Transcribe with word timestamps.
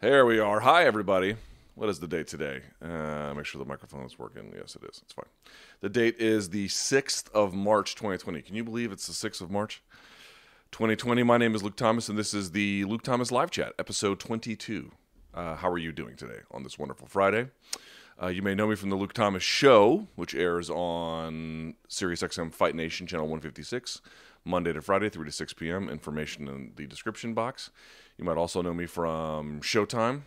There 0.00 0.24
we 0.24 0.38
are. 0.38 0.60
Hi, 0.60 0.86
everybody. 0.86 1.36
What 1.74 1.90
is 1.90 2.00
the 2.00 2.08
date 2.08 2.26
today? 2.26 2.62
Uh, 2.80 3.34
make 3.34 3.44
sure 3.44 3.58
the 3.58 3.68
microphone 3.68 4.06
is 4.06 4.18
working. 4.18 4.50
Yes, 4.56 4.74
it 4.74 4.82
is. 4.88 5.02
It's 5.02 5.12
fine. 5.12 5.26
The 5.82 5.90
date 5.90 6.16
is 6.18 6.48
the 6.48 6.68
6th 6.68 7.30
of 7.34 7.52
March, 7.52 7.96
2020. 7.96 8.40
Can 8.40 8.56
you 8.56 8.64
believe 8.64 8.92
it's 8.92 9.06
the 9.06 9.28
6th 9.28 9.42
of 9.42 9.50
March? 9.50 9.82
2020. 10.72 11.22
My 11.22 11.36
name 11.36 11.54
is 11.54 11.62
Luke 11.62 11.76
Thomas, 11.76 12.08
and 12.08 12.16
this 12.16 12.32
is 12.32 12.52
the 12.52 12.86
Luke 12.86 13.02
Thomas 13.02 13.30
Live 13.30 13.50
Chat, 13.50 13.74
episode 13.78 14.18
22. 14.20 14.90
Uh, 15.34 15.56
how 15.56 15.70
are 15.70 15.76
you 15.76 15.92
doing 15.92 16.16
today 16.16 16.38
on 16.50 16.62
this 16.62 16.78
wonderful 16.78 17.06
Friday? 17.06 17.48
Uh, 18.22 18.28
you 18.28 18.40
may 18.40 18.54
know 18.54 18.68
me 18.68 18.76
from 18.76 18.88
the 18.88 18.96
Luke 18.96 19.12
Thomas 19.12 19.42
Show, 19.42 20.06
which 20.16 20.34
airs 20.34 20.70
on 20.70 21.74
SiriusXM 21.90 22.54
Fight 22.54 22.74
Nation, 22.74 23.06
channel 23.06 23.26
156, 23.26 24.00
Monday 24.44 24.72
to 24.72 24.80
Friday, 24.80 25.08
3 25.08 25.24
to 25.24 25.32
6 25.32 25.52
p.m. 25.54 25.88
Information 25.88 26.48
in 26.48 26.72
the 26.76 26.86
description 26.86 27.34
box. 27.34 27.70
You 28.16 28.24
might 28.24 28.36
also 28.36 28.62
know 28.62 28.74
me 28.74 28.86
from 28.86 29.60
Showtime. 29.60 30.22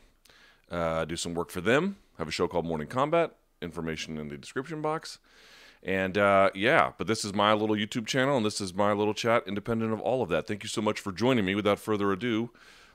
Uh, 0.70 1.06
do 1.06 1.16
some 1.16 1.34
work 1.34 1.52
for 1.52 1.62
them. 1.62 1.98
have 2.18 2.28
a 2.28 2.32
show 2.32 2.48
called 2.48 2.66
Morning 2.66 2.88
Combat. 2.88 3.36
Information 3.62 4.18
in 4.18 4.30
the 4.30 4.38
description 4.38 4.82
box. 4.82 5.20
And 5.84 6.18
uh, 6.18 6.50
yeah, 6.56 6.94
but 6.98 7.08
this 7.08 7.26
is 7.26 7.34
my 7.34 7.54
little 7.54 7.76
YouTube 7.76 8.08
channel, 8.08 8.38
and 8.38 8.46
this 8.46 8.62
is 8.62 8.74
my 8.74 8.94
little 8.94 9.14
chat, 9.14 9.44
independent 9.46 9.92
of 9.92 10.00
all 10.00 10.22
of 10.22 10.30
that. 10.30 10.48
Thank 10.48 10.64
you 10.64 10.70
so 10.70 10.82
much 10.82 11.00
for 11.00 11.12
joining 11.12 11.44
me. 11.44 11.56
Without 11.56 11.80
further 11.80 12.12
ado, 12.12 12.52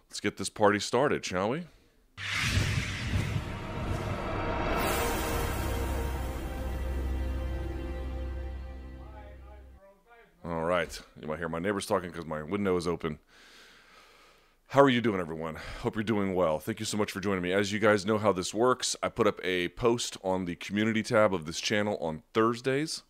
let's 0.09 0.21
get 0.21 0.39
this 0.39 0.49
party 0.49 0.81
started, 0.81 1.25
shall 1.25 1.51
we? 1.51 1.65
All 10.49 10.65
right. 10.65 10.99
You 11.21 11.29
might 11.29 11.39
hear 11.39 11.51
my 11.51 11.59
neighbors 11.59 11.85
talking 11.85 12.11
because 12.11 12.25
my 12.25 12.43
window 12.43 12.75
is 12.79 12.89
open. 12.89 13.19
How 14.69 14.81
are 14.81 14.89
you 14.89 15.03
doing, 15.03 15.21
everyone? 15.21 15.59
Hope 15.83 15.95
you're 15.95 16.03
doing 16.03 16.35
well. 16.35 16.59
Thank 16.59 16.81
you 16.81 16.87
so 16.87 16.97
much 16.97 17.13
for 17.13 17.21
joining 17.21 17.43
me. 17.43 17.53
As 17.53 17.71
you 17.71 17.79
guys 17.79 18.07
know 18.07 18.17
how 18.17 18.33
this 18.33 18.55
works, 18.55 18.97
I 19.03 19.11
put 19.11 19.27
up 19.27 19.41
a 19.45 19.69
post 19.69 20.17
on 20.25 20.47
the 20.47 20.55
community 20.55 21.03
tab 21.03 21.35
of 21.35 21.45
this 21.45 21.61
channel 21.61 21.99
on 22.01 22.23
Thursdays. 22.33 23.03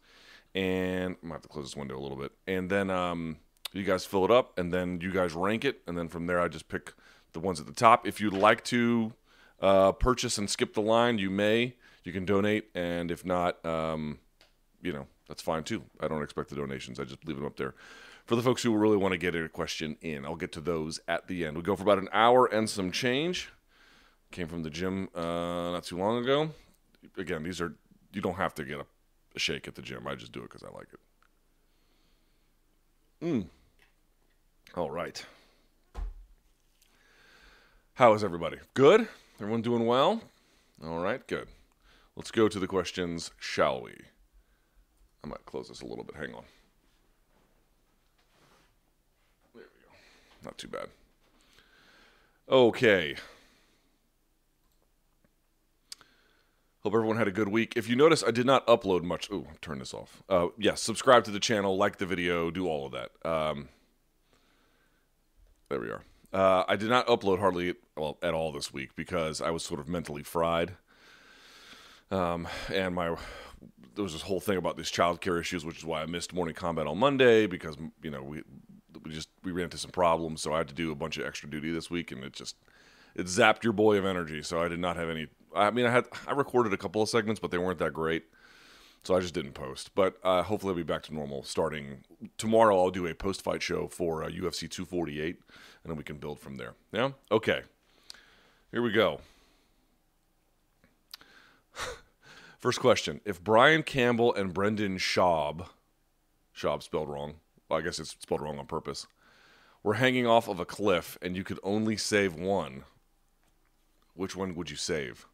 And 0.53 1.15
I 1.23 1.27
might 1.27 1.35
have 1.35 1.43
to 1.43 1.49
close 1.49 1.67
this 1.67 1.77
window 1.77 1.97
a 1.97 2.03
little 2.03 2.17
bit. 2.17 2.33
And 2.49 2.69
then 2.69 2.91
um, 2.91 3.37
you 3.73 3.85
guys 3.85 4.05
fill 4.05 4.25
it 4.25 4.33
up, 4.33 4.59
and 4.59 4.73
then 4.73 5.01
you 5.01 5.13
guys 5.13 5.33
rank 5.35 5.65
it. 5.65 5.83
And 5.87 5.97
then 5.97 6.09
from 6.09 6.27
there, 6.27 6.41
I 6.41 6.49
just 6.49 6.69
pick 6.69 6.93
the 7.35 7.41
ones 7.41 7.61
at 7.61 7.67
the 7.67 7.73
top. 7.73 8.05
If 8.05 8.21
you'd 8.21 8.33
like 8.33 8.65
to 8.65 9.13
uh, 9.61 9.93
purchase 9.93 10.39
and 10.39 10.51
skip 10.51 10.75
the 10.75 10.83
line, 10.83 11.19
you 11.19 11.31
may. 11.31 11.77
You 12.03 12.13
can 12.13 12.25
donate. 12.25 12.69
And 12.75 13.13
if 13.13 13.25
not, 13.25 13.65
um, 13.65 14.19
you 14.83 14.93
know, 14.93 15.07
that's 15.29 15.43
fine 15.43 15.63
too. 15.65 15.83
I 16.01 16.09
don't 16.09 16.23
expect 16.23 16.49
the 16.49 16.57
donations. 16.57 16.99
I 16.99 17.05
just 17.05 17.25
leave 17.27 17.37
them 17.37 17.47
up 17.47 17.57
there. 17.57 17.75
For 18.25 18.37
the 18.37 18.43
folks 18.43 18.63
who 18.63 18.77
really 18.77 18.97
want 18.97 19.13
to 19.13 19.19
get 19.19 19.35
a 19.35 19.49
question 19.49 19.97
in, 20.01 20.25
I'll 20.25 20.37
get 20.37 20.53
to 20.53 20.61
those 20.61 21.01
at 21.09 21.29
the 21.29 21.45
end. 21.47 21.57
We 21.57 21.63
go 21.63 21.77
for 21.77 21.83
about 21.83 21.99
an 21.99 22.09
hour 22.13 22.47
and 22.47 22.69
some 22.69 22.91
change. 22.91 23.51
Came 24.31 24.49
from 24.49 24.63
the 24.63 24.71
gym 24.71 25.09
uh, 25.15 25.73
not 25.73 25.85
too 25.85 25.97
long 25.97 26.23
ago. 26.23 26.51
Again, 27.17 27.43
these 27.43 27.61
are 27.61 27.75
you 28.13 28.21
don't 28.21 28.37
have 28.37 28.55
to 28.57 28.65
get 28.65 28.79
a, 28.79 28.87
a 29.35 29.39
shake 29.39 29.69
at 29.69 29.75
the 29.75 29.83
gym. 29.83 30.07
I 30.07 30.15
just 30.15 30.33
do 30.33 30.41
it 30.41 30.51
because 30.51 30.63
I 30.63 30.71
like 30.77 30.89
it. 30.93 31.01
Mm. 33.25 33.47
All 34.77 34.91
right. 34.91 35.25
How 37.95 38.13
is 38.15 38.23
everybody? 38.23 38.59
Good? 38.75 39.09
Everyone 39.41 39.63
doing 39.63 39.87
well? 39.87 40.21
All 40.85 41.01
right, 41.01 41.27
good. 41.27 41.49
Let's 42.15 42.31
go 42.31 42.49
to 42.49 42.59
the 42.61 42.69
questions, 42.69 43.33
shall 43.41 43.83
we? 43.83 43.95
I 45.25 45.29
might 45.29 45.45
close 45.47 45.69
this 45.69 45.81
a 45.81 45.87
little 45.87 46.05
bit. 46.05 46.17
Hang 46.17 46.35
on. 46.35 46.45
There 49.55 49.63
we 49.63 49.63
go. 49.63 49.95
Not 50.45 50.59
too 50.59 50.69
bad. 50.69 50.89
Okay. 52.49 53.17
Hope 56.83 56.95
everyone 56.95 57.17
had 57.17 57.29
a 57.29 57.33
good 57.33 57.49
week. 57.49 57.75
If 57.77 57.89
you 57.89 57.97
notice, 57.97 58.23
I 58.27 58.31
did 58.31 58.47
not 58.47 58.67
upload 58.67 59.03
much. 59.03 59.31
Ooh, 59.31 59.49
turn 59.61 59.81
this 59.81 59.93
off. 59.93 60.23
Uh, 60.29 60.47
yes, 60.57 60.81
subscribe 60.81 61.25
to 61.25 61.31
the 61.31 61.41
channel, 61.41 61.77
like 61.77 61.99
the 61.99 62.07
video, 62.07 62.51
do 62.51 62.67
all 62.67 62.87
of 62.87 62.93
that. 62.93 63.11
Um, 63.29 63.69
there 65.69 65.81
we 65.81 65.91
are. 65.91 66.03
Uh, 66.33 66.65
I 66.69 66.77
did 66.77 66.89
not 66.89 67.07
upload 67.07 67.41
hardly 67.41 67.75
well 67.97 68.17
at 68.23 68.33
all 68.33 68.53
this 68.53 68.73
week 68.73 68.95
because 68.95 69.43
I 69.43 69.51
was 69.51 69.63
sort 69.65 69.81
of 69.81 69.89
mentally 69.89 70.23
fried. 70.23 70.77
Um, 72.11 72.49
and 72.73 72.95
my 72.95 73.17
there 73.99 74.05
was 74.05 74.13
this 74.13 74.23
whole 74.23 74.39
thing 74.39 74.57
about 74.57 74.77
these 74.77 74.93
childcare 74.93 75.41
issues, 75.41 75.65
which 75.65 75.79
is 75.79 75.85
why 75.85 76.03
I 76.03 76.07
missed 76.07 76.33
morning 76.33 76.55
combat 76.55 76.87
on 76.87 76.99
Monday 76.99 77.49
because 77.49 77.77
you 78.01 78.13
know 78.13 78.23
we 78.23 78.45
we 79.05 79.11
just 79.11 79.29
we 79.43 79.51
ran 79.51 79.65
into 79.65 79.77
some 79.77 79.91
problems, 79.91 80.41
so 80.41 80.53
I 80.53 80.59
had 80.59 80.69
to 80.69 80.75
do 80.75 80.93
a 80.93 80.95
bunch 80.95 81.19
of 81.19 81.27
extra 81.27 81.51
duty 81.51 81.73
this 81.73 81.91
week, 81.91 82.13
and 82.13 82.23
it 82.23 82.33
just 82.33 82.55
it 83.17 83.27
zapped 83.27 83.65
your 83.65 83.73
boy 83.73 83.99
of 83.99 84.07
energy. 84.07 84.41
So 84.45 84.63
I 84.63 84.69
did 84.69 84.79
not 84.79 84.95
have 84.95 85.09
any. 85.09 85.27
I 85.53 85.73
mean, 85.73 85.85
I 85.85 85.91
had 85.91 86.07
I 86.29 86.33
recorded 86.33 86.73
a 86.73 86.77
couple 86.77 87.03
of 87.03 87.09
segments, 87.09 87.41
but 87.41 87.51
they 87.51 87.59
weren't 87.59 87.81
that 87.81 87.93
great, 87.93 88.27
so 89.03 89.17
I 89.17 89.21
just 89.21 89.35
didn't 89.35 89.55
post. 89.55 89.93
But 89.97 90.17
uh, 90.23 90.45
hopefully, 90.45 90.71
I'll 90.71 90.77
be 90.77 90.85
back 90.85 91.03
to 91.05 91.15
normal 91.15 91.43
starting 91.43 92.05
tomorrow. 92.37 92.79
I'll 92.79 92.91
do 92.93 93.05
a 93.09 93.15
post 93.15 93.43
fight 93.43 93.63
show 93.63 93.89
for 93.89 94.23
uh, 94.23 94.29
UFC 94.29 94.71
248, 94.71 95.27
and 95.27 95.91
then 95.91 95.97
we 95.97 96.05
can 96.05 96.19
build 96.19 96.39
from 96.39 96.57
there. 96.57 96.75
Yeah. 96.93 97.11
Okay. 97.33 97.63
Here 98.71 98.81
we 98.81 98.93
go. 98.93 99.23
First 102.59 102.81
question: 102.81 103.21
If 103.25 103.43
Brian 103.43 103.83
Campbell 103.83 104.35
and 104.35 104.53
Brendan 104.53 104.99
Schaub, 104.99 105.67
Schaub 106.55 106.83
spelled 106.83 107.09
wrong, 107.09 107.37
well, 107.69 107.79
I 107.79 107.83
guess 107.83 107.99
it's 107.99 108.17
spelled 108.19 108.41
wrong 108.41 108.59
on 108.59 108.67
purpose, 108.67 109.07
were 109.83 109.95
hanging 109.95 110.27
off 110.27 110.49
of 110.49 110.59
a 110.59 110.65
cliff 110.65 111.17
and 111.23 111.37
you 111.37 111.45
could 111.45 111.61
only 111.63 111.97
save 111.97 112.35
one, 112.35 112.85
which 114.15 114.35
one 114.35 114.55
would 114.57 114.71
you 114.71 114.77
save? 114.77 115.27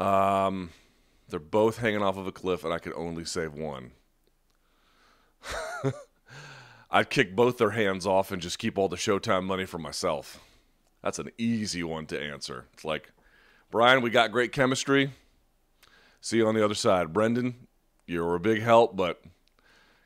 Um, 0.00 0.70
they're 1.28 1.38
both 1.38 1.78
hanging 1.78 2.02
off 2.02 2.16
of 2.16 2.26
a 2.26 2.32
cliff 2.32 2.64
and 2.64 2.74
I 2.74 2.78
could 2.78 2.92
only 2.94 3.24
save 3.24 3.54
one. 3.54 3.92
I'd 6.90 7.10
kick 7.10 7.36
both 7.36 7.58
their 7.58 7.70
hands 7.70 8.06
off 8.06 8.32
and 8.32 8.42
just 8.42 8.58
keep 8.58 8.76
all 8.76 8.88
the 8.88 8.96
Showtime 8.96 9.44
money 9.44 9.64
for 9.66 9.78
myself. 9.78 10.40
That's 11.02 11.18
an 11.18 11.30
easy 11.38 11.82
one 11.82 12.06
to 12.06 12.20
answer. 12.20 12.66
It's 12.72 12.84
like, 12.84 13.12
Brian, 13.70 14.02
we 14.02 14.10
got 14.10 14.32
great 14.32 14.52
chemistry. 14.52 15.12
See 16.26 16.38
you 16.38 16.48
on 16.48 16.56
the 16.56 16.64
other 16.64 16.74
side. 16.74 17.12
Brendan, 17.12 17.68
you're 18.04 18.34
a 18.34 18.40
big 18.40 18.60
help, 18.60 18.96
but 18.96 19.22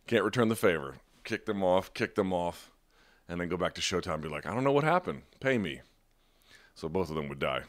can't 0.06 0.22
return 0.22 0.50
the 0.50 0.54
favor. 0.54 0.96
Kick 1.24 1.46
them 1.46 1.64
off, 1.64 1.94
kick 1.94 2.14
them 2.14 2.30
off, 2.30 2.70
and 3.26 3.40
then 3.40 3.48
go 3.48 3.56
back 3.56 3.72
to 3.76 3.80
Showtime 3.80 4.12
and 4.12 4.22
be 4.22 4.28
like, 4.28 4.44
I 4.44 4.52
don't 4.52 4.62
know 4.62 4.70
what 4.70 4.84
happened. 4.84 5.22
Pay 5.40 5.56
me. 5.56 5.80
So 6.74 6.90
both 6.90 7.08
of 7.08 7.16
them 7.16 7.30
would 7.30 7.38
die. 7.38 7.62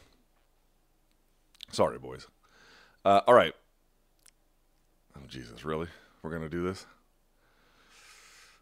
Sorry, 1.70 1.98
boys. 1.98 2.26
Uh, 3.06 3.22
all 3.26 3.32
right. 3.32 3.54
Oh, 5.16 5.26
Jesus, 5.26 5.64
really? 5.64 5.88
We're 6.22 6.28
going 6.28 6.42
to 6.42 6.50
do 6.50 6.62
this? 6.62 6.84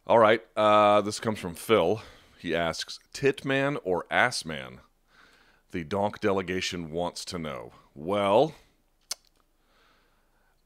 All 0.06 0.20
right. 0.20 0.40
Uh, 0.56 1.00
this 1.00 1.18
comes 1.18 1.40
from 1.40 1.56
Phil. 1.56 2.00
He 2.38 2.54
asks 2.54 3.00
Titman 3.12 3.76
or 3.82 4.06
Assman? 4.08 4.78
The 5.72 5.82
Donk 5.82 6.20
delegation 6.20 6.92
wants 6.92 7.24
to 7.24 7.40
know. 7.40 7.72
Well, 7.92 8.54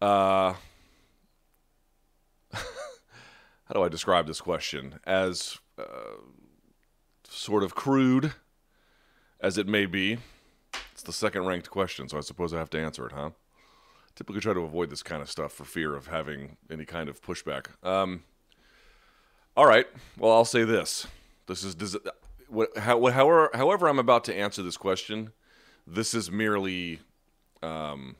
uh, 0.04 0.54
how 2.52 3.72
do 3.72 3.82
I 3.82 3.88
describe 3.88 4.26
this 4.26 4.40
question? 4.40 5.00
As 5.06 5.58
uh, 5.78 6.18
sort 7.26 7.62
of 7.62 7.74
crude 7.74 8.34
as 9.40 9.56
it 9.56 9.66
may 9.66 9.86
be, 9.86 10.18
it's 10.92 11.02
the 11.02 11.12
second 11.12 11.46
ranked 11.46 11.70
question, 11.70 12.08
so 12.08 12.18
I 12.18 12.20
suppose 12.20 12.52
I 12.52 12.58
have 12.58 12.70
to 12.70 12.78
answer 12.78 13.06
it, 13.06 13.12
huh? 13.12 13.30
Typically 14.14 14.42
try 14.42 14.52
to 14.52 14.60
avoid 14.60 14.90
this 14.90 15.02
kind 15.02 15.22
of 15.22 15.30
stuff 15.30 15.52
for 15.52 15.64
fear 15.64 15.96
of 15.96 16.08
having 16.08 16.58
any 16.70 16.84
kind 16.84 17.08
of 17.08 17.22
pushback. 17.22 17.68
Um, 17.82 18.24
all 19.56 19.66
right, 19.66 19.86
well, 20.18 20.32
I'll 20.32 20.44
say 20.44 20.64
this. 20.64 21.06
This 21.46 21.64
is, 21.64 21.74
does 21.74 21.94
it, 21.94 22.02
what, 22.48 22.76
how, 22.76 23.00
however, 23.06 23.50
however 23.54 23.88
I'm 23.88 23.98
about 23.98 24.24
to 24.24 24.34
answer 24.34 24.62
this 24.62 24.76
question, 24.76 25.32
this 25.86 26.12
is 26.12 26.30
merely. 26.30 27.00
Um, 27.62 28.16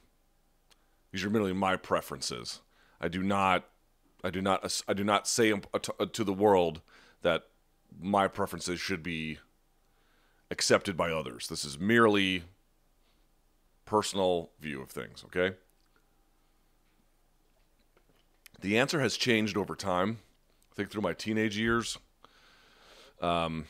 these 1.15 1.23
are 1.23 1.29
merely 1.29 1.53
my 1.53 1.77
preferences. 1.77 2.59
I 2.99 3.07
do 3.07 3.23
not, 3.23 3.63
I 4.21 4.29
do 4.29 4.41
not, 4.41 4.83
I 4.85 4.91
do 4.91 5.05
not 5.05 5.29
say 5.29 5.53
to 6.11 6.23
the 6.25 6.33
world 6.33 6.81
that 7.21 7.43
my 7.97 8.27
preferences 8.27 8.81
should 8.81 9.01
be 9.01 9.39
accepted 10.51 10.97
by 10.97 11.11
others. 11.11 11.47
This 11.47 11.63
is 11.63 11.79
merely 11.79 12.43
personal 13.85 14.51
view 14.59 14.81
of 14.81 14.89
things. 14.89 15.23
Okay. 15.27 15.55
The 18.59 18.77
answer 18.77 18.99
has 18.99 19.15
changed 19.15 19.55
over 19.55 19.73
time. 19.73 20.17
I 20.73 20.75
think 20.75 20.91
through 20.91 21.03
my 21.03 21.13
teenage 21.13 21.57
years, 21.57 21.97
um, 23.21 23.67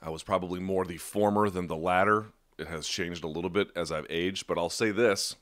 I 0.00 0.10
was 0.10 0.22
probably 0.22 0.60
more 0.60 0.84
the 0.84 0.98
former 0.98 1.50
than 1.50 1.66
the 1.66 1.76
latter. 1.76 2.26
It 2.56 2.68
has 2.68 2.86
changed 2.86 3.24
a 3.24 3.28
little 3.28 3.50
bit 3.50 3.70
as 3.74 3.90
I've 3.90 4.06
aged, 4.08 4.46
but 4.46 4.58
I'll 4.58 4.70
say 4.70 4.92
this 4.92 5.34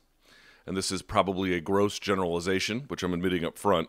and 0.67 0.77
this 0.77 0.91
is 0.91 1.03
probably 1.03 1.55
a 1.55 1.61
gross 1.61 1.99
generalization, 1.99 2.85
which 2.89 3.03
I'm 3.03 3.15
admitting 3.15 3.45
up 3.45 3.57
front, 3.57 3.89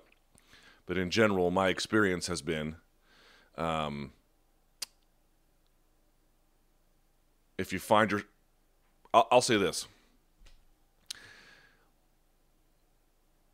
but 0.85 0.97
in 0.97 1.09
general, 1.09 1.51
my 1.51 1.69
experience 1.69 2.27
has 2.27 2.41
been 2.41 2.75
um, 3.57 4.12
if 7.57 7.74
you 7.74 7.79
find 7.79 8.12
your, 8.12 8.21
I'll, 9.13 9.27
I'll 9.31 9.41
say 9.41 9.57
this. 9.57 9.88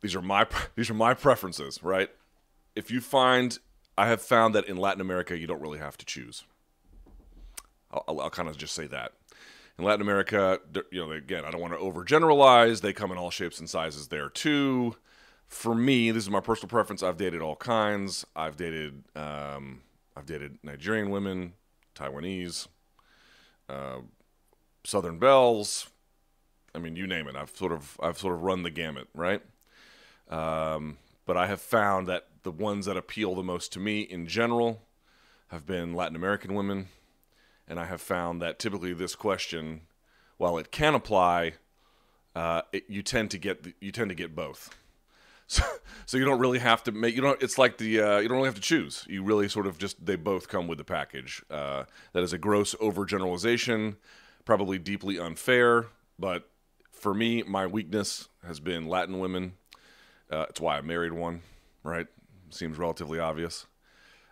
These 0.02 0.14
are 0.14 0.22
my 0.22 0.46
these 0.76 0.90
are 0.90 0.94
my 0.94 1.14
preferences, 1.14 1.82
right? 1.82 2.10
If 2.76 2.90
you 2.90 3.00
find, 3.00 3.58
I 3.96 4.08
have 4.08 4.20
found 4.20 4.54
that 4.54 4.66
in 4.66 4.76
Latin 4.76 5.00
America 5.00 5.38
you 5.38 5.46
don't 5.46 5.60
really 5.60 5.78
have 5.78 5.96
to 5.98 6.04
choose. 6.04 6.44
I'll, 7.90 8.04
I'll, 8.08 8.20
I'll 8.22 8.30
kind 8.30 8.48
of 8.48 8.56
just 8.56 8.74
say 8.74 8.86
that. 8.88 9.12
In 9.78 9.84
Latin 9.84 10.02
America, 10.02 10.60
you 10.92 11.04
know, 11.04 11.10
again, 11.10 11.44
I 11.44 11.50
don't 11.50 11.60
want 11.60 11.72
to 11.72 11.78
overgeneralize. 11.80 12.80
They 12.80 12.92
come 12.92 13.10
in 13.10 13.18
all 13.18 13.30
shapes 13.30 13.58
and 13.58 13.68
sizes 13.68 14.08
there 14.08 14.28
too. 14.28 14.96
For 15.48 15.74
me, 15.74 16.10
this 16.10 16.22
is 16.22 16.30
my 16.30 16.40
personal 16.40 16.68
preference. 16.68 17.02
I've 17.02 17.16
dated 17.16 17.42
all 17.42 17.56
kinds. 17.56 18.24
I've 18.36 18.56
dated, 18.56 19.02
um, 19.16 19.82
I've 20.16 20.26
dated 20.26 20.58
Nigerian 20.62 21.10
women, 21.10 21.54
Taiwanese, 21.94 22.68
uh, 23.68 23.98
Southern 24.84 25.18
Belles. 25.18 25.88
I 26.74 26.78
mean, 26.78 26.96
you 26.96 27.06
name 27.06 27.28
it. 27.28 27.36
I've 27.36 27.50
sort 27.56 27.72
of, 27.72 27.98
I've 28.02 28.18
sort 28.18 28.34
of 28.34 28.42
run 28.42 28.62
the 28.62 28.70
gamut, 28.70 29.08
right? 29.14 29.42
Um, 30.28 30.98
but 31.26 31.36
I 31.36 31.46
have 31.46 31.60
found 31.60 32.06
that 32.08 32.28
the 32.42 32.50
ones 32.50 32.86
that 32.86 32.96
appeal 32.96 33.34
the 33.34 33.42
most 33.42 33.72
to 33.72 33.80
me 33.80 34.00
in 34.02 34.26
general 34.26 34.82
have 35.48 35.66
been 35.66 35.94
Latin 35.94 36.16
American 36.16 36.54
women, 36.54 36.88
and 37.66 37.80
I 37.80 37.86
have 37.86 38.00
found 38.00 38.42
that 38.42 38.58
typically 38.58 38.92
this 38.92 39.14
question, 39.14 39.82
while 40.36 40.58
it 40.58 40.70
can 40.70 40.94
apply, 40.94 41.54
uh, 42.34 42.62
it, 42.72 42.84
you 42.88 43.02
tend 43.02 43.30
to 43.30 43.38
get 43.38 43.66
you 43.80 43.92
tend 43.92 44.10
to 44.10 44.14
get 44.14 44.34
both. 44.34 44.70
So, 45.46 45.62
so 46.06 46.16
you 46.16 46.24
don't 46.24 46.38
really 46.38 46.58
have 46.58 46.82
to 46.84 46.90
make 46.90 47.14
you 47.14 47.20
don't. 47.20 47.40
It's 47.42 47.58
like 47.58 47.76
the 47.76 48.00
uh, 48.00 48.18
you 48.18 48.28
don't 48.28 48.38
really 48.38 48.48
have 48.48 48.54
to 48.54 48.62
choose. 48.62 49.04
You 49.10 49.22
really 49.22 49.46
sort 49.46 49.66
of 49.66 49.76
just 49.76 50.02
they 50.04 50.16
both 50.16 50.48
come 50.48 50.66
with 50.68 50.78
the 50.78 50.84
package. 50.84 51.42
Uh, 51.50 51.84
that 52.14 52.22
is 52.22 52.32
a 52.32 52.38
gross 52.38 52.74
overgeneralization, 52.76 53.96
probably 54.46 54.78
deeply 54.78 55.18
unfair. 55.18 55.84
But 56.18 56.48
for 56.92 57.12
me, 57.12 57.42
my 57.42 57.66
weakness 57.66 58.30
has 58.46 58.58
been 58.58 58.88
Latin 58.88 59.18
women. 59.18 59.52
Uh, 60.32 60.46
it's 60.48 60.62
why 60.62 60.78
I 60.78 60.80
married 60.80 61.12
one. 61.12 61.42
Right, 61.82 62.06
seems 62.48 62.78
relatively 62.78 63.18
obvious. 63.18 63.66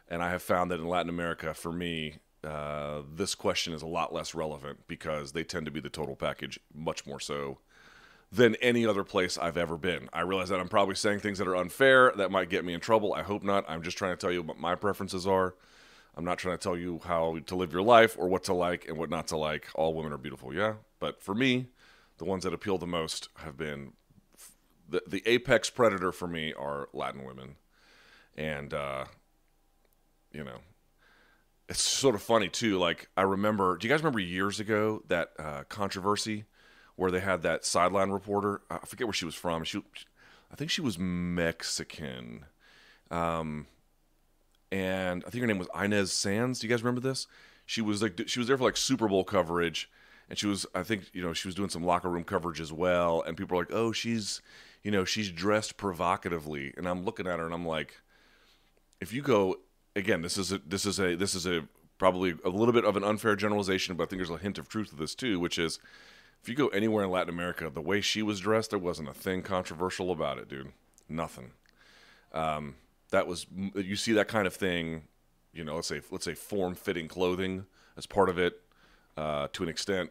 And 0.09 0.23
I 0.23 0.31
have 0.31 0.41
found 0.41 0.71
that 0.71 0.81
in 0.81 0.89
Latin 0.89 1.11
America, 1.11 1.53
for 1.53 1.73
me, 1.73 2.21
uh, 2.45 3.03
this 3.15 3.35
question 3.35 3.73
is 3.73 3.83
a 3.83 3.87
lot 3.87 4.13
less 4.13 4.35
relevant 4.35 4.81
because 4.89 5.33
they 5.33 5.45
tend 5.45 5.67
to 5.67 5.73
be 5.73 5.81
the 5.81 5.89
total 5.89 6.17
package 6.17 6.59
much 6.75 7.07
more 7.07 7.21
so 7.21 7.59
than 8.31 8.57
any 8.57 8.87
other 8.87 9.05
place 9.05 9.37
I've 9.37 9.57
ever 9.57 9.77
been. 9.77 10.09
I 10.13 10.23
realize 10.23 10.49
that 10.49 10.59
I'm 10.59 10.69
probably 10.69 10.95
saying 10.95 11.21
things 11.21 11.39
that 11.39 11.47
are 11.47 11.57
unfair 11.57 12.13
that 12.17 12.31
might 12.31 12.49
get 12.49 12.65
me 12.65 12.73
in 12.73 12.81
trouble. 12.81 13.13
I 13.13 13.23
hope 13.23 13.43
not. 13.43 13.65
I'm 13.69 13.83
just 13.83 13.99
trying 13.99 14.13
to 14.13 14.17
tell 14.17 14.33
you 14.33 14.43
what 14.43 14.59
my 14.59 14.75
preferences 14.75 15.27
are. 15.27 15.55
I'm 16.17 16.25
not 16.25 16.39
trying 16.39 16.57
to 16.59 16.63
tell 16.63 16.77
you 16.77 17.01
how 17.05 17.39
to 17.47 17.55
live 17.55 17.73
your 17.73 17.83
life 17.83 18.17
or 18.19 18.29
what 18.29 18.45
to 18.45 18.55
like 18.55 18.89
and 18.89 18.99
what 18.99 19.11
not 19.11 19.29
to 19.29 19.37
like. 19.37 19.69
All 19.75 19.95
women 19.95 20.13
are 20.13 20.19
beautiful, 20.19 20.55
yeah. 20.55 20.75
But 20.99 21.23
for 21.23 21.35
me, 21.35 21.69
the 22.19 22.25
ones 22.25 22.45
that 22.45 22.53
appeal 22.53 22.79
the 22.79 22.87
most 22.87 23.29
have 23.39 23.57
been 23.57 23.93
the 24.89 25.03
the 25.07 25.23
apex 25.27 25.71
predator 25.71 26.13
for 26.13 26.29
me 26.29 26.53
are 26.53 26.89
Latin 26.93 27.25
women, 27.25 27.57
and 28.37 28.75
uh, 28.75 29.07
you 30.33 30.45
know, 30.45 30.59
it's 31.73 31.81
sort 31.81 32.15
of 32.15 32.21
funny 32.21 32.51
too. 32.51 32.79
Like 32.79 33.09
I 33.17 33.23
remember, 33.23 33.79
do 33.79 33.87
you 33.87 33.93
guys 33.93 34.01
remember 34.01 34.21
years 34.21 34.61
ago 34.61 35.03
that 35.09 35.31
uh, 35.39 35.63
controversy 35.71 36.45
where 36.97 37.11
they 37.11 37.21
had 37.21 37.43
that 37.43 37.65
sideline 37.65 38.11
reporter? 38.11 38.61
I 38.71 38.77
forget 38.85 39.07
where 39.07 39.15
she 39.15 39.25
was 39.25 39.35
from. 39.35 39.65
She, 39.65 39.83
I 40.53 40.55
think 40.55 40.71
she 40.71 40.83
was 40.83 40.99
Mexican, 40.99 42.45
um, 43.11 43.67
and 44.71 45.25
I 45.27 45.31
think 45.31 45.41
her 45.41 45.47
name 45.47 45.59
was 45.59 45.69
Inés 45.69 46.11
Sainz. 46.11 46.61
Do 46.61 46.67
you 46.67 46.71
guys 46.71 46.83
remember 46.83 47.01
this? 47.01 47.27
She 47.65 47.81
was 47.81 48.03
like 48.03 48.21
she 48.27 48.39
was 48.39 48.49
there 48.49 48.59
for 48.59 48.65
like 48.65 48.77
Super 48.77 49.09
Bowl 49.09 49.25
coverage, 49.25 49.91
and 50.29 50.39
she 50.39 50.47
was 50.47 50.67
I 50.75 50.83
think 50.83 51.05
you 51.15 51.23
know 51.23 51.33
she 51.33 51.49
was 51.49 51.55
doing 51.55 51.71
some 51.71 51.85
locker 51.85 52.11
room 52.11 52.25
coverage 52.25 52.61
as 52.61 52.71
well. 52.71 53.23
And 53.23 53.35
people 53.35 53.57
were 53.57 53.63
like, 53.63 53.73
oh, 53.73 53.93
she's 53.93 54.43
you 54.83 54.91
know 54.91 55.07
she's 55.07 55.31
dressed 55.31 55.79
provocatively, 55.79 56.75
and 56.77 56.87
I'm 56.87 57.07
looking 57.07 57.27
at 57.27 57.39
her 57.39 57.47
and 57.47 57.55
I'm 57.55 57.67
like, 57.67 57.99
if 59.01 59.11
you 59.15 59.23
go 59.23 59.57
again, 59.97 60.23
this 60.23 60.39
is 60.39 60.53
a 60.53 60.59
this 60.59 60.87
is 60.87 60.99
a 60.99 61.15
this 61.15 61.35
is 61.35 61.47
a 61.47 61.65
probably 61.99 62.35
a 62.45 62.49
little 62.49 62.73
bit 62.73 62.85
of 62.85 62.97
an 62.97 63.05
unfair 63.05 63.37
generalization, 63.37 63.97
but 63.97 64.05
I 64.05 64.07
think 64.07 64.19
there's 64.19 64.31
a 64.31 64.43
hint 64.43 64.59
of 64.59 64.69
truth 64.69 64.91
to 64.91 64.97
this 64.97 65.15
too, 65.15 65.39
which 65.39 65.59
is 65.59 65.79
if 66.43 66.49
you 66.49 66.55
go 66.55 66.69
anywhere 66.69 67.05
in 67.05 67.11
Latin 67.11 67.29
America, 67.29 67.71
the 67.71 67.81
way 67.81 68.01
she 68.01 68.23
was 68.23 68.41
dressed, 68.41 68.71
there 68.71 68.79
wasn't 68.79 69.09
a 69.09 69.15
thing 69.15 69.43
controversial 69.43 70.11
about 70.11 70.39
it, 70.39 70.49
dude. 70.49 70.73
Nothing. 71.09 71.53
Um, 72.33 72.77
that 73.11 73.27
was 73.27 73.47
you 73.75 73.97
see 73.97 74.13
that 74.15 74.29
kind 74.29 74.47
of 74.47 74.55
thing, 74.55 75.03
you 75.53 75.65
know. 75.65 75.77
Let's 75.77 75.89
say 75.89 76.01
let's 76.11 76.25
say 76.25 76.35
form 76.35 76.75
fitting 76.75 77.09
clothing 77.09 77.67
as 77.97 78.07
part 78.07 78.29
of 78.29 78.39
it, 78.39 78.61
uh, 79.17 79.49
to 79.53 79.63
an 79.63 79.69
extent, 79.69 80.11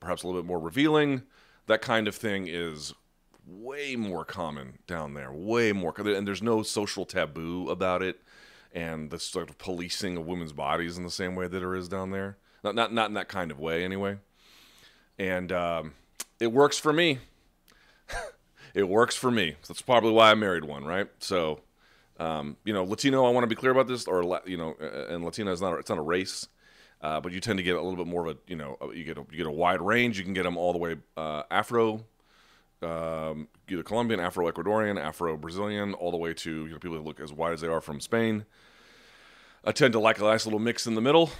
perhaps 0.00 0.22
a 0.22 0.26
little 0.26 0.40
bit 0.40 0.48
more 0.48 0.58
revealing. 0.58 1.22
That 1.66 1.80
kind 1.82 2.08
of 2.08 2.14
thing 2.14 2.46
is 2.48 2.94
way 3.46 3.94
more 3.96 4.24
common 4.24 4.78
down 4.86 5.14
there, 5.14 5.30
way 5.32 5.72
more, 5.72 5.94
and 5.96 6.26
there's 6.26 6.42
no 6.42 6.62
social 6.62 7.04
taboo 7.04 7.68
about 7.68 8.02
it 8.02 8.20
and 8.74 9.10
the 9.10 9.18
sort 9.18 9.48
of 9.48 9.56
policing 9.56 10.16
of 10.16 10.26
women's 10.26 10.52
bodies 10.52 10.98
in 10.98 11.04
the 11.04 11.10
same 11.10 11.36
way 11.36 11.46
that 11.46 11.58
there 11.58 11.74
is 11.74 11.88
down 11.88 12.10
there. 12.10 12.36
Not 12.62 12.74
not 12.74 12.92
not 12.92 13.08
in 13.08 13.14
that 13.14 13.28
kind 13.28 13.50
of 13.50 13.60
way, 13.60 13.84
anyway. 13.84 14.18
And 15.18 15.52
um, 15.52 15.94
it 16.40 16.48
works 16.48 16.78
for 16.78 16.92
me. 16.92 17.20
it 18.74 18.88
works 18.88 19.14
for 19.14 19.30
me. 19.30 19.54
That's 19.68 19.82
probably 19.82 20.12
why 20.12 20.30
I 20.30 20.34
married 20.34 20.64
one, 20.64 20.84
right? 20.84 21.08
So, 21.20 21.60
um, 22.18 22.56
you 22.64 22.72
know, 22.72 22.84
Latino. 22.84 23.24
I 23.24 23.30
want 23.30 23.44
to 23.44 23.48
be 23.48 23.54
clear 23.54 23.72
about 23.72 23.86
this, 23.86 24.06
or 24.06 24.40
you 24.44 24.56
know, 24.56 24.74
and 25.08 25.24
Latina 25.24 25.52
is 25.52 25.60
not 25.60 25.78
it's 25.78 25.90
not 25.90 25.98
a 25.98 26.02
race. 26.02 26.48
Uh, 27.00 27.20
but 27.20 27.32
you 27.32 27.40
tend 27.40 27.58
to 27.58 27.62
get 27.62 27.76
a 27.76 27.82
little 27.82 27.96
bit 28.02 28.06
more 28.06 28.26
of 28.26 28.36
a 28.36 28.38
you 28.46 28.56
know 28.56 28.78
you 28.94 29.04
get 29.04 29.18
a, 29.18 29.26
you 29.30 29.36
get 29.36 29.46
a 29.46 29.50
wide 29.50 29.82
range. 29.82 30.18
You 30.18 30.24
can 30.24 30.32
get 30.32 30.44
them 30.44 30.56
all 30.56 30.72
the 30.72 30.78
way 30.78 30.96
uh, 31.16 31.42
Afro, 31.50 32.04
um, 32.82 33.48
either 33.68 33.82
Colombian, 33.82 34.20
Afro 34.20 34.50
Ecuadorian, 34.50 35.00
Afro 35.00 35.36
Brazilian, 35.36 35.94
all 35.94 36.10
the 36.10 36.16
way 36.16 36.34
to 36.34 36.66
you 36.66 36.72
know 36.72 36.78
people 36.78 36.96
that 36.96 37.04
look 37.04 37.20
as 37.20 37.32
wide 37.32 37.52
as 37.52 37.60
they 37.60 37.68
are 37.68 37.80
from 37.80 38.00
Spain. 38.00 38.44
I 39.64 39.72
tend 39.72 39.92
to 39.94 40.00
like 40.00 40.18
a 40.18 40.22
nice 40.22 40.44
little 40.44 40.58
mix 40.58 40.86
in 40.86 40.94
the 40.94 41.00
middle, 41.00 41.30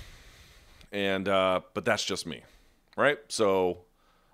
and 0.93 1.29
uh, 1.29 1.61
but 1.75 1.85
that's 1.85 2.05
just 2.05 2.27
me, 2.27 2.43
right? 2.97 3.19
So 3.29 3.79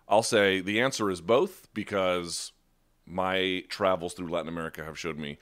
I'll 0.08 0.22
say 0.22 0.60
the 0.60 0.80
answer 0.80 1.10
is 1.10 1.20
both 1.20 1.68
because 1.74 2.52
my 3.06 3.64
travels 3.68 4.14
through 4.14 4.28
Latin 4.28 4.48
America 4.48 4.84
have 4.84 4.98
showed 4.98 5.18
me 5.18 5.38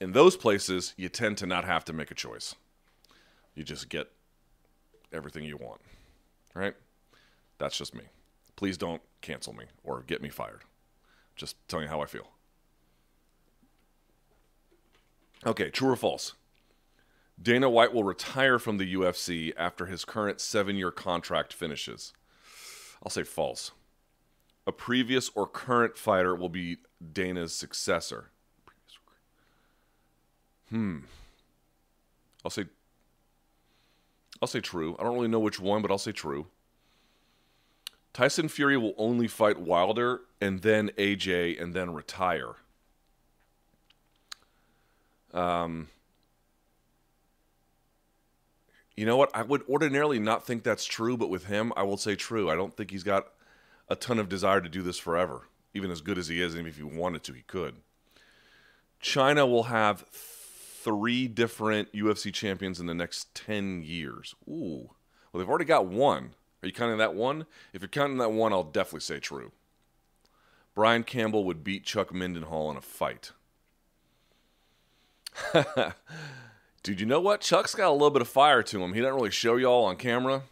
in 0.00 0.12
those 0.12 0.36
places 0.36 0.94
you 0.96 1.08
tend 1.08 1.38
to 1.38 1.46
not 1.46 1.64
have 1.64 1.84
to 1.84 1.92
make 1.92 2.10
a 2.10 2.14
choice. 2.14 2.56
You 3.54 3.62
just 3.62 3.88
get 3.88 4.10
everything 5.12 5.44
you 5.44 5.56
want, 5.56 5.80
right? 6.54 6.74
That's 7.58 7.78
just 7.78 7.94
me. 7.94 8.04
Please 8.56 8.76
don't 8.76 9.02
cancel 9.20 9.52
me 9.52 9.66
or 9.84 10.02
get 10.02 10.20
me 10.22 10.28
fired. 10.28 10.62
Just 11.42 11.56
telling 11.66 11.86
you 11.86 11.90
how 11.90 12.00
I 12.00 12.06
feel. 12.06 12.28
Okay, 15.44 15.70
true 15.70 15.90
or 15.90 15.96
false? 15.96 16.34
Dana 17.42 17.68
White 17.68 17.92
will 17.92 18.04
retire 18.04 18.60
from 18.60 18.78
the 18.78 18.94
UFC 18.94 19.52
after 19.56 19.86
his 19.86 20.04
current 20.04 20.40
seven 20.40 20.76
year 20.76 20.92
contract 20.92 21.52
finishes. 21.52 22.12
I'll 23.02 23.10
say 23.10 23.24
false. 23.24 23.72
A 24.68 24.70
previous 24.70 25.32
or 25.34 25.48
current 25.48 25.96
fighter 25.96 26.36
will 26.36 26.48
be 26.48 26.76
Dana's 27.12 27.52
successor. 27.52 28.30
Hmm. 30.70 30.98
I'll 32.44 32.52
say 32.52 32.66
I'll 34.40 34.46
say 34.46 34.60
true. 34.60 34.94
I 35.00 35.02
don't 35.02 35.14
really 35.14 35.26
know 35.26 35.40
which 35.40 35.58
one, 35.58 35.82
but 35.82 35.90
I'll 35.90 35.98
say 35.98 36.12
true. 36.12 36.46
Tyson 38.12 38.48
Fury 38.48 38.76
will 38.76 38.94
only 38.98 39.26
fight 39.26 39.58
Wilder 39.58 40.20
and 40.40 40.62
then 40.62 40.90
AJ 40.98 41.60
and 41.60 41.74
then 41.74 41.92
retire. 41.92 42.56
Um 45.32 45.88
you 48.96 49.06
know 49.06 49.16
what? 49.16 49.30
I 49.34 49.42
would 49.42 49.62
ordinarily 49.68 50.18
not 50.18 50.46
think 50.46 50.62
that's 50.62 50.84
true, 50.84 51.16
but 51.16 51.30
with 51.30 51.46
him, 51.46 51.72
I 51.76 51.82
will 51.82 51.96
say 51.96 52.14
true. 52.14 52.50
I 52.50 52.54
don't 52.54 52.76
think 52.76 52.90
he's 52.90 53.02
got 53.02 53.28
a 53.88 53.96
ton 53.96 54.18
of 54.18 54.28
desire 54.28 54.60
to 54.60 54.68
do 54.68 54.82
this 54.82 54.98
forever, 54.98 55.48
even 55.74 55.90
as 55.90 56.00
good 56.00 56.18
as 56.18 56.28
he 56.28 56.42
is, 56.42 56.54
and 56.54 56.68
if 56.68 56.76
he 56.76 56.82
wanted 56.82 57.22
to, 57.24 57.32
he 57.32 57.42
could. 57.42 57.76
China 59.00 59.46
will 59.46 59.64
have 59.64 60.04
three 60.12 61.26
different 61.26 61.92
UFC 61.92 62.32
champions 62.32 62.80
in 62.80 62.86
the 62.86 62.94
next 62.94 63.34
10 63.34 63.82
years. 63.82 64.34
Ooh. 64.48 64.90
Well, 65.32 65.40
they've 65.40 65.48
already 65.48 65.64
got 65.64 65.86
one. 65.86 66.34
Are 66.62 66.66
you 66.66 66.72
counting 66.72 66.98
that 66.98 67.14
one? 67.14 67.46
If 67.72 67.82
you're 67.82 67.88
counting 67.88 68.18
that 68.18 68.32
one, 68.32 68.52
I'll 68.52 68.62
definitely 68.62 69.00
say 69.00 69.18
true. 69.18 69.52
Brian 70.74 71.02
Campbell 71.02 71.44
would 71.44 71.64
beat 71.64 71.84
Chuck 71.84 72.12
Mindenhall 72.12 72.70
in 72.70 72.76
a 72.76 72.80
fight. 72.80 73.32
Dude, 76.82 77.00
you 77.00 77.06
know 77.06 77.20
what? 77.20 77.40
Chuck's 77.40 77.74
got 77.74 77.90
a 77.90 77.92
little 77.92 78.10
bit 78.10 78.22
of 78.22 78.28
fire 78.28 78.62
to 78.62 78.82
him. 78.82 78.92
He 78.92 79.00
doesn't 79.00 79.14
really 79.14 79.30
show 79.30 79.56
y'all 79.56 79.84
on 79.84 79.96
camera. 79.96 80.42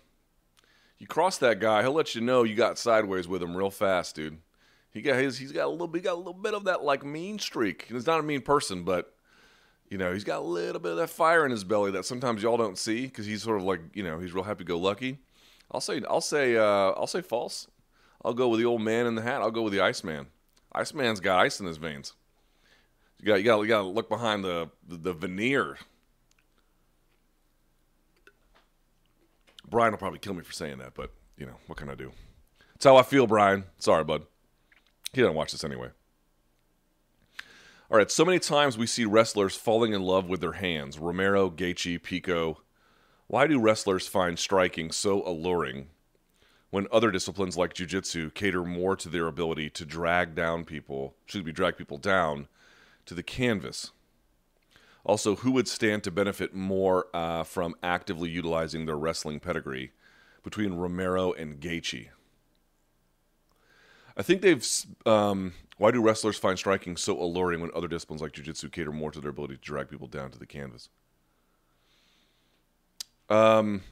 You 0.98 1.06
cross 1.06 1.38
that 1.38 1.60
guy, 1.60 1.82
he'll 1.82 1.92
let 1.92 2.14
you 2.14 2.20
know 2.20 2.42
you 2.42 2.54
got 2.54 2.78
sideways 2.78 3.26
with 3.26 3.42
him 3.42 3.56
real 3.56 3.70
fast, 3.70 4.16
dude. 4.16 4.38
He 4.92 5.00
got 5.00 5.16
his, 5.16 5.38
he's 5.38 5.52
got 5.52 5.66
a 5.66 5.70
little 5.70 5.90
he 5.92 6.00
got 6.00 6.14
a 6.14 6.16
little 6.16 6.34
bit 6.34 6.52
of 6.52 6.64
that 6.64 6.82
like 6.82 7.04
mean 7.04 7.38
streak. 7.38 7.86
He's 7.88 8.06
not 8.06 8.20
a 8.20 8.22
mean 8.22 8.42
person, 8.42 8.82
but 8.82 9.14
you 9.88 9.98
know, 9.98 10.12
he's 10.12 10.24
got 10.24 10.40
a 10.40 10.44
little 10.44 10.80
bit 10.80 10.92
of 10.92 10.98
that 10.98 11.10
fire 11.10 11.44
in 11.44 11.50
his 11.50 11.64
belly 11.64 11.90
that 11.92 12.04
sometimes 12.04 12.42
y'all 12.42 12.56
don't 12.56 12.78
see 12.78 13.06
because 13.06 13.26
he's 13.26 13.42
sort 13.42 13.56
of 13.56 13.64
like, 13.64 13.80
you 13.94 14.02
know, 14.02 14.18
he's 14.18 14.32
real 14.32 14.44
happy 14.44 14.64
go 14.64 14.78
lucky. 14.78 15.18
I'll 15.70 15.80
say 15.80 16.02
I'll 16.08 16.20
say 16.20 16.56
uh, 16.56 16.90
I'll 16.90 17.06
say 17.06 17.22
false. 17.22 17.68
I'll 18.24 18.34
go 18.34 18.48
with 18.48 18.60
the 18.60 18.66
old 18.66 18.82
man 18.82 19.06
in 19.06 19.14
the 19.14 19.22
hat. 19.22 19.40
I'll 19.40 19.50
go 19.50 19.62
with 19.62 19.72
the 19.72 19.80
Iceman. 19.80 20.26
Iceman's 20.72 21.20
got 21.20 21.40
ice 21.40 21.58
in 21.60 21.66
his 21.66 21.78
veins. 21.78 22.14
You 23.20 23.26
got 23.26 23.36
you 23.36 23.44
got 23.44 23.60
you 23.60 23.68
got 23.68 23.82
to 23.82 23.88
look 23.88 24.08
behind 24.08 24.44
the, 24.44 24.70
the 24.86 24.96
the 24.96 25.12
veneer. 25.12 25.78
Brian 29.68 29.92
will 29.92 29.98
probably 29.98 30.18
kill 30.18 30.34
me 30.34 30.42
for 30.42 30.52
saying 30.52 30.78
that, 30.78 30.94
but 30.94 31.12
you 31.36 31.46
know 31.46 31.56
what 31.66 31.78
can 31.78 31.88
I 31.88 31.94
do? 31.94 32.12
That's 32.74 32.84
how 32.84 32.96
I 32.96 33.02
feel, 33.02 33.26
Brian. 33.26 33.64
Sorry, 33.78 34.04
bud. 34.04 34.26
He 35.12 35.20
doesn't 35.20 35.36
watch 35.36 35.52
this 35.52 35.64
anyway. 35.64 35.90
All 37.90 37.98
right, 37.98 38.10
so 38.10 38.24
many 38.24 38.38
times 38.38 38.78
we 38.78 38.86
see 38.86 39.04
wrestlers 39.04 39.56
falling 39.56 39.92
in 39.92 40.02
love 40.02 40.28
with 40.28 40.40
their 40.40 40.52
hands. 40.52 40.98
Romero, 40.98 41.50
Gaethje, 41.50 42.00
Pico. 42.02 42.60
Why 43.30 43.46
do 43.46 43.60
wrestlers 43.60 44.08
find 44.08 44.36
striking 44.36 44.90
so 44.90 45.24
alluring 45.24 45.86
when 46.70 46.88
other 46.90 47.12
disciplines 47.12 47.56
like 47.56 47.74
jiu-jitsu 47.74 48.30
cater 48.30 48.64
more 48.64 48.96
to 48.96 49.08
their 49.08 49.28
ability 49.28 49.70
to 49.70 49.84
drag 49.84 50.34
down 50.34 50.64
people, 50.64 51.14
should 51.26 51.44
be 51.44 51.52
drag 51.52 51.76
people 51.76 51.96
down 51.96 52.48
to 53.06 53.14
the 53.14 53.22
canvas? 53.22 53.92
Also, 55.04 55.36
who 55.36 55.52
would 55.52 55.68
stand 55.68 56.02
to 56.02 56.10
benefit 56.10 56.56
more 56.56 57.06
uh, 57.14 57.44
from 57.44 57.76
actively 57.84 58.28
utilizing 58.28 58.86
their 58.86 58.98
wrestling 58.98 59.38
pedigree 59.38 59.92
between 60.42 60.72
Romero 60.72 61.32
and 61.32 61.60
Gaethje? 61.60 62.08
I 64.16 64.22
think 64.22 64.42
they've. 64.42 64.66
Um, 65.06 65.52
why 65.76 65.92
do 65.92 66.02
wrestlers 66.02 66.36
find 66.36 66.58
striking 66.58 66.96
so 66.96 67.16
alluring 67.16 67.60
when 67.60 67.70
other 67.76 67.86
disciplines 67.86 68.22
like 68.22 68.32
jiu-jitsu 68.32 68.70
cater 68.70 68.90
more 68.90 69.12
to 69.12 69.20
their 69.20 69.30
ability 69.30 69.54
to 69.54 69.62
drag 69.62 69.88
people 69.88 70.08
down 70.08 70.32
to 70.32 70.38
the 70.40 70.46
canvas? 70.46 70.88
Um, 73.30 73.82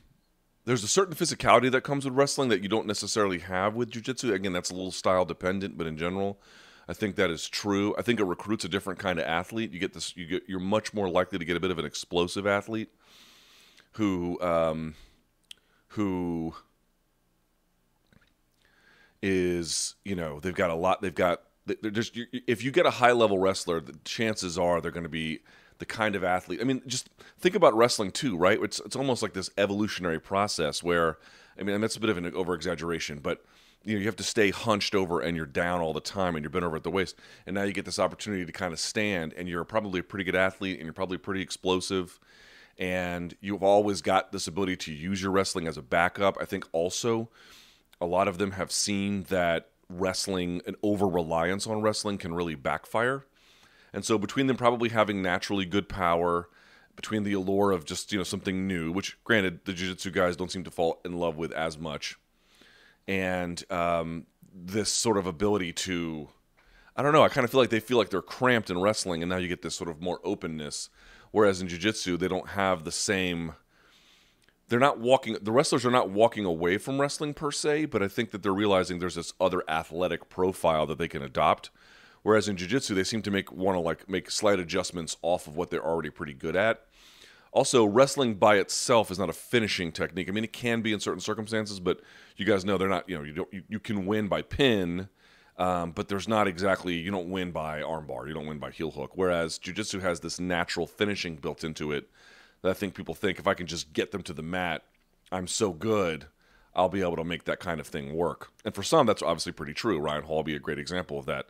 there's 0.65 0.85
a 0.85 0.89
certain 0.89 1.15
physicality 1.15 1.71
that 1.71 1.83
comes 1.83 2.05
with 2.05 2.13
wrestling 2.13 2.51
that 2.51 2.63
you 2.63 2.69
don't 2.69 2.87
necessarily 2.87 3.39
have 3.39 3.75
with 3.75 3.91
jiu-jitsu. 3.91 4.35
Again, 4.35 4.53
that's 4.53 4.71
a 4.71 4.75
little 4.75 4.91
style 4.91 5.25
dependent, 5.25 5.79
but 5.79 5.87
in 5.87 5.97
general, 5.97 6.39
I 6.89 6.93
think 6.93 7.17
that 7.17 7.31
is 7.31 7.49
true. 7.49 7.95
I 7.99 8.03
think 8.03 8.21
it 8.21 8.25
recruits 8.25 8.65
a 8.65 8.69
different 8.69 8.99
kind 8.99 9.19
of 9.19 9.27
athlete. 9.27 9.73
You 9.73 9.79
get 9.79 9.95
this. 9.95 10.17
You 10.17 10.27
get. 10.27 10.43
You're 10.47 10.61
much 10.61 10.93
more 10.93 11.09
likely 11.09 11.39
to 11.39 11.45
get 11.45 11.57
a 11.57 11.61
bit 11.61 11.71
of 11.71 11.79
an 11.79 11.85
explosive 11.85 12.47
athlete 12.47 12.89
who, 13.93 14.41
um, 14.41 14.95
who 15.89 16.55
is 19.23 19.97
you 20.05 20.15
know 20.15 20.41
they've 20.41 20.55
got 20.55 20.71
a 20.71 20.75
lot. 20.75 21.03
They've 21.03 21.15
got. 21.15 21.43
They're 21.67 21.91
just. 21.91 22.19
If 22.33 22.65
you 22.65 22.71
get 22.71 22.87
a 22.87 22.91
high 22.91 23.13
level 23.13 23.39
wrestler, 23.39 23.81
the 23.81 23.99
chances 24.05 24.59
are 24.59 24.81
they're 24.81 24.91
going 24.91 25.03
to 25.03 25.11
be 25.11 25.41
the 25.79 25.87
kind 25.87 26.15
of 26.17 26.25
athlete. 26.25 26.61
I 26.61 26.65
mean, 26.65 26.83
just 26.87 27.09
think 27.39 27.55
about 27.55 27.77
wrestling 27.77 28.11
too, 28.11 28.37
right? 28.37 28.59
It's 28.63 28.81
it's 28.81 28.97
almost 28.97 29.23
like 29.23 29.33
this 29.33 29.51
evolutionary 29.57 30.21
process 30.21 30.83
where, 30.83 31.19
I 31.59 31.63
mean, 31.63 31.75
and 31.75 31.83
that's 31.83 31.97
a 31.97 32.01
bit 32.01 32.11
of 32.11 32.17
an 32.17 32.33
over 32.35 32.55
exaggeration, 32.55 33.21
but 33.21 33.45
you 33.85 33.95
know 33.95 34.01
you 34.01 34.07
have 34.07 34.17
to 34.17 34.23
stay 34.23 34.51
hunched 34.51 34.95
over 34.95 35.21
and 35.21 35.37
you're 35.37 35.47
down 35.47 35.81
all 35.81 35.93
the 35.93 36.01
time 36.01 36.37
and 36.37 36.43
you're 36.43 36.51
bent 36.51 36.65
over 36.65 36.77
at 36.77 36.83
the 36.83 36.91
waist 36.91 37.17
and 37.47 37.55
now 37.55 37.63
you 37.63 37.73
get 37.73 37.85
this 37.85 37.99
opportunity 37.99 38.45
to 38.45 38.53
kind 38.53 38.73
of 38.73 38.81
stand 38.81 39.33
and 39.35 39.49
you're 39.49 39.65
probably 39.65 40.01
a 40.01 40.03
pretty 40.03 40.25
good 40.25 40.35
athlete 40.35 40.77
and 40.77 40.85
you're 40.85 40.93
probably 40.93 41.17
pretty 41.17 41.41
explosive 41.41 42.19
and 42.79 43.37
you've 43.41 43.63
always 43.63 44.03
got 44.03 44.31
this 44.33 44.47
ability 44.47 44.77
to 44.77 44.93
use 44.93 45.23
your 45.23 45.31
wrestling 45.31 45.67
as 45.67 45.77
a 45.77 45.83
backup 45.83 46.37
i 46.41 46.45
think 46.45 46.67
also 46.73 47.29
a 48.01 48.07
lot 48.07 48.29
of 48.29 48.39
them 48.39 48.53
have 48.53 48.71
seen 48.71 49.23
that 49.25 49.71
wrestling 49.89 50.61
an 50.67 50.75
over 50.83 51.07
reliance 51.07 51.67
on 51.67 51.81
wrestling 51.81 52.19
can 52.19 52.35
really 52.35 52.55
backfire 52.55 53.25
and 53.93 54.05
so 54.05 54.19
between 54.19 54.47
them 54.47 54.57
probably 54.57 54.89
having 54.89 55.23
naturally 55.23 55.65
good 55.65 55.89
power 55.89 56.49
between 56.97 57.23
the 57.23 57.33
allure 57.33 57.71
of 57.71 57.85
just 57.85 58.13
you 58.13 58.19
know 58.19 58.25
something 58.25 58.67
new 58.67 58.91
which 58.91 59.23
granted 59.25 59.61
the 59.65 59.73
jiu-jitsu 59.73 60.11
guys 60.11 60.37
don't 60.37 60.51
seem 60.51 60.65
to 60.65 60.71
fall 60.71 61.01
in 61.05 61.19
love 61.19 61.37
with 61.37 61.53
as 61.53 61.79
much 61.79 62.17
and 63.07 63.65
um, 63.71 64.27
this 64.53 64.91
sort 64.91 65.17
of 65.17 65.27
ability 65.27 65.73
to 65.73 66.29
I 66.97 67.03
don't 67.03 67.13
know, 67.13 67.23
I 67.23 67.29
kind 67.29 67.45
of 67.45 67.51
feel 67.53 67.61
like 67.61 67.71
they 67.71 67.79
feel 67.79 67.97
like 67.97 68.11
they're 68.11 68.21
cramped 68.21 68.71
in 68.71 68.81
wrestling 68.81 69.23
and 69.23 69.31
now 69.31 69.37
you 69.37 69.47
get 69.47 69.63
this 69.63 69.77
sort 69.77 69.89
of 69.89 70.03
more 70.03 70.21
openness 70.25 70.91
whereas 71.31 71.61
in 71.61 71.69
jiu-jitsu 71.69 72.17
they 72.17 72.29
don't 72.29 72.49
have 72.51 72.85
the 72.85 72.93
same 72.93 73.55
they're 74.69 74.79
not 74.79 74.99
walking 74.99 75.37
the 75.41 75.53
wrestlers 75.53 75.87
are 75.87 75.91
not 75.91 76.11
walking 76.11 76.45
away 76.45 76.79
from 76.79 77.01
wrestling 77.01 77.35
per 77.35 77.51
se, 77.51 77.87
but 77.87 78.03
I 78.03 78.09
think 78.09 78.31
that 78.31 78.43
they're 78.43 78.53
realizing 78.53 78.99
there's 78.99 79.15
this 79.15 79.33
other 79.41 79.63
athletic 79.69 80.29
profile 80.29 80.87
that 80.87 80.99
they 80.99 81.09
can 81.09 81.23
adopt. 81.23 81.71
Whereas 82.29 82.47
in 82.47 82.59
jiu-jitsu 82.59 82.95
they 82.95 83.05
seem 83.05 83.23
to 83.23 83.31
make 83.31 83.51
want 83.51 83.77
to 83.77 83.81
like 83.81 84.07
make 84.07 84.31
slight 84.31 84.61
adjustments 84.61 85.17
off 85.23 85.47
of 85.47 85.57
what 85.57 85.71
they're 85.71 85.83
already 85.83 86.11
pretty 86.11 86.35
good 86.35 86.57
at. 86.57 86.83
Also, 87.53 87.87
wrestling 87.87 88.35
by 88.35 88.57
itself 88.57 89.11
is 89.11 89.19
not 89.19 89.31
a 89.31 89.33
finishing 89.33 89.93
technique. 89.93 90.29
I 90.29 90.33
mean, 90.33 90.45
it 90.45 90.53
can 90.53 90.83
be 90.83 90.93
in 90.93 91.01
certain 91.01 91.21
circumstances, 91.21 91.81
but 91.81 92.03
you 92.37 92.45
guys 92.45 92.67
know 92.67 92.77
they're 92.77 92.87
not. 92.87 93.09
You 93.09 93.17
know, 93.17 93.25
you 93.25 93.33
don't. 93.33 93.51
You, 93.51 93.63
you 93.71 93.81
can 93.81 94.05
win 94.05 94.29
by 94.29 94.43
pin, 94.43 95.09
um, 95.57 95.93
but 95.93 96.09
there's 96.09 96.29
not 96.29 96.47
exactly. 96.47 96.97
You 96.97 97.11
don't 97.11 97.31
win 97.31 97.51
by 97.51 97.81
armbar. 97.81 98.29
You 98.29 98.35
don't 98.35 98.47
win 98.47 98.59
by 98.59 98.73
heel 98.73 98.91
hook. 98.91 99.13
Whereas 99.15 99.59
jujitsu 99.59 100.03
has 100.03 100.21
this 100.21 100.39
natural 100.39 100.87
finishing 100.87 101.37
built 101.37 101.65
into 101.65 101.93
it 101.93 102.11
that 102.61 102.69
I 102.69 102.75
think 102.75 102.95
people 102.95 103.15
think 103.15 103.39
if 103.39 103.47
I 103.47 103.55
can 103.55 103.67
just 103.67 103.95
get 103.95 104.11
them 104.11 104.23
to 104.25 104.35
the 104.35 104.43
mat, 104.43 104.83
I'm 105.33 105.47
so 105.47 105.73
good. 105.73 106.27
I'll 106.75 106.91
be 106.91 107.01
able 107.01 107.17
to 107.17 107.25
make 107.25 107.45
that 107.45 107.59
kind 107.59 107.81
of 107.81 107.87
thing 107.87 108.15
work. 108.15 108.51
And 108.67 108.75
for 108.75 108.83
some, 108.83 109.07
that's 109.07 109.23
obviously 109.23 109.53
pretty 109.53 109.73
true. 109.73 109.99
Ryan 109.99 110.25
Hall 110.25 110.43
be 110.43 110.55
a 110.55 110.59
great 110.59 110.79
example 110.79 111.19
of 111.19 111.25
that. 111.25 111.47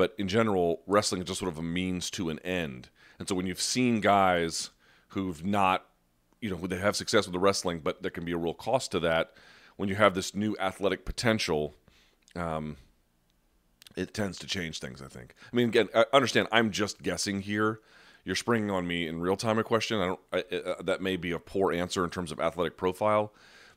But 0.00 0.14
in 0.16 0.28
general, 0.28 0.80
wrestling 0.86 1.20
is 1.20 1.28
just 1.28 1.40
sort 1.40 1.52
of 1.52 1.58
a 1.58 1.62
means 1.62 2.08
to 2.12 2.30
an 2.30 2.38
end. 2.38 2.88
And 3.18 3.28
so 3.28 3.34
when 3.34 3.44
you've 3.44 3.60
seen 3.60 4.00
guys 4.00 4.70
who've 5.08 5.44
not, 5.44 5.84
you 6.40 6.48
know, 6.48 6.56
who 6.56 6.66
they 6.66 6.78
have 6.78 6.96
success 6.96 7.26
with 7.26 7.34
the 7.34 7.38
wrestling, 7.38 7.80
but 7.80 8.00
there 8.00 8.10
can 8.10 8.24
be 8.24 8.32
a 8.32 8.38
real 8.38 8.54
cost 8.54 8.92
to 8.92 9.00
that. 9.00 9.34
When 9.76 9.90
you 9.90 9.96
have 9.96 10.14
this 10.14 10.34
new 10.34 10.56
athletic 10.58 11.04
potential, 11.04 11.74
um, 12.34 12.78
it 13.94 14.14
tends 14.14 14.38
to 14.38 14.46
change 14.46 14.78
things. 14.78 15.02
I 15.02 15.06
think. 15.06 15.34
I 15.52 15.54
mean, 15.54 15.68
again, 15.68 15.90
I 15.94 16.06
understand. 16.14 16.48
I'm 16.50 16.70
just 16.70 17.02
guessing 17.02 17.42
here. 17.42 17.80
You're 18.24 18.36
springing 18.36 18.70
on 18.70 18.86
me 18.86 19.06
in 19.06 19.20
real 19.20 19.36
time 19.36 19.58
a 19.58 19.64
question. 19.64 20.00
I 20.00 20.06
don't. 20.06 20.20
I, 20.32 20.56
uh, 20.56 20.82
that 20.82 21.02
may 21.02 21.16
be 21.18 21.32
a 21.32 21.38
poor 21.38 21.74
answer 21.74 22.04
in 22.04 22.08
terms 22.08 22.32
of 22.32 22.40
athletic 22.40 22.78
profile, 22.78 23.34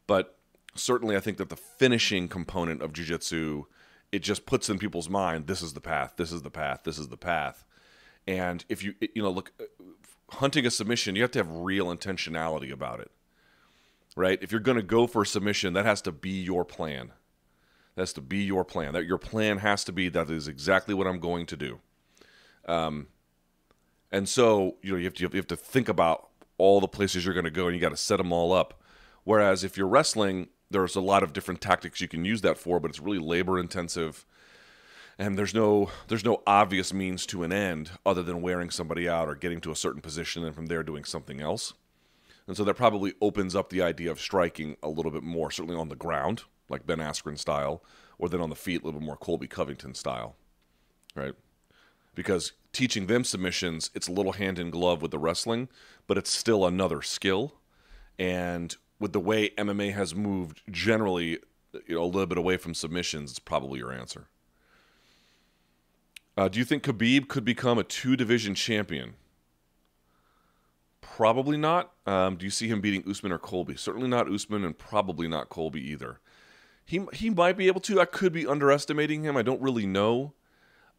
but 0.08 0.38
certainly 0.74 1.18
I 1.18 1.20
think 1.20 1.38
that 1.38 1.50
the 1.50 1.58
finishing 1.58 2.30
component 2.30 2.82
of 2.82 2.94
jujitsu 2.94 3.66
it 4.14 4.22
just 4.22 4.46
puts 4.46 4.70
in 4.70 4.78
people's 4.78 5.10
mind 5.10 5.48
this 5.48 5.62
is 5.62 5.74
the 5.74 5.82
path, 5.82 6.14
this 6.18 6.32
is 6.32 6.44
the 6.44 6.52
path, 6.52 6.82
this 6.84 7.00
is 7.00 7.10
the 7.10 7.18
path. 7.18 7.66
And 8.26 8.64
if 8.70 8.84
you 8.84 8.94
you 9.02 9.24
know 9.24 9.32
look 9.32 9.52
hunting 10.30 10.66
a 10.66 10.72
submission, 10.72 11.16
you 11.16 11.24
have 11.24 11.32
to 11.32 11.40
have 11.40 11.52
real 11.52 11.88
intentionality 11.88 12.72
about 12.72 13.00
it. 13.00 13.12
Right? 14.16 14.38
If 14.42 14.52
you're 14.52 14.62
going 14.62 14.78
to 14.78 14.84
go 14.84 15.08
for 15.08 15.24
a 15.24 15.26
submission, 15.26 15.74
that 15.74 15.86
has 15.86 16.02
to 16.04 16.12
be 16.12 16.30
your 16.30 16.64
plan. 16.64 17.12
That 17.96 18.04
has 18.04 18.14
to 18.14 18.22
be 18.22 18.44
your 18.44 18.64
plan. 18.64 18.94
That 18.94 19.06
your 19.06 19.18
plan 19.18 19.58
has 19.58 19.84
to 19.86 19.92
be 19.92 20.08
that 20.10 20.30
is 20.30 20.48
exactly 20.48 20.94
what 20.94 21.08
I'm 21.08 21.20
going 21.20 21.48
to 21.48 21.58
do. 21.58 21.80
Um, 22.68 23.08
and 24.12 24.30
so 24.30 24.76
you 24.84 24.92
know 24.92 24.98
you 24.98 25.06
have 25.06 25.16
to 25.16 25.24
you 25.24 25.30
have 25.38 25.48
to 25.48 25.58
think 25.58 25.90
about 25.90 26.30
all 26.60 26.80
the 26.80 26.88
places 26.88 27.26
you're 27.26 27.34
going 27.34 27.46
to 27.46 27.52
go, 27.52 27.66
and 27.66 27.76
you 27.76 27.82
got 27.82 27.90
to 27.90 27.98
set 27.98 28.18
them 28.18 28.32
all 28.32 28.54
up. 28.54 28.80
Whereas 29.24 29.64
if 29.64 29.76
you're 29.76 29.88
wrestling, 29.88 30.50
there's 30.74 30.96
a 30.96 31.02
lot 31.02 31.24
of 31.24 31.32
different 31.32 31.62
tactics 31.62 32.02
you 32.02 32.10
can 32.10 32.26
use 32.26 32.42
that 32.42 32.58
for, 32.58 32.80
but 32.80 32.90
it's 32.90 33.00
really 33.00 33.20
labor 33.20 33.58
intensive 33.58 34.26
and 35.18 35.38
there's 35.38 35.54
no 35.54 35.90
there's 36.08 36.26
no 36.26 36.42
obvious 36.48 36.94
means 36.94 37.26
to 37.28 37.44
an 37.44 37.54
end 37.54 37.92
other 38.06 38.24
than 38.24 38.42
wearing 38.42 38.70
somebody 38.70 39.08
out 39.08 39.30
or 39.30 39.36
getting 39.36 39.62
to 39.62 39.72
a 39.72 39.76
certain 39.76 40.02
position 40.02 40.44
and 40.44 40.56
from 40.56 40.68
there 40.68 40.84
doing 40.84 41.04
something 41.04 41.42
else. 41.42 41.74
And 42.48 42.58
so 42.58 42.64
that 42.66 42.74
probably 42.74 43.14
opens 43.22 43.56
up 43.56 43.70
the 43.70 43.82
idea 43.82 44.12
of 44.12 44.20
striking 44.20 44.76
a 44.84 44.90
little 44.90 45.12
bit 45.12 45.24
more, 45.24 45.50
certainly 45.50 45.80
on 45.80 45.88
the 45.88 45.96
ground, 45.96 46.44
like 46.68 46.86
Ben 46.86 46.98
Askren 46.98 47.38
style, 47.38 47.84
or 48.18 48.28
then 48.28 48.42
on 48.42 48.50
the 48.50 48.56
feet, 48.56 48.82
a 48.82 48.86
little 48.86 49.00
bit 49.00 49.06
more 49.06 49.16
Colby 49.16 49.48
Covington 49.48 49.94
style, 49.94 50.36
right? 51.16 51.36
Because 52.16 52.52
teaching 52.74 53.08
them 53.08 53.24
submissions, 53.24 53.92
it's 53.96 54.10
a 54.10 54.12
little 54.12 54.34
hand 54.34 54.60
in 54.60 54.72
glove 54.72 55.02
with 55.02 55.12
the 55.12 55.20
wrestling, 55.20 55.70
but 56.06 56.18
it's 56.18 56.32
still 56.32 56.66
another 56.66 57.02
skill. 57.02 57.54
And 58.20 58.76
with 59.04 59.12
the 59.12 59.20
way 59.20 59.50
MMA 59.58 59.94
has 59.94 60.16
moved 60.16 60.62
generally, 60.72 61.38
you 61.86 61.96
know, 61.96 62.04
a 62.04 62.06
little 62.06 62.26
bit 62.26 62.38
away 62.38 62.56
from 62.56 62.74
submissions, 62.74 63.32
it's 63.32 63.40
probably 63.40 63.80
your 63.80 63.92
answer. 63.92 64.30
Uh, 66.38 66.48
do 66.48 66.58
you 66.58 66.64
think 66.64 66.84
Khabib 66.84 67.28
could 67.28 67.44
become 67.44 67.78
a 67.78 67.84
two 67.84 68.16
division 68.16 68.56
champion? 68.56 69.16
Probably 71.02 71.58
not. 71.58 71.92
Um, 72.08 72.38
do 72.38 72.46
you 72.46 72.50
see 72.50 72.70
him 72.70 72.80
beating 72.80 73.04
Usman 73.06 73.34
or 73.34 73.38
Colby? 73.38 73.76
Certainly 73.76 74.08
not 74.08 74.32
Usman, 74.32 74.64
and 74.64 74.76
probably 74.76 75.28
not 75.28 75.50
Colby 75.50 75.82
either. 75.92 76.22
He 76.86 77.06
he 77.12 77.30
might 77.30 77.58
be 77.58 77.68
able 77.68 77.82
to. 77.82 78.00
I 78.00 78.06
could 78.06 78.32
be 78.32 78.48
underestimating 78.48 79.24
him. 79.24 79.36
I 79.36 79.42
don't 79.42 79.62
really 79.62 79.86
know. 79.86 80.34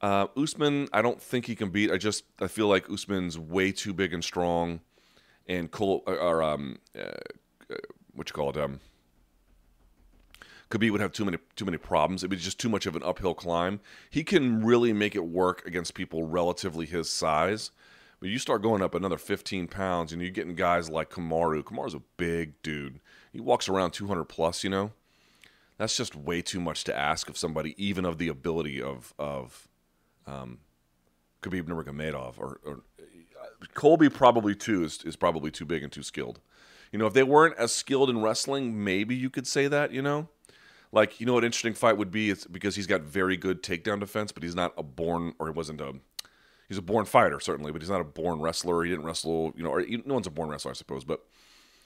Uh, 0.02 0.26
Usman, 0.36 0.88
I 0.92 1.00
don't 1.00 1.22
think 1.22 1.46
he 1.46 1.54
can 1.54 1.70
beat. 1.70 1.90
I 1.90 1.96
just 1.96 2.24
I 2.38 2.48
feel 2.48 2.68
like 2.68 2.90
Usman's 2.90 3.38
way 3.38 3.72
too 3.72 3.94
big 3.94 4.12
and 4.12 4.22
strong, 4.22 4.80
and 5.46 5.70
Col- 5.70 6.02
or 6.06 6.42
um, 6.42 6.78
uh, 6.96 7.10
uh 7.70 7.76
what 8.14 8.28
you 8.28 8.32
call 8.32 8.50
it 8.50 8.56
um 8.56 8.80
Khabib 10.70 10.90
would 10.90 11.00
have 11.00 11.12
too 11.12 11.24
many 11.24 11.38
too 11.56 11.64
many 11.64 11.78
problems. 11.78 12.22
It'd 12.22 12.30
be 12.30 12.36
just 12.36 12.58
too 12.58 12.68
much 12.68 12.86
of 12.86 12.96
an 12.96 13.02
uphill 13.02 13.34
climb. 13.34 13.80
He 14.10 14.24
can 14.24 14.64
really 14.64 14.92
make 14.92 15.14
it 15.14 15.24
work 15.24 15.64
against 15.66 15.94
people 15.94 16.24
relatively 16.24 16.86
his 16.86 17.08
size, 17.10 17.70
But 18.18 18.30
you 18.30 18.38
start 18.38 18.62
going 18.62 18.82
up 18.82 18.94
another 18.94 19.18
15 19.18 19.68
pounds, 19.68 20.12
and 20.12 20.20
you're 20.20 20.30
getting 20.30 20.54
guys 20.54 20.88
like 20.88 21.10
Kamaru. 21.10 21.62
Kamaru's 21.62 21.94
a 21.94 22.02
big 22.16 22.60
dude. 22.62 23.00
He 23.32 23.40
walks 23.40 23.68
around 23.68 23.92
200 23.92 24.24
plus. 24.24 24.64
You 24.64 24.70
know, 24.70 24.92
that's 25.78 25.96
just 25.96 26.16
way 26.16 26.42
too 26.42 26.60
much 26.60 26.82
to 26.84 26.96
ask 26.96 27.28
of 27.28 27.36
somebody, 27.36 27.74
even 27.76 28.04
of 28.04 28.18
the 28.18 28.28
ability 28.28 28.82
of 28.82 29.12
of 29.18 29.68
um, 30.26 30.58
Khabib 31.42 31.64
Nurmagomedov 31.64 32.38
or, 32.38 32.58
or 32.64 32.80
Colby 33.74 34.08
probably 34.08 34.54
too 34.54 34.84
is, 34.84 35.02
is 35.04 35.16
probably 35.16 35.50
too 35.50 35.64
big 35.64 35.82
and 35.82 35.92
too 35.92 36.02
skilled. 36.02 36.40
You 36.92 36.98
know, 36.98 37.06
if 37.06 37.12
they 37.12 37.22
weren't 37.22 37.56
as 37.58 37.72
skilled 37.72 38.10
in 38.10 38.22
wrestling, 38.22 38.84
maybe 38.84 39.14
you 39.14 39.30
could 39.30 39.46
say 39.46 39.68
that. 39.68 39.92
You 39.92 40.02
know, 40.02 40.28
like 40.92 41.20
you 41.20 41.26
know 41.26 41.34
what 41.34 41.44
interesting 41.44 41.74
fight 41.74 41.96
would 41.96 42.10
be? 42.10 42.30
It's 42.30 42.46
because 42.46 42.76
he's 42.76 42.86
got 42.86 43.02
very 43.02 43.36
good 43.36 43.62
takedown 43.62 44.00
defense, 44.00 44.32
but 44.32 44.42
he's 44.42 44.54
not 44.54 44.72
a 44.78 44.82
born 44.82 45.34
or 45.38 45.46
he 45.48 45.52
wasn't 45.52 45.80
a 45.80 45.94
he's 46.68 46.78
a 46.78 46.82
born 46.82 47.04
fighter 47.04 47.40
certainly, 47.40 47.72
but 47.72 47.82
he's 47.82 47.90
not 47.90 48.00
a 48.00 48.04
born 48.04 48.40
wrestler. 48.40 48.82
He 48.84 48.90
didn't 48.90 49.04
wrestle, 49.04 49.52
you 49.56 49.62
know, 49.64 49.70
or 49.70 49.84
no 50.04 50.14
one's 50.14 50.26
a 50.26 50.30
born 50.30 50.48
wrestler, 50.48 50.70
I 50.70 50.74
suppose, 50.74 51.04
but 51.04 51.20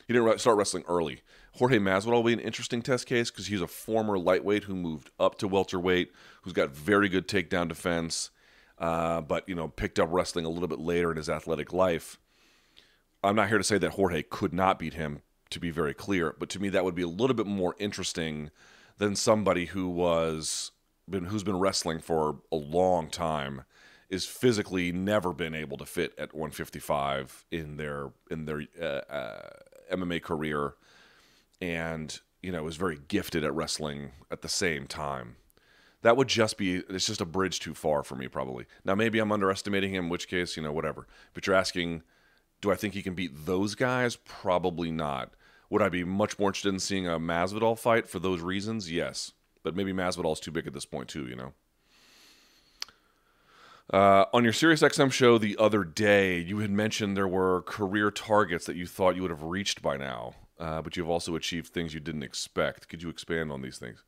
he 0.06 0.14
didn't 0.14 0.40
start 0.40 0.56
wrestling 0.56 0.84
early. 0.88 1.20
Jorge 1.52 1.78
Masvidal 1.78 2.12
will 2.12 2.22
be 2.22 2.32
an 2.32 2.40
interesting 2.40 2.80
test 2.80 3.06
case 3.06 3.30
because 3.30 3.48
he's 3.48 3.60
a 3.60 3.66
former 3.66 4.18
lightweight 4.18 4.64
who 4.64 4.74
moved 4.74 5.10
up 5.20 5.38
to 5.38 5.48
welterweight, 5.48 6.12
who's 6.42 6.54
got 6.54 6.70
very 6.70 7.08
good 7.08 7.28
takedown 7.28 7.68
defense, 7.68 8.30
uh, 8.78 9.20
but 9.20 9.48
you 9.48 9.54
know 9.54 9.68
picked 9.68 9.98
up 9.98 10.08
wrestling 10.10 10.44
a 10.44 10.48
little 10.48 10.68
bit 10.68 10.80
later 10.80 11.10
in 11.10 11.16
his 11.16 11.28
athletic 11.28 11.72
life. 11.72 12.18
I'm 13.22 13.36
not 13.36 13.48
here 13.48 13.58
to 13.58 13.64
say 13.64 13.78
that 13.78 13.92
Jorge 13.92 14.22
could 14.22 14.52
not 14.52 14.78
beat 14.78 14.94
him, 14.94 15.22
to 15.50 15.60
be 15.60 15.70
very 15.70 15.94
clear, 15.94 16.34
but 16.38 16.48
to 16.50 16.60
me 16.60 16.68
that 16.70 16.84
would 16.84 16.94
be 16.94 17.02
a 17.02 17.08
little 17.08 17.34
bit 17.34 17.46
more 17.46 17.74
interesting 17.78 18.50
than 18.98 19.16
somebody 19.16 19.66
who 19.66 19.88
was 19.88 20.72
been 21.08 21.24
who's 21.24 21.42
been 21.42 21.58
wrestling 21.58 22.00
for 22.00 22.40
a 22.52 22.56
long 22.56 23.08
time 23.08 23.62
is 24.10 24.24
physically 24.24 24.92
never 24.92 25.32
been 25.32 25.54
able 25.54 25.76
to 25.76 25.86
fit 25.86 26.12
at 26.18 26.34
155 26.34 27.44
in 27.50 27.76
their 27.76 28.10
in 28.30 28.46
their 28.46 28.62
uh, 28.80 28.84
uh, 28.84 29.50
MMA 29.92 30.22
career, 30.22 30.74
and 31.60 32.20
you 32.42 32.52
know 32.52 32.66
is 32.66 32.76
very 32.76 32.98
gifted 33.08 33.44
at 33.44 33.54
wrestling 33.54 34.12
at 34.30 34.42
the 34.42 34.48
same 34.48 34.86
time. 34.86 35.36
That 36.02 36.16
would 36.16 36.28
just 36.28 36.56
be 36.56 36.76
it's 36.76 37.06
just 37.06 37.20
a 37.20 37.26
bridge 37.26 37.60
too 37.60 37.74
far 37.74 38.02
for 38.02 38.14
me 38.14 38.28
probably. 38.28 38.66
Now 38.84 38.94
maybe 38.94 39.18
I'm 39.18 39.32
underestimating 39.32 39.94
him, 39.94 40.04
in 40.04 40.10
which 40.10 40.28
case 40.28 40.56
you 40.56 40.62
know 40.62 40.72
whatever. 40.72 41.06
But 41.34 41.46
you're 41.46 41.56
asking, 41.56 42.02
do 42.60 42.70
I 42.70 42.74
think 42.74 42.94
he 42.94 43.02
can 43.02 43.14
beat 43.14 43.46
those 43.46 43.74
guys? 43.74 44.16
Probably 44.16 44.90
not. 44.90 45.32
Would 45.70 45.82
I 45.82 45.88
be 45.88 46.04
much 46.04 46.38
more 46.38 46.48
interested 46.48 46.72
in 46.72 46.80
seeing 46.80 47.06
a 47.06 47.18
Masvidal 47.18 47.78
fight 47.78 48.08
for 48.08 48.18
those 48.18 48.40
reasons? 48.40 48.90
Yes, 48.90 49.32
but 49.62 49.76
maybe 49.76 49.92
Masvidal's 49.92 50.40
too 50.40 50.50
big 50.50 50.66
at 50.66 50.72
this 50.72 50.86
point 50.86 51.08
too. 51.08 51.26
You 51.26 51.36
know. 51.36 51.52
Uh, 53.90 54.26
on 54.34 54.44
your 54.44 54.52
SiriusXM 54.52 55.10
show 55.12 55.38
the 55.38 55.56
other 55.58 55.82
day, 55.82 56.38
you 56.38 56.58
had 56.58 56.70
mentioned 56.70 57.16
there 57.16 57.26
were 57.26 57.62
career 57.62 58.10
targets 58.10 58.66
that 58.66 58.76
you 58.76 58.86
thought 58.86 59.16
you 59.16 59.22
would 59.22 59.30
have 59.30 59.42
reached 59.42 59.80
by 59.80 59.96
now, 59.96 60.34
uh, 60.58 60.82
but 60.82 60.96
you've 60.96 61.08
also 61.08 61.34
achieved 61.36 61.68
things 61.68 61.94
you 61.94 62.00
didn't 62.00 62.22
expect. 62.22 62.88
Could 62.88 63.02
you 63.02 63.08
expand 63.08 63.50
on 63.50 63.62
these 63.62 63.78
things? 63.78 64.04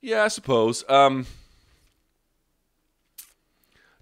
Yeah, 0.00 0.24
I 0.24 0.28
suppose. 0.28 0.82
Um, 0.88 1.26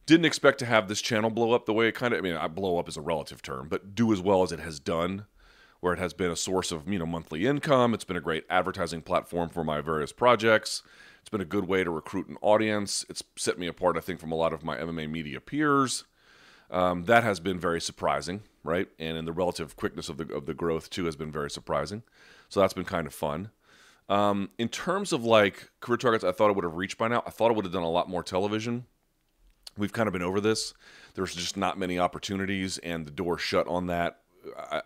didn't 0.07 0.27
expect 0.27 0.59
to 0.59 0.67
have 0.67 0.89
this 0.89 1.01
channel 1.01 1.31
blow 1.31 1.53
up 1.53 1.67
the 1.67 1.73
way 1.73 1.89
it 1.89 1.95
kind 1.95 2.13
of. 2.13 2.19
I 2.19 2.23
mean, 2.23 2.37
I 2.37 2.49
blow 2.49 2.79
up 2.79 2.89
is 2.89 2.97
a 2.97 3.01
relative 3.01 3.43
term, 3.43 3.69
but 3.69 3.95
do 3.95 4.13
as 4.13 4.21
well 4.21 4.43
as 4.43 4.53
it 4.53 4.61
has 4.61 4.79
done, 4.79 5.27
where 5.81 5.93
it 5.95 5.99
has 5.99 6.13
been 6.13 6.31
a 6.31 6.37
source 6.37 6.73
of 6.73 6.89
you 6.89 6.99
know 6.99 7.07
monthly 7.07 7.47
income. 7.47 7.95
It's 7.95 8.05
been 8.05 8.17
a 8.17 8.21
great 8.21 8.45
advertising 8.51 9.03
platform 9.03 9.49
for 9.49 9.65
my 9.65 9.81
various 9.81 10.13
projects. 10.13 10.83
It's 11.21 11.31
been 11.31 11.41
a 11.41 11.47
good 11.47 11.67
way 11.67 11.85
to 11.85 11.91
recruit 11.91 12.29
an 12.29 12.37
audience. 12.43 13.05
It's 13.09 13.23
set 13.37 13.59
me 13.59 13.67
apart, 13.67 13.97
I 13.97 14.01
think, 14.01 14.21
from 14.21 14.31
a 14.31 14.37
lot 14.37 14.53
of 14.53 14.63
my 14.63 14.77
MMA 14.77 15.11
media 15.11 15.41
peers. 15.41 16.05
Um, 16.71 17.05
that 17.05 17.25
has 17.25 17.41
been 17.41 17.59
very 17.59 17.81
surprising, 17.81 18.43
right? 18.63 18.89
And 18.99 19.17
in 19.17 19.25
the 19.25 19.33
relative 19.33 19.77
quickness 19.77 20.09
of 20.09 20.19
the 20.19 20.33
of 20.35 20.47
the 20.47 20.55
growth 20.55 20.91
too 20.91 21.07
has 21.07 21.17
been 21.17 21.33
very 21.33 21.51
surprising. 21.51 22.03
So 22.49 22.61
that's 22.61 22.75
been 22.75 22.85
kind 22.85 23.07
of 23.07 23.15
fun. 23.15 23.51
Um, 24.09 24.51
in 24.59 24.69
terms 24.69 25.13
of 25.13 25.25
like 25.25 25.71
career 25.81 25.97
targets, 25.97 26.25
I 26.25 26.33
thought 26.33 26.49
I 26.49 26.53
would 26.53 26.65
have 26.65 26.75
reached 26.75 26.99
by 26.99 27.09
now. 27.09 27.23
I 27.27 27.31
thought 27.31 27.51
I 27.51 27.55
would 27.55 27.65
have 27.65 27.73
done 27.73 27.83
a 27.83 27.91
lot 27.91 28.09
more 28.09 28.23
television. 28.23 28.85
We've 29.77 29.93
kind 29.93 30.07
of 30.07 30.13
been 30.13 30.23
over 30.23 30.41
this. 30.41 30.75
There's 31.15 31.35
just 31.35 31.57
not 31.57 31.79
many 31.79 31.99
opportunities, 31.99 32.79
and 32.79 33.07
the 33.07 33.11
door 33.11 33.39
shut 33.39 33.67
on 33.69 33.87
that. 33.87 34.21
I, 34.57 34.83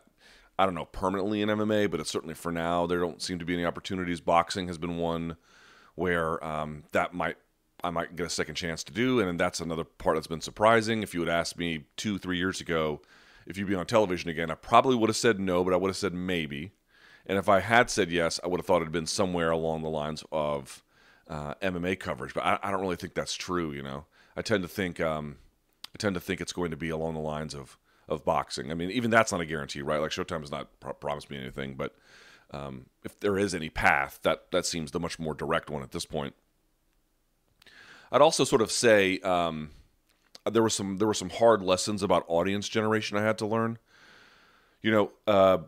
I 0.58 0.64
don't 0.64 0.74
know 0.74 0.86
permanently 0.86 1.42
in 1.42 1.48
MMA, 1.48 1.90
but 1.90 2.00
it's 2.00 2.10
certainly 2.10 2.34
for 2.34 2.52
now. 2.52 2.86
There 2.86 2.98
don't 2.98 3.22
seem 3.22 3.38
to 3.38 3.44
be 3.44 3.54
any 3.54 3.64
opportunities. 3.64 4.20
Boxing 4.20 4.66
has 4.68 4.78
been 4.78 4.98
one 4.98 5.36
where 5.94 6.42
um, 6.44 6.84
that 6.92 7.14
might 7.14 7.36
I 7.82 7.90
might 7.90 8.16
get 8.16 8.26
a 8.26 8.30
second 8.30 8.56
chance 8.56 8.82
to 8.84 8.92
do, 8.92 9.20
and 9.20 9.38
that's 9.38 9.60
another 9.60 9.84
part 9.84 10.16
that's 10.16 10.26
been 10.26 10.40
surprising. 10.40 11.02
If 11.02 11.14
you 11.14 11.20
had 11.20 11.28
asked 11.28 11.58
me 11.58 11.84
two, 11.96 12.18
three 12.18 12.38
years 12.38 12.60
ago 12.60 13.00
if 13.48 13.56
you'd 13.56 13.66
be 13.66 13.74
on 13.74 13.86
television 13.86 14.28
again, 14.28 14.50
I 14.50 14.54
probably 14.54 14.94
would 14.94 15.08
have 15.08 15.16
said 15.16 15.40
no, 15.40 15.64
but 15.64 15.72
I 15.72 15.76
would 15.76 15.88
have 15.88 15.96
said 15.96 16.12
maybe. 16.12 16.72
And 17.26 17.38
if 17.38 17.48
I 17.48 17.60
had 17.60 17.90
said 17.90 18.10
yes, 18.10 18.38
I 18.44 18.46
would 18.46 18.60
have 18.60 18.66
thought 18.66 18.82
it 18.82 18.86
had 18.86 18.92
been 18.92 19.06
somewhere 19.06 19.50
along 19.50 19.82
the 19.82 19.88
lines 19.88 20.22
of 20.30 20.84
uh, 21.28 21.54
MMA 21.62 21.98
coverage. 21.98 22.34
But 22.34 22.44
I, 22.44 22.58
I, 22.62 22.70
don't 22.70 22.82
really 22.82 22.96
think 22.96 23.14
that's 23.14 23.34
true. 23.34 23.72
You 23.72 23.82
know, 23.82 24.04
I 24.38 24.42
tend 24.42 24.62
to 24.62 24.68
think 24.68 25.00
um, 25.00 25.36
I 25.92 25.98
tend 25.98 26.14
to 26.14 26.20
think 26.20 26.40
it's 26.40 26.52
going 26.52 26.70
to 26.70 26.76
be 26.76 26.90
along 26.90 27.14
the 27.14 27.20
lines 27.20 27.54
of 27.54 27.76
of 28.08 28.24
boxing. 28.24 28.70
I 28.70 28.74
mean, 28.74 28.90
even 28.92 29.10
that's 29.10 29.32
not 29.32 29.40
a 29.40 29.44
guarantee, 29.44 29.82
right? 29.82 30.00
Like 30.00 30.12
Showtime 30.12 30.40
has 30.40 30.50
not 30.52 30.68
pro- 30.78 30.92
promised 30.92 31.28
me 31.28 31.38
anything, 31.38 31.74
but 31.74 31.96
um, 32.52 32.86
if 33.04 33.18
there 33.18 33.36
is 33.36 33.52
any 33.52 33.68
path, 33.68 34.20
that 34.22 34.52
that 34.52 34.64
seems 34.64 34.92
the 34.92 35.00
much 35.00 35.18
more 35.18 35.34
direct 35.34 35.70
one 35.70 35.82
at 35.82 35.90
this 35.90 36.06
point. 36.06 36.34
I'd 38.12 38.22
also 38.22 38.44
sort 38.44 38.62
of 38.62 38.70
say 38.70 39.18
um, 39.20 39.70
there 40.48 40.62
were 40.62 40.70
some 40.70 40.98
there 40.98 41.08
were 41.08 41.14
some 41.14 41.30
hard 41.30 41.60
lessons 41.60 42.04
about 42.04 42.24
audience 42.28 42.68
generation 42.68 43.18
I 43.18 43.22
had 43.22 43.38
to 43.38 43.46
learn. 43.46 43.78
You 44.82 44.92
know, 44.92 45.12
uh, 45.26 45.58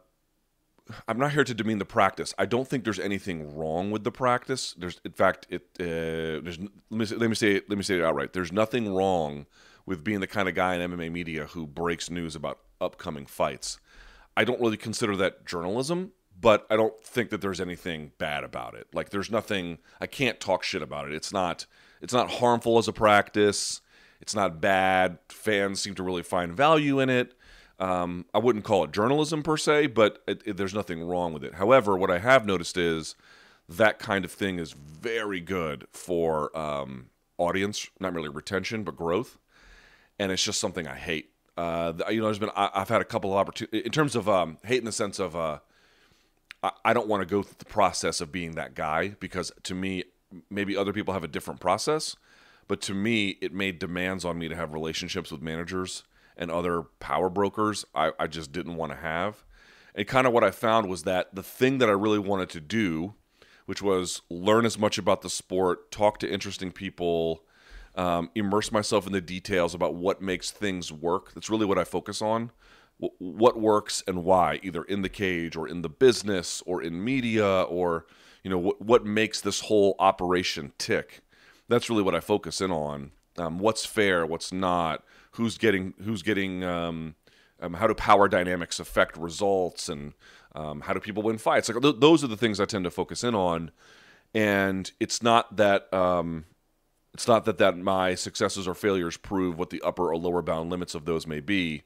I'm 1.08 1.18
not 1.18 1.32
here 1.32 1.44
to 1.44 1.54
demean 1.54 1.78
the 1.78 1.84
practice. 1.84 2.34
I 2.38 2.46
don't 2.46 2.66
think 2.68 2.84
there's 2.84 2.98
anything 2.98 3.56
wrong 3.56 3.90
with 3.90 4.04
the 4.04 4.12
practice. 4.12 4.74
There's, 4.76 5.00
in 5.04 5.12
fact, 5.12 5.46
it. 5.50 5.62
Uh, 5.78 6.42
there's. 6.42 6.58
Let 6.58 6.70
me, 6.90 7.04
say, 7.04 7.16
let 7.16 7.28
me 7.28 7.34
say. 7.34 7.54
Let 7.68 7.78
me 7.78 7.82
say 7.82 7.98
it 7.98 8.04
outright. 8.04 8.32
There's 8.32 8.52
nothing 8.52 8.92
wrong 8.94 9.46
with 9.86 10.04
being 10.04 10.20
the 10.20 10.26
kind 10.26 10.48
of 10.48 10.54
guy 10.54 10.74
in 10.74 10.90
MMA 10.90 11.10
media 11.10 11.46
who 11.46 11.66
breaks 11.66 12.10
news 12.10 12.36
about 12.36 12.60
upcoming 12.80 13.26
fights. 13.26 13.78
I 14.36 14.44
don't 14.44 14.60
really 14.60 14.76
consider 14.76 15.16
that 15.16 15.46
journalism 15.46 16.12
but 16.40 16.66
I 16.70 16.76
don't 16.76 17.02
think 17.04 17.30
that 17.30 17.40
there's 17.40 17.60
anything 17.60 18.12
bad 18.18 18.44
about 18.44 18.74
it. 18.74 18.86
Like 18.94 19.10
there's 19.10 19.30
nothing 19.30 19.78
I 20.00 20.06
can't 20.06 20.40
talk 20.40 20.62
shit 20.62 20.82
about 20.82 21.06
it. 21.06 21.14
It's 21.14 21.32
not 21.32 21.66
it's 22.00 22.14
not 22.14 22.30
harmful 22.30 22.78
as 22.78 22.88
a 22.88 22.92
practice. 22.92 23.80
It's 24.20 24.34
not 24.34 24.60
bad. 24.60 25.18
Fans 25.28 25.80
seem 25.80 25.94
to 25.94 26.02
really 26.02 26.22
find 26.22 26.52
value 26.52 27.00
in 27.00 27.10
it. 27.10 27.34
Um, 27.80 28.26
I 28.34 28.38
wouldn't 28.38 28.66
call 28.66 28.84
it 28.84 28.92
journalism 28.92 29.42
per 29.42 29.56
se, 29.56 29.88
but 29.88 30.22
it, 30.28 30.42
it, 30.44 30.56
there's 30.58 30.74
nothing 30.74 31.02
wrong 31.02 31.32
with 31.32 31.42
it. 31.42 31.54
However, 31.54 31.96
what 31.96 32.10
I 32.10 32.18
have 32.18 32.44
noticed 32.44 32.76
is 32.76 33.16
that 33.70 33.98
kind 33.98 34.24
of 34.24 34.30
thing 34.30 34.58
is 34.58 34.72
very 34.72 35.40
good 35.40 35.86
for 35.90 36.56
um, 36.56 37.06
audience, 37.38 37.88
not 37.98 38.12
merely 38.12 38.28
retention, 38.28 38.84
but 38.84 38.96
growth. 38.96 39.38
And 40.18 40.30
it's 40.30 40.42
just 40.42 40.60
something 40.60 40.86
I 40.86 40.96
hate. 40.96 41.30
Uh, 41.56 41.94
you 42.10 42.20
know, 42.20 42.26
there's 42.26 42.38
been 42.38 42.50
I, 42.54 42.70
have 42.74 42.90
had 42.90 43.00
a 43.00 43.04
couple 43.04 43.32
of 43.32 43.38
opportunities 43.38 43.82
in 43.82 43.92
terms 43.92 44.14
of 44.14 44.28
um, 44.28 44.58
hate 44.62 44.78
in 44.78 44.84
the 44.84 44.92
sense 44.92 45.18
of 45.18 45.34
uh, 45.34 45.60
I, 46.84 46.92
don't 46.92 47.08
want 47.08 47.22
to 47.22 47.26
go 47.26 47.42
through 47.42 47.56
the 47.58 47.64
process 47.64 48.20
of 48.20 48.30
being 48.30 48.52
that 48.52 48.74
guy 48.74 49.14
because 49.20 49.50
to 49.62 49.74
me, 49.74 50.04
maybe 50.50 50.76
other 50.76 50.92
people 50.92 51.14
have 51.14 51.24
a 51.24 51.28
different 51.28 51.60
process, 51.60 52.16
but 52.68 52.80
to 52.82 52.94
me, 52.94 53.38
it 53.40 53.52
made 53.54 53.78
demands 53.78 54.24
on 54.24 54.38
me 54.38 54.48
to 54.48 54.56
have 54.56 54.74
relationships 54.74 55.32
with 55.32 55.40
managers 55.40 56.04
and 56.40 56.50
other 56.50 56.82
power 56.98 57.30
brokers 57.30 57.84
I, 57.94 58.10
I 58.18 58.26
just 58.26 58.50
didn't 58.50 58.74
want 58.74 58.90
to 58.90 58.98
have. 58.98 59.44
And 59.94 60.06
kind 60.06 60.26
of 60.26 60.32
what 60.32 60.42
I 60.42 60.50
found 60.50 60.88
was 60.88 61.04
that 61.04 61.34
the 61.34 61.42
thing 61.42 61.78
that 61.78 61.88
I 61.88 61.92
really 61.92 62.18
wanted 62.18 62.50
to 62.50 62.60
do, 62.60 63.14
which 63.66 63.82
was 63.82 64.22
learn 64.28 64.66
as 64.66 64.78
much 64.78 64.98
about 64.98 65.22
the 65.22 65.30
sport, 65.30 65.92
talk 65.92 66.18
to 66.20 66.32
interesting 66.32 66.72
people, 66.72 67.44
um, 67.94 68.30
immerse 68.34 68.72
myself 68.72 69.06
in 69.06 69.12
the 69.12 69.20
details 69.20 69.74
about 69.74 69.94
what 69.94 70.22
makes 70.22 70.50
things 70.50 70.92
work. 70.92 71.32
That's 71.34 71.50
really 71.50 71.66
what 71.66 71.78
I 71.78 71.84
focus 71.84 72.20
on 72.20 72.50
what 73.18 73.58
works 73.58 74.02
and 74.06 74.24
why, 74.24 74.60
either 74.62 74.82
in 74.84 75.02
the 75.02 75.08
cage 75.08 75.56
or 75.56 75.66
in 75.66 75.82
the 75.82 75.88
business 75.88 76.62
or 76.66 76.82
in 76.82 77.02
media 77.02 77.62
or 77.62 78.06
you 78.42 78.50
know 78.50 78.58
what 78.58 78.80
what 78.80 79.04
makes 79.04 79.40
this 79.40 79.60
whole 79.60 79.94
operation 79.98 80.72
tick. 80.78 81.20
That's 81.68 81.88
really 81.88 82.02
what 82.02 82.14
I 82.14 82.20
focus 82.20 82.60
in 82.60 82.70
on. 82.70 83.12
Um, 83.38 83.58
what's 83.58 83.86
fair, 83.86 84.26
what's 84.26 84.52
not, 84.52 85.04
who's 85.32 85.58
getting 85.58 85.94
who's 86.02 86.22
getting. 86.22 86.64
Um, 86.64 87.14
um, 87.62 87.74
how 87.74 87.86
do 87.86 87.92
power 87.92 88.26
dynamics 88.26 88.80
affect 88.80 89.18
results, 89.18 89.90
and 89.90 90.14
um, 90.54 90.80
how 90.80 90.94
do 90.94 91.00
people 91.00 91.22
win 91.22 91.36
fights? 91.36 91.68
Like 91.68 91.82
th- 91.82 91.96
those 91.98 92.24
are 92.24 92.26
the 92.26 92.36
things 92.36 92.58
I 92.58 92.64
tend 92.64 92.84
to 92.84 92.90
focus 92.90 93.22
in 93.22 93.34
on. 93.34 93.70
And 94.32 94.90
it's 94.98 95.22
not 95.22 95.56
that 95.56 95.92
um, 95.92 96.46
it's 97.12 97.28
not 97.28 97.44
that 97.44 97.58
that 97.58 97.76
my 97.76 98.14
successes 98.14 98.66
or 98.66 98.74
failures 98.74 99.18
prove 99.18 99.58
what 99.58 99.68
the 99.68 99.82
upper 99.82 100.08
or 100.08 100.16
lower 100.16 100.40
bound 100.40 100.70
limits 100.70 100.94
of 100.94 101.04
those 101.04 101.26
may 101.26 101.40
be 101.40 101.82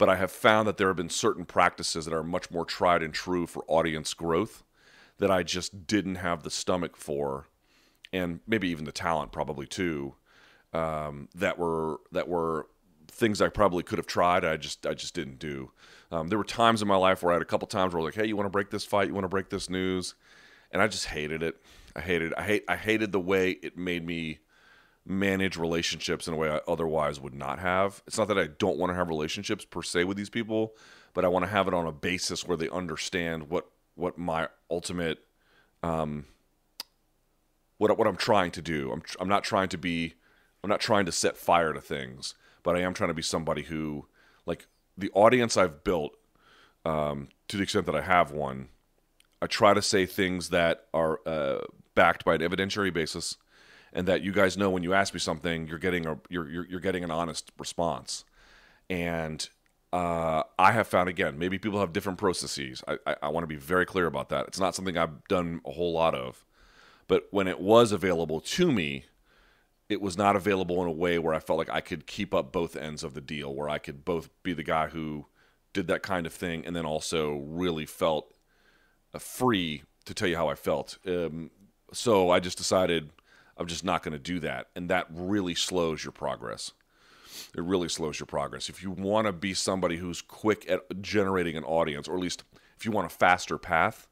but 0.00 0.08
I 0.08 0.16
have 0.16 0.32
found 0.32 0.66
that 0.66 0.78
there 0.78 0.86
have 0.86 0.96
been 0.96 1.10
certain 1.10 1.44
practices 1.44 2.06
that 2.06 2.14
are 2.14 2.22
much 2.22 2.50
more 2.50 2.64
tried 2.64 3.02
and 3.02 3.12
true 3.12 3.46
for 3.46 3.66
audience 3.68 4.14
growth 4.14 4.64
that 5.18 5.30
I 5.30 5.42
just 5.42 5.86
didn't 5.86 6.14
have 6.14 6.42
the 6.42 6.50
stomach 6.50 6.96
for, 6.96 7.48
and 8.10 8.40
maybe 8.46 8.70
even 8.70 8.86
the 8.86 8.92
talent 8.92 9.30
probably 9.30 9.66
too, 9.66 10.14
um, 10.72 11.28
that 11.34 11.58
were 11.58 12.00
that 12.12 12.28
were 12.28 12.66
things 13.08 13.40
I 13.40 13.48
probably 13.48 13.82
could 13.82 13.98
have 13.98 14.06
tried. 14.06 14.44
I 14.44 14.56
just 14.56 14.86
I 14.86 14.94
just 14.94 15.14
didn't 15.14 15.38
do. 15.38 15.72
Um, 16.10 16.28
there 16.28 16.38
were 16.38 16.44
times 16.44 16.82
in 16.82 16.88
my 16.88 16.96
life 16.96 17.22
where 17.22 17.32
I 17.32 17.36
had 17.36 17.42
a 17.42 17.46
couple 17.46 17.68
times 17.68 17.92
where 17.92 18.00
I 18.00 18.04
was 18.04 18.16
like, 18.16 18.22
hey, 18.22 18.28
you 18.28 18.36
want 18.36 18.46
to 18.46 18.50
break 18.50 18.70
this 18.70 18.84
fight? 18.84 19.08
You 19.08 19.14
want 19.14 19.24
to 19.24 19.28
break 19.28 19.50
this 19.50 19.70
news? 19.70 20.14
And 20.70 20.80
I 20.80 20.88
just 20.88 21.06
hated 21.06 21.42
it. 21.42 21.56
I 21.94 22.00
hated. 22.00 22.32
I 22.34 22.42
hate. 22.42 22.64
I 22.68 22.76
hated 22.76 23.12
the 23.12 23.20
way 23.20 23.50
it 23.50 23.76
made 23.76 24.06
me 24.06 24.38
manage 25.04 25.56
relationships 25.56 26.28
in 26.28 26.34
a 26.34 26.36
way 26.36 26.50
I 26.50 26.60
otherwise 26.68 27.20
would 27.20 27.34
not 27.34 27.58
have. 27.58 28.02
It's 28.06 28.18
not 28.18 28.28
that 28.28 28.38
I 28.38 28.46
don't 28.46 28.78
want 28.78 28.90
to 28.90 28.94
have 28.94 29.08
relationships 29.08 29.64
per 29.64 29.82
se 29.82 30.04
with 30.04 30.16
these 30.16 30.30
people, 30.30 30.74
but 31.14 31.24
I 31.24 31.28
want 31.28 31.44
to 31.44 31.50
have 31.50 31.66
it 31.68 31.74
on 31.74 31.86
a 31.86 31.92
basis 31.92 32.46
where 32.46 32.56
they 32.56 32.68
understand 32.68 33.50
what 33.50 33.68
what 33.96 34.16
my 34.16 34.48
ultimate 34.70 35.18
um 35.82 36.26
what 37.78 37.96
what 37.98 38.06
I'm 38.06 38.16
trying 38.16 38.50
to 38.52 38.62
do. 38.62 38.92
I'm 38.92 39.02
I'm 39.18 39.28
not 39.28 39.42
trying 39.42 39.68
to 39.70 39.78
be 39.78 40.14
I'm 40.62 40.70
not 40.70 40.80
trying 40.80 41.06
to 41.06 41.12
set 41.12 41.36
fire 41.36 41.72
to 41.72 41.80
things, 41.80 42.34
but 42.62 42.76
I 42.76 42.80
am 42.80 42.94
trying 42.94 43.08
to 43.08 43.14
be 43.14 43.22
somebody 43.22 43.62
who 43.62 44.06
like 44.46 44.66
the 44.96 45.10
audience 45.14 45.56
I've 45.56 45.84
built 45.84 46.16
um 46.84 47.28
to 47.48 47.56
the 47.56 47.62
extent 47.62 47.86
that 47.86 47.94
I 47.94 48.02
have 48.02 48.30
one 48.30 48.68
I 49.42 49.46
try 49.46 49.74
to 49.74 49.82
say 49.82 50.06
things 50.06 50.50
that 50.50 50.86
are 50.92 51.20
uh, 51.26 51.60
backed 51.94 52.24
by 52.24 52.34
an 52.34 52.40
evidentiary 52.40 52.92
basis, 52.92 53.36
and 53.92 54.06
that 54.06 54.22
you 54.22 54.32
guys 54.32 54.56
know 54.56 54.70
when 54.70 54.82
you 54.82 54.92
ask 54.92 55.14
me 55.14 55.20
something, 55.20 55.66
you're 55.66 55.78
getting 55.78 56.06
a 56.06 56.18
you're 56.28 56.48
you're, 56.48 56.66
you're 56.66 56.80
getting 56.80 57.04
an 57.04 57.10
honest 57.10 57.50
response. 57.58 58.24
And 58.88 59.48
uh, 59.92 60.42
I 60.58 60.72
have 60.72 60.88
found 60.88 61.08
again, 61.08 61.38
maybe 61.38 61.58
people 61.58 61.80
have 61.80 61.92
different 61.92 62.18
processes. 62.18 62.82
I, 62.86 62.98
I, 63.06 63.16
I 63.24 63.28
want 63.28 63.44
to 63.44 63.48
be 63.48 63.56
very 63.56 63.86
clear 63.86 64.06
about 64.06 64.28
that. 64.28 64.46
It's 64.48 64.60
not 64.60 64.74
something 64.74 64.96
I've 64.98 65.26
done 65.28 65.60
a 65.64 65.72
whole 65.72 65.92
lot 65.92 66.14
of, 66.14 66.44
but 67.08 67.26
when 67.30 67.48
it 67.48 67.60
was 67.60 67.92
available 67.92 68.40
to 68.40 68.70
me, 68.70 69.06
it 69.90 70.00
was 70.00 70.16
not 70.16 70.36
available 70.36 70.80
in 70.80 70.86
a 70.86 70.92
way 70.92 71.18
where 71.18 71.34
I 71.34 71.40
felt 71.40 71.58
like 71.58 71.68
I 71.68 71.80
could 71.80 72.06
keep 72.06 72.32
up 72.32 72.52
both 72.52 72.76
ends 72.76 73.02
of 73.02 73.14
the 73.14 73.20
deal, 73.20 73.52
where 73.52 73.68
I 73.68 73.78
could 73.78 74.04
both 74.04 74.30
be 74.44 74.52
the 74.52 74.62
guy 74.62 74.86
who 74.86 75.26
did 75.72 75.88
that 75.88 76.02
kind 76.02 76.26
of 76.26 76.32
thing 76.32 76.64
and 76.64 76.74
then 76.74 76.86
also 76.86 77.34
really 77.38 77.86
felt 77.86 78.32
free 79.18 79.82
to 80.04 80.14
tell 80.14 80.28
you 80.28 80.36
how 80.36 80.48
I 80.48 80.54
felt. 80.54 80.98
Um, 81.06 81.50
so 81.92 82.30
I 82.30 82.38
just 82.38 82.56
decided 82.56 83.10
I'm 83.56 83.66
just 83.66 83.84
not 83.84 84.04
going 84.04 84.12
to 84.12 84.18
do 84.18 84.38
that, 84.40 84.68
and 84.76 84.88
that 84.90 85.06
really 85.10 85.56
slows 85.56 86.04
your 86.04 86.12
progress. 86.12 86.72
It 87.56 87.62
really 87.62 87.88
slows 87.88 88.20
your 88.20 88.26
progress. 88.28 88.68
If 88.68 88.84
you 88.84 88.92
want 88.92 89.26
to 89.26 89.32
be 89.32 89.54
somebody 89.54 89.96
who's 89.96 90.22
quick 90.22 90.70
at 90.70 91.02
generating 91.02 91.56
an 91.56 91.64
audience, 91.64 92.06
or 92.06 92.14
at 92.14 92.20
least 92.20 92.44
if 92.78 92.84
you 92.84 92.92
want 92.92 93.06
a 93.06 93.14
faster 93.14 93.58
path, 93.58 94.06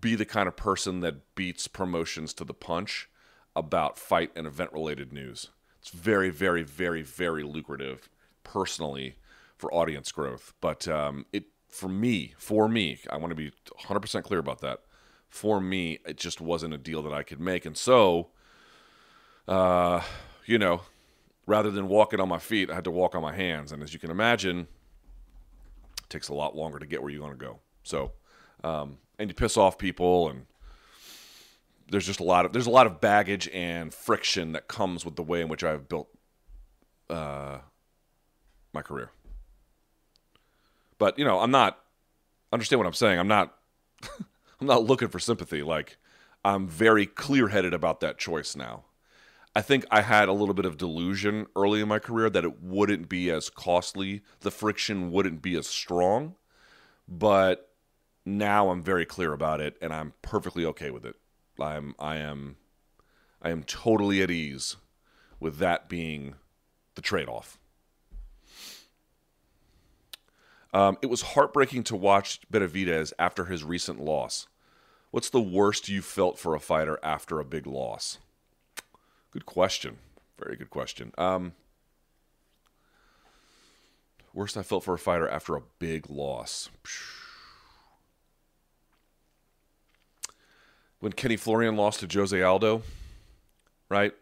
be 0.00 0.14
the 0.14 0.24
kind 0.24 0.46
of 0.46 0.56
person 0.56 1.00
that 1.00 1.34
beats 1.34 1.66
promotions 1.66 2.32
to 2.34 2.44
the 2.44 2.54
punch 2.54 3.08
about 3.54 3.98
fight 3.98 4.30
and 4.34 4.46
event 4.46 4.72
related 4.72 5.12
news. 5.12 5.50
It's 5.80 5.90
very, 5.90 6.30
very, 6.30 6.62
very, 6.62 7.02
very 7.02 7.42
lucrative 7.42 8.08
personally 8.44 9.16
for 9.56 9.72
audience 9.72 10.10
growth, 10.12 10.54
but 10.60 10.88
um, 10.88 11.26
it 11.32 11.44
for 11.72 11.88
me, 11.88 12.34
for 12.36 12.68
me, 12.68 12.98
I 13.10 13.16
want 13.16 13.30
to 13.30 13.34
be 13.34 13.50
100% 13.84 14.22
clear 14.22 14.38
about 14.38 14.60
that. 14.60 14.80
For 15.30 15.58
me, 15.58 16.00
it 16.04 16.18
just 16.18 16.40
wasn't 16.40 16.74
a 16.74 16.78
deal 16.78 17.02
that 17.02 17.14
I 17.14 17.22
could 17.22 17.40
make. 17.40 17.64
And 17.64 17.76
so, 17.76 18.28
uh, 19.48 20.02
you 20.44 20.58
know, 20.58 20.82
rather 21.46 21.70
than 21.70 21.88
walking 21.88 22.20
on 22.20 22.28
my 22.28 22.38
feet, 22.38 22.70
I 22.70 22.74
had 22.74 22.84
to 22.84 22.90
walk 22.90 23.14
on 23.14 23.22
my 23.22 23.34
hands. 23.34 23.72
And 23.72 23.82
as 23.82 23.94
you 23.94 23.98
can 23.98 24.10
imagine, 24.10 24.68
it 26.02 26.10
takes 26.10 26.28
a 26.28 26.34
lot 26.34 26.54
longer 26.54 26.78
to 26.78 26.84
get 26.84 27.02
where 27.02 27.10
you 27.10 27.22
want 27.22 27.38
to 27.38 27.42
go. 27.42 27.60
So, 27.84 28.12
um, 28.62 28.98
and 29.18 29.30
you 29.30 29.34
piss 29.34 29.56
off 29.56 29.78
people 29.78 30.28
and 30.28 30.44
there's 31.90 32.06
just 32.06 32.20
a 32.20 32.24
lot 32.24 32.44
of 32.44 32.52
there's 32.52 32.66
a 32.66 32.70
lot 32.70 32.86
of 32.86 33.00
baggage 33.00 33.48
and 33.52 33.92
friction 33.92 34.52
that 34.52 34.68
comes 34.68 35.04
with 35.04 35.16
the 35.16 35.22
way 35.22 35.40
in 35.40 35.48
which 35.48 35.64
I've 35.64 35.88
built 35.88 36.08
uh, 37.10 37.58
my 38.72 38.82
career. 38.82 39.10
But 40.98 41.18
you 41.18 41.24
know, 41.24 41.40
I'm 41.40 41.50
not. 41.50 41.78
Understand 42.52 42.78
what 42.78 42.86
I'm 42.86 42.92
saying? 42.92 43.18
I'm 43.18 43.28
not. 43.28 43.54
I'm 44.60 44.66
not 44.66 44.84
looking 44.84 45.08
for 45.08 45.18
sympathy. 45.18 45.62
Like, 45.62 45.96
I'm 46.44 46.68
very 46.68 47.04
clear-headed 47.06 47.74
about 47.74 48.00
that 48.00 48.18
choice 48.18 48.54
now. 48.54 48.84
I 49.54 49.60
think 49.60 49.84
I 49.90 50.00
had 50.00 50.28
a 50.28 50.32
little 50.32 50.54
bit 50.54 50.64
of 50.64 50.78
delusion 50.78 51.46
early 51.54 51.80
in 51.80 51.88
my 51.88 51.98
career 51.98 52.30
that 52.30 52.44
it 52.44 52.62
wouldn't 52.62 53.08
be 53.08 53.30
as 53.30 53.50
costly, 53.50 54.22
the 54.40 54.50
friction 54.50 55.10
wouldn't 55.10 55.42
be 55.42 55.56
as 55.56 55.66
strong, 55.66 56.36
but 57.06 57.68
now 58.24 58.70
I'm 58.70 58.82
very 58.82 59.04
clear 59.04 59.32
about 59.32 59.60
it 59.60 59.76
and 59.82 59.92
I'm 59.92 60.14
perfectly 60.22 60.64
okay 60.66 60.90
with 60.90 61.04
it. 61.04 61.16
I'm 61.60 61.94
I 61.98 62.16
am 62.16 62.56
I 63.40 63.50
am 63.50 63.64
totally 63.64 64.22
at 64.22 64.30
ease 64.30 64.76
with 65.40 65.58
that 65.58 65.88
being 65.88 66.34
the 66.94 67.02
trade-off. 67.02 67.58
Um, 70.72 70.96
it 71.02 71.10
was 71.10 71.22
heartbreaking 71.22 71.82
to 71.84 71.96
watch 71.96 72.40
Benavidez 72.50 73.12
after 73.18 73.46
his 73.46 73.62
recent 73.64 74.00
loss. 74.00 74.46
What's 75.10 75.28
the 75.28 75.40
worst 75.40 75.88
you 75.88 76.00
felt 76.00 76.38
for 76.38 76.54
a 76.54 76.60
fighter 76.60 76.98
after 77.02 77.38
a 77.38 77.44
big 77.44 77.66
loss? 77.66 78.18
Good 79.30 79.44
question. 79.44 79.98
Very 80.38 80.56
good 80.56 80.70
question. 80.70 81.12
Um, 81.18 81.52
worst 84.32 84.56
I 84.56 84.62
felt 84.62 84.84
for 84.84 84.94
a 84.94 84.98
fighter 84.98 85.28
after 85.28 85.54
a 85.56 85.62
big 85.78 86.08
loss. 86.08 86.70
When 91.02 91.10
Kenny 91.10 91.36
Florian 91.36 91.74
lost 91.74 91.98
to 91.98 92.06
Jose 92.06 92.40
Aldo, 92.40 92.80
right? 93.88 94.12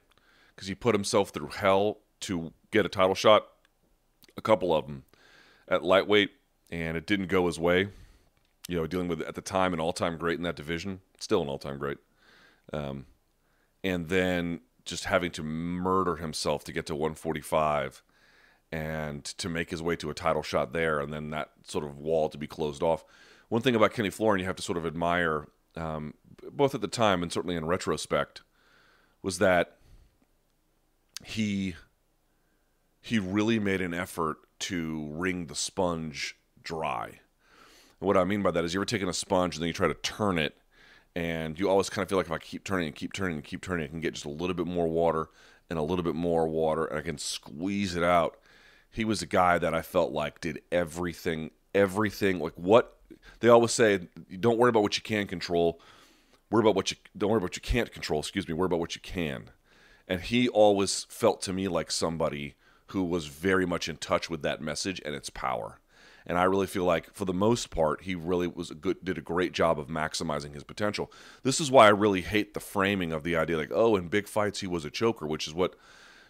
Because 0.57 0.67
he 0.67 0.75
put 0.75 0.95
himself 0.95 1.29
through 1.29 1.49
hell 1.49 1.99
to 2.21 2.55
get 2.71 2.87
a 2.87 2.89
title 2.89 3.15
shot. 3.15 3.47
A 4.39 4.41
couple 4.41 4.75
of 4.75 4.87
them 4.87 5.03
at 5.69 5.85
lightweight 5.85 6.31
and 6.71 6.97
it 6.97 7.05
didn't 7.05 7.27
go 7.27 7.49
his 7.49 7.59
way. 7.59 7.89
You 8.67 8.79
know, 8.79 8.87
dealing 8.87 9.09
with 9.09 9.21
at 9.21 9.35
the 9.35 9.43
time 9.43 9.75
an 9.75 9.81
all-time 9.81 10.17
great 10.17 10.39
in 10.39 10.43
that 10.45 10.57
division, 10.57 11.01
still 11.19 11.43
an 11.43 11.49
all-time 11.49 11.77
great, 11.77 11.99
um, 12.73 13.05
and 13.85 14.09
then 14.09 14.61
just 14.87 15.05
having 15.05 15.33
to 15.33 15.43
murder 15.43 16.17
himself 16.17 16.65
to 16.65 16.73
get 16.73 16.87
to 16.87 16.95
145 16.95 18.03
and 18.73 19.23
to 19.23 19.51
make 19.51 19.69
his 19.69 19.83
way 19.83 19.97
to 19.97 20.09
a 20.09 20.15
title 20.15 20.43
shot 20.43 20.73
there, 20.73 20.99
and 20.99 21.13
then 21.13 21.29
that 21.29 21.51
sort 21.65 21.85
of 21.85 21.99
wall 21.99 22.31
to 22.31 22.39
be 22.39 22.47
closed 22.47 22.83
off. 22.83 23.05
One 23.51 23.61
thing 23.61 23.75
about 23.75 23.93
Kenny 23.93 24.09
Florian 24.09 24.41
you 24.41 24.47
have 24.47 24.57
to 24.57 24.63
sort 24.63 24.79
of 24.79 24.87
admire, 24.87 25.47
um, 25.77 26.15
both 26.51 26.75
at 26.75 26.81
the 26.81 26.89
time 26.89 27.23
and 27.23 27.33
certainly 27.33 27.57
in 27.57 27.67
retrospect, 27.67 28.43
was 29.23 29.39
that 29.39 29.77
he 31.25 31.75
he 33.03 33.19
really 33.19 33.59
made 33.59 33.81
an 33.81 33.95
effort 33.95 34.39
to 34.59 35.09
wring 35.11 35.47
the 35.47 35.55
sponge 35.55 36.37
dry. 36.63 37.07
And 37.07 38.07
what 38.07 38.17
I 38.17 38.25
mean 38.25 38.43
by 38.43 38.51
that 38.51 38.65
is 38.65 38.75
you 38.75 38.81
ever 38.81 38.85
taking 38.85 39.09
a 39.09 39.13
sponge 39.13 39.57
and 39.57 39.63
then 39.63 39.69
you 39.69 39.75
try 39.75 39.89
to 39.89 39.95
turn 39.95 40.39
it, 40.39 40.57
and 41.15 41.59
you 41.59 41.69
always 41.69 41.91
kind 41.91 42.03
of 42.03 42.09
feel 42.09 42.19
like 42.19 42.27
if 42.27 42.33
I 42.33 42.39
keep 42.39 42.65
turning 42.65 42.87
and 42.87 42.95
keep 42.95 43.13
turning 43.13 43.37
and 43.37 43.45
keep 43.45 43.63
turning, 43.63 43.85
I 43.85 43.89
can 43.89 44.01
get 44.01 44.15
just 44.15 44.27
a 44.27 44.31
little 44.31 44.55
bit 44.55 44.67
more 44.67 44.87
water 44.87 45.29
and 45.69 45.79
a 45.79 45.83
little 45.83 46.05
bit 46.05 46.15
more 46.15 46.49
water, 46.49 46.85
and 46.85 46.99
I 46.99 47.03
can 47.03 47.19
squeeze 47.19 47.97
it 47.97 48.03
out. 48.03 48.39
He 48.91 49.05
was 49.05 49.23
a 49.23 49.27
guy 49.27 49.59
that 49.59 49.75
I 49.75 49.83
felt 49.83 50.13
like 50.13 50.41
did 50.41 50.63
everything, 50.73 51.51
everything. 51.75 52.41
Like 52.41 52.55
what 52.55 52.97
they 53.41 53.49
always 53.49 53.73
say, 53.73 54.09
don't 54.39 54.59
worry 54.59 54.71
about 54.71 54.83
what 54.83 54.97
you 54.97 55.03
can 55.03 55.27
control. 55.27 55.81
Worry 56.51 56.63
about 56.63 56.75
what 56.75 56.91
you 56.91 56.97
don't 57.17 57.31
worry 57.31 57.39
about 57.39 57.51
what 57.51 57.57
you 57.57 57.63
can't 57.63 57.93
control. 57.93 58.21
Excuse 58.21 58.49
me. 58.49 58.55
Worry 58.55 58.67
about 58.67 58.81
what 58.81 58.95
you 58.95 59.01
can. 59.01 59.51
And 60.09 60.21
he 60.21 60.49
always 60.49 61.05
felt 61.09 61.41
to 61.43 61.53
me 61.53 61.69
like 61.69 61.91
somebody 61.91 62.55
who 62.89 63.05
was 63.05 63.27
very 63.27 63.65
much 63.65 63.89
in 63.89 63.97
touch 63.97 64.29
with 64.29 64.43
that 64.43 64.61
message 64.61 65.01
and 65.05 65.15
its 65.15 65.31
power. 65.31 65.79
And 66.27 66.37
I 66.37 66.45
really 66.45 66.67
feel 66.67 66.85
like, 66.85 67.15
for 67.15 67.25
the 67.25 67.33
most 67.33 67.71
part, 67.71 68.03
he 68.03 68.15
really 68.15 68.47
was 68.47 68.71
a 68.71 68.75
good, 68.75 69.03
did 69.03 69.17
a 69.17 69.23
great 69.23 69.53
job 69.53 69.79
of 69.79 69.89
maximizing 69.89 70.53
his 70.53 70.65
potential. 70.65 71.11
This 71.43 71.61
is 71.61 71.71
why 71.71 71.87
I 71.87 71.91
really 71.91 72.21
hate 72.21 72.53
the 72.53 72.61
framing 72.61 73.13
of 73.13 73.23
the 73.23 73.37
idea, 73.37 73.57
like, 73.57 73.73
oh, 73.73 73.97
in 73.97 74.09
big 74.09 74.29
fights 74.29 74.61
he 74.61 74.67
was 74.67 74.85
a 74.85 74.91
choker, 74.91 75.27
which 75.27 75.47
is 75.47 75.55
what 75.55 75.77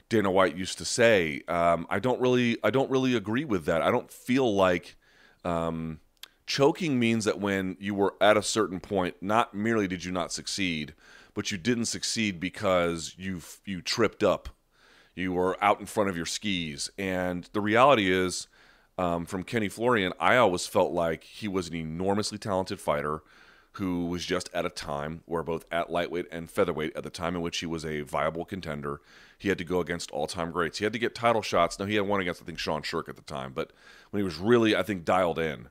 Dana 0.08 0.30
White 0.30 0.56
used 0.56 0.78
to 0.78 0.84
say. 0.84 1.42
Um, 1.48 1.86
I 1.90 1.98
don't 1.98 2.20
really, 2.20 2.56
I 2.62 2.70
don't 2.70 2.90
really 2.90 3.16
agree 3.16 3.44
with 3.44 3.64
that. 3.64 3.82
I 3.82 3.90
don't 3.90 4.10
feel 4.10 4.54
like 4.54 4.96
um, 5.44 6.00
choking 6.50 6.98
means 6.98 7.24
that 7.26 7.38
when 7.38 7.76
you 7.78 7.94
were 7.94 8.14
at 8.20 8.36
a 8.36 8.42
certain 8.42 8.80
point, 8.80 9.14
not 9.20 9.54
merely 9.54 9.86
did 9.86 10.04
you 10.04 10.10
not 10.10 10.32
succeed, 10.32 10.94
but 11.32 11.52
you 11.52 11.56
didn't 11.56 11.84
succeed 11.84 12.40
because 12.40 13.14
you 13.16 13.40
you 13.64 13.80
tripped 13.80 14.24
up, 14.24 14.48
you 15.14 15.32
were 15.32 15.56
out 15.62 15.78
in 15.78 15.86
front 15.86 16.10
of 16.10 16.16
your 16.16 16.26
skis, 16.26 16.90
and 16.98 17.48
the 17.52 17.60
reality 17.60 18.10
is 18.10 18.48
um, 18.98 19.26
from 19.26 19.44
Kenny 19.44 19.68
Florian, 19.68 20.12
I 20.18 20.38
always 20.38 20.66
felt 20.66 20.90
like 20.90 21.22
he 21.22 21.46
was 21.46 21.68
an 21.68 21.76
enormously 21.76 22.36
talented 22.36 22.80
fighter 22.80 23.22
who 23.74 24.06
was 24.06 24.26
just 24.26 24.50
at 24.52 24.66
a 24.66 24.70
time 24.70 25.22
where 25.26 25.44
both 25.44 25.64
at 25.70 25.88
lightweight 25.88 26.26
and 26.32 26.50
featherweight, 26.50 26.96
at 26.96 27.04
the 27.04 27.10
time 27.10 27.36
in 27.36 27.42
which 27.42 27.58
he 27.58 27.66
was 27.66 27.84
a 27.84 28.00
viable 28.00 28.44
contender, 28.44 29.00
he 29.38 29.48
had 29.48 29.58
to 29.58 29.64
go 29.64 29.78
against 29.78 30.10
all-time 30.10 30.50
greats. 30.50 30.78
He 30.78 30.84
had 30.84 30.92
to 30.92 30.98
get 30.98 31.14
title 31.14 31.42
shots. 31.42 31.78
Now 31.78 31.86
he 31.86 31.94
had 31.94 32.08
one 32.08 32.20
against 32.20 32.42
I 32.42 32.44
think 32.44 32.58
Sean 32.58 32.82
Sherk 32.82 33.08
at 33.08 33.14
the 33.14 33.22
time, 33.22 33.52
but 33.54 33.70
when 34.10 34.18
he 34.18 34.24
was 34.24 34.38
really 34.38 34.74
I 34.74 34.82
think 34.82 35.04
dialed 35.04 35.38
in, 35.38 35.68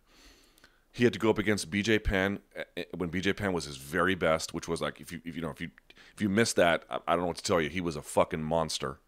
he 0.92 1.04
had 1.04 1.14
to 1.14 1.20
go 1.20 1.30
up 1.30 1.38
against 1.38 1.70
BJ 1.70 2.04
Penn 2.04 2.40
eh, 2.56 2.64
eh, 2.78 2.84
when 2.98 3.10
BJ 3.10 3.36
Penn 3.36 3.54
was 3.54 3.66
his 3.66 3.78
very 3.78 4.16
best, 4.16 4.54
which 4.54 4.68
was 4.68 4.82
like 4.82 5.00
if 5.00 5.12
you 5.12 5.22
if 5.26 5.36
you 5.36 5.42
know 5.42 5.50
if 5.50 5.62
you 5.62 5.70
if 6.14 6.22
you 6.22 6.30
missed 6.30 6.56
that, 6.56 6.84
I, 6.90 7.00
I 7.08 7.12
don't 7.14 7.22
know 7.22 7.28
what 7.28 7.38
to 7.38 7.44
tell 7.44 7.62
you. 7.62 7.70
He 7.70 7.82
was 7.82 7.96
a 7.96 8.02
fucking 8.02 8.44
monster 8.44 9.00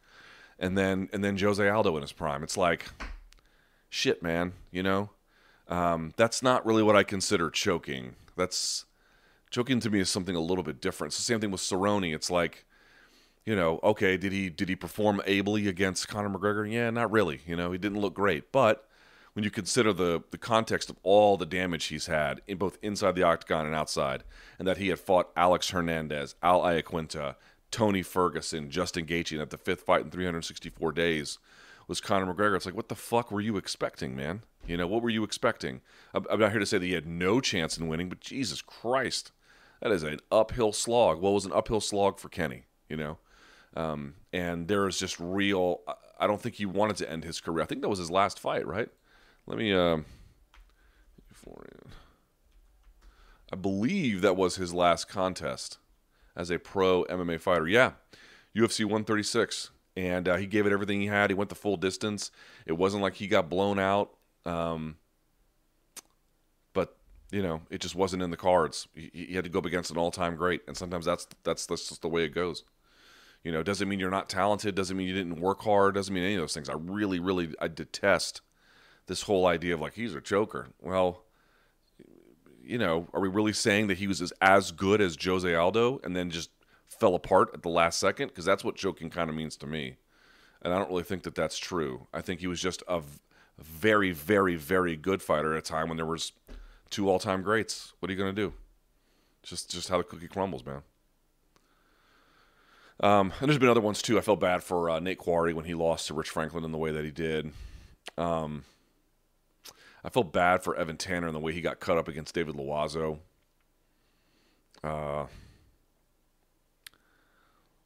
and 0.61 0.77
then 0.77 1.09
and 1.11 1.23
then 1.23 1.37
Jose 1.37 1.67
Aldo 1.67 1.95
in 1.97 2.03
his 2.03 2.13
prime. 2.13 2.43
It's 2.43 2.55
like, 2.55 2.85
shit, 3.89 4.23
man. 4.23 4.53
You 4.71 4.83
know, 4.83 5.09
um, 5.67 6.13
that's 6.15 6.41
not 6.41 6.65
really 6.65 6.83
what 6.83 6.95
I 6.95 7.03
consider 7.03 7.49
choking. 7.49 8.15
That's 8.37 8.85
choking 9.49 9.81
to 9.81 9.89
me 9.89 9.99
is 9.99 10.09
something 10.09 10.35
a 10.35 10.39
little 10.39 10.63
bit 10.63 10.79
different. 10.79 11.11
It's 11.11 11.17
the 11.17 11.23
same 11.23 11.41
thing 11.41 11.51
with 11.51 11.61
Cerrone. 11.61 12.13
It's 12.13 12.29
like, 12.29 12.65
you 13.43 13.55
know, 13.55 13.79
okay, 13.83 14.15
did 14.15 14.31
he 14.31 14.49
did 14.49 14.69
he 14.69 14.75
perform 14.75 15.21
ably 15.25 15.67
against 15.67 16.07
Conor 16.07 16.29
McGregor? 16.29 16.71
Yeah, 16.71 16.91
not 16.91 17.11
really. 17.11 17.41
You 17.45 17.55
know, 17.55 17.71
he 17.71 17.79
didn't 17.79 17.99
look 17.99 18.13
great, 18.13 18.51
but 18.51 18.87
when 19.33 19.43
you 19.43 19.51
consider 19.51 19.93
the 19.93 20.21
the 20.31 20.37
context 20.37 20.89
of 20.89 20.97
all 21.03 21.37
the 21.37 21.45
damage 21.45 21.85
he's 21.85 22.07
had 22.07 22.41
in 22.47 22.57
both 22.57 22.77
inside 22.81 23.15
the 23.15 23.23
octagon 23.23 23.65
and 23.65 23.75
outside, 23.75 24.23
and 24.59 24.67
that 24.67 24.77
he 24.77 24.89
had 24.89 24.99
fought 24.99 25.31
Alex 25.35 25.69
Hernandez, 25.69 26.35
Al 26.41 26.61
Iaquinta, 26.61 27.35
Tony 27.71 28.03
Ferguson, 28.03 28.69
Justin 28.69 29.05
Gaethje, 29.05 29.33
and 29.33 29.41
at 29.41 29.49
the 29.49 29.57
fifth 29.57 29.81
fight 29.81 30.01
in 30.01 30.11
364 30.11 30.91
days 30.91 31.39
was 31.87 32.01
Conor 32.01 32.33
McGregor. 32.33 32.55
It's 32.55 32.65
like, 32.65 32.75
what 32.75 32.89
the 32.89 32.95
fuck 32.95 33.31
were 33.31 33.41
you 33.41 33.57
expecting, 33.57 34.15
man? 34.15 34.43
You 34.67 34.77
know, 34.77 34.87
what 34.87 35.01
were 35.01 35.09
you 35.09 35.23
expecting? 35.23 35.81
I'm, 36.13 36.25
I'm 36.29 36.39
not 36.39 36.51
here 36.51 36.59
to 36.59 36.65
say 36.65 36.77
that 36.77 36.85
he 36.85 36.93
had 36.93 37.07
no 37.07 37.41
chance 37.41 37.77
in 37.77 37.87
winning, 37.87 38.09
but 38.09 38.19
Jesus 38.19 38.61
Christ, 38.61 39.31
that 39.81 39.91
is 39.91 40.03
an 40.03 40.19
uphill 40.31 40.73
slog. 40.73 41.19
What 41.19 41.33
was 41.33 41.45
an 41.45 41.53
uphill 41.53 41.81
slog 41.81 42.19
for 42.19 42.29
Kenny? 42.29 42.63
You 42.87 42.97
know, 42.97 43.17
um, 43.75 44.15
and 44.33 44.67
there 44.67 44.87
is 44.87 44.99
just 44.99 45.19
real. 45.19 45.81
I 46.19 46.27
don't 46.27 46.41
think 46.41 46.55
he 46.55 46.65
wanted 46.65 46.97
to 46.97 47.09
end 47.09 47.23
his 47.23 47.39
career. 47.39 47.63
I 47.63 47.65
think 47.65 47.81
that 47.81 47.89
was 47.89 47.99
his 47.99 48.11
last 48.11 48.37
fight, 48.37 48.67
right? 48.67 48.89
Let 49.47 49.57
me. 49.57 49.73
Um, 49.73 50.05
I 53.51 53.55
believe 53.57 54.21
that 54.21 54.37
was 54.37 54.55
his 54.55 54.73
last 54.73 55.09
contest 55.09 55.77
as 56.35 56.49
a 56.49 56.57
pro 56.57 57.03
MMA 57.05 57.39
fighter. 57.39 57.67
Yeah, 57.67 57.91
UFC 58.55 58.85
136, 58.85 59.71
and 59.97 60.27
uh, 60.27 60.37
he 60.37 60.45
gave 60.45 60.65
it 60.65 60.71
everything 60.71 61.01
he 61.01 61.07
had. 61.07 61.29
He 61.29 61.33
went 61.33 61.49
the 61.49 61.55
full 61.55 61.77
distance. 61.77 62.31
It 62.65 62.73
wasn't 62.73 63.03
like 63.03 63.15
he 63.15 63.27
got 63.27 63.49
blown 63.49 63.77
out, 63.77 64.11
um, 64.45 64.95
but 66.73 66.95
you 67.31 67.41
know, 67.41 67.61
it 67.69 67.81
just 67.81 67.95
wasn't 67.95 68.23
in 68.23 68.31
the 68.31 68.37
cards. 68.37 68.87
He, 68.95 69.11
he 69.13 69.33
had 69.35 69.43
to 69.43 69.49
go 69.49 69.59
up 69.59 69.65
against 69.65 69.91
an 69.91 69.97
all-time 69.97 70.35
great, 70.37 70.61
and 70.67 70.77
sometimes 70.77 71.05
that's 71.05 71.27
that's 71.43 71.65
that's 71.65 71.89
just 71.89 72.01
the 72.01 72.09
way 72.09 72.23
it 72.23 72.29
goes. 72.29 72.63
You 73.43 73.51
know, 73.51 73.63
doesn't 73.63 73.89
mean 73.89 73.99
you're 73.99 74.11
not 74.11 74.29
talented. 74.29 74.75
Doesn't 74.75 74.95
mean 74.95 75.07
you 75.07 75.15
didn't 75.15 75.41
work 75.41 75.61
hard. 75.63 75.95
Doesn't 75.95 76.13
mean 76.13 76.23
any 76.23 76.35
of 76.35 76.41
those 76.41 76.53
things. 76.53 76.69
I 76.69 76.75
really, 76.75 77.19
really, 77.19 77.53
I 77.59 77.67
detest 77.67 78.41
this 79.07 79.23
whole 79.23 79.45
idea 79.45 79.73
of 79.73 79.81
like 79.81 79.93
he's 79.93 80.15
a 80.15 80.21
joker. 80.21 80.67
Well, 80.81 81.23
you 82.63 82.77
know, 82.77 83.07
are 83.13 83.19
we 83.19 83.27
really 83.27 83.53
saying 83.53 83.87
that 83.87 83.97
he 83.97 84.07
was 84.07 84.21
as, 84.21 84.31
as 84.41 84.71
good 84.71 85.01
as 85.01 85.17
Jose 85.21 85.53
Aldo 85.53 85.99
and 86.03 86.15
then 86.15 86.29
just 86.29 86.49
fell 86.87 87.15
apart 87.15 87.49
at 87.53 87.63
the 87.63 87.69
last 87.69 87.99
second? 87.99 88.27
Because 88.29 88.45
that's 88.45 88.63
what 88.63 88.75
joking 88.75 89.09
kind 89.09 89.29
of 89.29 89.35
means 89.35 89.57
to 89.57 89.67
me. 89.67 89.97
And 90.61 90.73
I 90.73 90.77
don't 90.77 90.89
really 90.89 91.03
think 91.03 91.23
that 91.23 91.35
that's 91.35 91.57
true. 91.57 92.07
I 92.13 92.21
think 92.21 92.39
he 92.39 92.47
was 92.47 92.61
just 92.61 92.83
a 92.87 93.01
very, 93.59 94.11
very, 94.11 94.55
very 94.55 94.95
good 94.95 95.21
fighter 95.21 95.53
at 95.53 95.59
a 95.59 95.61
time 95.61 95.87
when 95.87 95.97
there 95.97 96.05
was 96.05 96.31
two 96.89 97.09
all-time 97.09 97.41
greats. 97.41 97.93
What 97.99 98.09
are 98.09 98.13
you 98.13 98.19
going 98.19 98.35
to 98.35 98.41
do? 98.41 98.53
Just, 99.43 99.71
just 99.71 99.89
how 99.89 99.97
the 99.97 100.03
cookie 100.03 100.27
crumbles, 100.27 100.63
man. 100.63 100.83
Um, 102.99 103.33
and 103.39 103.49
there's 103.49 103.57
been 103.57 103.69
other 103.69 103.81
ones 103.81 104.01
too. 104.01 104.19
I 104.19 104.21
felt 104.21 104.39
bad 104.39 104.61
for 104.63 104.89
uh, 104.91 104.99
Nate 104.99 105.17
Quarry 105.17 105.53
when 105.53 105.65
he 105.65 105.73
lost 105.73 106.07
to 106.07 106.13
Rich 106.13 106.29
Franklin 106.29 106.63
in 106.63 106.71
the 106.71 106.77
way 106.77 106.91
that 106.91 107.03
he 107.03 107.09
did. 107.09 107.51
Um, 108.17 108.63
I 110.03 110.09
felt 110.09 110.33
bad 110.33 110.63
for 110.63 110.75
Evan 110.75 110.97
Tanner 110.97 111.27
and 111.27 111.35
the 111.35 111.39
way 111.39 111.53
he 111.53 111.61
got 111.61 111.79
cut 111.79 111.97
up 111.97 112.07
against 112.07 112.33
David 112.33 112.55
Loiseau. 112.55 113.19
Uh, 114.83 115.27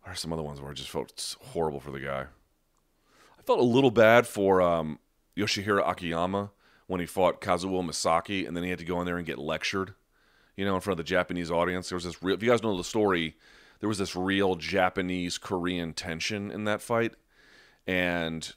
there 0.03 0.13
are 0.13 0.15
some 0.15 0.31
other 0.31 0.43
ones 0.43 0.61
where 0.61 0.71
I 0.71 0.73
just 0.73 0.89
felt 0.89 1.35
horrible 1.47 1.79
for 1.79 1.91
the 1.91 1.99
guy. 1.99 2.27
I 3.37 3.41
felt 3.43 3.59
a 3.59 3.63
little 3.63 3.91
bad 3.91 4.27
for 4.27 4.61
um, 4.61 4.99
Yoshihiro 5.35 5.87
Akiyama 5.87 6.51
when 6.87 6.99
he 6.99 7.05
fought 7.05 7.41
Kazuo 7.41 7.83
Misaki, 7.83 8.47
and 8.47 8.55
then 8.55 8.63
he 8.63 8.69
had 8.69 8.79
to 8.79 8.85
go 8.85 8.99
in 8.99 9.05
there 9.05 9.17
and 9.17 9.25
get 9.25 9.39
lectured, 9.39 9.95
you 10.55 10.63
know, 10.63 10.75
in 10.75 10.81
front 10.81 10.99
of 10.99 11.05
the 11.05 11.09
Japanese 11.09 11.51
audience. 11.51 11.89
There 11.89 11.95
was 11.95 12.05
this 12.05 12.21
real, 12.23 12.35
if 12.35 12.43
you 12.43 12.49
guys 12.49 12.63
know 12.63 12.77
the 12.77 12.83
story, 12.83 13.35
there 13.79 13.89
was 13.89 13.97
this 13.97 14.15
real 14.15 14.55
Japanese 14.55 15.37
Korean 15.37 15.93
tension 15.93 16.51
in 16.51 16.63
that 16.65 16.81
fight, 16.81 17.15
and 17.85 18.53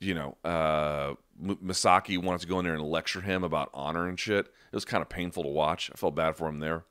you 0.00 0.14
know, 0.14 0.36
uh, 0.44 1.14
Misaki 1.42 2.22
wanted 2.22 2.40
to 2.42 2.46
go 2.46 2.58
in 2.58 2.64
there 2.64 2.74
and 2.74 2.82
lecture 2.82 3.20
him 3.20 3.44
about 3.44 3.70
honor 3.74 4.08
and 4.08 4.18
shit. 4.18 4.46
It 4.46 4.74
was 4.74 4.84
kind 4.84 5.02
of 5.02 5.08
painful 5.08 5.42
to 5.42 5.48
watch. 5.48 5.90
I 5.92 5.96
felt 5.96 6.14
bad 6.14 6.36
for 6.36 6.48
him 6.48 6.60
there. 6.60 6.84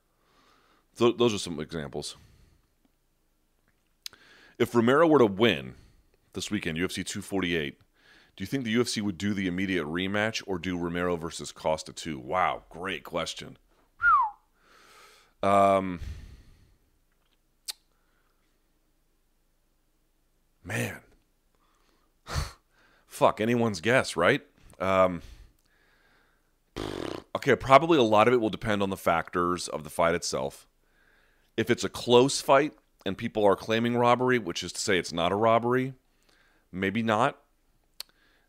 So 0.95 1.11
those 1.11 1.33
are 1.33 1.39
some 1.39 1.59
examples. 1.59 2.15
If 4.59 4.75
Romero 4.75 5.07
were 5.07 5.19
to 5.19 5.25
win 5.25 5.75
this 6.33 6.51
weekend, 6.51 6.77
UFC 6.77 7.05
248, 7.05 7.77
do 8.35 8.43
you 8.43 8.47
think 8.47 8.63
the 8.63 8.75
UFC 8.75 9.01
would 9.01 9.17
do 9.17 9.33
the 9.33 9.47
immediate 9.47 9.85
rematch 9.85 10.43
or 10.45 10.57
do 10.57 10.77
Romero 10.77 11.15
versus 11.15 11.51
Costa 11.51 11.93
2? 11.93 12.19
Wow, 12.19 12.63
great 12.69 13.03
question. 13.03 13.57
Um, 15.41 15.99
man, 20.63 21.01
fuck 23.13 23.39
anyone's 23.39 23.80
guess, 23.80 24.17
right? 24.17 24.41
Um, 24.80 25.21
okay, 27.36 27.56
probably 27.56 27.97
a 27.97 28.04
lot 28.04 28.28
of 28.28 28.34
it 28.34 28.41
will 28.41 28.49
depend 28.49 28.82
on 28.82 28.89
the 28.89 28.97
factors 28.97 29.67
of 29.67 29.84
the 29.84 29.89
fight 29.89 30.15
itself. 30.15 30.67
If 31.56 31.69
it's 31.69 31.84
a 31.84 31.89
close 31.89 32.41
fight 32.41 32.73
and 33.06 33.17
people 33.17 33.45
are 33.45 33.56
claiming 33.56 33.95
robbery, 33.95 34.39
which 34.39 34.63
is 34.63 34.73
to 34.73 34.82
say 34.82 34.97
it's 34.97 35.13
not 35.13 35.32
a 35.32 35.36
robbery, 35.36 35.93
maybe 36.71 37.04
not. 37.04 37.38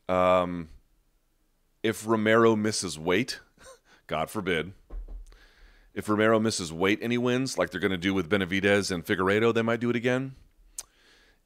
Um, 0.09 0.71
if 1.83 2.07
Romero 2.07 2.57
misses 2.57 2.99
weight, 2.99 3.41
God 4.07 4.31
forbid, 4.31 4.73
if 5.93 6.09
Romero 6.09 6.41
misses 6.41 6.73
weight 6.73 7.01
and 7.03 7.13
he 7.13 7.19
wins, 7.19 7.59
like 7.59 7.69
they're 7.69 7.81
going 7.81 7.91
to 7.91 7.99
do 7.99 8.15
with 8.15 8.31
Benavidez 8.31 8.91
and 8.91 9.05
Figueiredo, 9.05 9.53
they 9.53 9.63
might 9.63 9.81
do 9.81 9.91
it 9.91 9.97
again. 9.97 10.37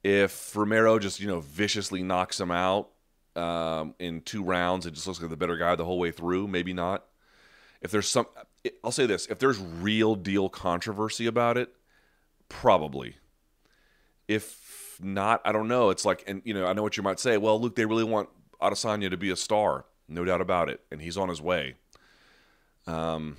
If 0.04 0.54
Romero 0.54 1.00
just 1.00 1.18
you 1.18 1.26
know 1.26 1.40
viciously 1.40 2.04
knocks 2.04 2.40
him 2.40 2.52
out 2.52 2.90
um, 3.38 3.94
in 3.98 4.20
two 4.22 4.42
rounds. 4.42 4.85
It 4.87 4.94
just 4.94 5.07
looks 5.07 5.20
like 5.20 5.31
the 5.31 5.37
better 5.37 5.57
guy 5.57 5.74
the 5.77 5.85
whole 5.85 5.98
way 5.98 6.11
through. 6.11 6.48
Maybe 6.48 6.72
not. 6.72 7.05
If 7.81 7.90
there's 7.90 8.09
some, 8.09 8.27
I'll 8.83 8.92
say 8.92 9.07
this: 9.07 9.27
if 9.27 9.38
there's 9.38 9.59
real 9.59 10.14
deal 10.16 10.48
controversy 10.48 11.27
about 11.27 11.57
it, 11.57 11.72
probably. 12.48 13.16
If 14.27 14.98
not, 15.01 15.40
I 15.44 15.53
don't 15.53 15.68
know. 15.68 15.90
It's 15.90 16.05
like, 16.05 16.24
and 16.27 16.42
you 16.44 16.53
know, 16.53 16.66
I 16.66 16.72
know 16.72 16.83
what 16.83 16.96
you 16.96 17.03
might 17.03 17.20
say. 17.20 17.38
Well, 17.38 17.61
Luke, 17.61 17.77
they 17.77 17.87
really 17.87 18.05
want 18.05 18.29
Adesanya 18.61 19.11
to 19.11 19.16
be 19.16 19.31
a 19.31 19.37
star, 19.37 19.87
no 20.09 20.24
doubt 20.24 20.40
about 20.40 20.68
it, 20.68 20.81
and 20.90 21.01
he's 21.01 21.16
on 21.16 21.29
his 21.29 21.40
way. 21.40 21.77
Um, 22.87 23.37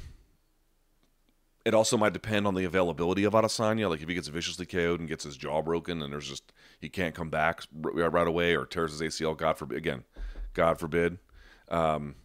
it 1.69 1.75
also 1.75 1.97
might 1.97 2.13
depend 2.13 2.47
on 2.47 2.55
the 2.55 2.65
availability 2.65 3.23
of 3.25 3.34
Adesanya. 3.34 3.88
Like 3.88 4.01
if 4.01 4.10
he 4.10 4.15
gets 4.15 4.27
viciously 4.27 4.65
KO'd 4.65 4.99
and 4.99 5.08
gets 5.08 5.23
his 5.23 5.38
jaw 5.38 5.62
broken, 5.62 6.01
and 6.01 6.12
there's 6.12 6.27
just 6.27 6.51
he 6.82 6.89
can't 6.89 7.13
come 7.13 7.29
back 7.29 7.62
right 7.71 8.27
away, 8.27 8.55
or 8.55 8.65
tears 8.65 8.97
his 8.97 9.01
ACL. 9.01 9.38
God 9.38 9.55
forbid. 9.55 9.77
Again, 9.77 10.03
God 10.55 10.79
forbid. 10.79 11.19
Um, 11.69 12.15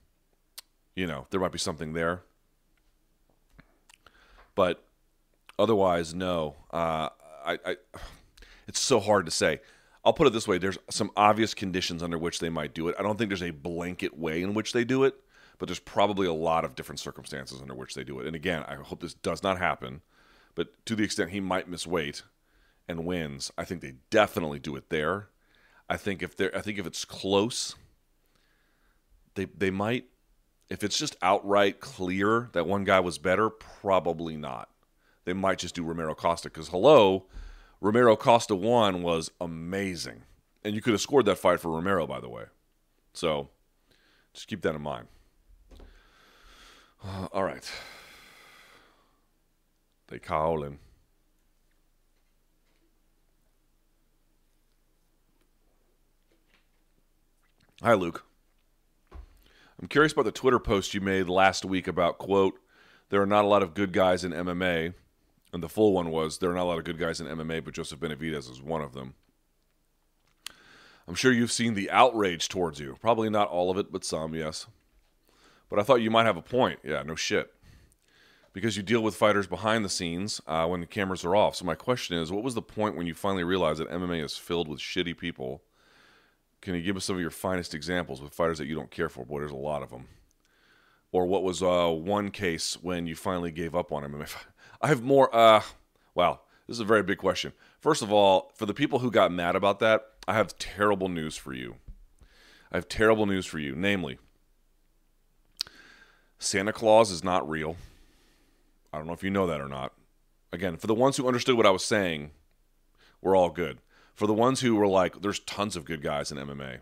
you 0.97 1.07
know 1.07 1.27
there 1.29 1.41
might 1.41 1.53
be 1.53 1.59
something 1.59 1.93
there, 1.93 2.23
but 4.55 4.83
otherwise, 5.59 6.15
no. 6.15 6.57
Uh, 6.73 7.11
I, 7.45 7.59
I, 7.67 7.77
it's 8.67 8.81
so 8.81 8.99
hard 8.99 9.27
to 9.27 9.31
say. 9.31 9.61
I'll 10.07 10.15
put 10.15 10.27
it 10.27 10.33
this 10.33 10.49
way: 10.49 10.57
there's 10.57 10.79
some 10.89 11.11
obvious 11.19 11.53
conditions 11.53 12.03
under 12.03 12.17
which 12.17 12.39
they 12.39 12.49
might 12.49 12.73
do 12.73 12.89
it. 12.89 12.97
I 12.99 13.03
don't 13.03 13.19
think 13.19 13.29
there's 13.29 13.43
a 13.43 13.51
blanket 13.51 14.19
way 14.19 14.41
in 14.41 14.55
which 14.55 14.73
they 14.73 14.85
do 14.85 15.05
it 15.05 15.17
but 15.59 15.69
there's 15.69 15.79
probably 15.79 16.27
a 16.27 16.33
lot 16.33 16.65
of 16.65 16.75
different 16.75 17.01
circumstances 17.01 17.61
under 17.61 17.75
which 17.75 17.95
they 17.95 18.05
do 18.05 18.21
it. 18.21 18.27
And 18.27 18.37
again, 18.37 18.65
I 18.67 18.75
hope 18.75 19.01
this 19.01 19.15
does 19.15 19.43
not 19.43 19.59
happen, 19.59 20.03
but 20.55 20.85
to 20.87 20.95
the 20.95 21.05
extent 21.05 21.31
he 21.31 21.41
might 21.41 21.69
miss 21.69 21.87
weight 21.87 22.23
and 22.89 23.07
wins, 23.07 23.51
I 23.57 23.65
think 23.65 23.81
they 23.81 23.95
definitely 24.11 24.59
do 24.59 24.77
it 24.77 24.91
there. 24.91 25.29
I 25.89 25.97
think 25.97 26.23
if 26.23 26.37
they 26.37 26.51
I 26.53 26.61
think 26.61 26.79
if 26.79 26.87
it's 26.87 27.05
close, 27.05 27.75
they 29.35 29.47
they 29.47 29.71
might 29.71 30.07
if 30.71 30.83
it's 30.83 30.99
just 30.99 31.17
outright 31.23 31.81
clear 31.81 32.49
that 32.53 32.67
one 32.67 32.85
guy 32.85 33.01
was 33.01 33.19
better, 33.19 33.51
probably 33.51 34.37
not. 34.37 34.71
They 35.25 35.33
might 35.33 35.59
just 35.59 35.75
do 35.75 35.83
Romero 35.83 36.15
Costa 36.15 36.49
because 36.49 36.69
hello, 36.69 37.27
Romero 37.81 38.17
Costa 38.17 38.55
one 38.55 39.03
was 39.03 39.31
amazing, 39.41 40.23
and 40.63 40.75
you 40.75 40.81
could 40.81 40.93
have 40.93 41.01
scored 41.01 41.27
that 41.27 41.39
fight 41.39 41.61
for 41.61 41.71
Romero, 41.71 42.07
by 42.07 42.21
the 42.21 42.29
way. 42.29 42.45
So 43.13 43.51
just 44.33 44.49
keep 44.49 44.63
that 44.63 44.75
in 44.75 44.83
mind. 44.83 45.07
Uh, 47.05 47.29
all 47.33 47.45
right. 47.45 47.71
They 50.09 50.19
calling. 50.19 50.79
Hi, 57.83 57.95
Luke. 57.95 58.25
I'm 59.81 59.89
curious 59.89 60.13
about 60.13 60.25
the 60.25 60.33
Twitter 60.33 60.59
post 60.59 60.95
you 60.95 61.01
made 61.01 61.29
last 61.29 61.65
week 61.65 61.87
about, 61.87 62.19
quote, 62.19 62.55
there 63.11 63.21
are 63.21 63.27
not 63.27 63.45
a 63.45 63.49
lot 63.49 63.63
of 63.63 63.75
good 63.75 63.93
guys 63.93 64.25
in 64.25 64.33
MMA. 64.33 64.95
And 65.53 65.63
the 65.63 65.69
full 65.69 65.93
one 65.93 66.11
was, 66.11 66.39
there 66.39 66.51
are 66.51 66.55
not 66.55 66.63
a 66.63 66.71
lot 66.71 66.79
of 66.79 66.85
good 66.85 66.99
guys 66.99 67.21
in 67.21 67.27
MMA, 67.27 67.65
but 67.65 67.75
Joseph 67.75 68.01
Benavidez 68.01 68.51
is 68.51 68.63
one 68.63 68.81
of 68.81 68.95
them. 68.95 69.15
I'm 71.07 71.15
sure 71.15 71.33
you've 71.33 71.53
seen 71.53 71.75
the 71.75 71.91
outrage 71.91 72.49
towards 72.49 72.81
you. 72.81 72.97
Probably 73.01 73.29
not 73.29 73.49
all 73.49 73.71
of 73.71 73.77
it, 73.77 73.93
but 73.93 74.05
some, 74.05 74.35
yes. 74.35 74.67
But 75.75 75.81
I 75.81 75.85
thought 75.87 76.03
you 76.03 76.11
might 76.13 76.27
have 76.27 76.37
a 76.37 76.43
point. 76.43 76.79
Yeah, 76.85 77.03
no 77.03 77.17
shit. 77.17 77.53
Because 78.53 78.77
you 78.77 78.85
deal 78.85 79.03
with 79.03 79.17
fighters 79.17 79.49
behind 79.49 79.85
the 79.85 79.89
scenes 79.89 80.41
uh, 80.47 80.69
when 80.69 80.79
the 80.79 80.87
cameras 80.87 81.25
are 81.25 81.35
off. 81.35 81.57
So 81.57 81.65
my 81.65 81.75
question 81.75 82.17
is, 82.17 82.31
what 82.31 82.45
was 82.45 82.55
the 82.55 82.63
point 82.63 82.97
when 82.97 83.09
you 83.09 83.15
finally 83.15 83.43
realized 83.43 83.81
that 83.81 83.91
MMA 83.91 84.25
is 84.25 84.37
filled 84.37 84.69
with 84.69 84.79
shitty 84.79 85.19
people? 85.19 85.65
Can 86.61 86.77
you 86.77 86.81
give 86.81 86.97
us 86.97 87.07
some 87.07 87.17
of 87.17 87.21
your 87.21 87.33
finest 87.33 87.75
examples 87.75 88.23
with 88.23 88.33
fighters 88.33 88.59
that 88.59 88.67
you 88.67 88.77
don't 88.77 88.93
care 88.93 89.09
for? 89.09 89.25
Boy, 89.25 89.41
there's 89.41 89.51
a 89.51 89.57
lot 89.57 89.83
of 89.83 89.91
them. 89.91 90.07
Or 91.11 91.27
what 91.27 91.43
was 91.43 91.61
uh, 91.61 91.89
one 91.89 92.31
case 92.31 92.79
when 92.81 93.09
you 93.09 93.17
finally 93.17 93.51
gave 93.51 93.75
up 93.75 93.91
on 93.91 94.05
MMA? 94.05 94.33
I 94.81 94.87
have 94.87 95.03
more. 95.03 95.35
Uh, 95.35 95.63
wow, 96.15 96.39
this 96.69 96.77
is 96.77 96.81
a 96.81 96.85
very 96.85 97.03
big 97.03 97.19
question. 97.19 97.53
First 97.81 98.01
of 98.01 98.13
all, 98.13 98.53
for 98.55 98.65
the 98.65 98.75
people 98.75 99.01
who 99.01 99.11
got 99.11 99.33
mad 99.33 99.57
about 99.57 99.81
that, 99.81 100.07
I 100.29 100.35
have 100.35 100.57
terrible 100.57 101.09
news 101.09 101.37
for 101.37 101.53
you. 101.53 101.79
I 102.71 102.77
have 102.77 102.89
terrible 102.89 103.27
news 103.27 103.45
for 103.45 103.59
you. 103.59 103.75
Namely, 103.75 104.21
Santa 106.45 106.73
Claus 106.73 107.11
is 107.11 107.25
not 107.25 107.49
real. 107.49 107.77
I 108.93 108.99
don't 108.99 109.07
know 109.07 109.13
if 109.13 109.23
you 109.23 109.31
know 109.31 109.47
that 109.47 109.61
or 109.61 109.69
not. 109.69 109.93
Again, 110.53 110.77
for 110.77 110.87
the 110.87 110.95
ones 110.95 111.17
who 111.17 111.27
understood 111.27 111.57
what 111.57 111.67
I 111.67 111.71
was 111.71 111.85
saying, 111.85 112.31
we're 113.21 113.37
all 113.37 113.51
good. 113.51 113.79
For 114.15 114.27
the 114.27 114.35
ones 114.35 114.61
who 114.61 114.77
were 114.77 114.87
like, 114.87 115.23
there's 115.23 115.41
tons 115.41 115.75
of 115.75 115.85
good 115.85 116.03
guys 116.03 116.31
in 116.31 116.39
MMA, 116.39 116.79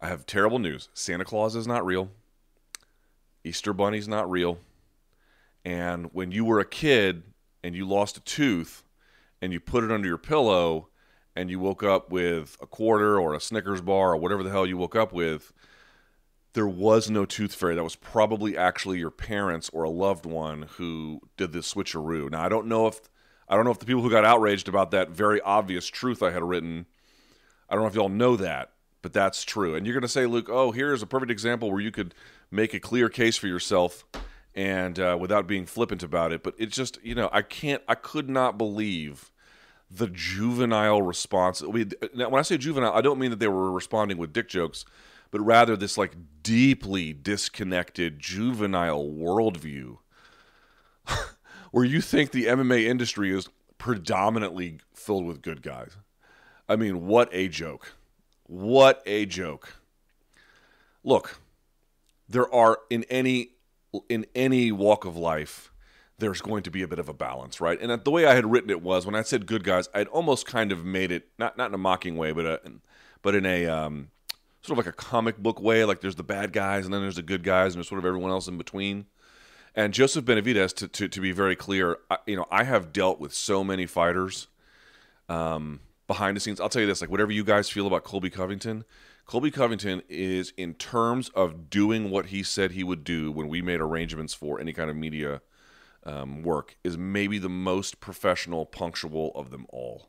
I 0.00 0.08
have 0.08 0.26
terrible 0.26 0.58
news. 0.58 0.88
Santa 0.94 1.24
Claus 1.24 1.56
is 1.56 1.66
not 1.66 1.84
real. 1.84 2.10
Easter 3.44 3.72
Bunny's 3.72 4.06
not 4.06 4.30
real. 4.30 4.58
And 5.64 6.10
when 6.12 6.30
you 6.30 6.44
were 6.44 6.60
a 6.60 6.64
kid 6.64 7.22
and 7.64 7.74
you 7.74 7.86
lost 7.86 8.16
a 8.16 8.20
tooth 8.20 8.84
and 9.42 9.52
you 9.52 9.60
put 9.60 9.84
it 9.84 9.90
under 9.90 10.06
your 10.06 10.18
pillow 10.18 10.88
and 11.34 11.50
you 11.50 11.58
woke 11.58 11.82
up 11.82 12.10
with 12.10 12.56
a 12.60 12.66
quarter 12.66 13.18
or 13.18 13.34
a 13.34 13.40
Snickers 13.40 13.80
bar 13.80 14.12
or 14.12 14.16
whatever 14.16 14.42
the 14.42 14.50
hell 14.50 14.66
you 14.66 14.76
woke 14.76 14.96
up 14.96 15.12
with, 15.12 15.52
there 16.52 16.66
was 16.66 17.10
no 17.10 17.24
tooth 17.24 17.54
fairy. 17.54 17.74
That 17.74 17.84
was 17.84 17.96
probably 17.96 18.56
actually 18.56 18.98
your 18.98 19.10
parents 19.10 19.70
or 19.72 19.84
a 19.84 19.90
loved 19.90 20.26
one 20.26 20.62
who 20.76 21.20
did 21.36 21.52
this 21.52 21.72
switcheroo. 21.72 22.30
Now 22.30 22.42
I 22.42 22.48
don't 22.48 22.66
know 22.66 22.86
if 22.86 23.00
I 23.48 23.56
don't 23.56 23.64
know 23.64 23.72
if 23.72 23.80
the 23.80 23.86
people 23.86 24.02
who 24.02 24.10
got 24.10 24.24
outraged 24.24 24.68
about 24.68 24.92
that 24.92 25.10
very 25.10 25.40
obvious 25.40 25.86
truth 25.88 26.22
I 26.22 26.30
had 26.30 26.44
written, 26.44 26.86
I 27.68 27.74
don't 27.74 27.82
know 27.82 27.88
if 27.88 27.96
y'all 27.96 28.08
know 28.08 28.36
that, 28.36 28.70
but 29.02 29.12
that's 29.12 29.42
true. 29.42 29.74
And 29.74 29.84
you're 29.84 29.94
going 29.94 30.02
to 30.02 30.08
say, 30.08 30.26
Luke, 30.26 30.48
oh, 30.48 30.70
here's 30.70 31.02
a 31.02 31.06
perfect 31.06 31.32
example 31.32 31.70
where 31.70 31.80
you 31.80 31.90
could 31.90 32.14
make 32.50 32.74
a 32.74 32.80
clear 32.80 33.08
case 33.08 33.36
for 33.36 33.48
yourself 33.48 34.04
and 34.54 35.00
uh, 35.00 35.16
without 35.20 35.48
being 35.48 35.66
flippant 35.66 36.04
about 36.04 36.32
it. 36.32 36.44
But 36.44 36.54
it's 36.58 36.76
just, 36.76 36.98
you 37.02 37.16
know, 37.16 37.28
I 37.32 37.42
can't, 37.42 37.82
I 37.88 37.96
could 37.96 38.28
not 38.28 38.56
believe 38.56 39.32
the 39.90 40.06
juvenile 40.06 41.02
response. 41.02 41.60
now 41.60 42.28
when 42.28 42.38
I 42.38 42.42
say 42.42 42.56
juvenile, 42.56 42.92
I 42.92 43.00
don't 43.00 43.18
mean 43.18 43.30
that 43.30 43.40
they 43.40 43.48
were 43.48 43.72
responding 43.72 44.16
with 44.16 44.32
dick 44.32 44.48
jokes, 44.48 44.84
but 45.30 45.40
rather 45.40 45.76
this 45.76 45.96
like 45.96 46.14
deeply 46.42 47.12
disconnected 47.12 48.18
juvenile 48.18 49.04
worldview 49.04 49.98
where 51.70 51.84
you 51.84 52.00
think 52.00 52.30
the 52.30 52.46
MMA 52.46 52.84
industry 52.84 53.34
is 53.34 53.48
predominantly 53.78 54.78
filled 54.94 55.24
with 55.24 55.42
good 55.42 55.62
guys. 55.62 55.96
I 56.68 56.76
mean, 56.76 57.06
what 57.06 57.28
a 57.32 57.48
joke. 57.48 57.94
What 58.44 59.02
a 59.06 59.26
joke. 59.26 59.74
Look, 61.02 61.40
there 62.28 62.52
are 62.54 62.78
in 62.90 63.04
any 63.04 63.50
in 64.08 64.26
any 64.34 64.70
walk 64.70 65.04
of 65.04 65.16
life 65.16 65.72
there's 66.18 66.42
going 66.42 66.62
to 66.62 66.70
be 66.70 66.82
a 66.82 66.88
bit 66.88 66.98
of 66.98 67.08
a 67.08 67.14
balance, 67.14 67.60
right? 67.60 67.80
And 67.80 68.04
the 68.04 68.10
way 68.10 68.26
I 68.26 68.34
had 68.34 68.50
written 68.50 68.70
it 68.70 68.82
was 68.82 69.06
when 69.06 69.14
I 69.14 69.22
said 69.22 69.46
good 69.46 69.64
guys, 69.64 69.88
I'd 69.94 70.06
almost 70.08 70.46
kind 70.46 70.70
of 70.70 70.84
made 70.84 71.10
it 71.10 71.28
not 71.38 71.56
not 71.56 71.70
in 71.70 71.74
a 71.74 71.78
mocking 71.78 72.16
way, 72.16 72.32
but 72.32 72.44
a, 72.46 72.60
but 73.22 73.34
in 73.34 73.46
a 73.46 73.66
um, 73.66 74.10
sort 74.62 74.78
of 74.78 74.84
like 74.84 74.92
a 74.92 74.96
comic 74.96 75.38
book 75.38 75.60
way. 75.60 75.84
Like 75.84 76.00
there's 76.00 76.16
the 76.16 76.22
bad 76.22 76.52
guys 76.52 76.84
and 76.84 76.92
then 76.92 77.00
there's 77.00 77.16
the 77.16 77.22
good 77.22 77.42
guys 77.42 77.74
and 77.74 77.76
there's 77.76 77.88
sort 77.88 77.98
of 77.98 78.04
everyone 78.04 78.30
else 78.30 78.48
in 78.48 78.58
between. 78.58 79.06
And 79.74 79.94
Joseph 79.94 80.24
Benavidez, 80.24 80.74
to, 80.76 80.88
to, 80.88 81.08
to 81.08 81.20
be 81.20 81.32
very 81.32 81.54
clear, 81.54 81.98
I, 82.10 82.18
you 82.26 82.36
know, 82.36 82.46
I 82.50 82.64
have 82.64 82.92
dealt 82.92 83.20
with 83.20 83.32
so 83.32 83.62
many 83.62 83.86
fighters 83.86 84.48
um, 85.28 85.80
behind 86.08 86.36
the 86.36 86.40
scenes. 86.40 86.60
I'll 86.60 86.68
tell 86.68 86.82
you 86.82 86.88
this, 86.88 87.00
like 87.00 87.10
whatever 87.10 87.30
you 87.30 87.44
guys 87.44 87.70
feel 87.70 87.86
about 87.86 88.02
Colby 88.02 88.30
Covington, 88.30 88.84
Colby 89.26 89.52
Covington 89.52 90.02
is, 90.08 90.52
in 90.56 90.74
terms 90.74 91.28
of 91.30 91.70
doing 91.70 92.10
what 92.10 92.26
he 92.26 92.42
said 92.42 92.72
he 92.72 92.82
would 92.82 93.04
do 93.04 93.30
when 93.30 93.48
we 93.48 93.62
made 93.62 93.80
arrangements 93.80 94.34
for 94.34 94.58
any 94.58 94.72
kind 94.72 94.90
of 94.90 94.96
media 94.96 95.40
um, 96.04 96.42
work, 96.42 96.76
is 96.82 96.98
maybe 96.98 97.38
the 97.38 97.48
most 97.48 98.00
professional, 98.00 98.66
punctual 98.66 99.30
of 99.36 99.50
them 99.50 99.66
all. 99.68 100.08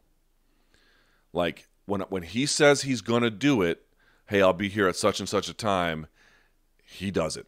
Like 1.34 1.68
when 1.86 2.02
when 2.02 2.24
he 2.24 2.48
says 2.48 2.82
he's 2.82 3.02
going 3.02 3.22
to 3.22 3.30
do 3.30 3.62
it, 3.62 3.86
hey, 4.32 4.42
I'll 4.42 4.54
be 4.54 4.70
here 4.70 4.88
at 4.88 4.96
such 4.96 5.20
and 5.20 5.28
such 5.28 5.50
a 5.50 5.54
time. 5.54 6.08
He 6.86 7.12
does 7.12 7.36
it. 7.36 7.48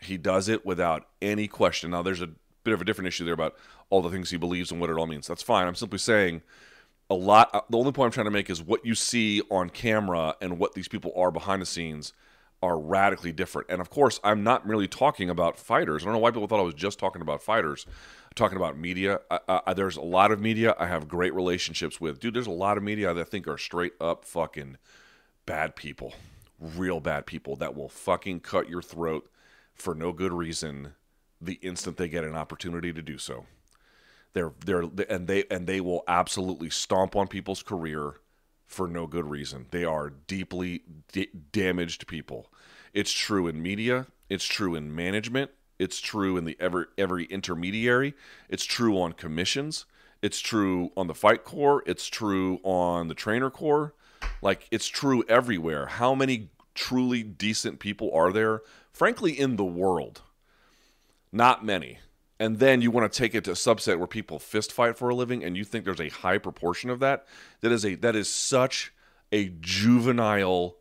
He 0.00 0.16
does 0.16 0.48
it 0.48 0.66
without 0.66 1.06
any 1.22 1.46
question. 1.46 1.92
Now, 1.92 2.02
there's 2.02 2.20
a 2.20 2.30
bit 2.64 2.74
of 2.74 2.80
a 2.80 2.84
different 2.84 3.06
issue 3.06 3.24
there 3.24 3.34
about 3.34 3.54
all 3.88 4.02
the 4.02 4.10
things 4.10 4.28
he 4.28 4.36
believes 4.36 4.72
and 4.72 4.80
what 4.80 4.90
it 4.90 4.98
all 4.98 5.06
means. 5.06 5.28
That's 5.28 5.44
fine. 5.44 5.64
I'm 5.64 5.76
simply 5.76 6.00
saying 6.00 6.42
a 7.08 7.14
lot. 7.14 7.50
Uh, 7.54 7.60
the 7.70 7.78
only 7.78 7.92
point 7.92 8.06
I'm 8.06 8.12
trying 8.12 8.24
to 8.26 8.32
make 8.32 8.50
is 8.50 8.60
what 8.60 8.84
you 8.84 8.96
see 8.96 9.42
on 9.48 9.70
camera 9.70 10.34
and 10.40 10.58
what 10.58 10.74
these 10.74 10.88
people 10.88 11.12
are 11.14 11.30
behind 11.30 11.62
the 11.62 11.66
scenes 11.66 12.12
are 12.64 12.80
radically 12.80 13.30
different. 13.30 13.68
And 13.70 13.80
of 13.80 13.88
course, 13.88 14.18
I'm 14.24 14.42
not 14.42 14.66
merely 14.66 14.88
talking 14.88 15.30
about 15.30 15.56
fighters. 15.56 16.02
I 16.02 16.06
don't 16.06 16.14
know 16.14 16.18
why 16.18 16.32
people 16.32 16.48
thought 16.48 16.58
I 16.58 16.64
was 16.64 16.74
just 16.74 16.98
talking 16.98 17.22
about 17.22 17.44
fighters. 17.44 17.86
I'm 17.86 18.34
talking 18.34 18.56
about 18.56 18.76
media. 18.76 19.20
I, 19.30 19.60
I, 19.68 19.74
there's 19.74 19.96
a 19.96 20.02
lot 20.02 20.32
of 20.32 20.40
media 20.40 20.74
I 20.80 20.88
have 20.88 21.06
great 21.06 21.32
relationships 21.32 22.00
with. 22.00 22.18
Dude, 22.18 22.34
there's 22.34 22.48
a 22.48 22.50
lot 22.50 22.76
of 22.76 22.82
media 22.82 23.14
that 23.14 23.20
I 23.20 23.24
think 23.24 23.46
are 23.46 23.58
straight 23.58 23.92
up 24.00 24.24
fucking 24.24 24.78
bad 25.46 25.76
people, 25.76 26.14
real 26.58 27.00
bad 27.00 27.26
people 27.26 27.56
that 27.56 27.74
will 27.74 27.88
fucking 27.88 28.40
cut 28.40 28.68
your 28.68 28.82
throat 28.82 29.30
for 29.74 29.94
no 29.94 30.12
good 30.12 30.32
reason 30.32 30.94
the 31.40 31.54
instant 31.54 31.96
they 31.96 32.08
get 32.08 32.24
an 32.24 32.36
opportunity 32.36 32.92
to 32.92 33.02
do 33.02 33.18
so. 33.18 33.46
They're 34.32 34.52
they're 34.64 34.84
and 35.10 35.26
they 35.26 35.44
and 35.50 35.66
they 35.66 35.80
will 35.80 36.04
absolutely 36.08 36.70
stomp 36.70 37.16
on 37.16 37.26
people's 37.26 37.62
career 37.62 38.20
for 38.66 38.88
no 38.88 39.06
good 39.06 39.26
reason. 39.28 39.66
They 39.70 39.84
are 39.84 40.10
deeply 40.10 40.82
d- 41.12 41.28
damaged 41.52 42.06
people. 42.06 42.50
It's 42.94 43.12
true 43.12 43.46
in 43.46 43.60
media, 43.60 44.06
it's 44.30 44.46
true 44.46 44.74
in 44.74 44.94
management, 44.94 45.50
it's 45.78 46.00
true 46.00 46.36
in 46.36 46.44
the 46.44 46.56
every 46.58 46.86
every 46.96 47.24
intermediary, 47.24 48.14
it's 48.48 48.64
true 48.64 48.98
on 48.98 49.12
commissions, 49.12 49.84
it's 50.22 50.40
true 50.40 50.92
on 50.96 51.08
the 51.08 51.14
fight 51.14 51.44
corps, 51.44 51.82
it's 51.86 52.06
true 52.06 52.60
on 52.62 53.08
the 53.08 53.14
trainer 53.14 53.50
corps. 53.50 53.94
Like 54.42 54.66
it's 54.70 54.88
true 54.88 55.24
everywhere. 55.28 55.86
How 55.86 56.14
many 56.14 56.50
truly 56.74 57.22
decent 57.22 57.78
people 57.78 58.10
are 58.12 58.32
there? 58.32 58.60
Frankly 58.92 59.38
in 59.38 59.56
the 59.56 59.64
world? 59.64 60.20
Not 61.32 61.64
many. 61.64 61.98
And 62.38 62.58
then 62.58 62.82
you 62.82 62.90
want 62.90 63.10
to 63.10 63.16
take 63.16 63.34
it 63.36 63.44
to 63.44 63.52
a 63.52 63.54
subset 63.54 63.98
where 63.98 64.08
people 64.08 64.40
fist 64.40 64.72
fight 64.72 64.98
for 64.98 65.08
a 65.08 65.14
living 65.14 65.44
and 65.44 65.56
you 65.56 65.64
think 65.64 65.84
there's 65.84 66.00
a 66.00 66.08
high 66.08 66.38
proportion 66.38 66.90
of 66.90 66.98
that? 66.98 67.24
That 67.60 67.70
is 67.70 67.84
a 67.84 67.94
that 67.96 68.16
is 68.16 68.28
such 68.28 68.92
a 69.30 69.48
juvenile 69.60 70.76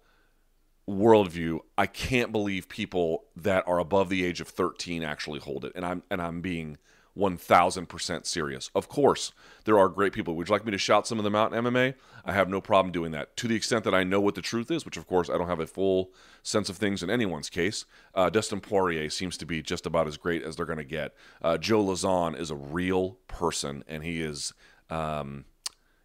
worldview. 0.89 1.59
I 1.77 1.85
can't 1.85 2.31
believe 2.31 2.67
people 2.67 3.25
that 3.35 3.63
are 3.67 3.79
above 3.79 4.09
the 4.09 4.25
age 4.25 4.41
of 4.41 4.47
13 4.47 5.03
actually 5.03 5.39
hold 5.39 5.63
it. 5.63 5.73
And 5.75 5.85
i'm 5.85 6.03
and 6.09 6.21
i'm 6.21 6.41
being 6.41 6.77
1000% 7.17 8.25
serious. 8.25 8.71
Of 8.73 8.87
course, 8.87 9.33
there 9.65 9.77
are 9.77 9.89
great 9.89 10.13
people. 10.13 10.35
Would 10.35 10.47
you 10.47 10.53
like 10.53 10.65
me 10.65 10.71
to 10.71 10.77
shout 10.77 11.07
some 11.07 11.17
of 11.17 11.23
them 11.23 11.35
out 11.35 11.53
in 11.53 11.63
MMA? 11.63 11.95
I 12.23 12.33
have 12.33 12.49
no 12.49 12.61
problem 12.61 12.91
doing 12.91 13.11
that. 13.11 13.35
To 13.37 13.47
the 13.47 13.55
extent 13.55 13.83
that 13.83 13.93
I 13.93 14.03
know 14.03 14.21
what 14.21 14.35
the 14.35 14.41
truth 14.41 14.71
is, 14.71 14.85
which 14.85 14.97
of 14.97 15.07
course 15.07 15.29
I 15.29 15.37
don't 15.37 15.47
have 15.47 15.59
a 15.59 15.67
full 15.67 16.11
sense 16.43 16.69
of 16.69 16.77
things 16.77 17.03
in 17.03 17.09
anyone's 17.09 17.49
case, 17.49 17.85
uh, 18.13 18.29
Dustin 18.29 18.61
Poirier 18.61 19.09
seems 19.09 19.37
to 19.37 19.45
be 19.45 19.61
just 19.61 19.85
about 19.85 20.07
as 20.07 20.17
great 20.17 20.43
as 20.43 20.55
they're 20.55 20.65
going 20.65 20.77
to 20.77 20.83
get. 20.83 21.13
Uh, 21.41 21.57
Joe 21.57 21.83
Lauzon 21.83 22.39
is 22.39 22.51
a 22.51 22.55
real 22.55 23.17
person, 23.27 23.83
and 23.87 24.03
he 24.03 24.21
is. 24.21 24.53
Um, 24.89 25.45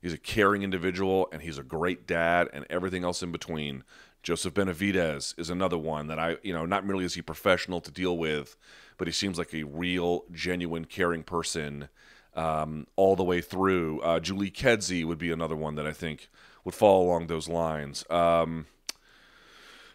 he's 0.00 0.12
a 0.12 0.18
caring 0.18 0.62
individual, 0.62 1.28
and 1.32 1.42
he's 1.42 1.58
a 1.58 1.64
great 1.64 2.06
dad, 2.06 2.48
and 2.52 2.64
everything 2.70 3.04
else 3.04 3.22
in 3.22 3.32
between. 3.32 3.82
Joseph 4.22 4.54
Benavidez 4.54 5.38
is 5.38 5.50
another 5.50 5.78
one 5.78 6.08
that 6.08 6.18
I, 6.18 6.36
you 6.42 6.52
know, 6.52 6.66
not 6.66 6.84
merely 6.84 7.04
is 7.04 7.14
he 7.14 7.22
professional 7.22 7.80
to 7.80 7.92
deal 7.92 8.18
with, 8.18 8.56
but 8.96 9.08
he 9.08 9.12
seems 9.12 9.38
like 9.38 9.54
a 9.54 9.64
real, 9.64 10.24
genuine, 10.32 10.84
caring 10.84 11.22
person 11.22 11.88
um, 12.34 12.86
all 12.96 13.16
the 13.16 13.24
way 13.24 13.40
through. 13.40 14.00
Uh, 14.00 14.20
Julie 14.20 14.50
Kedzie 14.50 15.04
would 15.04 15.18
be 15.18 15.30
another 15.30 15.56
one 15.56 15.74
that 15.76 15.86
I 15.86 15.92
think 15.92 16.28
would 16.64 16.74
fall 16.74 17.06
along 17.06 17.26
those 17.26 17.48
lines. 17.48 18.04
Um, 18.10 18.66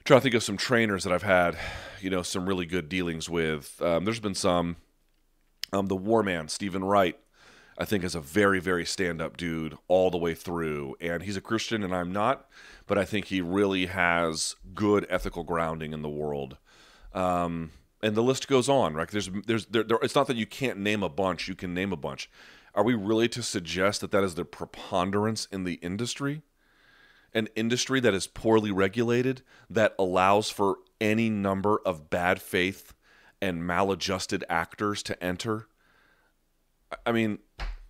trying 0.04 0.20
to 0.20 0.24
think 0.24 0.36
of 0.36 0.44
some 0.44 0.58
trainers 0.58 1.04
that 1.04 1.14
I've 1.14 1.24
had, 1.24 1.58
you 2.00 2.10
know, 2.10 2.24
some 2.24 2.48
really 2.48 2.66
good 2.66 2.90
dealings 2.90 3.30
with. 3.30 3.82
Um, 3.82 4.06
there's 4.06 4.20
been 4.20 4.36
some. 4.36 4.78
Um, 5.74 5.88
the 5.88 5.96
Warman, 5.96 6.50
Stephen 6.50 6.84
Wright, 6.84 7.18
I 7.78 7.86
think 7.86 8.04
is 8.04 8.16
a 8.16 8.20
very, 8.20 8.60
very 8.60 8.86
stand 8.86 9.22
up 9.22 9.38
dude 9.38 9.78
all 9.88 10.12
the 10.12 10.18
way 10.18 10.36
through. 10.36 10.96
And 11.00 11.24
he's 11.24 11.38
a 11.38 11.42
Christian 11.42 11.82
and 11.84 11.96
I'm 11.96 12.12
not, 12.12 12.50
but 12.88 12.98
I 12.98 13.06
think 13.06 13.26
he 13.26 13.40
really 13.40 13.86
has 13.86 14.56
good 14.74 15.06
ethical 15.10 15.44
grounding 15.44 15.94
in 15.94 16.02
the 16.02 16.10
world. 16.10 16.58
Um, 17.14 17.72
and 18.02 18.16
the 18.16 18.24
list 18.24 18.48
goes 18.48 18.68
on, 18.68 18.94
right? 18.94 19.08
There's, 19.08 19.30
there's, 19.46 19.66
there, 19.68 19.84
there, 19.84 20.00
it's 20.02 20.16
not 20.16 20.28
that 20.28 20.38
you 20.38 20.46
can't 20.46 20.80
name 20.80 21.04
a 21.04 21.10
bunch, 21.10 21.48
you 21.48 21.56
can 21.56 21.74
name 21.74 21.92
a 21.92 21.98
bunch. 21.98 22.30
Are 22.74 22.84
we 22.84 22.96
really 22.96 23.28
to 23.30 23.44
suggest 23.44 24.02
that 24.02 24.12
that 24.12 24.24
is 24.24 24.36
the 24.36 24.46
preponderance 24.46 25.46
in 25.52 25.64
the 25.66 25.76
industry? 25.76 26.42
an 27.34 27.48
industry 27.56 28.00
that 28.00 28.14
is 28.14 28.28
poorly 28.28 28.72
regulated 28.72 29.42
that 29.70 29.96
allows 29.98 30.50
for 30.50 30.78
any 31.00 31.30
number 31.30 31.80
of 31.86 32.10
bad 32.10 32.42
faith 32.42 32.94
and 33.42 33.66
maladjusted 33.66 34.44
actors 34.50 35.02
to 35.04 35.24
enter. 35.24 35.68
I 37.06 37.12
mean, 37.12 37.40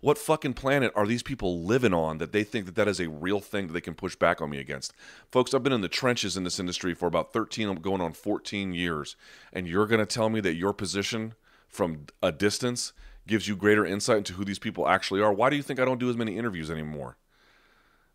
what 0.02 0.18
fucking 0.18 0.56
planet 0.56 0.92
are 0.96 1.06
these 1.06 1.24
people 1.24 1.64
living 1.64 1.94
on 1.94 2.18
that 2.18 2.32
they 2.32 2.44
think 2.44 2.66
that 2.66 2.76
that 2.76 2.88
is 2.88 3.00
a 3.00 3.08
real 3.08 3.40
thing 3.40 3.68
that 3.68 3.74
they 3.74 3.82
can 3.82 3.94
push 3.94 4.16
back 4.16 4.42
on 4.42 4.50
me 4.50 4.58
against? 4.58 4.94
Folks, 5.32 5.54
I've 5.54 5.64
been 5.64 5.72
in 5.72 5.82
the 5.82 5.88
trenches 5.88 6.36
in 6.36 6.44
this 6.44 6.60
industry 6.60 6.96
for 6.96 7.06
about 7.06 7.32
13, 7.32 7.70
I'm 7.70 7.80
going 7.80 8.02
on 8.02 8.14
14 8.14 8.74
years, 8.74 9.16
and 9.54 9.68
you're 9.68 9.86
going 9.86 10.00
to 10.00 10.06
tell 10.08 10.30
me 10.30 10.40
that 10.42 10.56
your 10.56 10.74
position 10.74 11.36
from 11.68 12.08
a 12.22 12.32
distance 12.32 12.94
gives 13.28 13.48
you 13.48 13.56
greater 13.56 13.86
insight 13.86 14.18
into 14.18 14.34
who 14.34 14.44
these 14.44 14.60
people 14.60 14.88
actually 14.88 15.22
are. 15.22 15.32
Why 15.32 15.52
do 15.52 15.56
you 15.56 15.62
think 15.62 15.80
I 15.80 15.86
don't 15.86 16.00
do 16.00 16.10
as 16.10 16.18
many 16.18 16.36
interviews 16.36 16.72
anymore? 16.72 17.18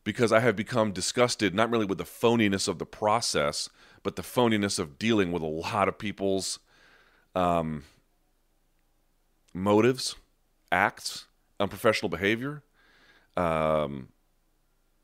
Because 0.03 0.33
I 0.33 0.41
have 0.41 0.57
become 0.57 0.91
disgusted 0.93 1.55
not 1.55 1.71
merely 1.71 1.87
with 1.87 1.99
the 1.99 2.05
phoniness 2.05 2.67
of 2.67 2.79
the 2.79 2.87
process, 2.87 3.69
but 4.03 4.17
the 4.17 4.23
phoniness 4.23 4.79
of 4.79 4.99
dealing 4.99 5.31
with 5.31 5.43
a 5.43 5.47
lot 5.47 5.89
of 5.89 5.99
people's 5.99 6.59
um, 7.37 7.85
motives, 9.55 10.17
acts, 10.73 11.27
unprofessional 11.61 12.09
behavior, 12.09 12.63
um, 13.37 14.09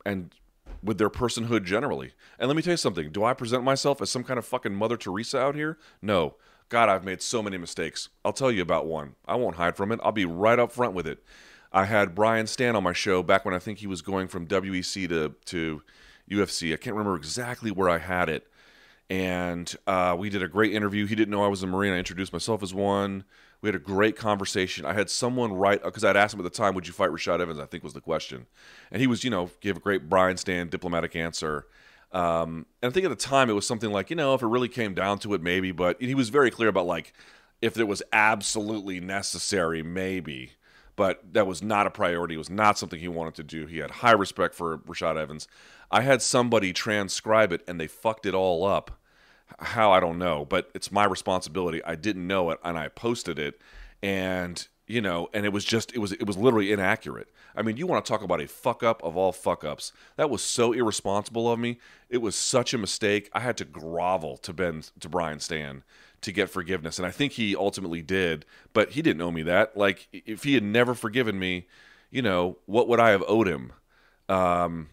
and 0.05 0.35
with 0.83 0.99
their 0.99 1.11
personhood 1.11 1.65
generally. 1.65 2.13
And 2.39 2.49
let 2.49 2.57
me 2.57 2.63
tell 2.63 2.73
you 2.73 2.79
something 2.79 3.11
do 3.11 3.25
I 3.25 3.35
present 3.35 3.65
myself 3.65 4.03
as 4.03 4.11
some 4.11 4.25
kind 4.25 4.39
of 4.39 4.45
fucking 4.45 4.75
Mother 4.75 4.97
Teresa 4.97 5.39
out 5.39 5.55
here? 5.55 5.79
No. 6.01 6.37
God, 6.69 6.89
I've 6.89 7.05
made 7.05 7.21
so 7.21 7.43
many 7.43 7.59
mistakes. 7.59 8.09
I'll 8.25 8.33
tell 8.33 8.51
you 8.51 8.63
about 8.63 8.87
one. 8.87 9.15
I 9.27 9.35
won't 9.35 9.57
hide 9.57 9.77
from 9.77 9.93
it. 9.93 10.01
I'll 10.03 10.11
be 10.11 10.25
right 10.25 10.59
up 10.59 10.73
front 10.73 10.95
with 10.95 11.07
it. 11.07 11.23
I 11.71 11.85
had 11.85 12.15
Brian 12.15 12.47
Stann 12.47 12.75
on 12.75 12.83
my 12.83 12.95
show 12.95 13.23
back 13.23 13.45
when 13.45 13.53
I 13.53 13.59
think 13.59 13.79
he 13.79 13.87
was 13.87 14.01
going 14.01 14.29
from 14.29 14.47
WEC 14.47 15.09
to, 15.11 15.35
to 15.47 15.83
UFC. 16.31 16.73
I 16.73 16.77
can't 16.77 16.97
remember 16.97 17.17
exactly 17.17 17.71
where 17.71 17.91
I 17.91 17.99
had 17.99 18.31
it. 18.31 18.47
And 19.11 19.75
uh, 19.87 20.17
we 20.19 20.31
did 20.31 20.43
a 20.43 20.49
great 20.49 20.73
interview. 20.73 21.05
He 21.07 21.15
didn't 21.15 21.31
know 21.31 21.45
I 21.45 21.49
was 21.49 21.63
a 21.63 21.67
Marine. 21.67 21.93
I 21.93 21.99
introduced 21.99 22.33
myself 22.33 22.63
as 22.63 22.73
one. 22.73 23.25
We 23.63 23.69
had 23.69 23.77
a 23.77 23.79
great 23.79 24.17
conversation. 24.17 24.85
I 24.85 24.93
had 24.93 25.09
someone 25.09 25.53
write 25.53 25.83
because 25.83 26.05
I'd 26.05 26.17
asked 26.17 26.35
him 26.35 26.41
at 26.41 26.45
the 26.45 26.51
time, 26.51 26.75
"Would 26.75 26.87
you 26.87 26.93
fight 26.93 27.11
Rashad 27.11 27.41
Evans?" 27.41 27.61
I 27.61 27.67
think 27.67 27.85
was 27.85 27.95
the 27.95 28.01
question, 28.01 28.47
and 28.91 29.01
he 29.01 29.07
was, 29.07 29.25
you 29.25 29.31
know, 29.31 29.51
gave 29.61 29.77
a 29.77 29.81
great 29.81 30.09
Brian 30.09 30.37
Stann 30.37 30.69
diplomatic 30.69 31.17
answer. 31.17 31.67
Um, 32.11 32.67
and 32.83 32.91
I 32.91 32.93
think 32.93 33.07
at 33.07 33.09
the 33.09 33.17
time 33.17 33.49
it 33.49 33.55
was 33.55 33.67
something 33.67 33.91
like, 33.91 34.11
you 34.11 34.17
know, 34.17 34.35
if 34.35 34.43
it 34.43 34.47
really 34.47 34.69
came 34.69 34.95
down 34.95 35.19
to 35.21 35.33
it, 35.33 35.41
maybe. 35.41 35.73
But 35.73 36.03
he 36.03 36.15
was 36.15 36.29
very 36.29 36.51
clear 36.51 36.69
about 36.69 36.87
like 36.87 37.15
if 37.63 37.79
it 37.79 37.85
was 37.85 38.03
absolutely 38.13 39.01
necessary, 39.01 39.83
maybe. 39.83 40.53
But 40.95 41.33
that 41.33 41.47
was 41.47 41.63
not 41.63 41.87
a 41.87 41.91
priority. 41.91 42.35
It 42.35 42.39
was 42.39 42.51
not 42.51 42.79
something 42.79 43.01
he 43.01 43.09
wanted 43.09 43.35
to 43.37 43.43
do. 43.45 43.67
He 43.67 43.79
had 43.79 43.91
high 43.91 44.13
respect 44.13 44.55
for 44.55 44.79
Rashad 44.79 45.17
Evans. 45.17 45.49
I 45.91 46.03
had 46.03 46.21
somebody 46.21 46.73
transcribe 46.73 47.53
it 47.53 47.63
and 47.67 47.81
they 47.81 47.87
fucked 47.87 48.27
it 48.27 48.35
all 48.35 48.65
up. 48.67 48.91
How 49.59 49.93
I 49.93 50.01
don't 50.01 50.19
know, 50.19 50.45
but 50.45 50.71
it's 50.75 50.93
my 50.93 51.05
responsibility. 51.05 51.83
I 51.85 51.95
didn't 51.95 52.27
know 52.27 52.51
it 52.51 52.59
and 52.65 52.79
I 52.79 52.89
posted 52.89 53.39
it 53.39 53.61
and 54.03 54.67
you 54.87 55.01
know, 55.01 55.29
and 55.33 55.47
it 55.47 55.53
was 55.53 55.65
just 55.65 55.95
it 55.95 55.99
was 55.99 56.13
it 56.13 56.27
was 56.27 56.37
literally 56.37 56.73
inaccurate. 56.73 57.29
I 57.57 57.63
mean, 57.63 57.77
you 57.77 57.87
want 57.87 58.05
to 58.05 58.09
talk 58.11 58.23
about 58.23 58.41
a 58.41 58.49
fuck 58.49 58.83
up 58.83 59.03
of 59.03 59.17
all 59.17 59.33
fuck 59.33 59.65
ups. 59.65 59.93
That 60.17 60.29
was 60.29 60.43
so 60.43 60.73
irresponsible 60.73 61.51
of 61.51 61.59
me. 61.59 61.79
It 62.09 62.19
was 62.19 62.35
such 62.35 62.75
a 62.75 62.79
mistake. 62.79 63.31
I 63.33 63.41
had 63.41 63.57
to 63.59 63.65
grovel 63.65 64.37
to 64.39 64.53
Ben 64.53 64.83
to 65.01 65.09
Brian 65.09 65.39
Stann 65.39 65.83
to 66.21 66.33
get 66.33 66.51
forgiveness, 66.51 66.99
and 66.99 67.07
I 67.07 67.11
think 67.11 67.33
he 67.33 67.57
ultimately 67.57 68.03
did. 68.03 68.45
But 68.73 68.91
he 68.91 69.03
didn't 69.03 69.23
owe 69.23 69.31
me 69.31 69.43
that. 69.45 69.77
Like, 69.77 70.09
if 70.13 70.45
he 70.45 70.55
had 70.55 70.65
never 70.65 70.95
forgiven 70.95 71.39
me, 71.39 71.67
you 72.11 72.23
know, 72.23 72.59
what 72.67 72.89
would 72.89 73.01
I 73.01 73.11
have 73.11 73.25
owed 73.27 73.49
him? 73.49 73.73
Um, 74.29 74.89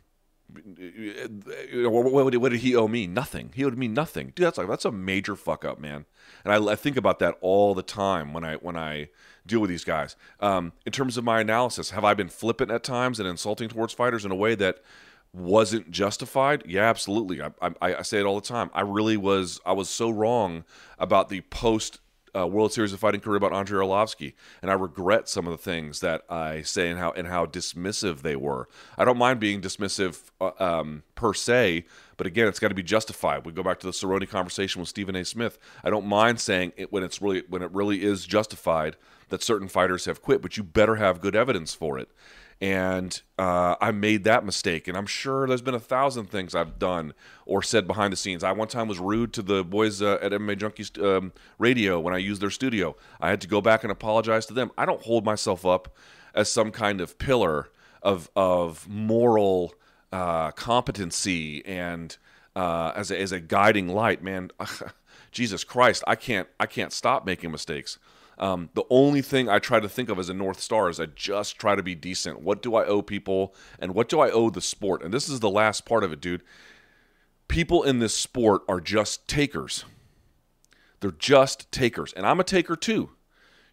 what, 0.52 2.34
what, 2.42 2.52
did 2.52 2.62
he 2.62 2.76
owe 2.76 2.88
me? 2.88 3.08
Nothing. 3.08 3.52
He 3.54 3.64
owed 3.64 3.78
me 3.78 3.88
nothing, 3.88 4.34
dude. 4.36 4.46
That's 4.46 4.58
like 4.58 4.68
that's 4.68 4.86
a 4.86 4.92
major 4.92 5.36
fuck 5.36 5.64
up, 5.64 5.80
man. 5.80 6.06
And 6.44 6.54
I, 6.54 6.72
I 6.72 6.76
think 6.76 6.98
about 6.98 7.20
that 7.20 7.38
all 7.42 7.76
the 7.76 7.84
time 7.84 8.34
when 8.34 8.44
I 8.44 8.56
when 8.56 8.76
I 8.76 9.10
deal 9.46 9.60
with 9.60 9.70
these 9.70 9.84
guys. 9.84 10.16
Um, 10.40 10.74
in 10.86 10.92
terms 10.92 11.18
of 11.18 11.24
my 11.24 11.42
analysis, 11.42 11.92
have 11.92 12.04
I 12.04 12.14
been 12.14 12.30
flippant 12.30 12.72
at 12.72 12.84
times 12.84 13.20
and 13.20 13.28
insulting 13.28 13.70
towards 13.70 13.94
fighters 13.94 14.26
in 14.26 14.32
a 14.32 14.36
way 14.36 14.56
that 14.56 14.80
wasn't 15.34 15.92
justified? 15.92 16.64
Yeah, 16.66 16.90
absolutely. 16.90 17.42
I, 17.42 17.52
I, 17.62 17.96
I 17.96 18.02
say 18.02 18.20
it 18.20 18.26
all 18.26 18.40
the 18.40 18.48
time. 18.48 18.72
I 18.74 18.82
really 18.82 19.18
was. 19.18 19.60
I 19.66 19.74
was 19.74 19.90
so 19.90 20.10
wrong 20.10 20.64
about 20.98 21.30
the 21.30 21.42
post 21.42 22.00
uh, 22.40 22.46
World 22.46 22.74
Series 22.74 22.94
of 22.94 23.00
Fighting 23.00 23.22
career 23.22 23.38
about 23.38 23.54
Andrei 23.54 23.84
Arlovsky, 23.86 24.34
and 24.62 24.72
I 24.72 24.74
regret 24.76 25.28
some 25.28 25.48
of 25.48 25.52
the 25.52 25.58
things 25.58 26.00
that 26.00 26.24
I 26.30 26.62
say 26.62 26.90
and 26.90 27.00
how 27.00 27.12
and 27.12 27.28
how 27.28 27.46
dismissive 27.46 28.22
they 28.22 28.36
were. 28.36 28.68
I 28.98 29.06
don't 29.06 29.18
mind 29.18 29.40
being 29.40 29.62
dismissive 29.62 30.22
uh, 30.40 30.52
um, 30.60 31.04
per 31.16 31.34
se, 31.34 31.86
but 32.18 32.28
again, 32.28 32.48
it's 32.48 32.60
got 32.60 32.70
to 32.70 32.76
be 32.76 32.84
justified. 32.84 33.46
We 33.46 33.52
go 33.52 33.64
back 33.64 33.80
to 33.80 33.88
the 33.88 33.94
Cerrone 33.94 34.28
conversation 34.28 34.80
with 34.80 34.90
Stephen 34.90 35.16
A. 35.16 35.26
Smith. 35.26 35.58
I 35.84 35.90
don't 35.90 36.06
mind 36.06 36.40
saying 36.40 36.74
it 36.78 36.92
when 36.92 37.04
it's 37.04 37.22
really 37.22 37.44
when 37.50 37.62
it 37.62 37.72
really 37.72 38.04
is 38.04 38.26
justified 38.26 38.96
that 39.30 39.44
certain 39.44 39.68
fighters 39.68 40.06
have 40.06 40.22
quit, 40.22 40.42
but 40.42 40.58
you 40.58 40.64
better 40.64 40.96
have 40.96 41.22
good 41.22 41.36
evidence 41.36 41.74
for 41.74 41.98
it. 41.98 42.10
And 42.62 43.22
uh, 43.38 43.76
I 43.80 43.92
made 43.92 44.26
that 44.26 44.44
mistake, 44.44 44.90
and 44.90 44.98
I'm 44.98 45.06
sure 45.06 45.48
there's 45.48 45.62
been 45.62 45.76
a 45.76 45.80
thousand 45.80 46.26
things 46.26 46.54
I've 46.54 46.78
done 46.78 47.14
or 47.46 47.64
said 47.64 47.88
behind 47.88 48.12
the 48.12 48.18
scenes. 48.18 48.44
I 48.44 48.52
one 48.52 48.68
time 48.68 48.90
was 48.90 49.00
rude 49.00 49.32
to 49.34 49.42
the 49.42 49.64
boys 49.64 50.02
uh, 50.02 50.18
at 50.22 50.34
MMA 50.34 50.58
Junkies 50.58 51.02
um, 51.02 51.32
Radio 51.58 52.02
when 52.02 52.14
I 52.14 52.18
used 52.18 52.42
their 52.42 52.50
studio. 52.50 52.98
I 53.22 53.30
had 53.30 53.40
to 53.42 53.48
go 53.48 53.62
back 53.62 53.84
and 53.84 53.92
apologize 53.92 54.46
to 54.48 54.54
them. 54.54 54.72
I 54.78 54.86
don't 54.86 55.02
hold 55.02 55.24
myself 55.24 55.66
up 55.66 55.96
as 56.34 56.52
some 56.52 56.72
kind 56.72 57.00
of 57.00 57.18
pillar 57.18 57.70
of 58.02 58.30
of 58.36 58.88
moral 58.90 59.74
uh, 60.12 60.52
competency 60.52 61.66
and 61.66 62.18
uh, 62.56 62.92
as 62.96 63.10
a, 63.10 63.20
as 63.20 63.32
a 63.32 63.40
guiding 63.40 63.88
light. 63.88 64.22
Man, 64.22 64.52
Jesus 65.32 65.64
Christ, 65.64 66.04
I 66.08 66.16
can't 66.16 66.48
I 66.60 66.66
can't 66.66 66.92
stop 66.92 67.26
making 67.26 67.52
mistakes. 67.52 68.00
Um, 68.40 68.70
the 68.74 68.86
only 68.90 69.22
thing 69.22 69.50
I 69.50 69.60
try 69.60 69.80
to 69.82 69.90
think 69.90 70.10
of 70.10 70.18
as 70.18 70.30
a 70.30 70.34
North 70.34 70.62
Star 70.62 70.90
is 70.90 71.00
I 71.00 71.08
just 71.08 71.58
try 71.58 71.76
to 71.76 71.84
be 71.84 71.94
decent. 71.94 72.42
What 72.42 72.62
do 72.62 72.76
I 72.76 72.86
owe 72.86 73.02
people 73.02 73.54
and 73.80 73.94
what 73.94 74.08
do 74.08 74.22
I 74.22 74.32
owe 74.32 74.50
the 74.50 74.62
sport? 74.62 75.04
And 75.04 75.14
this 75.14 75.28
is 75.28 75.42
the 75.42 75.50
last 75.50 75.86
part 75.86 76.04
of 76.06 76.14
it, 76.14 76.22
dude. 76.22 76.44
People 77.50 77.84
in 77.84 78.00
this 78.00 78.16
sport 78.16 78.62
are 78.70 78.80
just 78.80 79.28
takers. 79.28 79.84
They're 81.02 81.12
just 81.12 81.72
takers. 81.72 82.14
And 82.14 82.26
I'm 82.26 82.40
a 82.40 82.46
taker 82.46 82.76
too. 82.76 83.12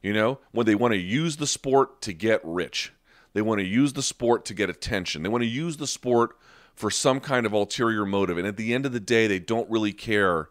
You 0.03 0.13
know, 0.13 0.41
when 0.53 0.67
they 0.67 0.75
want 0.75 0.93
to 0.93 0.99
use 0.99 1.37
the 1.37 1.47
sport 1.47 2.01
to 2.03 2.13
get 2.13 2.41
rich, 2.45 2.93
they 3.33 3.43
want 3.43 3.61
to 3.61 3.67
use 3.67 3.93
the 3.93 4.03
sport 4.03 4.45
to 4.47 4.55
get 4.55 4.71
attention, 4.71 5.23
they 5.23 5.29
want 5.29 5.43
to 5.43 5.49
use 5.49 5.77
the 5.77 5.87
sport 5.87 6.37
for 6.75 6.91
some 6.91 7.21
kind 7.21 7.47
of 7.47 7.53
ulterior 7.53 8.05
motive. 8.05 8.37
And 8.37 8.47
at 8.47 8.57
the 8.57 8.75
end 8.75 8.85
of 8.85 8.93
the 8.93 9.01
day, 9.01 9.27
they 9.27 9.39
don't 9.39 9.69
really 9.71 9.93
care 9.93 10.51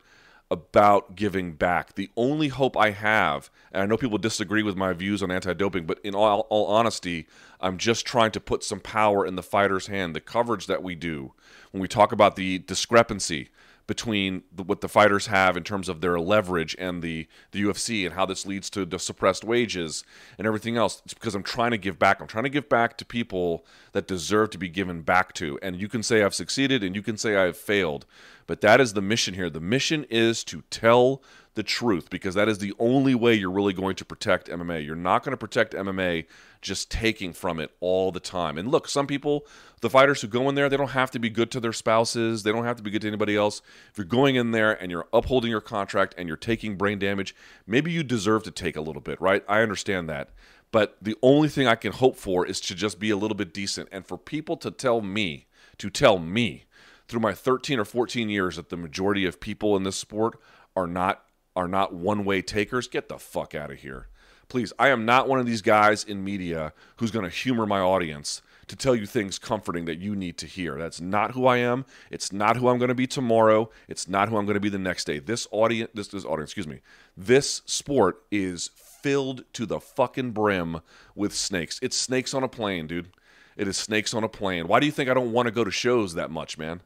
about 0.52 1.16
giving 1.16 1.54
back. 1.54 1.96
The 1.96 2.10
only 2.16 2.50
hope 2.50 2.78
I 2.78 2.92
have, 2.92 3.50
and 3.72 3.82
I 3.82 3.86
know 3.86 3.98
people 3.98 4.18
disagree 4.18 4.64
with 4.64 4.76
my 4.76 4.94
views 4.94 5.24
on 5.24 5.32
anti 5.32 5.54
doping, 5.54 5.86
but 5.86 6.00
in 6.04 6.14
all, 6.14 6.42
all, 6.50 6.68
honesty, 6.68 7.28
I'm 7.60 7.78
just 7.78 8.06
trying 8.06 8.32
to 8.32 8.40
put 8.40 8.64
some 8.64 8.80
power 8.80 9.26
in 9.26 9.36
the 9.36 9.44
fighter's 9.44 9.88
hand. 9.88 10.16
The 10.16 10.22
coverage 10.22 10.68
that 10.68 10.84
we 10.84 10.96
do 10.96 11.34
when 11.72 11.82
we 11.82 11.88
talk 11.88 12.12
about 12.12 12.36
the 12.36 12.60
discrepancy 12.60 13.50
between 13.88 14.44
the, 14.52 14.64
what 14.64 14.82
the 14.82 14.90
fighters 14.90 15.28
have 15.28 15.56
in 15.56 15.64
terms 15.64 15.88
of 15.90 16.02
their 16.02 16.20
leverage 16.20 16.76
and 16.80 17.02
the, 17.02 17.28
the 17.52 17.64
UFC 17.64 18.06
and 18.06 18.16
how 18.16 18.26
this 18.26 18.46
leads 18.46 18.70
to 18.72 18.86
the 18.86 18.98
suppressed 18.98 19.44
wages 19.44 20.04
and 20.38 20.48
everything 20.48 20.78
else. 20.78 21.02
It's 21.06 21.14
because 21.14 21.36
I'm 21.36 21.44
trying 21.44 21.72
to 21.72 21.78
give 21.78 22.00
back. 22.00 22.20
I'm 22.20 22.28
trying 22.28 22.46
to 22.46 22.50
give 22.50 22.68
back 22.68 22.98
to 22.98 23.06
people 23.06 23.66
that 23.92 24.08
deserve 24.08 24.50
to 24.52 24.58
be 24.58 24.70
given 24.70 25.02
back 25.02 25.34
to. 25.34 25.60
And 25.62 25.80
you 25.80 25.88
can 25.88 26.04
say 26.04 26.24
I've 26.24 26.36
succeeded 26.36 26.84
and 26.84 26.96
you 26.96 27.02
can 27.02 27.18
say 27.18 27.36
I've 27.36 27.58
failed, 27.58 28.06
but 28.48 28.62
that 28.62 28.82
is 28.82 28.94
the 28.94 29.02
mission 29.02 29.34
here. 29.34 29.50
The 29.50 29.62
mission 29.62 30.06
is 30.10 30.44
to 30.46 30.64
tell 30.70 31.22
the 31.56 31.64
truth 31.64 32.10
because 32.10 32.36
that 32.36 32.48
is 32.48 32.60
the 32.60 32.74
only 32.80 33.16
way 33.16 33.34
you're 33.34 33.52
really 33.52 33.74
going 33.74 33.96
to 33.96 34.06
protect 34.06 34.50
MMA. 34.50 34.86
You're 34.86 34.96
not 34.96 35.24
going 35.24 35.32
to 35.32 35.38
protect 35.38 35.74
MMA 35.74 36.26
just 36.62 36.92
taking 36.92 37.34
from 37.34 37.60
it 37.60 37.72
all 37.80 38.12
the 38.12 38.20
time. 38.20 38.58
And 38.58 38.70
look, 38.70 38.88
some 38.88 39.08
people, 39.08 39.46
the 39.82 39.90
fighters 39.90 40.22
who 40.22 40.28
go 40.28 40.48
in 40.50 40.56
there, 40.56 40.70
they 40.70 40.78
don't 40.78 40.90
have 40.90 41.12
to 41.12 41.20
be 41.20 41.30
good 41.30 41.52
to 41.52 41.60
their 41.60 41.74
spouses, 41.74 42.44
they 42.44 42.52
don't 42.52 42.66
have 42.66 42.78
to 42.78 42.84
be 42.84 42.92
good 42.92 43.02
to 43.02 43.08
anybody 43.08 43.36
else. 43.36 43.62
If 43.90 43.98
you're 43.98 44.06
going 44.06 44.36
in 44.36 44.52
there 44.52 44.74
and 44.74 44.92
you're 44.92 45.08
upholding 45.14 45.50
your 45.50 45.62
contract 45.62 46.14
and 46.18 46.28
you're 46.28 46.38
taking 46.38 46.76
brain 46.76 47.00
damage, 47.00 47.34
maybe 47.66 47.92
you 47.92 48.04
deserve 48.04 48.44
to 48.44 48.52
take 48.52 48.76
a 48.76 48.82
little 48.82 49.02
bit, 49.02 49.20
right? 49.22 49.44
I 49.48 49.62
understand 49.62 50.10
that. 50.10 50.30
But 50.72 50.98
the 51.02 51.16
only 51.22 51.48
thing 51.48 51.68
I 51.68 51.76
can 51.76 51.94
hope 51.94 52.18
for 52.18 52.46
is 52.46 52.60
to 52.62 52.76
just 52.76 53.00
be 53.00 53.10
a 53.10 53.18
little 53.18 53.38
bit 53.38 53.54
decent 53.54 53.88
and 53.94 54.06
for 54.06 54.18
people 54.18 54.58
to 54.58 54.72
tell 54.72 55.00
me, 55.02 55.48
to 55.78 55.90
tell 55.90 56.20
me 56.20 56.66
through 57.08 57.22
my 57.22 57.34
13 57.34 57.80
or 57.80 57.86
14 57.86 58.30
years 58.30 58.58
that 58.58 58.70
the 58.70 58.76
majority 58.76 59.26
of 59.26 59.40
people 59.40 59.78
in 59.78 59.84
this 59.84 59.96
sport 59.96 60.38
are 60.76 60.88
not 60.88 61.25
are 61.56 61.68
not 61.68 61.94
one-way 61.94 62.42
takers, 62.42 62.88
get 62.88 63.10
the 63.10 63.18
fuck 63.18 63.56
out 63.56 63.72
of 63.72 63.80
here. 63.80 64.08
Please, 64.48 64.74
I 64.78 64.90
am 64.90 65.06
not 65.06 65.28
one 65.28 65.40
of 65.40 65.46
these 65.46 65.62
guys 65.62 66.04
in 66.04 66.24
media 66.24 66.74
who's 66.98 67.12
going 67.12 67.26
to 67.26 67.30
humor 67.30 67.66
my 67.66 67.80
audience 67.80 68.42
to 68.68 68.76
tell 68.76 68.96
you 68.96 69.06
things 69.06 69.38
comforting 69.38 69.86
that 69.86 70.00
you 70.00 70.16
need 70.16 70.38
to 70.40 70.48
hear. 70.48 70.78
That's 70.78 71.02
not 71.02 71.32
who 71.32 71.46
I 71.46 71.58
am. 71.58 71.86
It's 72.10 72.32
not 72.32 72.58
who 72.58 72.68
I'm 72.68 72.78
going 72.78 72.90
to 72.90 72.96
be 72.96 73.08
tomorrow. 73.08 73.70
It's 73.88 74.08
not 74.08 74.30
who 74.30 74.38
I'm 74.38 74.46
going 74.46 74.56
to 74.56 74.60
be 74.60 74.70
the 74.70 74.80
next 74.80 75.06
day. 75.06 75.20
This 75.20 75.48
audience, 75.52 75.92
this, 75.94 76.08
this 76.08 76.26
audience, 76.26 76.50
excuse 76.50 76.68
me, 76.68 76.82
this 77.16 77.62
sport 77.66 78.24
is 78.32 78.72
filled 78.76 79.44
to 79.54 79.66
the 79.66 79.80
fucking 79.80 80.32
brim 80.32 80.82
with 81.14 81.34
snakes. 81.36 81.80
It's 81.82 81.96
snakes 81.96 82.34
on 82.34 82.44
a 82.44 82.48
plane, 82.48 82.88
dude. 82.88 83.10
It 83.56 83.68
is 83.68 83.78
snakes 83.78 84.14
on 84.14 84.24
a 84.24 84.30
plane. 84.30 84.68
Why 84.68 84.80
do 84.80 84.86
you 84.86 84.92
think 84.92 85.10
I 85.10 85.14
don't 85.14 85.32
want 85.32 85.48
to 85.48 85.52
go 85.52 85.64
to 85.64 85.72
shows 85.72 86.16
that 86.16 86.32
much, 86.32 86.58
man? 86.58 86.82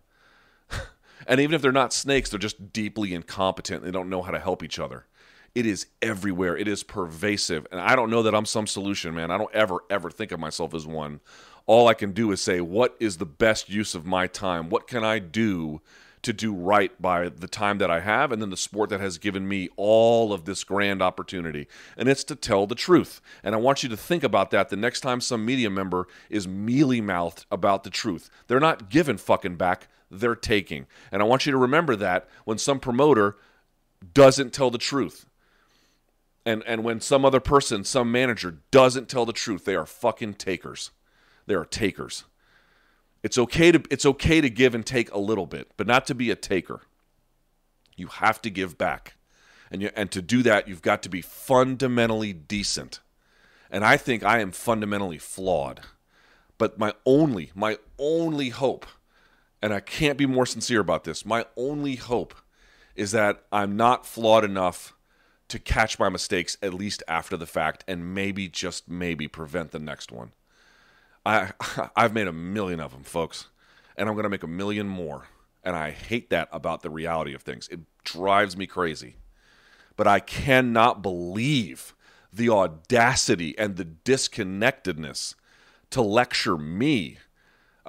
and 1.28 1.40
even 1.40 1.54
if 1.54 1.62
they're 1.62 1.72
not 1.72 1.94
snakes, 1.94 2.30
they're 2.30 2.40
just 2.40 2.72
deeply 2.74 3.14
incompetent. 3.14 3.84
They 3.84 3.92
don't 3.92 4.10
know 4.10 4.22
how 4.22 4.32
to 4.32 4.40
help 4.40 4.64
each 4.64 4.80
other. 4.80 5.06
It 5.56 5.66
is 5.66 5.88
everywhere. 6.02 6.56
It 6.56 6.68
is 6.68 6.84
pervasive. 6.84 7.66
And 7.72 7.82
I 7.82 7.96
don't 7.96 8.10
know 8.10 8.24
that 8.24 8.36
I'm 8.36 8.46
some 8.46 8.68
solution, 8.68 9.16
man. 9.16 9.32
I 9.32 9.38
don't 9.38 9.54
ever, 9.54 9.80
ever 9.90 10.10
think 10.12 10.32
of 10.32 10.40
myself 10.40 10.74
as 10.74 10.86
one. 10.86 11.22
All 11.66 11.88
I 11.88 11.94
can 11.94 12.12
do 12.12 12.32
is 12.32 12.42
say, 12.42 12.62
what 12.62 12.96
is 13.00 13.18
the 13.18 13.26
best 13.26 13.70
use 13.70 13.96
of 13.96 14.06
my 14.06 14.28
time? 14.28 14.70
What 14.70 14.88
can 14.88 15.04
I 15.04 15.20
do 15.20 15.82
to 16.22 16.34
do 16.34 16.54
right 16.54 17.00
by 17.02 17.30
the 17.30 17.48
time 17.48 17.78
that 17.78 17.90
I 17.90 18.02
have 18.02 18.32
and 18.32 18.42
then 18.42 18.50
the 18.50 18.58
sport 18.58 18.90
that 18.90 19.00
has 19.00 19.18
given 19.18 19.48
me 19.48 19.70
all 19.78 20.34
of 20.34 20.46
this 20.46 20.64
grand 20.64 21.02
opportunity. 21.02 21.68
And 21.98 22.10
it's 22.10 22.24
to 22.26 22.36
tell 22.36 22.68
the 22.68 22.76
truth. 22.76 23.22
And 23.44 23.56
I 23.56 23.58
want 23.58 23.84
you 23.84 23.90
to 23.90 23.98
think 23.98 24.24
about 24.24 24.52
that 24.52 24.70
the 24.70 24.76
next 24.76 25.02
time 25.02 25.22
some 25.22 25.46
media 25.46 25.70
member 25.70 26.08
is 26.30 26.48
mealy 26.48 27.02
mouthed 27.02 27.46
about 27.52 27.84
the 27.84 27.90
truth. 27.90 28.30
They're 28.48 28.60
not 28.60 28.90
giving 28.90 29.18
fucking 29.18 29.56
back, 29.56 29.88
they're 30.12 30.36
taking. 30.36 30.88
And 31.12 31.22
I 31.22 31.26
want 31.26 31.46
you 31.46 31.52
to 31.52 31.58
remember 31.58 31.96
that 31.96 32.28
when 32.46 32.58
some 32.58 32.80
promoter 32.80 33.38
doesn't 34.14 34.54
tell 34.54 34.72
the 34.72 34.78
truth. 34.78 35.26
And, 36.46 36.64
and 36.66 36.84
when 36.84 37.02
some 37.02 37.26
other 37.26 37.40
person, 37.40 37.84
some 37.84 38.12
manager 38.12 38.60
doesn't 38.72 39.10
tell 39.10 39.26
the 39.26 39.34
truth, 39.34 39.66
they 39.66 39.76
are 39.76 39.86
fucking 39.86 40.36
takers. 40.36 40.92
They 41.46 41.54
are 41.54 41.66
takers. 41.66 42.24
It's 43.22 43.38
okay 43.38 43.72
to 43.72 43.84
it's 43.92 44.06
okay 44.06 44.40
to 44.40 44.50
give 44.50 44.74
and 44.74 44.86
take 44.86 45.12
a 45.12 45.20
little 45.20 45.46
bit, 45.46 45.72
but 45.76 45.88
not 45.88 46.06
to 46.08 46.16
be 46.16 46.32
a 46.32 46.36
taker. 46.36 46.82
You 47.98 48.08
have 48.08 48.42
to 48.44 48.50
give 48.50 48.78
back. 48.78 49.16
And 49.72 49.82
you, 49.82 49.90
and 49.96 50.10
to 50.12 50.22
do 50.22 50.42
that, 50.44 50.68
you've 50.68 50.82
got 50.82 51.04
to 51.04 51.10
be 51.10 51.22
fundamentally 51.22 52.34
decent. 52.34 53.02
And 53.70 53.84
I 53.84 53.98
think 53.98 54.24
I 54.24 54.40
am 54.40 54.52
fundamentally 54.52 55.18
flawed. 55.18 55.82
But 56.58 56.80
my 56.80 56.94
only 57.06 57.52
my 57.54 57.78
only 57.98 58.50
hope 58.50 58.86
and 59.62 59.74
I 59.74 59.80
can't 59.80 60.18
be 60.18 60.26
more 60.26 60.46
sincere 60.46 60.80
about 60.80 61.04
this. 61.04 61.26
My 61.26 61.46
only 61.56 61.96
hope 61.96 62.34
is 62.96 63.12
that 63.12 63.44
I'm 63.52 63.76
not 63.76 64.06
flawed 64.06 64.44
enough 64.44 64.94
to 65.50 65.60
catch 65.60 66.00
my 66.00 66.10
mistakes 66.10 66.58
at 66.62 66.74
least 66.74 67.04
after 67.08 67.36
the 67.36 67.48
fact 67.48 67.84
and 67.88 68.14
maybe 68.14 68.48
just 68.48 68.90
maybe 68.90 69.28
prevent 69.28 69.72
the 69.72 69.80
next 69.80 70.12
one. 70.12 70.32
I 71.26 71.52
I've 71.96 72.14
made 72.14 72.28
a 72.28 72.34
million 72.34 72.80
of 72.80 72.92
them, 72.92 73.04
folks, 73.04 73.48
and 73.98 74.08
I'm 74.08 74.16
going 74.16 74.24
to 74.24 74.30
make 74.30 74.44
a 74.44 74.48
million 74.48 74.88
more. 74.88 75.28
And 75.64 75.76
I 75.76 75.92
hate 75.92 76.30
that 76.30 76.48
about 76.52 76.84
the 76.84 76.90
reality 76.90 77.34
of 77.34 77.42
things. 77.42 77.68
It 77.68 77.82
drives 78.04 78.56
me 78.56 78.66
crazy. 78.66 79.18
But 79.98 80.08
I 80.08 80.22
cannot 80.22 81.02
believe 81.02 81.94
the 82.32 82.50
audacity 82.50 83.58
and 83.58 83.76
the 83.76 83.84
disconnectedness 83.84 85.36
to 85.90 86.02
lecture 86.02 86.58
me 86.58 87.18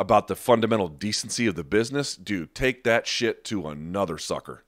about 0.00 0.28
the 0.28 0.34
fundamental 0.34 0.88
decency 0.88 1.46
of 1.46 1.56
the 1.56 1.62
business. 1.62 2.16
Dude, 2.16 2.54
take 2.54 2.84
that 2.84 3.06
shit 3.06 3.44
to 3.44 3.68
another 3.68 4.16
sucker. 4.16 4.64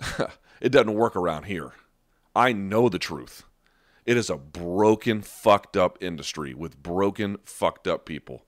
it 0.60 0.70
doesn't 0.70 0.94
work 0.94 1.14
around 1.14 1.44
here. 1.44 1.74
I 2.34 2.52
know 2.52 2.88
the 2.88 2.98
truth. 2.98 3.44
It 4.04 4.16
is 4.16 4.28
a 4.28 4.36
broken, 4.36 5.22
fucked 5.22 5.76
up 5.76 5.96
industry 6.02 6.54
with 6.54 6.82
broken, 6.82 7.38
fucked 7.44 7.86
up 7.86 8.04
people. 8.04 8.44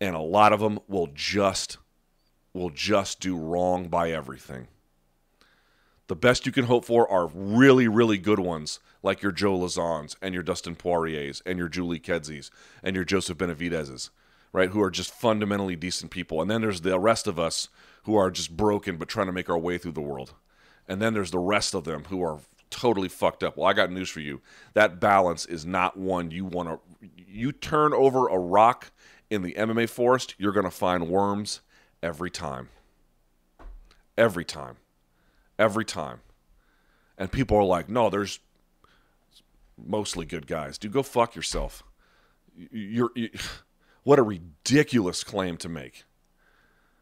And 0.00 0.14
a 0.14 0.20
lot 0.20 0.52
of 0.52 0.60
them 0.60 0.78
will 0.86 1.08
just 1.12 1.78
will 2.52 2.70
just 2.70 3.18
do 3.20 3.36
wrong 3.36 3.88
by 3.88 4.12
everything. 4.12 4.68
The 6.06 6.16
best 6.16 6.46
you 6.46 6.52
can 6.52 6.66
hope 6.66 6.84
for 6.84 7.10
are 7.10 7.26
really, 7.26 7.88
really 7.88 8.18
good 8.18 8.38
ones, 8.38 8.78
like 9.02 9.20
your 9.20 9.32
Joe 9.32 9.58
Lauzons 9.58 10.14
and 10.22 10.32
your 10.32 10.44
Dustin 10.44 10.76
Poiriers 10.76 11.42
and 11.44 11.58
your 11.58 11.68
Julie 11.68 11.98
Kedzies 11.98 12.50
and 12.84 12.94
your 12.94 13.04
Joseph 13.04 13.36
Benavidez's, 13.36 14.10
right? 14.56 14.70
Who 14.70 14.80
are 14.80 14.90
just 14.90 15.12
fundamentally 15.12 15.76
decent 15.76 16.10
people. 16.10 16.40
And 16.40 16.50
then 16.50 16.62
there's 16.62 16.80
the 16.80 16.98
rest 16.98 17.26
of 17.26 17.38
us 17.38 17.68
who 18.04 18.16
are 18.16 18.30
just 18.30 18.56
broken 18.56 18.96
but 18.96 19.06
trying 19.06 19.26
to 19.26 19.32
make 19.32 19.50
our 19.50 19.58
way 19.58 19.76
through 19.76 19.92
the 19.92 20.00
world. 20.00 20.32
And 20.88 21.02
then 21.02 21.12
there's 21.12 21.30
the 21.30 21.38
rest 21.38 21.74
of 21.74 21.84
them 21.84 22.04
who 22.04 22.22
are 22.22 22.38
totally 22.70 23.10
fucked 23.10 23.42
up. 23.42 23.58
Well, 23.58 23.66
I 23.66 23.74
got 23.74 23.92
news 23.92 24.08
for 24.08 24.20
you. 24.20 24.40
That 24.72 24.98
balance 24.98 25.44
is 25.44 25.66
not 25.66 25.98
one 25.98 26.30
you 26.30 26.46
want 26.46 26.70
to. 26.70 26.80
You 27.28 27.52
turn 27.52 27.92
over 27.92 28.28
a 28.28 28.38
rock 28.38 28.92
in 29.28 29.42
the 29.42 29.52
MMA 29.52 29.90
forest, 29.90 30.34
you're 30.38 30.52
going 30.52 30.64
to 30.64 30.70
find 30.70 31.06
worms 31.06 31.60
every 32.02 32.30
time. 32.30 32.70
Every 34.16 34.44
time. 34.44 34.76
Every 35.58 35.84
time. 35.84 36.20
And 37.18 37.30
people 37.30 37.58
are 37.58 37.64
like, 37.64 37.90
no, 37.90 38.08
there's 38.08 38.40
mostly 39.76 40.24
good 40.24 40.46
guys. 40.46 40.78
Dude, 40.78 40.92
go 40.92 41.02
fuck 41.02 41.36
yourself. 41.36 41.82
You're, 42.70 43.10
you, 43.14 43.28
what 44.06 44.20
a 44.20 44.22
ridiculous 44.22 45.24
claim 45.24 45.56
to 45.56 45.68
make. 45.68 46.04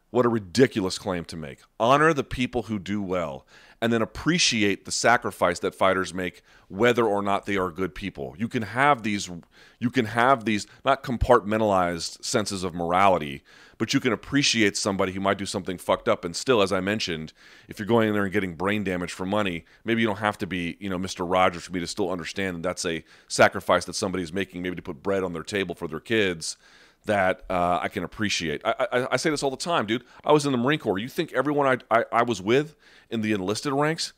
What 0.09 0.25
a 0.25 0.31
ridiculous 0.31 0.97
claim 0.97 1.27
to 1.27 1.37
make. 1.37 1.59
Honor 1.79 2.15
the 2.15 2.25
people 2.25 2.63
who 2.63 2.79
do 2.79 3.03
well 3.03 3.47
and 3.83 3.93
then 3.93 4.01
appreciate 4.01 4.87
the 4.87 4.91
sacrifice 4.91 5.59
that 5.59 5.75
fighters 5.75 6.15
make 6.15 6.41
whether 6.69 7.05
or 7.05 7.21
not 7.21 7.45
they 7.45 7.59
are 7.59 7.71
good 7.71 7.95
people. 7.95 8.35
You 8.39 8.49
can 8.49 8.63
have 8.63 9.03
these 9.03 9.31
you 9.79 9.91
can 9.91 10.07
have 10.07 10.47
these 10.47 10.67
not 10.83 11.03
compartmentalized 11.03 12.25
senses 12.25 12.65
of 12.65 12.73
morality, 12.73 13.43
but 13.77 13.93
you 13.93 14.01
can 14.01 14.15
appreciate 14.15 14.75
somebody 14.75 15.13
who 15.13 15.21
might 15.21 15.37
do 15.37 15.45
something 15.45 15.77
fucked 15.77 16.09
up 16.09 16.25
and 16.25 16.35
still 16.35 16.63
as 16.63 16.73
I 16.73 16.81
mentioned, 16.81 17.35
if 17.69 17.79
you're 17.79 17.85
going 17.85 18.09
in 18.09 18.15
there 18.15 18.25
and 18.25 18.33
getting 18.33 18.55
brain 18.55 18.83
damage 18.83 19.13
for 19.13 19.27
money, 19.27 19.67
maybe 19.85 20.01
you 20.01 20.07
don't 20.07 20.21
have 20.21 20.39
to 20.39 20.47
be, 20.47 20.79
you 20.81 20.89
know, 20.89 20.99
Mr. 20.99 21.31
Rogers 21.31 21.65
for 21.65 21.73
me 21.73 21.81
to 21.81 21.87
still 21.87 22.11
understand 22.11 22.57
that 22.57 22.63
that's 22.63 22.87
a 22.87 23.05
sacrifice 23.29 23.85
that 23.85 23.95
somebody's 23.95 24.33
making 24.33 24.63
maybe 24.63 24.77
to 24.77 24.81
put 24.81 25.03
bread 25.03 25.23
on 25.23 25.35
their 25.35 25.43
table 25.43 25.75
for 25.75 25.87
their 25.87 26.01
kids 26.01 26.57
that 27.05 27.43
uh, 27.51 27.81
I 27.83 27.89
can 27.89 28.05
appreciate. 28.05 28.63
I, 28.65 28.87
I, 28.93 29.09
I, 29.13 29.17
say 29.17 29.31
this 29.31 29.43
all 29.43 29.51
the 29.51 29.57
time, 29.57 29.87
dude. 29.87 30.05
I 30.25 30.33
was 30.33 30.47
in 30.47 30.53
the 30.53 30.59
Marine 30.59 30.79
Corps. 30.79 30.99
You 30.99 31.09
think 31.09 31.33
everyone 31.33 31.67
I, 31.91 31.99
I, 31.99 32.05
I, 32.13 32.23
was 32.23 32.41
with 32.41 32.75
in 33.11 33.21
the 33.21 33.33
enlisted 33.33 33.73
ranks 33.73 34.15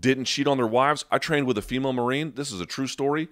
didn't 0.00 0.26
cheat 0.26 0.46
on 0.46 0.56
their 0.56 0.66
wives? 0.66 1.04
I 1.10 1.18
trained 1.18 1.46
with 1.46 1.56
a 1.56 1.62
female 1.62 1.92
Marine. 1.92 2.32
This 2.34 2.52
is 2.52 2.60
a 2.60 2.66
true 2.66 2.86
story. 2.86 3.28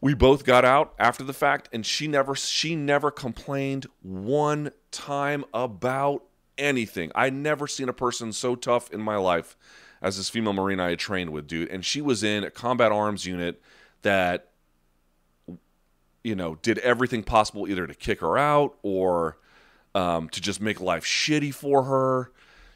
We 0.00 0.14
both 0.14 0.44
got 0.44 0.64
out 0.64 0.94
after 0.98 1.24
the 1.24 1.32
fact, 1.32 1.68
and 1.72 1.84
she 1.84 2.06
never 2.06 2.34
she 2.34 2.76
never 2.76 3.10
complained 3.10 3.86
one 4.02 4.72
time 4.90 5.44
about 5.54 6.24
anything. 6.56 7.10
I 7.14 7.30
never 7.30 7.66
seen 7.66 7.88
a 7.88 7.92
person 7.92 8.32
so 8.32 8.54
tough 8.54 8.92
in 8.92 9.00
my 9.00 9.16
life 9.16 9.56
as 10.00 10.16
this 10.16 10.28
female 10.28 10.52
Marine 10.52 10.80
I 10.80 10.90
had 10.90 10.98
trained 10.98 11.30
with, 11.30 11.46
dude. 11.46 11.68
And 11.70 11.84
she 11.84 12.00
was 12.00 12.22
in 12.22 12.44
a 12.44 12.50
combat 12.50 12.92
arms 12.92 13.26
unit 13.26 13.60
that 14.02 14.50
you 16.28 16.36
know, 16.36 16.56
did 16.56 16.76
everything 16.80 17.22
possible 17.22 17.66
either 17.66 17.86
to 17.86 17.94
kick 17.94 18.20
her 18.20 18.36
out 18.36 18.76
or 18.82 19.38
um, 19.94 20.28
to 20.28 20.42
just 20.42 20.60
make 20.60 20.78
life 20.78 21.02
shitty 21.02 21.54
for 21.54 21.84
her. 21.84 22.30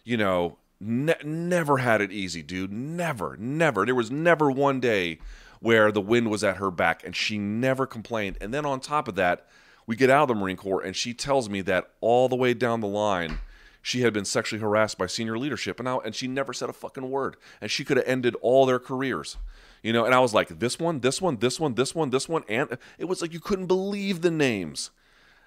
You 0.05 0.17
know, 0.17 0.57
ne- 0.81 1.23
never 1.23 1.77
had 1.77 2.01
it 2.01 2.11
easy, 2.11 2.43
dude. 2.43 2.73
Never, 2.73 3.37
never. 3.39 3.85
There 3.85 3.95
was 3.95 4.11
never 4.11 4.51
one 4.51 4.81
day 4.81 5.19
where 5.61 5.93
the 5.93 6.01
wind 6.01 6.31
was 6.31 6.43
at 6.43 6.57
her 6.57 6.71
back 6.71 7.05
and 7.05 7.15
she 7.15 7.37
never 7.37 7.87
complained. 7.87 8.39
And 8.41 8.55
then 8.55 8.65
on 8.65 8.81
top 8.81 9.07
of 9.07 9.17
that, 9.17 9.47
we 9.87 9.97
get 9.97 10.09
out 10.09 10.23
of 10.23 10.29
the 10.29 10.35
Marine 10.35 10.57
Corps 10.57 10.83
and 10.83 10.97
she 10.97 11.13
tells 11.13 11.51
me 11.51 11.61
that 11.61 11.91
all 12.01 12.31
the 12.31 12.37
way 12.37 12.55
down 12.55 12.81
the 12.81 12.87
line, 12.87 13.39
she 13.83 14.01
had 14.01 14.15
been 14.15 14.25
sexually 14.25 14.63
harassed 14.63 14.97
by 14.97 15.07
senior 15.07 15.37
leadership 15.37 15.79
and 15.79 15.85
now 15.85 16.01
and 16.01 16.15
she 16.15 16.27
never 16.27 16.55
said 16.55 16.71
a 16.71 16.73
fucking 16.73 17.11
word. 17.11 17.37
And 17.61 17.71
she 17.71 17.85
could 17.85 17.99
have 17.99 18.09
ended 18.09 18.35
all 18.41 18.65
their 18.65 18.79
careers 18.79 19.37
you 19.83 19.93
know 19.93 20.05
and 20.05 20.15
i 20.15 20.21
was 20.21 20.33
like 20.33 20.59
this 20.61 20.79
one 20.79 21.01
this 21.01 21.21
one 21.21 21.37
this 21.39 21.59
one 21.59 21.75
this 21.75 21.95
one 21.95 22.11
this 22.11 22.29
one 22.29 22.45
and 22.49 22.79
it 22.99 23.07
was 23.07 23.21
like 23.21 23.33
you 23.33 23.41
couldn't 23.41 23.67
believe 23.67 24.21
the 24.21 24.31
names. 24.31 24.91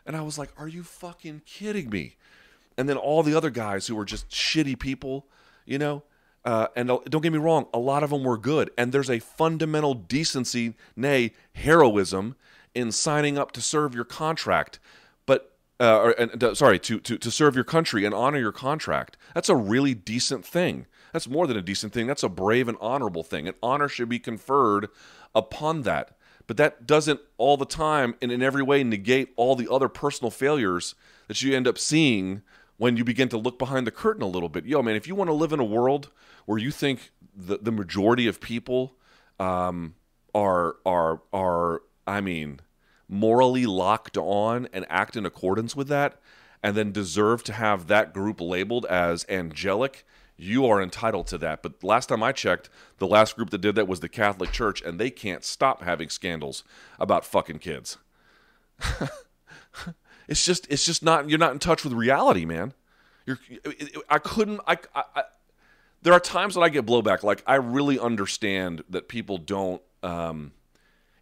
And 0.06 0.16
i 0.16 0.22
was 0.22 0.38
like 0.38 0.52
are 0.58 0.68
you 0.68 0.84
fucking 0.84 1.42
kidding 1.46 1.90
me? 1.90 2.18
And 2.78 2.90
then 2.90 2.98
all 2.98 3.24
the 3.24 3.36
other 3.36 3.50
guys 3.50 3.88
who 3.88 3.96
were 3.96 4.06
just 4.06 4.30
shitty 4.30 4.78
people 4.78 5.28
you 5.66 5.78
know 5.78 6.04
uh, 6.44 6.68
and 6.76 6.88
don't 6.88 7.22
get 7.22 7.34
me 7.34 7.40
wrong 7.40 7.68
a 7.74 7.80
lot 7.80 8.04
of 8.04 8.12
them 8.12 8.24
were 8.24 8.38
good. 8.38 8.70
And 8.78 8.92
there's 8.92 9.10
a 9.10 9.20
fundamental 9.20 9.94
decency 9.96 10.76
nay 10.96 11.32
heroism 11.54 12.36
in 12.76 12.92
signing 12.92 13.38
up 13.38 13.52
to 13.54 13.62
serve 13.62 13.96
your 13.96 14.04
contract 14.04 14.80
but 15.26 15.56
uh, 15.80 16.00
or, 16.00 16.12
and, 16.12 16.44
uh, 16.44 16.56
sorry 16.56 16.80
to, 16.80 17.00
to, 17.00 17.18
to 17.18 17.32
serve 17.32 17.56
your 17.56 17.64
country 17.64 18.06
and 18.06 18.14
honor 18.14 18.40
your 18.40 18.52
contract. 18.52 19.18
That's 19.34 19.50
a 19.50 19.56
really 19.56 19.94
decent 19.94 20.46
thing 20.46 20.86
that's 21.16 21.30
more 21.30 21.48
than 21.48 21.58
a 21.58 21.62
decent 21.62 21.94
thing. 21.94 22.08
That's 22.08 22.24
a 22.24 22.30
brave 22.30 22.68
and 22.68 22.78
honorable 22.82 23.24
thing. 23.24 23.48
And 23.48 23.56
honor 23.64 23.88
should 23.88 24.10
be 24.10 24.20
conferred 24.20 24.90
upon 25.34 25.84
that. 25.84 26.18
But 26.46 26.58
that 26.58 26.86
doesn't 26.86 27.22
all 27.38 27.58
the 27.58 27.66
time 27.66 28.16
and 28.22 28.32
in 28.32 28.44
every 28.44 28.62
way 28.62 28.84
negate 28.84 29.34
all 29.36 29.56
the 29.56 29.72
other 29.72 29.88
personal 29.88 30.30
failures 30.30 30.94
that 31.28 31.42
you 31.42 31.56
end 31.56 31.68
up 31.68 31.78
seeing 31.78 32.42
when 32.78 32.98
you 32.98 33.04
begin 33.04 33.30
to 33.30 33.38
look 33.38 33.58
behind 33.58 33.88
the 33.88 33.92
curtain 33.92 34.22
a 34.22 34.28
little 34.28 34.50
bit. 34.50 34.66
Yo, 34.66 34.84
man, 34.84 34.96
if 34.96 35.08
you 35.08 35.16
want 35.16 35.30
to 35.30 35.34
live 35.34 35.54
in 35.54 35.60
a 35.60 35.66
world 35.66 36.10
where 36.46 36.58
you 36.58 36.70
think 36.70 37.12
the, 37.36 37.58
the 37.58 37.72
majority 37.72 38.28
of 38.28 38.42
people 38.42 38.96
um, 39.40 39.96
are 40.34 40.76
are 40.86 41.22
are 41.34 41.82
I 42.06 42.22
mean 42.22 42.60
morally 43.08 43.66
locked 43.66 44.18
on 44.18 44.68
and 44.74 44.86
act 44.90 45.16
in 45.16 45.26
accordance 45.26 45.76
with 45.76 45.88
that, 45.88 46.20
and 46.62 46.76
then 46.76 46.92
deserve 46.92 47.44
to 47.46 47.54
have 47.54 47.88
that 47.88 48.14
group 48.14 48.42
labeled 48.42 48.86
as 48.86 49.26
angelic 49.30 50.06
you 50.38 50.66
are 50.66 50.82
entitled 50.82 51.28
to 51.28 51.38
that. 51.40 51.64
But 51.64 51.84
last 51.84 52.08
time 52.08 52.24
I 52.24 52.32
checked, 52.32 52.70
the 52.98 53.08
last 53.08 53.36
group 53.36 53.50
that 53.52 53.62
did 53.62 53.76
that 53.76 53.88
was 53.88 54.02
the 54.02 54.10
Catholic 54.10 54.52
Church, 54.52 54.82
and 54.82 55.00
they 55.00 55.10
can't 55.10 55.44
stop 55.44 55.82
having 55.82 56.10
scandals 56.10 56.64
about 57.00 57.26
fucking 57.26 57.60
kids. 57.60 57.98
it's 60.28 60.46
just 60.46 60.68
it's 60.70 60.86
just 60.86 61.04
not 61.04 61.30
you're 61.30 61.40
not 61.40 61.54
in 61.54 61.60
touch 61.60 61.84
with 61.84 61.94
reality, 61.94 62.46
man. 62.46 62.74
You're, 63.26 63.40
I 64.10 64.20
couldn't. 64.20 64.60
I, 64.68 64.78
I, 64.94 65.04
I, 65.16 65.24
there 66.02 66.14
are 66.14 66.20
times 66.20 66.56
that 66.56 66.62
I 66.62 66.70
get 66.70 66.86
blowback. 66.86 67.24
Like 67.24 67.42
I 67.48 67.56
really 67.56 67.98
understand 67.98 68.84
that 68.90 69.08
people 69.08 69.38
don't. 69.38 69.82
Um, 70.04 70.52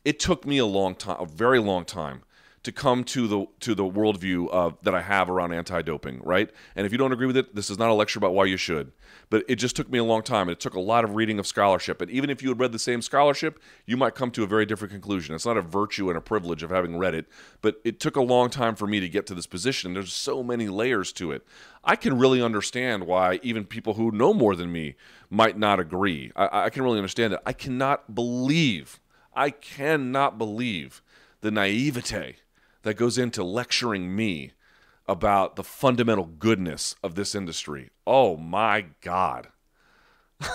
it 0.04 0.20
took 0.20 0.46
me 0.46 0.58
a 0.58 0.66
long 0.66 0.96
time, 0.96 1.18
a 1.20 1.26
very 1.26 1.60
long 1.60 1.86
time, 1.86 2.24
to 2.64 2.72
come 2.72 3.04
to 3.04 3.28
the 3.28 3.46
to 3.60 3.76
the 3.76 3.84
worldview 3.84 4.50
of 4.50 4.78
that 4.84 4.96
I 4.96 5.02
have 5.02 5.30
around 5.30 5.54
anti-doping, 5.54 6.22
right? 6.24 6.50
And 6.76 6.86
if 6.86 6.92
you 6.94 6.98
don't 6.98 7.12
agree 7.12 7.28
with 7.28 7.36
it, 7.36 7.54
this 7.54 7.70
is 7.70 7.78
not 7.78 7.90
a 7.90 7.94
lecture 7.94 8.20
about 8.20 8.34
why 8.34 8.46
you 8.46 8.56
should. 8.56 8.94
But 9.30 9.44
it 9.50 9.56
just 9.56 9.76
took 9.76 9.90
me 9.90 9.98
a 10.00 10.04
long 10.04 10.24
time. 10.24 10.48
It 10.48 10.60
took 10.60 10.74
a 10.74 10.80
lot 10.80 11.04
of 11.04 11.16
reading 11.16 11.40
of 11.40 11.48
scholarship. 11.48 12.02
And 12.02 12.10
even 12.10 12.30
if 12.30 12.42
you 12.42 12.50
had 12.50 12.60
read 12.60 12.72
the 12.72 12.80
same 12.80 13.02
scholarship, 13.02 13.62
you 13.86 13.98
might 13.98 14.16
come 14.16 14.32
to 14.32 14.44
a 14.44 14.48
very 14.48 14.66
different 14.66 14.94
conclusion. 14.94 15.36
It's 15.36 15.46
not 15.46 15.58
a 15.58 15.62
virtue 15.62 16.08
and 16.10 16.18
a 16.18 16.22
privilege 16.22 16.64
of 16.64 16.70
having 16.70 16.98
read 16.98 17.16
it, 17.16 17.26
but 17.62 17.82
it 17.84 18.00
took 18.00 18.16
a 18.16 18.22
long 18.22 18.50
time 18.50 18.76
for 18.76 18.88
me 18.88 19.00
to 19.02 19.10
get 19.10 19.26
to 19.28 19.36
this 19.36 19.48
position. 19.48 19.94
There's 19.94 20.14
so 20.14 20.42
many 20.42 20.70
layers 20.70 21.12
to 21.14 21.32
it. 21.32 21.46
I 21.84 21.98
can 21.98 22.18
really 22.18 22.42
understand 22.42 23.06
why 23.08 23.40
even 23.44 23.66
people 23.66 23.96
who 23.96 24.12
know 24.12 24.34
more 24.34 24.56
than 24.56 24.72
me 24.72 24.96
might 25.30 25.58
not 25.58 25.80
agree. 25.82 26.32
I, 26.36 26.66
I 26.66 26.70
can 26.70 26.84
really 26.84 27.00
understand 27.00 27.34
it. 27.34 27.42
I 27.46 27.54
cannot 27.54 28.16
believe, 28.16 29.02
I 29.34 29.50
cannot 29.50 30.38
believe 30.38 31.02
the 31.42 31.52
naivete 31.52 32.38
that 32.84 32.96
goes 32.96 33.18
into 33.18 33.44
lecturing 33.44 34.16
me 34.16 34.52
about 35.08 35.56
the 35.56 35.64
fundamental 35.64 36.26
goodness 36.26 36.96
of 37.04 37.16
this 37.16 37.36
industry. 37.36 37.90
Oh 38.08 38.38
my 38.38 38.86
God. 39.02 39.50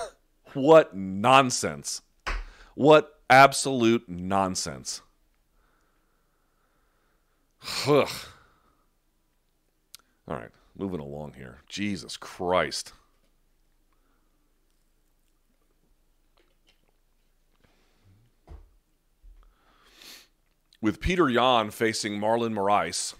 what 0.53 0.95
nonsense. 0.95 2.01
What 2.75 3.19
absolute 3.29 4.07
nonsense. 4.07 5.01
All 7.87 8.05
right, 10.27 10.49
moving 10.77 10.99
along 10.99 11.33
here. 11.33 11.59
Jesus 11.67 12.17
Christ. 12.17 12.93
With 20.81 21.01
Petr 21.01 21.31
Yan 21.31 21.71
facing 21.71 22.19
Marlon 22.19 22.53
Moraes 22.53 23.15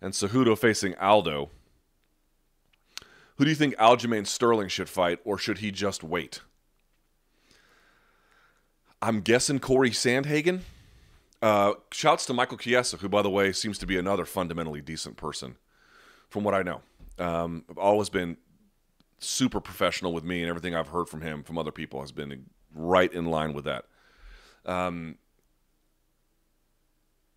and 0.00 0.12
Cejudo 0.12 0.56
facing 0.58 0.94
Aldo, 0.96 1.50
who 3.36 3.44
do 3.44 3.50
you 3.50 3.56
think 3.56 3.74
Aljamain 3.76 4.26
Sterling 4.26 4.68
should 4.68 4.88
fight, 4.88 5.18
or 5.24 5.38
should 5.38 5.58
he 5.58 5.70
just 5.70 6.04
wait? 6.04 6.40
I'm 9.02 9.20
guessing 9.20 9.58
Corey 9.58 9.90
Sandhagen. 9.90 10.60
Uh, 11.42 11.74
shouts 11.90 12.24
to 12.26 12.32
Michael 12.32 12.56
Chiesa, 12.56 12.96
who, 12.98 13.08
by 13.08 13.22
the 13.22 13.30
way, 13.30 13.52
seems 13.52 13.76
to 13.78 13.86
be 13.86 13.98
another 13.98 14.24
fundamentally 14.24 14.80
decent 14.80 15.16
person, 15.16 15.56
from 16.30 16.44
what 16.44 16.54
I 16.54 16.62
know. 16.62 16.80
Um, 17.18 17.64
always 17.76 18.08
been 18.08 18.38
super 19.18 19.60
professional 19.60 20.14
with 20.14 20.24
me, 20.24 20.40
and 20.42 20.48
everything 20.48 20.74
I've 20.74 20.88
heard 20.88 21.08
from 21.08 21.20
him 21.20 21.42
from 21.42 21.58
other 21.58 21.72
people 21.72 22.00
has 22.00 22.12
been 22.12 22.46
right 22.74 23.12
in 23.12 23.26
line 23.26 23.52
with 23.52 23.64
that. 23.64 23.84
Um, 24.64 25.16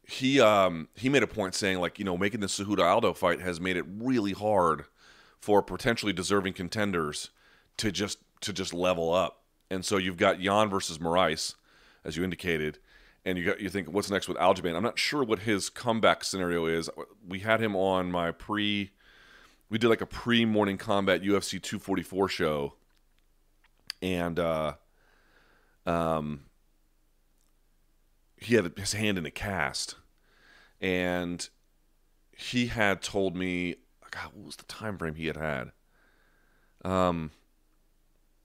he 0.07 0.39
um, 0.39 0.87
he 0.95 1.09
made 1.09 1.21
a 1.21 1.27
point 1.27 1.53
saying 1.53 1.79
like 1.79 1.99
you 1.99 2.05
know 2.05 2.17
making 2.17 2.39
the 2.39 2.47
Cejudo 2.47 2.83
Aldo 2.83 3.13
fight 3.13 3.41
has 3.41 3.59
made 3.59 3.75
it 3.75 3.85
really 3.87 4.31
hard 4.31 4.85
for 5.39 5.61
potentially 5.61 6.13
deserving 6.13 6.53
contenders 6.53 7.29
to 7.75 7.91
just 7.91 8.19
to 8.41 8.53
just 8.53 8.73
level 8.73 9.13
up. 9.13 9.43
And 9.69 9.83
so 9.83 9.97
you've 9.97 10.17
got 10.17 10.39
Yan 10.39 10.69
versus 10.69 10.97
Moraes, 10.97 11.55
as 12.05 12.15
you 12.15 12.23
indicated, 12.23 12.79
and 13.25 13.37
you 13.37 13.43
got 13.43 13.59
you 13.59 13.69
think 13.69 13.91
what's 13.91 14.09
next 14.09 14.29
with 14.29 14.37
Aljamain? 14.37 14.77
I'm 14.77 14.83
not 14.83 14.97
sure 14.97 15.25
what 15.25 15.39
his 15.39 15.69
comeback 15.69 16.23
scenario 16.23 16.65
is. 16.65 16.89
We 17.27 17.39
had 17.39 17.59
him 17.59 17.75
on 17.75 18.09
my 18.09 18.31
pre, 18.31 18.91
we 19.69 19.77
did 19.77 19.89
like 19.89 20.01
a 20.01 20.05
pre 20.05 20.45
morning 20.45 20.77
combat 20.77 21.21
UFC 21.21 21.61
244 21.61 22.29
show, 22.29 22.75
and 24.01 24.39
uh, 24.39 24.75
um, 25.85 26.45
he 28.37 28.55
had 28.55 28.71
his 28.77 28.93
hand 28.93 29.17
in 29.17 29.25
a 29.25 29.31
cast, 29.31 29.95
and 30.79 31.47
he 32.31 32.67
had 32.67 33.01
told 33.01 33.35
me, 33.35 33.75
God, 34.11 34.31
what 34.33 34.45
was 34.45 34.55
the 34.55 34.65
time 34.65 34.97
frame 34.97 35.15
he 35.15 35.27
had 35.27 35.37
had? 35.37 35.71
Um, 36.85 37.31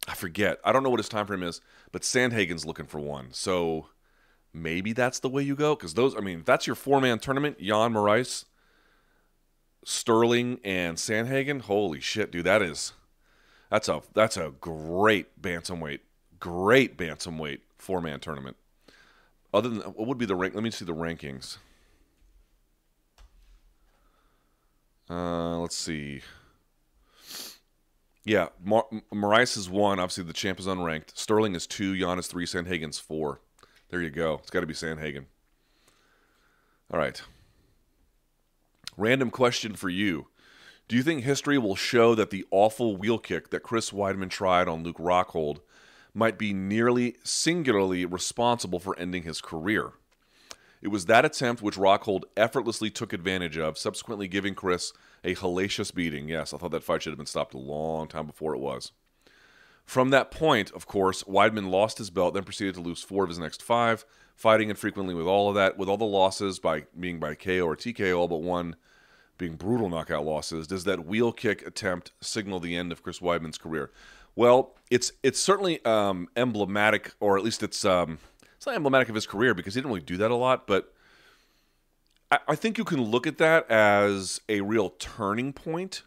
I 0.08 0.14
forget. 0.14 0.58
I 0.64 0.72
don't 0.72 0.82
know 0.82 0.90
what 0.90 0.98
his 0.98 1.08
time 1.08 1.26
frame 1.26 1.42
is, 1.42 1.60
but 1.92 2.02
Sandhagen's 2.02 2.66
looking 2.66 2.86
for 2.86 2.98
one. 2.98 3.28
So 3.32 3.88
maybe 4.52 4.92
that's 4.92 5.20
the 5.20 5.28
way 5.28 5.42
you 5.42 5.54
go. 5.54 5.76
Because 5.76 5.94
those, 5.94 6.16
I 6.16 6.20
mean, 6.20 6.42
that's 6.44 6.66
your 6.66 6.74
four 6.76 7.00
man 7.00 7.18
tournament. 7.18 7.60
Yan 7.60 7.92
Moraes, 7.92 8.46
Sterling, 9.84 10.58
and 10.64 10.96
Sandhagen. 10.96 11.60
Holy 11.60 12.00
shit, 12.00 12.32
dude, 12.32 12.46
that 12.46 12.62
is 12.62 12.94
that's 13.70 13.88
a 13.88 14.02
that's 14.14 14.36
a 14.36 14.52
great 14.60 15.40
bantamweight, 15.40 16.00
great 16.40 16.96
bantamweight 16.96 17.60
four 17.78 18.00
man 18.00 18.20
tournament. 18.20 18.56
Other 19.54 19.68
than 19.68 19.80
what 19.80 20.08
would 20.08 20.18
be 20.18 20.26
the 20.26 20.36
rank? 20.36 20.54
Let 20.54 20.64
me 20.64 20.70
see 20.70 20.84
the 20.84 20.94
rankings. 20.94 21.58
Uh, 25.10 25.58
let's 25.58 25.76
see. 25.76 26.22
Yeah, 28.24 28.48
Mar- 28.64 28.86
Moraes 29.12 29.56
is 29.56 29.68
one. 29.68 29.98
Obviously, 29.98 30.24
the 30.24 30.32
champ 30.32 30.60
is 30.60 30.66
unranked. 30.66 31.16
Sterling 31.16 31.54
is 31.54 31.66
two. 31.66 31.92
Yan 31.92 32.18
is 32.18 32.28
three. 32.28 32.46
Sandhagen's 32.46 32.98
four. 32.98 33.40
There 33.90 34.00
you 34.00 34.10
go. 34.10 34.34
It's 34.34 34.50
got 34.50 34.60
to 34.60 34.66
be 34.66 34.74
Sandhagen. 34.74 35.26
All 36.90 36.98
right. 36.98 37.20
Random 38.96 39.30
question 39.30 39.74
for 39.74 39.88
you. 39.88 40.28
Do 40.88 40.96
you 40.96 41.02
think 41.02 41.24
history 41.24 41.58
will 41.58 41.76
show 41.76 42.14
that 42.14 42.30
the 42.30 42.44
awful 42.50 42.96
wheel 42.96 43.18
kick 43.18 43.50
that 43.50 43.62
Chris 43.62 43.90
Weidman 43.90 44.30
tried 44.30 44.68
on 44.68 44.82
Luke 44.82 44.98
Rockhold 44.98 45.58
might 46.14 46.38
be 46.38 46.52
nearly 46.52 47.16
singularly 47.24 48.04
responsible 48.04 48.78
for 48.78 48.98
ending 48.98 49.22
his 49.22 49.40
career? 49.40 49.92
It 50.82 50.88
was 50.88 51.06
that 51.06 51.24
attempt 51.24 51.62
which 51.62 51.76
Rockhold 51.76 52.24
effortlessly 52.36 52.90
took 52.90 53.12
advantage 53.12 53.56
of, 53.56 53.78
subsequently 53.78 54.26
giving 54.26 54.54
Chris 54.54 54.92
a 55.22 55.34
hellacious 55.34 55.94
beating. 55.94 56.28
Yes, 56.28 56.52
I 56.52 56.58
thought 56.58 56.72
that 56.72 56.82
fight 56.82 57.02
should 57.02 57.12
have 57.12 57.18
been 57.18 57.26
stopped 57.26 57.54
a 57.54 57.58
long 57.58 58.08
time 58.08 58.26
before 58.26 58.54
it 58.54 58.58
was. 58.58 58.90
From 59.84 60.10
that 60.10 60.30
point, 60.30 60.72
of 60.72 60.86
course, 60.86 61.22
Weidman 61.24 61.70
lost 61.70 61.98
his 61.98 62.10
belt, 62.10 62.34
then 62.34 62.44
proceeded 62.44 62.74
to 62.74 62.80
lose 62.80 63.02
four 63.02 63.24
of 63.24 63.28
his 63.28 63.38
next 63.38 63.62
five, 63.62 64.04
fighting 64.34 64.70
infrequently 64.70 65.14
with 65.14 65.26
all 65.26 65.48
of 65.48 65.54
that, 65.54 65.78
with 65.78 65.88
all 65.88 65.96
the 65.96 66.04
losses 66.04 66.58
by 66.58 66.84
being 66.98 67.20
by 67.20 67.34
KO 67.34 67.66
or 67.66 67.76
TKO, 67.76 68.18
all 68.18 68.28
but 68.28 68.42
one 68.42 68.76
being 69.38 69.54
brutal 69.56 69.88
knockout 69.88 70.24
losses. 70.24 70.66
Does 70.66 70.84
that 70.84 71.06
wheel 71.06 71.32
kick 71.32 71.66
attempt 71.66 72.12
signal 72.20 72.60
the 72.60 72.76
end 72.76 72.92
of 72.92 73.02
Chris 73.02 73.20
Weidman's 73.20 73.58
career? 73.58 73.90
Well, 74.34 74.74
it's 74.90 75.12
it's 75.22 75.38
certainly 75.38 75.84
um, 75.84 76.28
emblematic, 76.36 77.14
or 77.20 77.36
at 77.36 77.44
least 77.44 77.62
it's 77.62 77.84
um, 77.84 78.18
it's 78.56 78.66
not 78.66 78.74
emblematic 78.74 79.08
of 79.08 79.14
his 79.14 79.26
career 79.26 79.54
because 79.54 79.74
he 79.74 79.80
didn't 79.80 79.90
really 79.90 80.02
do 80.02 80.16
that 80.18 80.30
a 80.30 80.36
lot, 80.36 80.66
but 80.66 80.92
I, 82.30 82.38
I 82.48 82.54
think 82.54 82.78
you 82.78 82.84
can 82.84 83.02
look 83.02 83.26
at 83.26 83.38
that 83.38 83.70
as 83.70 84.40
a 84.48 84.62
real 84.62 84.90
turning 84.90 85.52
point. 85.52 86.02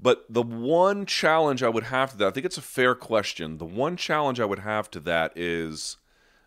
But 0.00 0.24
the 0.28 0.42
one 0.42 1.06
challenge 1.06 1.62
I 1.62 1.68
would 1.68 1.84
have 1.84 2.10
to 2.12 2.16
that, 2.18 2.26
I 2.26 2.30
think 2.30 2.46
it's 2.46 2.58
a 2.58 2.62
fair 2.62 2.94
question. 2.94 3.58
The 3.58 3.64
one 3.64 3.96
challenge 3.96 4.40
I 4.40 4.44
would 4.44 4.58
have 4.58 4.90
to 4.90 5.00
that 5.00 5.32
is 5.36 5.98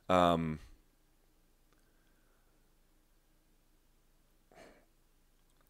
um, 0.09 0.59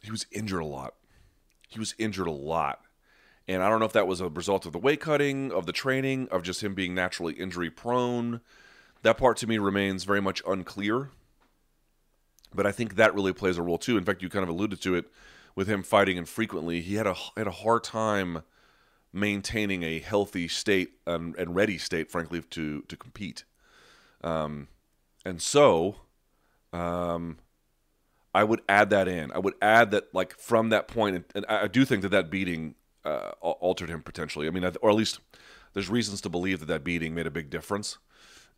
he 0.04 0.12
was 0.12 0.26
injured 0.32 0.62
a 0.62 0.66
lot. 0.66 0.96
He 1.68 1.80
was 1.80 1.94
injured 1.98 2.28
a 2.28 2.32
lot. 2.32 2.82
And 3.48 3.64
I 3.64 3.70
don't 3.70 3.80
know 3.80 3.86
if 3.86 3.94
that 3.94 4.08
was 4.08 4.20
a 4.20 4.28
result 4.28 4.66
of 4.66 4.74
the 4.74 4.80
weight 4.80 5.00
cutting, 5.00 5.52
of 5.52 5.66
the 5.66 5.72
training, 5.72 6.28
of 6.32 6.44
just 6.44 6.62
him 6.62 6.76
being 6.76 6.94
naturally 6.94 7.34
injury 7.34 7.70
prone. 7.70 8.42
That 9.04 9.18
part 9.18 9.38
to 9.38 9.48
me 9.48 9.58
remains 9.58 10.04
very 10.04 10.22
much 10.22 10.42
unclear. 10.46 11.12
But 12.54 12.66
I 12.66 12.72
think 12.72 12.96
that 12.96 13.14
really 13.14 13.34
plays 13.34 13.58
a 13.58 13.62
role 13.62 13.78
too. 13.78 13.98
In 13.98 14.04
fact, 14.04 14.22
you 14.22 14.30
kind 14.30 14.44
of 14.44 14.50
alluded 14.50 14.82
to 14.82 14.96
it 14.96 15.06
with 15.56 15.68
him 15.68 15.84
fighting 15.84 16.18
infrequently. 16.18 16.82
He 16.82 16.96
had 16.96 17.08
a 17.08 17.16
had 17.36 17.48
a 17.48 17.52
hard 17.52 17.84
time 17.84 18.44
maintaining 19.14 19.84
a 19.84 20.00
healthy 20.00 20.48
state 20.48 20.92
and, 21.06 21.36
and 21.38 21.56
ready 21.56 21.78
state, 21.78 22.12
frankly, 22.12 22.42
to 22.42 22.82
to 22.82 22.98
compete. 22.98 23.44
Um, 24.24 24.68
and 25.26 25.42
so, 25.42 25.98
um, 26.74 27.38
I 28.34 28.44
would 28.44 28.62
add 28.70 28.90
that 28.92 29.08
in. 29.08 29.32
I 29.32 29.40
would 29.40 29.56
add 29.62 29.92
that, 29.92 30.14
like 30.14 30.38
from 30.38 30.70
that 30.70 30.88
point, 30.88 31.26
and 31.36 31.46
I 31.48 31.68
do 31.68 31.86
think 31.86 32.02
that 32.04 32.10
that 32.10 32.30
beating 32.30 32.76
uh, 33.08 33.32
altered 33.42 33.90
him 33.90 34.02
potentially. 34.02 34.48
I 34.48 34.50
mean, 34.52 34.64
or 34.82 34.90
at 34.90 34.96
least 34.96 35.20
there's 35.74 35.90
reasons 35.90 36.22
to 36.22 36.30
believe 36.30 36.60
that 36.60 36.68
that 36.68 36.84
beating 36.84 37.16
made 37.16 37.28
a 37.28 37.32
big 37.32 37.50
difference 37.50 37.98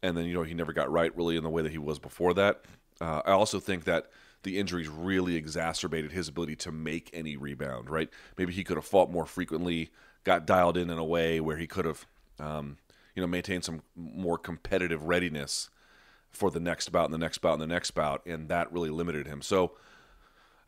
and 0.02 0.16
then 0.16 0.26
you 0.26 0.34
know 0.34 0.44
he 0.44 0.54
never 0.54 0.74
got 0.74 0.92
right 0.92 1.16
really 1.16 1.38
in 1.38 1.44
the 1.44 1.50
way 1.50 1.62
that 1.62 1.72
he 1.72 1.78
was 1.78 2.00
before 2.00 2.34
that. 2.34 2.62
Uh, 3.02 3.22
I 3.26 3.32
also 3.32 3.60
think 3.60 3.86
that 3.86 4.08
the 4.44 4.58
injuries 4.58 4.88
really 4.88 5.36
exacerbated 5.36 6.12
his 6.12 6.30
ability 6.30 6.56
to 6.58 6.72
make 6.72 7.10
any 7.14 7.38
rebound. 7.38 7.90
Right? 7.90 8.10
Maybe 8.38 8.54
he 8.54 8.64
could 8.64 8.78
have 8.78 8.86
fought 8.86 9.12
more 9.12 9.26
frequently, 9.26 9.92
got 10.24 10.46
dialed 10.46 10.78
in 10.78 10.90
in 10.90 10.98
a 10.98 11.06
way 11.06 11.40
where 11.40 11.58
he 11.58 11.68
could 11.68 11.86
have, 11.86 12.06
um, 12.40 12.78
you 13.16 13.22
know, 13.22 13.28
maintained 13.28 13.66
some 13.66 13.82
more 13.96 14.38
competitive 14.38 15.04
readiness 15.04 15.70
for 16.30 16.52
the 16.52 16.60
next 16.60 16.90
bout 16.90 17.06
and 17.06 17.14
the 17.14 17.18
next 17.18 17.40
bout 17.40 17.54
and 17.54 17.62
the 17.62 17.68
next 17.68 17.92
bout, 17.92 18.26
and 18.26 18.50
that 18.50 18.72
really 18.72 18.90
limited 18.90 19.28
him. 19.28 19.42
So. 19.42 19.74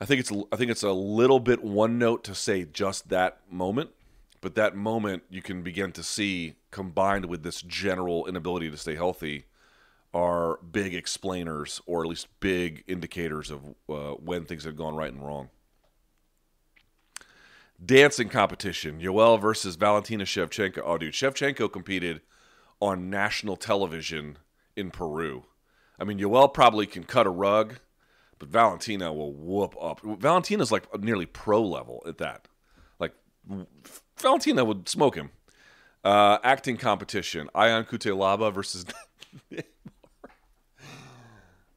I 0.01 0.05
think 0.05 0.19
it's 0.19 0.31
I 0.51 0.55
think 0.55 0.71
it's 0.71 0.81
a 0.81 0.91
little 0.91 1.39
bit 1.39 1.63
one 1.63 1.99
note 1.99 2.23
to 2.23 2.33
say 2.33 2.63
just 2.63 3.09
that 3.09 3.37
moment, 3.51 3.91
but 4.41 4.55
that 4.55 4.75
moment 4.75 5.21
you 5.29 5.43
can 5.43 5.61
begin 5.61 5.91
to 5.91 6.01
see 6.01 6.55
combined 6.71 7.25
with 7.27 7.43
this 7.43 7.61
general 7.61 8.25
inability 8.25 8.71
to 8.71 8.77
stay 8.77 8.95
healthy 8.95 9.45
are 10.11 10.57
big 10.57 10.95
explainers 10.95 11.81
or 11.85 12.01
at 12.01 12.09
least 12.09 12.27
big 12.39 12.83
indicators 12.87 13.51
of 13.51 13.75
uh, 13.87 14.13
when 14.13 14.45
things 14.45 14.63
have 14.63 14.75
gone 14.75 14.95
right 14.95 15.13
and 15.13 15.23
wrong. 15.23 15.49
Dancing 17.83 18.27
competition: 18.27 18.99
Yoel 18.99 19.39
versus 19.39 19.75
Valentina 19.75 20.23
Shevchenko. 20.23 20.81
Oh, 20.83 20.97
dude, 20.97 21.13
Shevchenko 21.13 21.71
competed 21.71 22.21
on 22.79 23.11
national 23.11 23.55
television 23.55 24.39
in 24.75 24.89
Peru. 24.89 25.43
I 25.99 26.05
mean, 26.05 26.17
Yoel 26.17 26.51
probably 26.51 26.87
can 26.87 27.03
cut 27.03 27.27
a 27.27 27.29
rug 27.29 27.75
but 28.41 28.49
Valentina 28.49 29.13
will 29.13 29.31
whoop 29.33 29.75
up. 29.79 30.01
Valentina's 30.01 30.71
like 30.71 30.83
nearly 30.99 31.27
pro 31.27 31.61
level 31.61 32.01
at 32.07 32.17
that. 32.17 32.47
Like 32.99 33.13
Valentina 34.17 34.65
would 34.65 34.89
smoke 34.89 35.13
him. 35.13 35.29
Uh, 36.03 36.39
acting 36.43 36.75
competition: 36.75 37.49
Ion 37.53 37.85
Cutelaba 37.85 38.51
versus. 38.51 38.83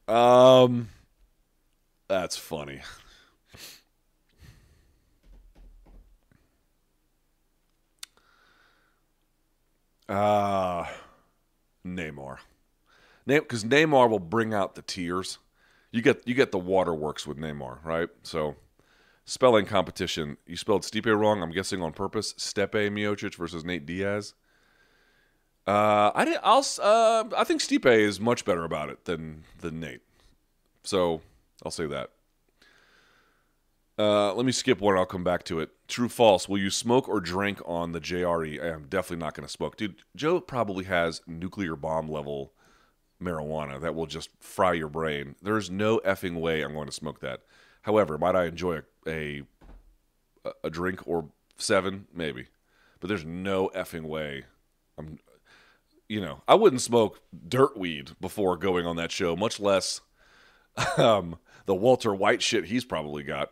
um, 0.08 0.88
that's 2.08 2.38
funny. 2.38 2.80
Uh 10.08 10.86
Neymar. 11.86 12.38
Because 13.26 13.64
Neymar 13.64 14.08
will 14.08 14.18
bring 14.18 14.54
out 14.54 14.74
the 14.76 14.82
tears 14.82 15.38
you 15.94 16.02
get 16.02 16.26
you 16.26 16.34
get 16.34 16.50
the 16.50 16.58
waterworks 16.58 17.24
with 17.24 17.38
Neymar, 17.38 17.78
right? 17.84 18.08
So 18.24 18.56
spelling 19.24 19.64
competition. 19.64 20.36
You 20.44 20.56
spelled 20.56 20.82
Stipe 20.82 21.06
wrong. 21.06 21.40
I'm 21.40 21.52
guessing 21.52 21.82
on 21.82 21.92
purpose. 21.92 22.34
Stepe 22.34 22.90
Miocic 22.90 23.36
versus 23.36 23.64
Nate 23.64 23.86
Diaz. 23.86 24.34
Uh, 25.68 26.10
I 26.12 26.24
did, 26.24 26.38
I'll 26.42 26.66
uh, 26.82 27.24
I 27.36 27.44
think 27.44 27.60
Stipe 27.60 27.86
is 27.86 28.18
much 28.18 28.44
better 28.44 28.64
about 28.64 28.90
it 28.90 29.04
than 29.04 29.44
than 29.60 29.78
Nate. 29.78 30.02
So 30.82 31.20
I'll 31.64 31.70
say 31.70 31.86
that. 31.86 32.10
Uh, 33.96 34.34
let 34.34 34.44
me 34.44 34.50
skip 34.50 34.80
one. 34.80 34.98
I'll 34.98 35.06
come 35.06 35.22
back 35.22 35.44
to 35.44 35.60
it. 35.60 35.70
True, 35.86 36.08
false. 36.08 36.48
Will 36.48 36.58
you 36.58 36.70
smoke 36.70 37.08
or 37.08 37.20
drink 37.20 37.62
on 37.64 37.92
the 37.92 38.00
JRE? 38.00 38.60
I 38.60 38.66
am 38.66 38.86
definitely 38.88 39.24
not 39.24 39.34
going 39.34 39.46
to 39.46 39.52
smoke, 39.52 39.76
dude. 39.76 40.02
Joe 40.16 40.40
probably 40.40 40.86
has 40.86 41.22
nuclear 41.28 41.76
bomb 41.76 42.08
level 42.08 42.52
marijuana 43.22 43.80
that 43.80 43.94
will 43.94 44.06
just 44.06 44.30
fry 44.40 44.72
your 44.72 44.88
brain. 44.88 45.36
There's 45.42 45.70
no 45.70 46.00
effing 46.00 46.40
way 46.40 46.62
I'm 46.62 46.74
going 46.74 46.86
to 46.86 46.92
smoke 46.92 47.20
that. 47.20 47.40
However, 47.82 48.18
might 48.18 48.36
I 48.36 48.46
enjoy 48.46 48.82
a 49.06 49.42
a, 50.44 50.52
a 50.64 50.70
drink 50.70 51.06
or 51.06 51.30
seven? 51.56 52.06
Maybe, 52.14 52.46
but 53.00 53.08
there's 53.08 53.24
no 53.24 53.70
effing 53.74 54.04
way. 54.04 54.44
I'm, 54.98 55.18
you 56.08 56.20
know, 56.20 56.42
I 56.46 56.54
wouldn't 56.54 56.82
smoke 56.82 57.20
dirt 57.48 57.76
weed 57.76 58.12
before 58.20 58.56
going 58.56 58.86
on 58.86 58.96
that 58.96 59.12
show, 59.12 59.36
much 59.36 59.58
less 59.58 60.00
um, 60.96 61.38
the 61.66 61.74
Walter 61.74 62.14
White 62.14 62.42
shit 62.42 62.66
he's 62.66 62.84
probably 62.84 63.22
got. 63.22 63.50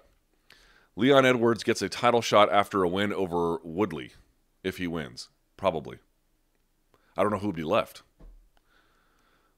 Leon 0.94 1.24
Edwards 1.24 1.64
gets 1.64 1.80
a 1.80 1.88
title 1.88 2.20
shot 2.20 2.52
after 2.52 2.82
a 2.82 2.88
win 2.88 3.12
over 3.12 3.58
Woodley, 3.62 4.12
if 4.62 4.76
he 4.76 4.86
wins. 4.86 5.30
Probably. 5.56 5.98
I 7.16 7.22
don't 7.22 7.32
know 7.32 7.38
who'd 7.38 7.56
be 7.56 7.64
left 7.64 8.02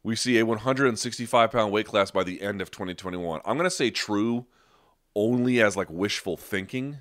we 0.04 0.14
see 0.14 0.38
a 0.38 0.46
165 0.46 1.50
pound 1.50 1.72
weight 1.72 1.86
class 1.86 2.12
by 2.12 2.22
the 2.22 2.42
end 2.42 2.60
of 2.60 2.70
2021. 2.70 3.40
I'm 3.44 3.56
going 3.56 3.68
to 3.68 3.74
say 3.74 3.90
true 3.90 4.46
only 5.16 5.60
as 5.62 5.76
like 5.76 5.88
wishful 5.90 6.36
thinking, 6.36 6.98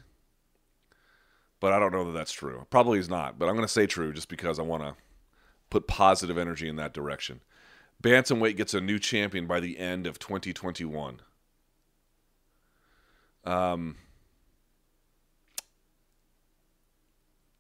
but 1.60 1.74
I 1.74 1.80
don't 1.80 1.92
know 1.92 2.06
that 2.06 2.18
that's 2.18 2.32
true. 2.32 2.66
Probably 2.70 2.98
is 2.98 3.10
not, 3.10 3.38
but 3.38 3.50
I'm 3.50 3.56
going 3.56 3.68
to 3.68 3.72
say 3.72 3.86
true 3.86 4.14
just 4.14 4.30
because 4.30 4.58
I 4.58 4.64
want 4.64 4.84
to 4.84 4.96
put 5.70 5.86
positive 5.86 6.38
energy 6.38 6.70
in 6.70 6.78
that 6.78 6.94
direction. 6.94 7.42
Bantamweight 8.02 8.56
gets 8.56 8.74
a 8.74 8.82
new 8.82 9.00
champion 9.00 9.48
by 9.48 9.60
the 9.60 9.78
end 9.78 10.08
of 10.08 10.18
2021. 10.18 11.20
Um, 13.44 13.98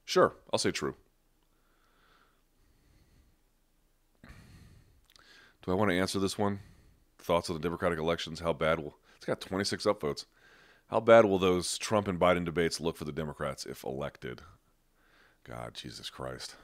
sure, 0.05 0.35
I'll 0.51 0.59
say 0.59 0.71
true. 0.71 0.95
Do 5.63 5.71
I 5.71 5.75
want 5.75 5.91
to 5.91 5.97
answer 5.97 6.19
this 6.19 6.37
one? 6.37 6.59
Thoughts 7.19 7.49
on 7.49 7.55
the 7.55 7.61
Democratic 7.61 7.97
elections? 7.97 8.41
How 8.41 8.53
bad 8.53 8.79
will 8.79 8.97
it's 9.15 9.25
got 9.25 9.39
26 9.39 9.85
upvotes? 9.85 10.25
How 10.89 10.99
bad 10.99 11.25
will 11.25 11.39
those 11.39 11.77
Trump 11.77 12.07
and 12.07 12.19
Biden 12.19 12.43
debates 12.43 12.81
look 12.81 12.97
for 12.97 13.05
the 13.05 13.13
Democrats 13.13 13.65
if 13.65 13.83
elected? 13.83 14.41
God, 15.45 15.73
Jesus 15.73 16.09
Christ. 16.09 16.55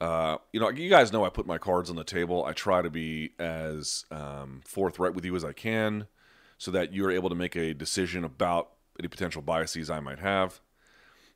Uh, 0.00 0.38
you 0.52 0.58
know, 0.58 0.68
you 0.68 0.90
guys 0.90 1.12
know 1.12 1.24
I 1.24 1.28
put 1.28 1.46
my 1.46 1.58
cards 1.58 1.88
on 1.88 1.94
the 1.94 2.02
table. 2.02 2.44
I 2.44 2.52
try 2.52 2.82
to 2.82 2.90
be 2.90 3.30
as 3.38 4.04
um, 4.10 4.62
forthright 4.64 5.14
with 5.14 5.24
you 5.24 5.36
as 5.36 5.44
I 5.44 5.52
can 5.52 6.08
so 6.58 6.72
that 6.72 6.92
you're 6.92 7.12
able 7.12 7.28
to 7.28 7.36
make 7.36 7.54
a 7.54 7.72
decision 7.72 8.24
about 8.24 8.70
any 8.98 9.06
potential 9.06 9.42
biases 9.42 9.88
I 9.88 10.00
might 10.00 10.18
have. 10.18 10.60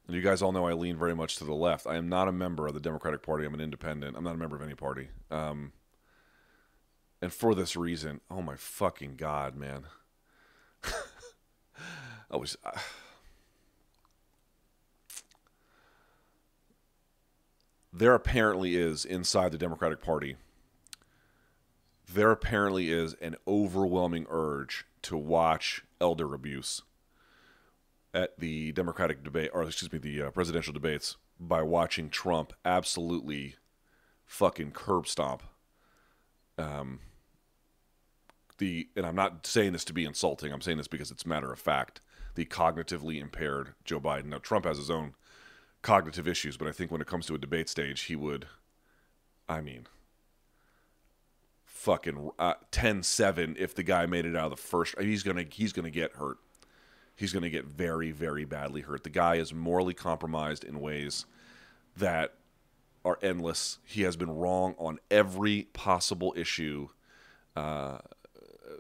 And 0.06 0.16
you 0.16 0.22
guys 0.22 0.42
all 0.42 0.50
know 0.50 0.66
I 0.66 0.72
lean 0.72 0.96
very 0.96 1.14
much 1.14 1.36
to 1.36 1.44
the 1.44 1.54
left. 1.54 1.86
I 1.86 1.96
am 1.96 2.08
not 2.08 2.26
a 2.26 2.32
member 2.32 2.66
of 2.66 2.74
the 2.74 2.80
Democratic 2.80 3.22
Party. 3.22 3.44
I'm 3.44 3.54
an 3.54 3.60
independent. 3.60 4.16
I'm 4.16 4.24
not 4.24 4.34
a 4.34 4.38
member 4.38 4.56
of 4.56 4.62
any 4.62 4.74
party. 4.74 5.08
Um, 5.30 5.72
and 7.20 7.32
for 7.32 7.54
this 7.54 7.76
reason, 7.76 8.20
oh 8.30 8.42
my 8.42 8.56
fucking 8.56 9.16
god, 9.16 9.56
man. 9.56 9.84
I 12.30 12.36
was. 12.36 12.56
Uh, 12.64 12.78
there 17.92 18.14
apparently 18.14 18.76
is 18.76 19.04
inside 19.04 19.52
the 19.52 19.58
Democratic 19.58 20.02
Party. 20.02 20.36
There 22.12 22.30
apparently 22.30 22.90
is 22.90 23.14
an 23.14 23.36
overwhelming 23.48 24.26
urge 24.28 24.86
to 25.02 25.16
watch 25.16 25.84
elder 26.00 26.34
abuse 26.34 26.82
at 28.14 28.38
the 28.38 28.72
Democratic 28.72 29.24
debate, 29.24 29.50
or 29.52 29.62
excuse 29.62 29.92
me, 29.92 29.98
the 29.98 30.22
uh, 30.22 30.30
presidential 30.30 30.72
debates 30.72 31.16
by 31.38 31.62
watching 31.62 32.08
Trump 32.08 32.52
absolutely 32.64 33.56
fucking 34.24 34.70
curb 34.70 35.06
stomp 35.06 35.42
um, 36.58 37.00
the 38.58 38.88
and 38.96 39.06
I'm 39.06 39.14
not 39.14 39.46
saying 39.46 39.72
this 39.72 39.84
to 39.86 39.92
be 39.92 40.04
insulting. 40.04 40.52
I'm 40.52 40.60
saying 40.60 40.78
this 40.78 40.88
because 40.88 41.10
it's 41.10 41.26
matter 41.26 41.52
of 41.52 41.58
fact. 41.58 42.00
The 42.34 42.44
cognitively 42.44 43.20
impaired 43.20 43.74
Joe 43.84 44.00
Biden. 44.00 44.26
Now 44.26 44.38
Trump 44.38 44.64
has 44.66 44.78
his 44.78 44.90
own 44.90 45.14
cognitive 45.82 46.28
issues, 46.28 46.56
but 46.56 46.68
I 46.68 46.72
think 46.72 46.90
when 46.90 47.00
it 47.00 47.06
comes 47.06 47.26
to 47.26 47.34
a 47.34 47.38
debate 47.38 47.68
stage, 47.68 48.02
he 48.02 48.16
would. 48.16 48.46
I 49.48 49.60
mean, 49.60 49.86
fucking 51.64 52.32
uh, 52.38 52.54
10-7 52.72 53.56
if 53.58 53.76
the 53.76 53.84
guy 53.84 54.06
made 54.06 54.26
it 54.26 54.34
out 54.34 54.46
of 54.46 54.50
the 54.50 54.56
first. 54.56 54.94
He's 55.00 55.22
gonna 55.22 55.44
he's 55.50 55.72
gonna 55.72 55.90
get 55.90 56.14
hurt. 56.16 56.38
He's 57.14 57.32
gonna 57.32 57.50
get 57.50 57.66
very 57.66 58.10
very 58.10 58.44
badly 58.44 58.82
hurt. 58.82 59.04
The 59.04 59.10
guy 59.10 59.36
is 59.36 59.54
morally 59.54 59.94
compromised 59.94 60.64
in 60.64 60.80
ways 60.80 61.26
that 61.96 62.34
are 63.06 63.18
endless. 63.22 63.78
He 63.84 64.02
has 64.02 64.16
been 64.16 64.30
wrong 64.30 64.74
on 64.78 64.98
every 65.10 65.68
possible 65.72 66.34
issue. 66.36 66.88
Uh, 67.54 67.98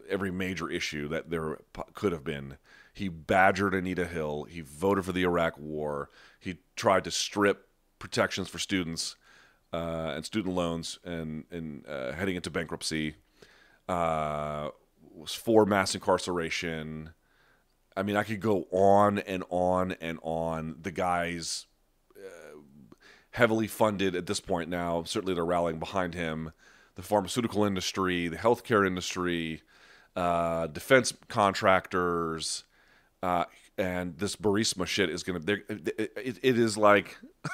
every 0.08 0.30
major 0.30 0.68
issue 0.68 1.08
that 1.08 1.30
there 1.30 1.58
could 1.94 2.12
have 2.12 2.24
been. 2.24 2.56
He 2.92 3.08
badgered 3.08 3.74
Anita 3.74 4.06
Hill. 4.06 4.44
He 4.44 4.60
voted 4.60 5.04
for 5.04 5.12
the 5.12 5.22
Iraq 5.22 5.58
War. 5.58 6.10
He 6.40 6.58
tried 6.74 7.04
to 7.04 7.10
strip 7.10 7.68
protections 7.98 8.48
for 8.48 8.58
students 8.58 9.16
uh, 9.72 10.12
and 10.14 10.24
student 10.24 10.54
loans 10.54 10.98
and, 11.04 11.44
and 11.50 11.86
uh, 11.86 12.12
heading 12.12 12.36
into 12.36 12.50
bankruptcy. 12.50 13.16
Uh, 13.88 14.70
was 15.14 15.34
for 15.34 15.64
mass 15.64 15.94
incarceration. 15.94 17.10
I 17.96 18.02
mean, 18.02 18.16
I 18.16 18.22
could 18.22 18.40
go 18.40 18.66
on 18.70 19.18
and 19.20 19.44
on 19.48 19.92
and 19.92 20.18
on. 20.22 20.76
The 20.82 20.90
guy's 20.90 21.66
heavily 23.36 23.66
funded 23.66 24.16
at 24.16 24.24
this 24.24 24.40
point 24.40 24.70
now. 24.70 25.02
Certainly, 25.04 25.34
they're 25.34 25.44
rallying 25.44 25.78
behind 25.78 26.14
him. 26.14 26.52
The 26.94 27.02
pharmaceutical 27.02 27.64
industry, 27.64 28.28
the 28.28 28.38
healthcare 28.38 28.86
industry, 28.86 29.60
uh, 30.16 30.68
defense 30.68 31.12
contractors, 31.28 32.64
uh, 33.22 33.44
and 33.76 34.16
this 34.16 34.36
Burisma 34.36 34.86
shit 34.86 35.10
is 35.10 35.22
gonna. 35.22 35.40
It, 35.46 36.40
it, 36.42 36.58
is 36.58 36.78
like, 36.78 37.18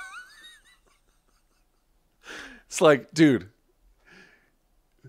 it's 2.66 2.80
like, 2.80 3.12
dude. 3.12 3.48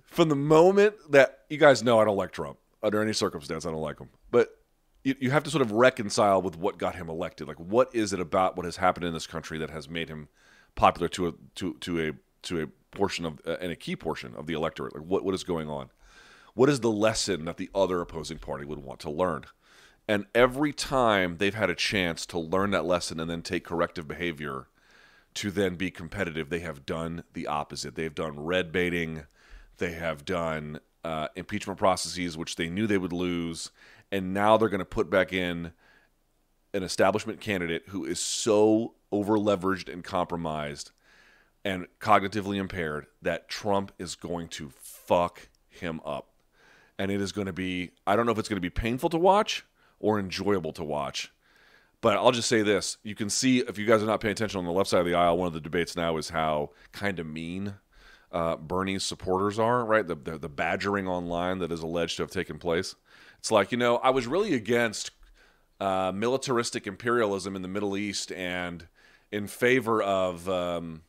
From 0.05 0.29
the 0.29 0.35
moment 0.35 0.95
that 1.11 1.41
you 1.49 1.57
guys 1.57 1.83
know, 1.83 1.99
I 1.99 2.05
don't 2.05 2.17
like 2.17 2.31
Trump 2.31 2.57
under 2.81 2.99
any 2.99 3.13
circumstance. 3.13 3.67
I 3.67 3.71
don't 3.71 3.81
like 3.81 3.99
him, 3.99 4.09
but 4.31 4.57
you, 5.03 5.15
you 5.19 5.31
have 5.31 5.43
to 5.43 5.51
sort 5.51 5.61
of 5.61 5.71
reconcile 5.71 6.41
with 6.41 6.57
what 6.57 6.79
got 6.79 6.95
him 6.95 7.09
elected. 7.09 7.47
Like, 7.47 7.59
what 7.59 7.93
is 7.93 8.11
it 8.11 8.19
about 8.19 8.57
what 8.57 8.65
has 8.65 8.77
happened 8.77 9.05
in 9.05 9.13
this 9.13 9.27
country 9.27 9.59
that 9.59 9.69
has 9.69 9.87
made 9.87 10.09
him 10.09 10.29
popular 10.75 11.07
to 11.09 11.27
a 11.27 11.33
to 11.55 11.73
to 11.75 12.07
a 12.07 12.11
to 12.43 12.61
a 12.63 12.67
portion 12.95 13.25
of 13.25 13.41
uh, 13.45 13.57
and 13.61 13.71
a 13.71 13.75
key 13.75 13.95
portion 13.95 14.33
of 14.35 14.47
the 14.47 14.53
electorate? 14.53 14.95
Like, 14.95 15.05
what 15.05 15.23
what 15.23 15.35
is 15.35 15.43
going 15.43 15.69
on? 15.69 15.89
What 16.53 16.69
is 16.69 16.81
the 16.81 16.91
lesson 16.91 17.45
that 17.45 17.57
the 17.57 17.69
other 17.73 18.01
opposing 18.01 18.37
party 18.37 18.65
would 18.65 18.79
want 18.79 18.99
to 19.01 19.09
learn? 19.09 19.45
And 20.07 20.25
every 20.35 20.73
time 20.73 21.37
they've 21.37 21.53
had 21.53 21.69
a 21.69 21.75
chance 21.75 22.25
to 22.27 22.39
learn 22.39 22.71
that 22.71 22.85
lesson 22.85 23.19
and 23.19 23.29
then 23.29 23.41
take 23.41 23.63
corrective 23.63 24.07
behavior 24.07 24.67
to 25.35 25.49
then 25.49 25.75
be 25.75 25.89
competitive, 25.89 26.49
they 26.49 26.59
have 26.59 26.85
done 26.85 27.23
the 27.33 27.47
opposite. 27.47 27.95
They've 27.95 28.13
done 28.13 28.39
red 28.39 28.71
baiting, 28.71 29.23
they 29.77 29.93
have 29.93 30.25
done 30.25 30.79
uh, 31.03 31.29
impeachment 31.35 31.79
processes, 31.79 32.37
which 32.37 32.55
they 32.55 32.69
knew 32.69 32.85
they 32.85 32.97
would 32.97 33.13
lose, 33.13 33.71
and 34.11 34.33
now 34.33 34.57
they're 34.57 34.69
going 34.69 34.79
to 34.79 34.85
put 34.85 35.09
back 35.09 35.33
in 35.33 35.73
an 36.73 36.83
establishment 36.83 37.39
candidate 37.39 37.83
who 37.87 38.05
is 38.05 38.19
so 38.19 38.93
over 39.13 39.37
leveraged 39.37 39.91
and 39.91 40.03
compromised 40.03 40.91
and 41.63 41.87
cognitively 41.99 42.57
impaired 42.57 43.05
that 43.21 43.47
Trump 43.47 43.91
is 43.99 44.15
going 44.15 44.47
to 44.49 44.71
fuck 44.71 45.47
him 45.69 46.01
up. 46.03 46.31
And 46.97 47.11
it 47.11 47.21
is 47.21 47.31
going 47.31 47.47
to 47.47 47.53
be, 47.53 47.91
I 48.05 48.15
don't 48.15 48.25
know 48.25 48.31
if 48.31 48.39
it's 48.39 48.49
going 48.49 48.57
to 48.57 48.61
be 48.61 48.69
painful 48.69 49.09
to 49.11 49.17
watch 49.17 49.65
or 49.99 50.19
enjoyable 50.19 50.73
to 50.73 50.83
watch. 50.83 51.31
But 52.01 52.17
I'll 52.17 52.31
just 52.31 52.49
say 52.49 52.63
this 52.63 52.97
you 53.03 53.15
can 53.15 53.29
see, 53.29 53.59
if 53.59 53.77
you 53.77 53.85
guys 53.85 54.03
are 54.03 54.07
not 54.07 54.19
paying 54.19 54.33
attention 54.33 54.57
on 54.57 54.65
the 54.65 54.71
left 54.71 54.89
side 54.89 54.99
of 54.99 55.05
the 55.05 55.13
aisle, 55.13 55.37
one 55.37 55.47
of 55.47 55.53
the 55.53 55.61
debates 55.61 55.95
now 55.95 56.17
is 56.17 56.29
how 56.29 56.71
kind 56.91 57.19
of 57.19 57.27
mean 57.27 57.75
uh, 58.31 58.57
Bernie's 58.57 59.03
supporters 59.03 59.59
are, 59.59 59.85
right? 59.85 60.05
The, 60.05 60.15
the, 60.15 60.37
the 60.39 60.49
badgering 60.49 61.07
online 61.07 61.59
that 61.59 61.71
is 61.71 61.81
alleged 61.81 62.17
to 62.17 62.23
have 62.23 62.31
taken 62.31 62.57
place. 62.57 62.95
It's 63.37 63.51
like, 63.51 63.71
you 63.71 63.77
know, 63.77 63.97
I 63.97 64.09
was 64.09 64.27
really 64.27 64.53
against 64.53 65.11
uh, 65.79 66.11
militaristic 66.13 66.87
imperialism 66.87 67.55
in 67.55 67.61
the 67.61 67.67
Middle 67.67 67.95
East 67.95 68.31
and 68.31 68.87
in 69.33 69.47
favor 69.47 70.01
of 70.01 70.47
um, 70.47 71.01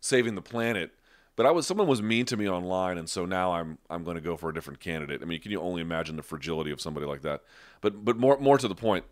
saving 0.00 0.34
the 0.34 0.42
planet. 0.42 0.92
But 1.36 1.44
I 1.44 1.50
was 1.50 1.66
someone 1.66 1.86
was 1.86 2.00
mean 2.00 2.24
to 2.26 2.36
me 2.36 2.48
online, 2.48 2.96
and 2.96 3.08
so 3.08 3.26
now 3.26 3.52
I'm 3.52 3.76
I'm 3.90 4.02
going 4.02 4.14
to 4.14 4.22
go 4.22 4.38
for 4.38 4.48
a 4.48 4.54
different 4.54 4.80
candidate. 4.80 5.20
I 5.22 5.26
mean, 5.26 5.40
can 5.40 5.52
you 5.52 5.60
only 5.60 5.82
imagine 5.82 6.16
the 6.16 6.22
fragility 6.22 6.70
of 6.70 6.80
somebody 6.80 7.04
like 7.04 7.20
that? 7.22 7.42
But 7.82 8.02
but 8.02 8.16
more 8.16 8.38
more 8.38 8.56
to 8.56 8.66
the 8.66 8.74
point, 8.74 9.04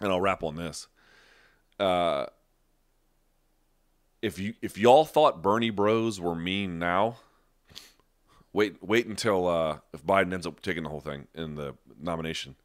and 0.00 0.10
I'll 0.10 0.22
wrap 0.22 0.42
on 0.42 0.56
this. 0.56 0.88
Uh, 1.78 2.26
if 4.22 4.38
you 4.38 4.54
if 4.62 4.78
y'all 4.78 5.04
thought 5.04 5.42
Bernie 5.42 5.68
Bros 5.68 6.18
were 6.18 6.34
mean 6.34 6.78
now, 6.78 7.16
wait 8.54 8.82
wait 8.82 9.06
until 9.06 9.46
uh, 9.46 9.78
if 9.92 10.02
Biden 10.02 10.32
ends 10.32 10.46
up 10.46 10.62
taking 10.62 10.84
the 10.84 10.88
whole 10.88 11.00
thing 11.00 11.26
in 11.34 11.56
the 11.56 11.74
nomination. 12.00 12.56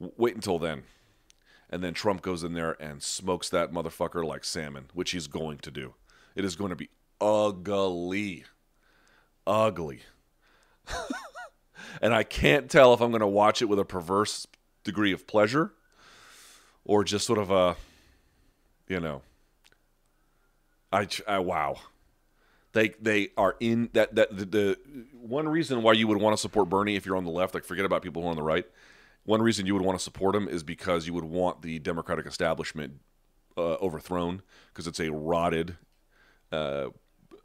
Wait 0.00 0.34
until 0.34 0.58
then, 0.58 0.82
and 1.70 1.82
then 1.82 1.94
Trump 1.94 2.22
goes 2.22 2.44
in 2.44 2.52
there 2.52 2.72
and 2.80 3.02
smokes 3.02 3.48
that 3.50 3.72
motherfucker 3.72 4.24
like 4.24 4.44
salmon, 4.44 4.86
which 4.94 5.12
he's 5.12 5.26
going 5.26 5.58
to 5.58 5.70
do. 5.70 5.94
It 6.34 6.44
is 6.44 6.56
going 6.56 6.70
to 6.70 6.76
be 6.76 6.90
ugly, 7.20 8.44
ugly, 9.46 10.00
and 12.02 12.14
I 12.14 12.22
can't 12.22 12.70
tell 12.70 12.94
if 12.94 13.00
I'm 13.00 13.10
going 13.10 13.20
to 13.20 13.26
watch 13.26 13.62
it 13.62 13.66
with 13.66 13.78
a 13.78 13.84
perverse 13.84 14.46
degree 14.82 15.12
of 15.12 15.26
pleasure 15.26 15.72
or 16.84 17.04
just 17.04 17.26
sort 17.26 17.38
of 17.38 17.50
a, 17.50 17.76
you 18.88 19.00
know 19.00 19.22
I, 20.94 21.08
I 21.26 21.38
wow. 21.40 21.76
They 22.72 22.90
they 23.00 23.28
are 23.36 23.56
in 23.60 23.90
that 23.92 24.14
that 24.14 24.36
the, 24.36 24.44
the, 24.44 24.78
one 25.12 25.48
reason 25.48 25.82
why 25.82 25.92
you 25.92 26.06
would 26.06 26.18
want 26.18 26.36
to 26.36 26.40
support 26.40 26.68
Bernie 26.68 26.96
if 26.96 27.04
you're 27.04 27.16
on 27.16 27.24
the 27.24 27.30
left, 27.30 27.54
like 27.54 27.64
forget 27.64 27.84
about 27.84 28.02
people 28.02 28.22
who 28.22 28.28
are 28.28 28.30
on 28.30 28.36
the 28.36 28.42
right. 28.42 28.64
One 29.24 29.40
reason 29.40 29.66
you 29.66 29.74
would 29.74 29.82
want 29.82 29.98
to 29.98 30.04
support 30.04 30.36
him 30.36 30.48
is 30.48 30.62
because 30.62 31.06
you 31.06 31.14
would 31.14 31.24
want 31.24 31.62
the 31.62 31.78
Democratic 31.78 32.26
establishment 32.26 33.00
uh, 33.56 33.74
overthrown 33.80 34.42
because 34.68 34.86
it's 34.86 35.00
a 35.00 35.10
rotted, 35.10 35.76
uh, 36.52 36.88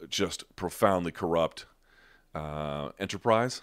just 0.09 0.43
profoundly 0.55 1.11
corrupt 1.11 1.65
uh, 2.35 2.89
enterprise, 2.99 3.61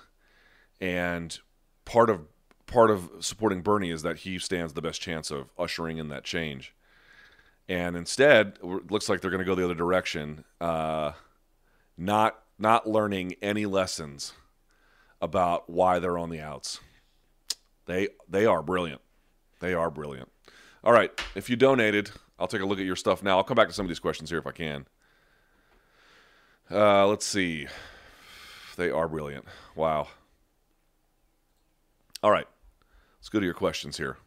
and 0.81 1.39
part 1.85 2.09
of 2.09 2.27
part 2.67 2.91
of 2.91 3.11
supporting 3.21 3.63
Bernie 3.63 3.91
is 3.91 4.03
that 4.03 4.19
he 4.19 4.39
stands 4.39 4.73
the 4.73 4.83
best 4.83 5.01
chance 5.01 5.31
of 5.31 5.51
ushering 5.59 5.99
in 5.99 6.09
that 6.09 6.25
change. 6.25 6.75
And 7.69 7.97
instead 7.97 8.59
it 8.63 8.91
looks 8.91 9.09
like 9.09 9.21
they're 9.21 9.31
going 9.31 9.45
to 9.45 9.45
go 9.45 9.55
the 9.55 9.65
other 9.65 9.75
direction 9.75 10.45
uh, 10.61 11.13
not 11.97 12.43
not 12.59 12.89
learning 12.89 13.35
any 13.43 13.67
lessons 13.67 14.33
about 15.21 15.69
why 15.69 15.99
they're 15.99 16.19
on 16.19 16.31
the 16.31 16.41
outs 16.41 16.81
they 17.87 18.09
they 18.29 18.47
are 18.47 18.63
brilliant. 18.63 19.01
They 19.61 19.75
are 19.75 19.91
brilliant. 19.91 20.31
All 20.85 20.93
right 20.93 21.11
if 21.35 21.51
you 21.51 21.57
donated 21.57 22.11
i'll 22.39 22.47
take 22.47 22.61
a 22.61 22.67
look 22.67 22.79
at 22.79 22.85
your 22.85 22.97
stuff 22.97 23.23
now. 23.23 23.39
I'll 23.39 23.45
come 23.45 23.55
back 23.57 23.69
to 23.69 23.75
some 23.75 23.87
of 23.87 23.89
these 23.89 23.99
questions 23.99 24.31
here 24.31 24.39
if 24.39 24.47
i 24.47 24.53
can. 24.53 24.87
Uh, 26.71 27.07
let's 27.07 27.25
see. 27.25 27.69
They 28.77 28.91
are 28.91 29.09
brilliant. 29.09 29.47
Wow. 29.75 30.09
All 32.23 32.31
right 32.31 32.47
let's 33.19 33.29
go 33.29 33.41
to 33.41 33.45
your 33.45 33.55
questions 33.55 33.97
here. 33.97 34.19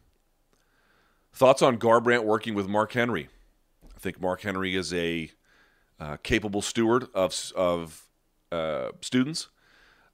Thoughts 1.32 1.62
on 1.62 1.78
Garbrandt 1.78 2.24
working 2.24 2.54
with 2.54 2.68
Mark 2.68 2.92
Henry? 2.92 3.28
I 3.94 3.98
think 3.98 4.20
Mark 4.20 4.42
Henry 4.42 4.74
is 4.74 4.92
a 4.92 5.30
uh, 5.98 6.16
capable 6.22 6.62
steward 6.62 7.06
of 7.14 7.52
of 7.54 8.04
uh, 8.50 8.90
students. 9.00 9.48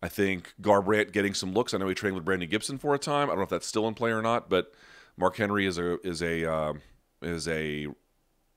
I 0.03 0.09
think 0.09 0.55
Garbrandt 0.61 1.13
getting 1.13 1.35
some 1.35 1.53
looks. 1.53 1.73
I 1.73 1.79
know 1.79 1.89
he 1.89 1.95
trained 1.95 2.15
with 2.15 2.25
Brandon 2.25 2.49
Gibson 2.49 2.79
for 2.79 2.95
a 2.95 2.99
time. 2.99 3.29
I 3.29 3.33
don't 3.33 3.39
know 3.39 3.45
if 3.45 3.49
that's 3.49 3.67
still 3.67 3.89
in 3.89 3.95
play 3.95 4.11
or 4.11 4.23
not, 4.23 4.51
but 4.51 4.73
Mark 5.17 5.37
Henry 5.37 5.67
is 5.67 5.79
a 5.79 5.99
is 6.07 6.23
a 6.23 6.51
uh, 6.51 6.75
is 7.23 7.49
a 7.49 7.89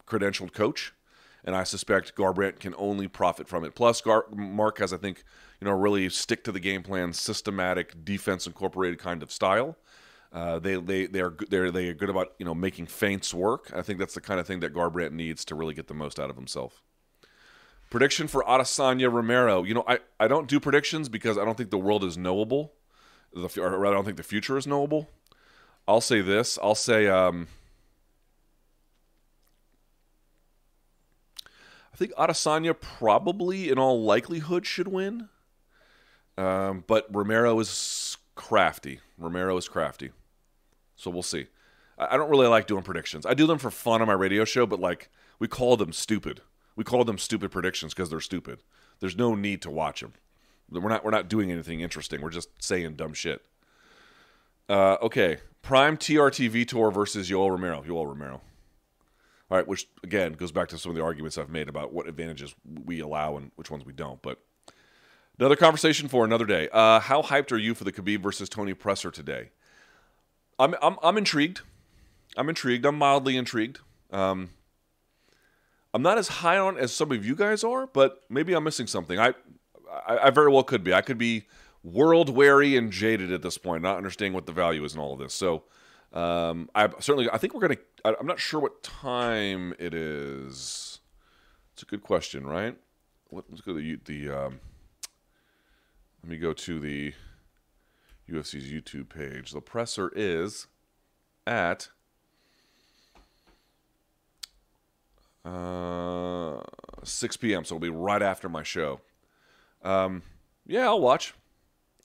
credentialed 0.06 0.54
coach, 0.54 0.94
and 1.46 1.56
I 1.56 1.64
suspect 1.64 2.16
Garbrandt 2.16 2.60
can 2.60 2.76
only 2.78 3.08
profit 3.08 3.48
from 3.48 3.64
it. 3.64 3.76
Plus, 3.76 4.02
Gar- 4.02 4.26
Mark 4.32 4.80
has, 4.80 4.92
I 4.92 4.98
think, 4.98 5.24
you 5.62 5.66
know, 5.66 5.72
really 5.72 6.10
stick 6.10 6.44
to 6.44 6.52
the 6.52 6.60
game 6.60 6.84
plan, 6.84 7.14
systematic 7.14 8.04
defense 8.04 8.46
incorporated 8.46 9.00
kind 9.00 9.24
of 9.24 9.32
style. 9.32 9.78
Uh, 10.32 10.60
they 10.60 10.76
they 10.76 11.08
they 11.08 11.22
are 11.22 11.36
they're 11.50 11.72
they 11.72 11.88
are 11.90 11.94
good 11.94 12.10
about 12.10 12.34
you 12.38 12.46
know 12.46 12.54
making 12.54 12.86
feints 12.86 13.34
work. 13.34 13.72
I 13.74 13.82
think 13.82 13.98
that's 13.98 14.14
the 14.14 14.22
kind 14.22 14.40
of 14.40 14.46
thing 14.46 14.60
that 14.60 14.74
Garbrandt 14.74 15.14
needs 15.14 15.46
to 15.46 15.56
really 15.56 15.74
get 15.74 15.88
the 15.88 15.94
most 15.94 16.20
out 16.20 16.30
of 16.30 16.36
himself. 16.36 16.84
Prediction 17.90 18.28
for 18.28 18.44
Adesanya 18.44 19.12
Romero. 19.12 19.64
You 19.64 19.74
know, 19.74 19.84
I, 19.88 20.00
I 20.20 20.28
don't 20.28 20.48
do 20.48 20.60
predictions 20.60 21.10
because 21.10 21.38
I 21.38 21.46
don't 21.46 21.58
think 21.58 21.72
the 21.72 21.78
world 21.78 22.04
is 22.04 22.18
knowable. 22.18 22.74
The, 23.34 23.62
or 23.62 23.78
rather, 23.78 23.94
I 23.94 23.98
don't 23.98 24.06
think 24.06 24.18
the 24.18 24.24
future 24.24 24.58
is 24.58 24.68
knowable. 24.68 25.10
I'll 25.88 26.02
say 26.02 26.22
this. 26.22 26.60
I'll 26.62 26.76
say 26.76 27.08
um, 27.08 27.48
I 31.92 31.98
think 31.98 32.14
Adesanya 32.14 32.80
probably, 32.80 33.70
in 33.70 33.80
all 33.80 34.02
likelihood, 34.04 34.66
should 34.66 34.88
win. 34.88 35.30
Um, 36.38 36.84
but 36.88 37.08
Romero 37.14 37.60
is 37.60 38.18
crafty. 38.36 39.00
Romero 39.18 39.58
is 39.58 39.68
crafty. 39.68 40.12
So 40.96 41.10
we'll 41.10 41.24
see. 41.24 41.48
I 41.98 42.16
don't 42.16 42.30
really 42.30 42.48
like 42.48 42.68
doing 42.68 42.84
predictions. 42.84 43.26
I 43.26 43.34
do 43.34 43.46
them 43.46 43.58
for 43.58 43.70
fun 43.70 44.02
on 44.02 44.08
my 44.08 44.14
radio 44.14 44.46
show, 44.46 44.66
but 44.66 44.80
like 44.80 45.10
we 45.40 45.48
call 45.48 45.76
them 45.76 45.92
stupid. 45.92 46.42
We 46.80 46.86
call 46.86 47.04
them 47.04 47.18
stupid 47.18 47.52
predictions 47.52 47.94
because 47.94 48.10
they're 48.10 48.22
stupid. 48.22 48.64
There's 49.02 49.18
no 49.18 49.36
need 49.36 49.62
to 49.64 49.70
watch 49.70 50.00
them. 50.00 50.14
We're 50.72 50.88
not 50.88 51.04
we're 51.04 51.12
not 51.12 51.28
doing 51.28 51.52
anything 51.52 51.82
interesting. 51.82 52.22
We're 52.22 52.30
just 52.30 52.64
saying 52.64 52.94
dumb 52.94 53.14
shit. 53.14 53.42
Uh, 54.70 54.96
okay, 55.02 55.40
Prime 55.62 55.98
TRT 55.98 56.50
Vitor 56.50 56.94
versus 56.94 57.30
Yoel 57.30 57.52
Romero. 57.52 57.84
Yoel 57.84 58.08
Romero. 58.08 58.40
All 59.52 59.58
right, 59.58 59.68
which 59.68 59.90
again 60.06 60.32
goes 60.32 60.54
back 60.54 60.70
to 60.70 60.78
some 60.78 60.92
of 60.92 60.96
the 60.96 61.04
arguments 61.04 61.38
I've 61.38 61.50
made 61.50 61.68
about 61.68 61.92
what 61.92 62.08
advantages 62.08 62.56
we 62.86 63.02
allow 63.02 63.36
and 63.36 63.52
which 63.58 63.70
ones 63.70 63.86
we 63.86 63.92
don't. 63.92 64.22
But 64.22 64.40
another 65.38 65.58
conversation 65.58 66.08
for 66.08 66.24
another 66.24 66.46
day. 66.46 66.70
Uh, 66.72 67.02
how 67.02 67.22
hyped 67.24 67.52
are 67.52 67.58
you 67.58 67.76
for 67.76 67.84
the 67.84 67.92
Khabib 67.92 68.24
versus 68.24 68.48
Tony 68.48 68.74
presser 68.74 69.12
today? 69.12 69.50
I'm 70.58 70.76
I'm 70.82 70.96
I'm 71.04 71.18
intrigued. 71.18 71.60
I'm 72.38 72.48
intrigued. 72.48 72.86
I'm 72.86 72.98
mildly 72.98 73.36
intrigued. 73.36 73.80
Um, 74.12 74.52
I'm 75.94 76.02
not 76.02 76.18
as 76.18 76.28
high 76.28 76.58
on 76.58 76.78
as 76.78 76.94
some 76.94 77.12
of 77.12 77.26
you 77.26 77.36
guys 77.36 77.64
are, 77.64 77.88
but 77.88 78.22
maybe 78.30 78.54
I'm 78.54 78.64
missing 78.64 78.88
something. 78.88 79.20
I, 79.20 79.34
I, 80.08 80.18
I 80.18 80.30
very 80.30 80.52
well 80.52 80.64
could 80.64 80.84
be. 80.84 80.94
I 80.94 81.02
could 81.02 81.18
be 81.18 81.46
world 81.84 82.30
weary 82.30 82.76
and 82.76 82.92
jaded 82.92 83.32
at 83.32 83.42
this 83.42 83.58
point, 83.58 83.84
not 83.84 83.98
understanding 83.98 84.34
what 84.34 84.46
the 84.46 84.52
value 84.52 84.84
is 84.84 84.94
in 84.94 85.00
all 85.00 85.14
of 85.14 85.20
this. 85.20 85.34
So, 85.34 85.64
um, 86.14 86.70
I 86.76 86.90
certainly 87.00 87.30
I 87.32 87.38
think 87.38 87.54
we're 87.54 87.62
gonna. 87.62 87.78
I, 88.06 88.16
I'm 88.20 88.28
not 88.28 88.40
sure 88.40 88.60
what 88.60 88.84
time 88.84 89.74
it 89.80 89.94
is. 89.94 91.00
It's 91.74 91.84
a 91.84 91.86
good 91.86 92.04
question, 92.04 92.46
right? 92.46 92.78
Let's 93.32 93.62
go 93.62 93.74
to 93.74 93.80
the 93.80 94.00
the. 94.06 94.30
Um, 94.30 94.60
let 96.24 96.32
me 96.32 96.38
go 96.38 96.52
to 96.52 96.80
the 96.80 97.14
UFC's 98.30 98.72
YouTube 98.72 99.10
page. 99.10 99.52
The 99.52 99.62
presser 99.62 100.12
is 100.16 100.68
at 101.48 101.90
uh, 105.46 106.62
6 107.04 107.38
p.m., 107.38 107.64
so 107.64 107.76
it'll 107.76 107.80
be 107.80 107.90
right 107.90 108.22
after 108.22 108.50
my 108.50 108.64
show. 108.64 109.02
Um, 109.84 110.24
yeah, 110.66 110.86
I'll 110.86 111.00
watch. 111.00 111.34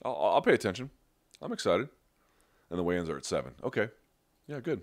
I'll, 0.03 0.15
I'll 0.15 0.41
pay 0.41 0.53
attention. 0.53 0.89
I'm 1.41 1.53
excited. 1.53 1.89
And 2.69 2.79
the 2.79 2.83
weigh-ins 2.83 3.09
are 3.09 3.17
at 3.17 3.25
7. 3.25 3.53
Okay. 3.63 3.89
Yeah, 4.47 4.59
good. 4.59 4.81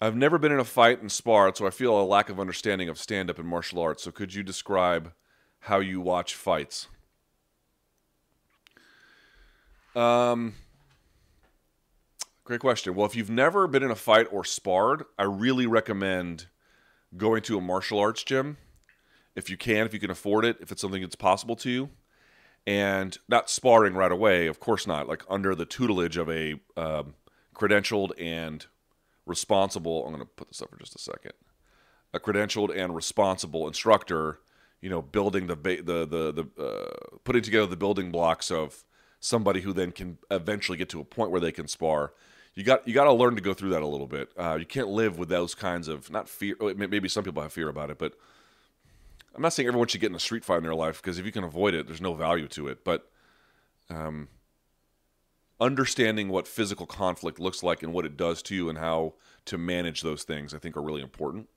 I've 0.00 0.16
never 0.16 0.38
been 0.38 0.52
in 0.52 0.60
a 0.60 0.64
fight 0.64 1.00
and 1.00 1.10
sparred, 1.10 1.56
so 1.56 1.66
I 1.66 1.70
feel 1.70 1.98
a 1.98 2.02
lack 2.02 2.28
of 2.28 2.38
understanding 2.38 2.88
of 2.88 2.98
stand-up 2.98 3.38
and 3.38 3.48
martial 3.48 3.80
arts. 3.80 4.02
So 4.02 4.10
could 4.10 4.34
you 4.34 4.42
describe 4.42 5.12
how 5.60 5.80
you 5.80 6.00
watch 6.00 6.34
fights? 6.34 6.88
Um, 9.94 10.54
great 12.44 12.60
question. 12.60 12.94
Well, 12.94 13.06
if 13.06 13.16
you've 13.16 13.30
never 13.30 13.66
been 13.66 13.82
in 13.82 13.90
a 13.90 13.96
fight 13.96 14.26
or 14.30 14.44
sparred, 14.44 15.04
I 15.18 15.24
really 15.24 15.66
recommend 15.66 16.46
going 17.16 17.42
to 17.42 17.58
a 17.58 17.60
martial 17.60 17.98
arts 17.98 18.22
gym 18.22 18.56
if 19.36 19.50
you 19.50 19.56
can, 19.56 19.86
if 19.86 19.92
you 19.92 20.00
can 20.00 20.10
afford 20.10 20.44
it, 20.44 20.58
if 20.60 20.70
it's 20.70 20.80
something 20.80 21.02
that's 21.02 21.16
possible 21.16 21.56
to 21.56 21.70
you, 21.70 21.90
and 22.66 23.18
not 23.28 23.50
sparring 23.50 23.94
right 23.94 24.12
away. 24.12 24.46
Of 24.46 24.60
course 24.60 24.86
not. 24.86 25.08
Like 25.08 25.24
under 25.28 25.54
the 25.54 25.66
tutelage 25.66 26.16
of 26.16 26.30
a 26.30 26.60
um, 26.76 27.14
credentialed 27.54 28.12
and 28.20 28.64
responsible. 29.26 30.04
I'm 30.04 30.12
going 30.12 30.20
to 30.20 30.26
put 30.26 30.48
this 30.48 30.62
up 30.62 30.70
for 30.70 30.78
just 30.78 30.94
a 30.94 30.98
second. 30.98 31.32
A 32.12 32.20
credentialed 32.20 32.74
and 32.76 32.94
responsible 32.94 33.66
instructor. 33.66 34.40
You 34.80 34.90
know, 34.90 35.02
building 35.02 35.46
the 35.46 35.56
the 35.56 36.04
the 36.04 36.46
the 36.56 36.62
uh, 36.62 37.16
putting 37.24 37.42
together 37.42 37.66
the 37.66 37.76
building 37.76 38.10
blocks 38.10 38.50
of 38.50 38.84
somebody 39.18 39.62
who 39.62 39.72
then 39.72 39.92
can 39.92 40.18
eventually 40.30 40.76
get 40.76 40.90
to 40.90 41.00
a 41.00 41.04
point 41.04 41.30
where 41.30 41.40
they 41.40 41.52
can 41.52 41.66
spar. 41.66 42.12
You 42.54 42.62
got 42.62 42.86
you 42.86 42.94
got 42.94 43.04
to 43.04 43.12
learn 43.12 43.34
to 43.34 43.40
go 43.40 43.52
through 43.52 43.70
that 43.70 43.82
a 43.82 43.86
little 43.86 44.06
bit. 44.06 44.30
Uh, 44.36 44.56
you 44.58 44.66
can't 44.66 44.88
live 44.88 45.18
with 45.18 45.28
those 45.28 45.54
kinds 45.54 45.88
of 45.88 46.10
not 46.10 46.28
fear. 46.28 46.56
Maybe 46.76 47.08
some 47.08 47.24
people 47.24 47.42
have 47.42 47.52
fear 47.52 47.68
about 47.68 47.90
it, 47.90 47.98
but 47.98 48.14
I'm 49.34 49.42
not 49.42 49.52
saying 49.52 49.66
everyone 49.66 49.88
should 49.88 50.00
get 50.00 50.10
in 50.10 50.16
a 50.16 50.20
street 50.20 50.44
fight 50.44 50.58
in 50.58 50.62
their 50.62 50.74
life 50.74 51.02
because 51.02 51.18
if 51.18 51.26
you 51.26 51.32
can 51.32 51.44
avoid 51.44 51.74
it, 51.74 51.86
there's 51.86 52.00
no 52.00 52.14
value 52.14 52.46
to 52.48 52.68
it. 52.68 52.84
But 52.84 53.10
um, 53.90 54.28
understanding 55.60 56.28
what 56.28 56.46
physical 56.46 56.86
conflict 56.86 57.40
looks 57.40 57.62
like 57.62 57.82
and 57.82 57.92
what 57.92 58.04
it 58.04 58.16
does 58.16 58.42
to 58.42 58.54
you 58.54 58.68
and 58.68 58.78
how 58.78 59.14
to 59.46 59.58
manage 59.58 60.02
those 60.02 60.22
things, 60.22 60.54
I 60.54 60.58
think, 60.58 60.76
are 60.76 60.82
really 60.82 61.02
important. 61.02 61.48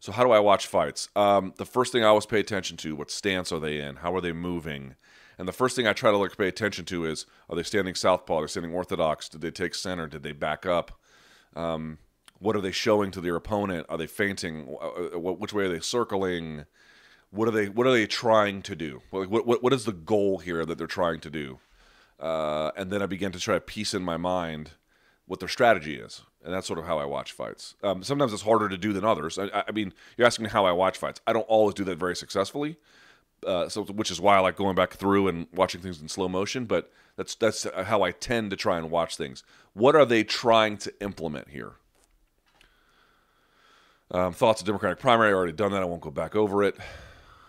So, 0.00 0.12
how 0.12 0.24
do 0.24 0.32
I 0.32 0.40
watch 0.40 0.66
fights? 0.66 1.08
Um, 1.14 1.52
the 1.56 1.66
first 1.66 1.92
thing 1.92 2.02
I 2.02 2.08
always 2.08 2.26
pay 2.26 2.40
attention 2.40 2.76
to: 2.78 2.96
what 2.96 3.10
stance 3.10 3.52
are 3.52 3.60
they 3.60 3.78
in? 3.78 3.96
How 3.96 4.14
are 4.14 4.20
they 4.20 4.32
moving? 4.32 4.94
And 5.38 5.48
the 5.48 5.52
first 5.52 5.76
thing 5.76 5.86
I 5.86 5.92
try 5.92 6.10
to 6.10 6.16
like 6.16 6.36
pay 6.36 6.48
attention 6.48 6.84
to 6.86 7.04
is: 7.06 7.26
are 7.48 7.56
they 7.56 7.62
standing 7.62 7.94
southpaw? 7.94 8.38
Are 8.38 8.42
they 8.42 8.48
standing 8.48 8.72
orthodox? 8.72 9.28
Did 9.28 9.40
they 9.40 9.50
take 9.50 9.74
center? 9.74 10.06
Did 10.06 10.22
they 10.22 10.32
back 10.32 10.66
up? 10.66 10.98
Um, 11.56 11.98
what 12.38 12.56
are 12.56 12.60
they 12.60 12.72
showing 12.72 13.10
to 13.12 13.20
their 13.20 13.36
opponent? 13.36 13.86
Are 13.88 13.98
they 13.98 14.06
feinting? 14.06 14.76
Uh, 14.80 15.16
uh, 15.16 15.18
which 15.18 15.52
way 15.52 15.64
are 15.64 15.68
they 15.68 15.80
circling? 15.80 16.66
what 17.34 17.48
are 17.48 17.50
they 17.50 17.68
what 17.68 17.86
are 17.86 17.92
they 17.92 18.06
trying 18.06 18.62
to 18.62 18.76
do? 18.76 19.02
What 19.10 19.28
what 19.28 19.62
what 19.62 19.72
is 19.72 19.84
the 19.84 19.92
goal 19.92 20.38
here 20.38 20.64
that 20.64 20.78
they're 20.78 20.86
trying 20.86 21.20
to 21.20 21.30
do? 21.30 21.58
Uh, 22.20 22.70
and 22.76 22.90
then 22.90 23.02
I 23.02 23.06
began 23.06 23.32
to 23.32 23.40
try 23.40 23.54
to 23.54 23.60
piece 23.60 23.92
in 23.92 24.02
my 24.02 24.16
mind 24.16 24.70
what 25.26 25.40
their 25.40 25.48
strategy 25.48 25.96
is, 25.96 26.22
and 26.44 26.54
that's 26.54 26.66
sort 26.66 26.78
of 26.78 26.86
how 26.86 26.98
I 26.98 27.04
watch 27.04 27.32
fights. 27.32 27.74
Um, 27.82 28.02
sometimes 28.02 28.32
it's 28.32 28.42
harder 28.42 28.68
to 28.68 28.76
do 28.76 28.92
than 28.92 29.04
others. 29.04 29.38
I, 29.38 29.64
I, 29.66 29.72
mean, 29.72 29.92
you're 30.16 30.26
asking 30.26 30.44
me 30.44 30.50
how 30.50 30.64
I 30.64 30.72
watch 30.72 30.98
fights. 30.98 31.20
I 31.26 31.32
don't 31.32 31.48
always 31.48 31.74
do 31.74 31.82
that 31.84 31.98
very 31.98 32.14
successfully, 32.14 32.76
uh, 33.44 33.68
so 33.68 33.84
which 33.84 34.10
is 34.10 34.20
why 34.20 34.36
I 34.36 34.40
like 34.40 34.56
going 34.56 34.74
back 34.74 34.94
through 34.94 35.28
and 35.28 35.46
watching 35.52 35.80
things 35.80 36.00
in 36.00 36.08
slow 36.08 36.28
motion. 36.28 36.64
But 36.64 36.90
that's 37.16 37.34
that's 37.34 37.66
how 37.84 38.02
I 38.02 38.10
tend 38.10 38.50
to 38.50 38.56
try 38.56 38.78
and 38.78 38.90
watch 38.90 39.16
things. 39.16 39.42
What 39.72 39.94
are 39.94 40.04
they 40.04 40.24
trying 40.24 40.76
to 40.78 40.92
implement 41.00 41.48
here? 41.48 41.74
Um, 44.10 44.32
thoughts 44.32 44.60
of 44.60 44.66
Democratic 44.66 44.98
primary. 44.98 45.30
I 45.30 45.32
already 45.32 45.52
done 45.52 45.72
that. 45.72 45.82
I 45.82 45.86
won't 45.86 46.02
go 46.02 46.10
back 46.10 46.36
over 46.36 46.62
it 46.62 46.76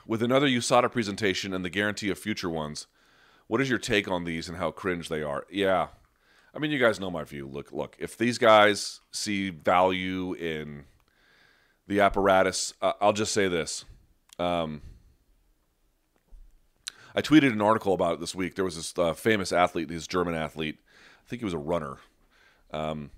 with 0.08 0.24
another 0.24 0.48
USADA 0.48 0.92
presentation 0.92 1.54
and 1.54 1.66
the 1.66 1.70
guarantee 1.70 2.10
of 2.10 2.18
future 2.18 2.50
ones. 2.50 2.88
What 3.48 3.62
is 3.62 3.70
your 3.70 3.80
take 3.80 4.08
on 4.08 4.24
these 4.24 4.50
and 4.50 4.58
how 4.58 4.72
cringe 4.72 5.10
they 5.10 5.22
are? 5.22 5.46
Yeah. 5.50 5.88
I 6.54 6.60
mean, 6.60 6.72
you 6.72 6.80
guys 6.80 7.00
know 7.00 7.12
my 7.12 7.24
view. 7.24 7.48
Look, 7.48 7.72
look, 7.72 7.96
if 8.00 8.18
these 8.18 8.38
guys 8.38 9.02
see 9.12 9.50
value 9.50 10.34
in 10.34 10.86
the 11.88 12.00
apparatus, 12.00 12.74
uh, 12.82 12.94
I'll 13.02 13.14
just 13.14 13.34
say 13.34 13.48
this. 13.48 13.86
Um, 14.40 14.82
I 17.16 17.22
tweeted 17.22 17.54
an 17.54 17.62
article 17.62 17.94
about 17.94 18.16
it 18.16 18.20
this 18.20 18.36
week. 18.36 18.56
There 18.56 18.66
was 18.66 18.76
this 18.76 18.94
uh, 18.98 19.14
famous 19.14 19.52
athlete, 19.52 19.88
this 19.88 20.08
German 20.08 20.36
athlete. 20.36 20.78
I 21.26 21.30
think 21.30 21.40
he 21.42 21.46
was 21.46 21.54
a 21.54 21.58
runner. 21.58 21.98
Um, 22.72 23.12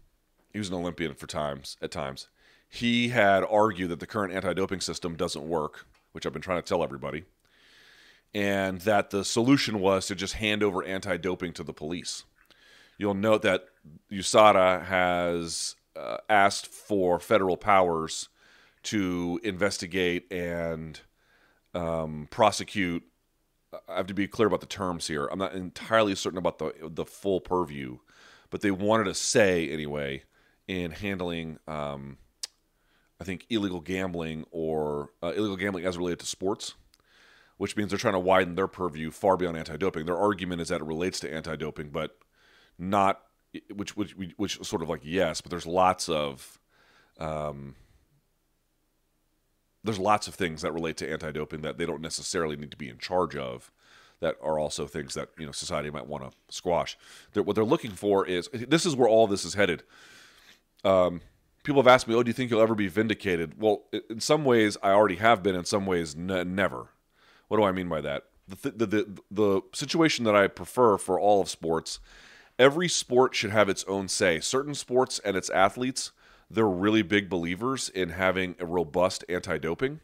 he 0.53 0.59
was 0.59 0.69
an 0.69 0.75
Olympian 0.75 1.15
for 1.15 1.27
times 1.27 1.77
at 1.81 1.91
times. 1.91 2.27
He 2.69 3.09
had 3.09 3.43
argued 3.43 3.89
that 3.89 3.99
the 3.99 4.07
current 4.07 4.33
anti-doping 4.33 4.81
system 4.81 5.15
doesn't 5.15 5.47
work 5.47 5.85
which 6.17 6.25
I've 6.25 6.33
been 6.33 6.41
trying 6.41 6.59
to 6.59 6.67
tell 6.67 6.83
everybody, 6.83 7.25
and 8.33 8.81
that 8.81 9.11
the 9.11 9.23
solution 9.23 9.79
was 9.79 10.07
to 10.07 10.15
just 10.15 10.33
hand 10.33 10.63
over 10.63 10.83
anti 10.83 11.15
doping 11.17 11.53
to 11.53 11.63
the 11.63 11.73
police. 11.73 12.23
You'll 12.97 13.13
note 13.13 13.43
that 13.43 13.65
USADA 14.11 14.85
has 14.85 15.75
uh, 15.95 16.17
asked 16.27 16.65
for 16.65 17.19
federal 17.19 17.55
powers 17.55 18.29
to 18.83 19.39
investigate 19.43 20.31
and 20.31 20.99
um, 21.75 22.27
prosecute. 22.31 23.03
I 23.87 23.97
have 23.97 24.07
to 24.07 24.13
be 24.13 24.27
clear 24.27 24.47
about 24.47 24.61
the 24.61 24.67
terms 24.67 25.07
here. 25.07 25.27
I'm 25.27 25.39
not 25.39 25.53
entirely 25.53 26.15
certain 26.15 26.39
about 26.39 26.59
the 26.59 26.73
the 26.89 27.05
full 27.05 27.41
purview, 27.41 27.99
but 28.49 28.61
they 28.61 28.71
wanted 28.71 29.07
a 29.07 29.13
say 29.13 29.69
anyway 29.69 30.23
in 30.67 30.91
handling 30.91 31.59
um, 31.67 32.17
I 33.19 33.23
think, 33.23 33.45
illegal 33.49 33.79
gambling 33.79 34.45
or 34.51 35.11
uh, 35.23 35.33
illegal 35.35 35.57
gambling 35.57 35.85
as 35.85 35.97
related 35.97 36.19
to 36.19 36.25
sports, 36.25 36.75
which 37.57 37.75
means 37.75 37.89
they're 37.89 37.97
trying 37.97 38.13
to 38.13 38.19
widen 38.19 38.55
their 38.55 38.67
purview 38.67 39.11
far 39.11 39.37
beyond 39.37 39.57
anti-doping. 39.57 40.05
Their 40.05 40.17
argument 40.17 40.61
is 40.61 40.69
that 40.69 40.81
it 40.81 40.85
relates 40.85 41.19
to 41.21 41.33
anti-doping, 41.33 41.89
but 41.89 42.17
not 42.77 43.23
which 43.73 43.97
which 43.97 44.15
which 44.37 44.63
sort 44.63 44.83
of 44.83 44.89
like 44.89 45.01
yes, 45.03 45.41
but 45.41 45.49
there's 45.49 45.65
lots 45.65 46.09
of 46.09 46.59
um, 47.19 47.75
there's 49.87 49.99
lots 49.99 50.27
of 50.27 50.35
things 50.35 50.61
that 50.61 50.71
relate 50.71 50.97
to 50.97 51.11
anti-doping 51.11 51.61
that 51.61 51.77
they 51.77 51.85
don't 51.85 52.01
necessarily 52.01 52.55
need 52.55 52.71
to 52.71 52.77
be 52.77 52.89
in 52.89 52.97
charge 52.97 53.35
of 53.35 53.71
that 54.19 54.35
are 54.41 54.57
also 54.57 54.87
things 54.87 55.13
that 55.13 55.29
you 55.37 55.45
know 55.45 55.51
society 55.51 55.89
might 55.89 56.07
want 56.07 56.23
to 56.23 56.35
squash. 56.53 56.97
They're, 57.33 57.43
what 57.43 57.55
they're 57.55 57.63
looking 57.63 57.91
for 57.91 58.25
is 58.25 58.49
this 58.53 58.85
is 58.85 58.95
where 58.95 59.07
all 59.07 59.27
this 59.27 59.45
is 59.45 59.53
headed. 59.53 59.83
Um, 60.83 61.21
people 61.63 61.81
have 61.81 61.87
asked 61.87 62.07
me, 62.07 62.15
"Oh, 62.15 62.23
do 62.23 62.29
you 62.29 62.33
think 62.33 62.49
you'll 62.49 62.61
ever 62.61 62.75
be 62.75 62.87
vindicated?" 62.87 63.59
Well, 63.59 63.83
in 64.09 64.19
some 64.19 64.45
ways, 64.45 64.77
I 64.81 64.91
already 64.91 65.15
have 65.17 65.43
been. 65.43 65.55
In 65.55 65.65
some 65.65 65.85
ways, 65.85 66.15
n- 66.15 66.55
never. 66.55 66.87
What 67.47 67.57
do 67.57 67.63
I 67.63 67.71
mean 67.71 67.89
by 67.89 68.01
that? 68.01 68.23
The, 68.47 68.55
th- 68.55 68.75
the, 68.77 68.85
the 68.85 69.21
the 69.29 69.61
situation 69.73 70.25
that 70.25 70.35
I 70.35 70.47
prefer 70.47 70.97
for 70.97 71.19
all 71.19 71.41
of 71.41 71.49
sports, 71.49 71.99
every 72.57 72.87
sport 72.87 73.35
should 73.35 73.51
have 73.51 73.69
its 73.69 73.83
own 73.87 74.07
say. 74.07 74.39
Certain 74.39 74.73
sports 74.73 75.19
and 75.19 75.37
its 75.37 75.49
athletes, 75.49 76.11
they're 76.49 76.67
really 76.67 77.01
big 77.01 77.29
believers 77.29 77.89
in 77.89 78.09
having 78.09 78.55
a 78.59 78.65
robust 78.65 79.25
anti-doping, 79.29 79.99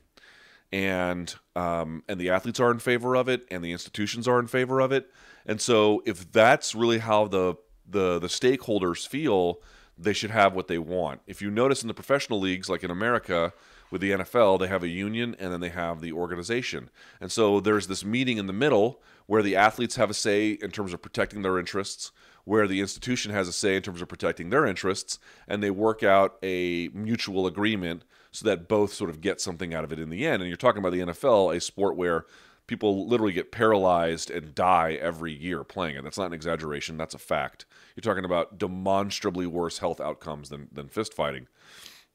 and 0.72 1.36
um, 1.56 2.04
and 2.08 2.20
the 2.20 2.30
athletes 2.30 2.60
are 2.60 2.72
in 2.72 2.80
favor 2.80 3.16
of 3.16 3.30
it, 3.30 3.46
and 3.50 3.64
the 3.64 3.72
institutions 3.72 4.28
are 4.28 4.40
in 4.40 4.48
favor 4.48 4.80
of 4.80 4.92
it. 4.92 5.10
And 5.46 5.62
so, 5.62 6.02
if 6.06 6.32
that's 6.32 6.76
really 6.76 7.00
how 7.00 7.28
the 7.28 7.56
the 7.88 8.20
the 8.20 8.28
stakeholders 8.28 9.08
feel 9.08 9.62
they 9.98 10.14
should 10.14 10.32
have 10.32 10.56
what 10.56 10.68
they 10.68 10.78
want. 10.78 11.22
If 11.28 11.42
you 11.42 11.52
notice 11.52 11.82
in 11.82 11.88
the 11.88 11.94
professional 11.94 12.40
leagues, 12.40 12.70
like 12.70 12.84
in 12.84 12.92
America 12.92 13.54
with 13.92 14.02
the 14.02 14.12
NFL, 14.12 14.60
they 14.60 14.68
have 14.68 14.84
a 14.84 14.88
union 14.88 15.36
and 15.40 15.54
then 15.54 15.60
they 15.60 15.70
have 15.70 16.02
the 16.02 16.12
organization. 16.12 16.90
And 17.22 17.32
so 17.32 17.60
there's 17.60 17.88
this 17.88 18.04
meeting 18.04 18.38
in 18.38 18.48
the 18.48 18.54
middle 18.54 19.02
where 19.28 19.44
the 19.44 19.56
athletes 19.56 19.96
have 19.96 20.10
a 20.10 20.14
say 20.14 20.52
in 20.52 20.72
terms 20.72 20.94
of 20.94 21.02
protecting 21.02 21.44
their 21.44 21.60
interests, 21.60 22.12
where 22.46 22.68
the 22.68 22.82
institution 22.82 23.32
has 23.32 23.48
a 23.48 23.54
say 23.54 23.76
in 23.76 23.82
terms 23.82 24.02
of 24.02 24.08
protecting 24.08 24.50
their 24.50 24.66
interests, 24.66 25.20
and 25.48 25.64
they 25.64 25.72
work 25.72 26.04
out 26.04 26.38
a 26.44 26.90
mutual 26.94 27.48
agreement 27.48 28.04
so 28.32 28.46
that 28.46 28.68
both 28.68 28.94
sort 28.94 29.10
of 29.10 29.22
get 29.22 29.40
something 29.40 29.74
out 29.74 29.84
of 29.84 29.92
it 29.92 30.00
in 30.00 30.10
the 30.10 30.26
end. 30.26 30.42
And 30.42 30.50
you're 30.50 30.58
talking 30.58 30.80
about 30.80 30.92
the 30.92 31.00
NFL, 31.00 31.56
a 31.56 31.62
sport 31.62 31.96
where 31.96 32.26
people 32.68 33.08
literally 33.08 33.34
get 33.34 33.52
paralyzed 33.52 34.32
and 34.32 34.56
die 34.56 34.94
every 34.94 35.34
year 35.34 35.64
playing 35.64 35.96
it. 35.96 36.04
That's 36.04 36.18
not 36.18 36.28
an 36.28 36.34
exaggeration, 36.34 36.98
that's 36.98 37.14
a 37.14 37.20
fact. 37.20 37.66
You're 37.96 38.02
talking 38.02 38.26
about 38.26 38.58
demonstrably 38.58 39.46
worse 39.46 39.78
health 39.78 40.02
outcomes 40.02 40.50
than, 40.50 40.68
than 40.72 40.88
fist 40.88 41.14
fighting. 41.14 41.48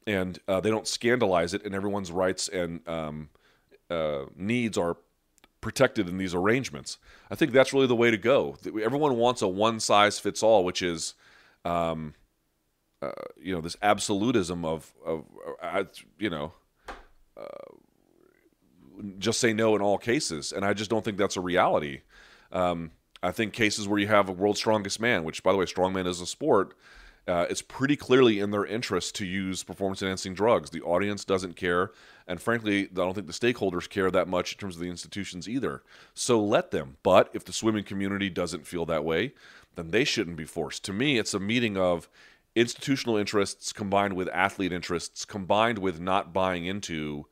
And 0.05 0.39
uh, 0.47 0.59
they 0.59 0.69
don't 0.69 0.87
scandalize 0.87 1.53
it, 1.53 1.65
and 1.65 1.75
everyone's 1.75 2.11
rights 2.11 2.47
and 2.47 2.87
um, 2.87 3.29
uh, 3.89 4.25
needs 4.35 4.77
are 4.77 4.97
protected 5.61 6.07
in 6.07 6.17
these 6.17 6.33
arrangements. 6.33 6.97
I 7.29 7.35
think 7.35 7.51
that's 7.51 7.73
really 7.73 7.87
the 7.87 7.95
way 7.95 8.11
to 8.11 8.17
go. 8.17 8.57
Everyone 8.65 9.17
wants 9.17 9.41
a 9.41 9.47
one 9.47 9.79
size 9.79 10.19
fits 10.19 10.41
all, 10.41 10.63
which 10.63 10.81
is, 10.81 11.15
um, 11.65 12.13
uh, 13.01 13.11
you 13.41 13.53
know, 13.53 13.61
this 13.61 13.77
absolutism 13.81 14.65
of, 14.65 14.93
of 15.05 15.25
uh, 15.61 15.83
you 16.17 16.29
know, 16.29 16.53
uh, 17.37 17.43
just 19.17 19.39
say 19.39 19.53
no 19.53 19.75
in 19.75 19.81
all 19.81 19.97
cases, 19.97 20.51
and 20.51 20.65
I 20.65 20.73
just 20.73 20.89
don't 20.89 21.03
think 21.05 21.17
that's 21.17 21.37
a 21.37 21.41
reality. 21.41 22.01
Um, 22.51 22.91
I 23.21 23.31
think 23.31 23.53
cases 23.53 23.87
where 23.87 23.99
you 23.99 24.07
have 24.07 24.29
a 24.29 24.31
world's 24.31 24.59
strongest 24.59 24.99
man, 24.99 25.23
which 25.23 25.43
by 25.43 25.51
the 25.51 25.57
way, 25.57 25.65
strongman 25.65 26.07
is 26.07 26.21
a 26.21 26.25
sport, 26.25 26.75
uh, 27.29 27.45
it's 27.49 27.61
pretty 27.61 27.95
clearly 27.95 28.39
in 28.39 28.51
their 28.51 28.65
interest 28.65 29.15
to 29.15 29.25
use 29.25 29.63
performance 29.63 30.01
enhancing 30.01 30.33
drugs. 30.33 30.71
The 30.71 30.81
audience 30.81 31.23
doesn't 31.23 31.55
care, 31.55 31.91
and 32.27 32.41
frankly, 32.41 32.85
I 32.85 32.93
don't 32.93 33.13
think 33.13 33.27
the 33.27 33.33
stakeholders 33.33 33.87
care 33.87 34.09
that 34.09 34.27
much 34.27 34.53
in 34.53 34.57
terms 34.57 34.75
of 34.75 34.81
the 34.81 34.89
institutions 34.89 35.47
either. 35.47 35.83
So 36.13 36.41
let 36.41 36.71
them. 36.71 36.97
But 37.03 37.29
if 37.33 37.45
the 37.45 37.53
swimming 37.53 37.83
community 37.83 38.29
doesn't 38.29 38.65
feel 38.65 38.85
that 38.87 39.05
way, 39.05 39.33
then 39.75 39.91
they 39.91 40.03
shouldn't 40.03 40.37
be 40.37 40.45
forced. 40.45 40.83
To 40.85 40.93
me, 40.93 41.19
it's 41.19 41.33
a 41.33 41.39
meeting 41.39 41.77
of 41.77 42.09
institutional 42.55 43.15
interests 43.15 43.71
combined 43.71 44.13
with 44.13 44.27
athlete 44.29 44.73
interests 44.73 45.23
combined 45.23 45.77
with 45.77 45.99
not 45.99 46.33
buying 46.33 46.65
into 46.65 47.27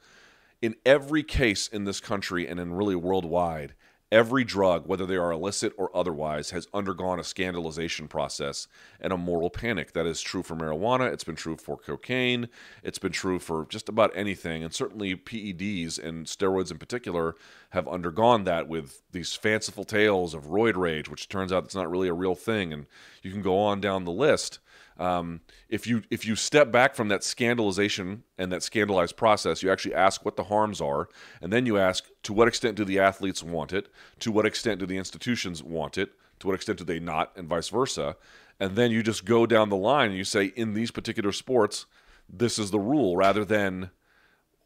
in 0.62 0.76
every 0.86 1.24
case 1.24 1.68
in 1.68 1.84
this 1.86 2.00
country 2.00 2.48
and 2.48 2.60
in 2.60 2.74
really 2.74 2.96
worldwide, 2.96 3.74
Every 4.10 4.46
drug, 4.46 4.88
whether 4.88 5.06
they 5.06 5.18
are 5.18 5.34
illicit 5.34 5.74
or 5.78 5.94
otherwise, 5.94 6.52
has 6.52 6.66
undergone 6.74 7.20
a 7.20 7.24
scandalization 7.24 8.08
process 8.08 8.70
and 9.02 9.12
a 9.12 9.18
moral 9.18 9.50
panic. 9.50 9.92
That 9.92 10.06
is 10.06 10.22
true 10.22 10.44
for 10.44 10.56
marijuana. 10.56 11.12
It's 11.12 11.26
been 11.26 11.36
true 11.36 11.58
for 11.58 11.76
cocaine. 11.76 12.48
It's 12.84 13.00
been 13.00 13.12
true 13.12 13.38
for 13.38 13.66
just 13.68 13.90
about 13.90 14.14
anything. 14.16 14.64
And 14.64 14.74
certainly 14.74 15.14
PEDs 15.18 16.02
and 16.02 16.26
steroids 16.26 16.72
in 16.72 16.78
particular 16.78 17.36
have 17.72 17.86
undergone 17.90 18.46
that 18.46 18.70
with 18.70 19.02
these 19.12 19.34
fanciful 19.34 19.84
tales 19.84 20.34
of 20.34 20.46
roid 20.46 20.78
rage, 20.78 21.10
which 21.10 21.28
turns 21.28 21.52
out 21.52 21.66
it's 21.66 21.76
not 21.76 21.92
really 21.92 22.08
a 22.08 22.14
real 22.14 22.36
thing. 22.36 22.72
And 22.72 22.86
you 23.24 23.32
can 23.32 23.42
go 23.42 23.60
on 23.60 23.82
down 23.82 24.06
the 24.06 24.12
list. 24.12 24.60
Um, 25.00 25.42
if 25.70 25.86
you 25.86 26.04
if 26.10 26.26
you 26.26 26.36
step 26.36 26.72
back 26.72 26.96
from 26.96 27.10
that 27.10 27.22
scandalization 27.22 28.22
and 28.38 28.52
that 28.52 28.64
scandalized 28.64 29.16
process, 29.16 29.62
you 29.62 29.72
actually 29.72 29.94
ask 29.94 30.26
what 30.26 30.36
the 30.36 30.46
harms 30.46 30.82
are, 30.82 31.08
and 31.42 31.54
then 31.54 31.66
you 31.66 31.78
ask 31.78 32.06
to 32.24 32.34
what 32.34 32.48
extent 32.48 32.76
do 32.78 32.86
the 32.86 33.00
athletes 33.00 33.44
want 33.44 33.74
it, 33.74 33.90
to 34.20 34.32
what 34.32 34.46
extent 34.46 34.80
do 34.80 34.86
the 34.86 34.98
institutions 34.98 35.62
want 35.62 35.98
it, 35.98 36.12
to 36.40 36.48
what 36.48 36.56
extent 36.56 36.80
do 36.80 36.84
they 36.84 37.00
not, 37.00 37.32
and 37.36 37.48
vice 37.48 37.70
versa, 37.70 38.16
and 38.60 38.76
then 38.76 38.92
you 38.92 39.04
just 39.04 39.26
go 39.26 39.46
down 39.46 39.70
the 39.70 39.76
line 39.76 40.10
and 40.10 40.18
you 40.18 40.24
say 40.24 40.46
in 40.56 40.74
these 40.74 40.92
particular 40.92 41.32
sports, 41.32 41.86
this 42.28 42.58
is 42.58 42.72
the 42.72 42.80
rule, 42.80 43.16
rather 43.16 43.46
than 43.46 43.92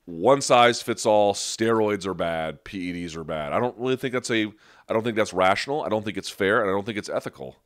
one 0.06 0.42
size 0.42 0.82
fits 0.82 1.06
all 1.06 1.34
steroids 1.34 2.06
are 2.06 2.14
bad 2.14 2.64
peds 2.64 3.16
are 3.16 3.24
bad. 3.24 3.54
I 3.54 3.60
don't 3.60 3.78
really 3.78 3.98
think 3.98 4.14
that's 4.14 4.32
a 4.32 4.46
i 4.88 4.94
don't 4.94 5.04
think 5.04 5.18
that's 5.18 5.34
rational. 5.34 5.84
I 5.84 5.90
don't 5.90 6.04
think 6.06 6.18
it's 6.18 6.30
fair 6.30 6.62
and 6.62 6.70
i 6.70 6.74
don't 6.74 6.86
think 6.86 6.98
it's 6.98 7.10
ethical 7.10 7.58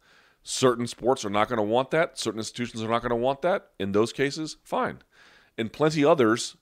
Certain 0.48 0.86
sports 0.86 1.26
are 1.26 1.32
not 1.32 1.50
going 1.50 1.58
to 1.58 1.64
want 1.64 1.89
that. 1.89 2.20
Certain 2.20 2.39
institutions 2.39 2.84
are 2.84 2.88
not 2.88 3.02
going 3.02 3.10
to 3.10 3.16
want 3.16 3.41
that. 3.41 3.72
In 3.80 3.93
those 3.93 4.14
cases, 4.14 4.58
fine. 4.64 5.00
In 5.58 5.70
plenty 5.70 6.06
others, 6.06 6.56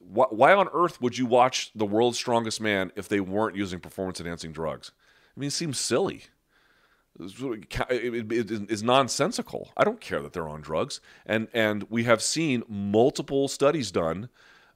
why 0.00 0.52
on 0.52 0.68
earth 0.72 1.00
would 1.00 1.16
you 1.16 1.26
watch 1.26 1.70
The 1.76 1.86
World's 1.86 2.18
Strongest 2.18 2.60
Man 2.60 2.90
if 2.96 3.06
they 3.06 3.20
weren't 3.20 3.54
using 3.54 3.78
performance 3.78 4.18
enhancing 4.18 4.50
drugs? 4.50 4.90
I 5.36 5.38
mean, 5.38 5.46
it 5.46 5.52
seems 5.52 5.78
silly. 5.78 6.24
It 7.20 8.68
is 8.68 8.82
nonsensical. 8.82 9.70
I 9.76 9.84
don't 9.84 10.00
care 10.00 10.20
that 10.20 10.32
they're 10.32 10.48
on 10.48 10.60
drugs, 10.60 11.00
and 11.24 11.46
and 11.54 11.84
we 11.88 12.02
have 12.04 12.20
seen 12.20 12.64
multiple 12.68 13.46
studies 13.46 13.92
done. 13.92 14.28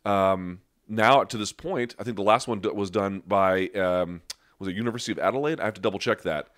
Um, 0.05 0.61
now 0.87 1.25
to 1.25 1.37
this 1.37 1.53
point, 1.53 1.97
I 1.99 2.05
think 2.05 2.17
the 2.17 2.23
last 2.23 2.47
one 2.47 2.61
was 2.73 2.91
done 2.91 3.25
by 3.27 3.67
um, 3.71 4.23
was 4.61 4.69
it 4.69 4.77
University 4.77 5.11
of 5.11 5.19
Adelaide. 5.19 5.59
I 5.59 5.65
have 5.65 5.75
to 5.75 5.81
double 5.81 5.99
check 5.99 6.23
that 6.23 6.51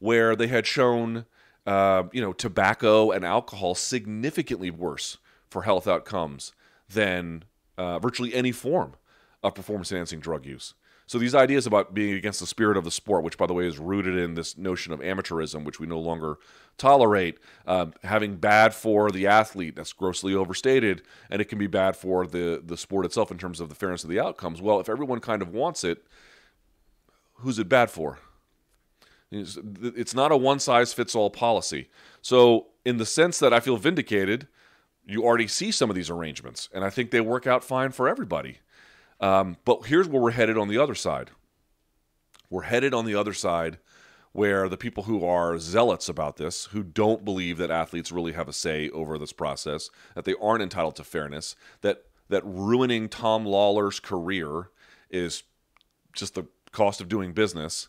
where 0.00 0.34
they 0.34 0.48
had 0.48 0.66
shown, 0.66 1.24
uh, 1.66 2.02
you 2.12 2.20
know, 2.20 2.32
tobacco 2.32 3.12
and 3.12 3.24
alcohol 3.24 3.76
significantly 3.76 4.70
worse 4.70 5.18
for 5.48 5.62
health 5.62 5.86
outcomes 5.86 6.52
than 6.88 7.44
uh, 7.78 7.98
virtually 8.00 8.34
any 8.34 8.50
form 8.50 8.94
of 9.42 9.54
performance 9.54 9.92
enhancing 9.92 10.18
drug 10.18 10.44
use. 10.44 10.74
So 11.06 11.18
these 11.18 11.34
ideas 11.34 11.66
about 11.66 11.92
being 11.92 12.14
against 12.14 12.38
the 12.38 12.46
spirit 12.46 12.76
of 12.76 12.84
the 12.84 12.90
sport, 12.90 13.24
which 13.24 13.36
by 13.36 13.46
the 13.46 13.52
way 13.52 13.66
is 13.66 13.80
rooted 13.80 14.16
in 14.16 14.34
this 14.34 14.56
notion 14.56 14.92
of 14.92 15.00
amateurism, 15.00 15.64
which 15.64 15.80
we 15.80 15.86
no 15.88 15.98
longer 15.98 16.38
tolerate, 16.78 17.38
um, 17.66 17.94
having 18.04 18.36
bad 18.36 18.74
for 18.74 19.10
the 19.10 19.26
athlete, 19.26 19.74
that's 19.74 19.92
grossly 19.92 20.34
overstated, 20.34 21.02
and 21.28 21.42
it 21.42 21.46
can 21.46 21.58
be 21.58 21.66
bad 21.66 21.96
for 21.96 22.28
the 22.28 22.62
the 22.64 22.76
sport 22.76 23.04
itself 23.04 23.32
in 23.32 23.38
terms 23.38 23.58
of 23.58 23.68
the 23.68 23.74
fairness 23.74 24.04
of 24.04 24.10
the 24.10 24.20
outcomes. 24.20 24.62
Well, 24.62 24.78
if 24.78 24.88
everyone 24.88 25.18
kind 25.18 25.42
of 25.42 25.48
wants 25.52 25.82
it, 25.82 26.06
who's 27.38 27.58
it 27.58 27.68
bad 27.68 27.90
for? 27.90 28.20
It's 29.30 30.14
not 30.14 30.32
a 30.32 30.36
one 30.36 30.58
size 30.58 30.92
fits 30.92 31.14
all 31.14 31.30
policy. 31.30 31.88
So, 32.20 32.66
in 32.84 32.96
the 32.96 33.06
sense 33.06 33.38
that 33.38 33.52
I 33.52 33.60
feel 33.60 33.76
vindicated, 33.76 34.48
you 35.06 35.24
already 35.24 35.46
see 35.46 35.70
some 35.70 35.90
of 35.90 35.96
these 35.96 36.10
arrangements, 36.10 36.68
and 36.72 36.84
I 36.84 36.90
think 36.90 37.10
they 37.10 37.20
work 37.20 37.46
out 37.46 37.62
fine 37.62 37.92
for 37.92 38.08
everybody. 38.08 38.58
Um, 39.20 39.56
but 39.64 39.86
here's 39.86 40.08
where 40.08 40.20
we're 40.20 40.30
headed 40.32 40.56
on 40.56 40.68
the 40.68 40.78
other 40.78 40.94
side. 40.94 41.30
We're 42.48 42.62
headed 42.62 42.94
on 42.94 43.04
the 43.04 43.14
other 43.14 43.32
side 43.32 43.78
where 44.32 44.68
the 44.68 44.76
people 44.76 45.04
who 45.04 45.24
are 45.24 45.58
zealots 45.58 46.08
about 46.08 46.36
this, 46.36 46.66
who 46.66 46.82
don't 46.82 47.24
believe 47.24 47.58
that 47.58 47.70
athletes 47.70 48.12
really 48.12 48.32
have 48.32 48.48
a 48.48 48.52
say 48.52 48.88
over 48.90 49.18
this 49.18 49.32
process, 49.32 49.90
that 50.14 50.24
they 50.24 50.34
aren't 50.40 50.62
entitled 50.62 50.96
to 50.96 51.04
fairness, 51.04 51.56
that 51.82 52.04
that 52.30 52.42
ruining 52.44 53.08
Tom 53.08 53.44
Lawlor's 53.44 54.00
career 54.00 54.70
is 55.10 55.42
just 56.12 56.34
the 56.34 56.46
cost 56.72 57.00
of 57.00 57.08
doing 57.08 57.32
business 57.32 57.88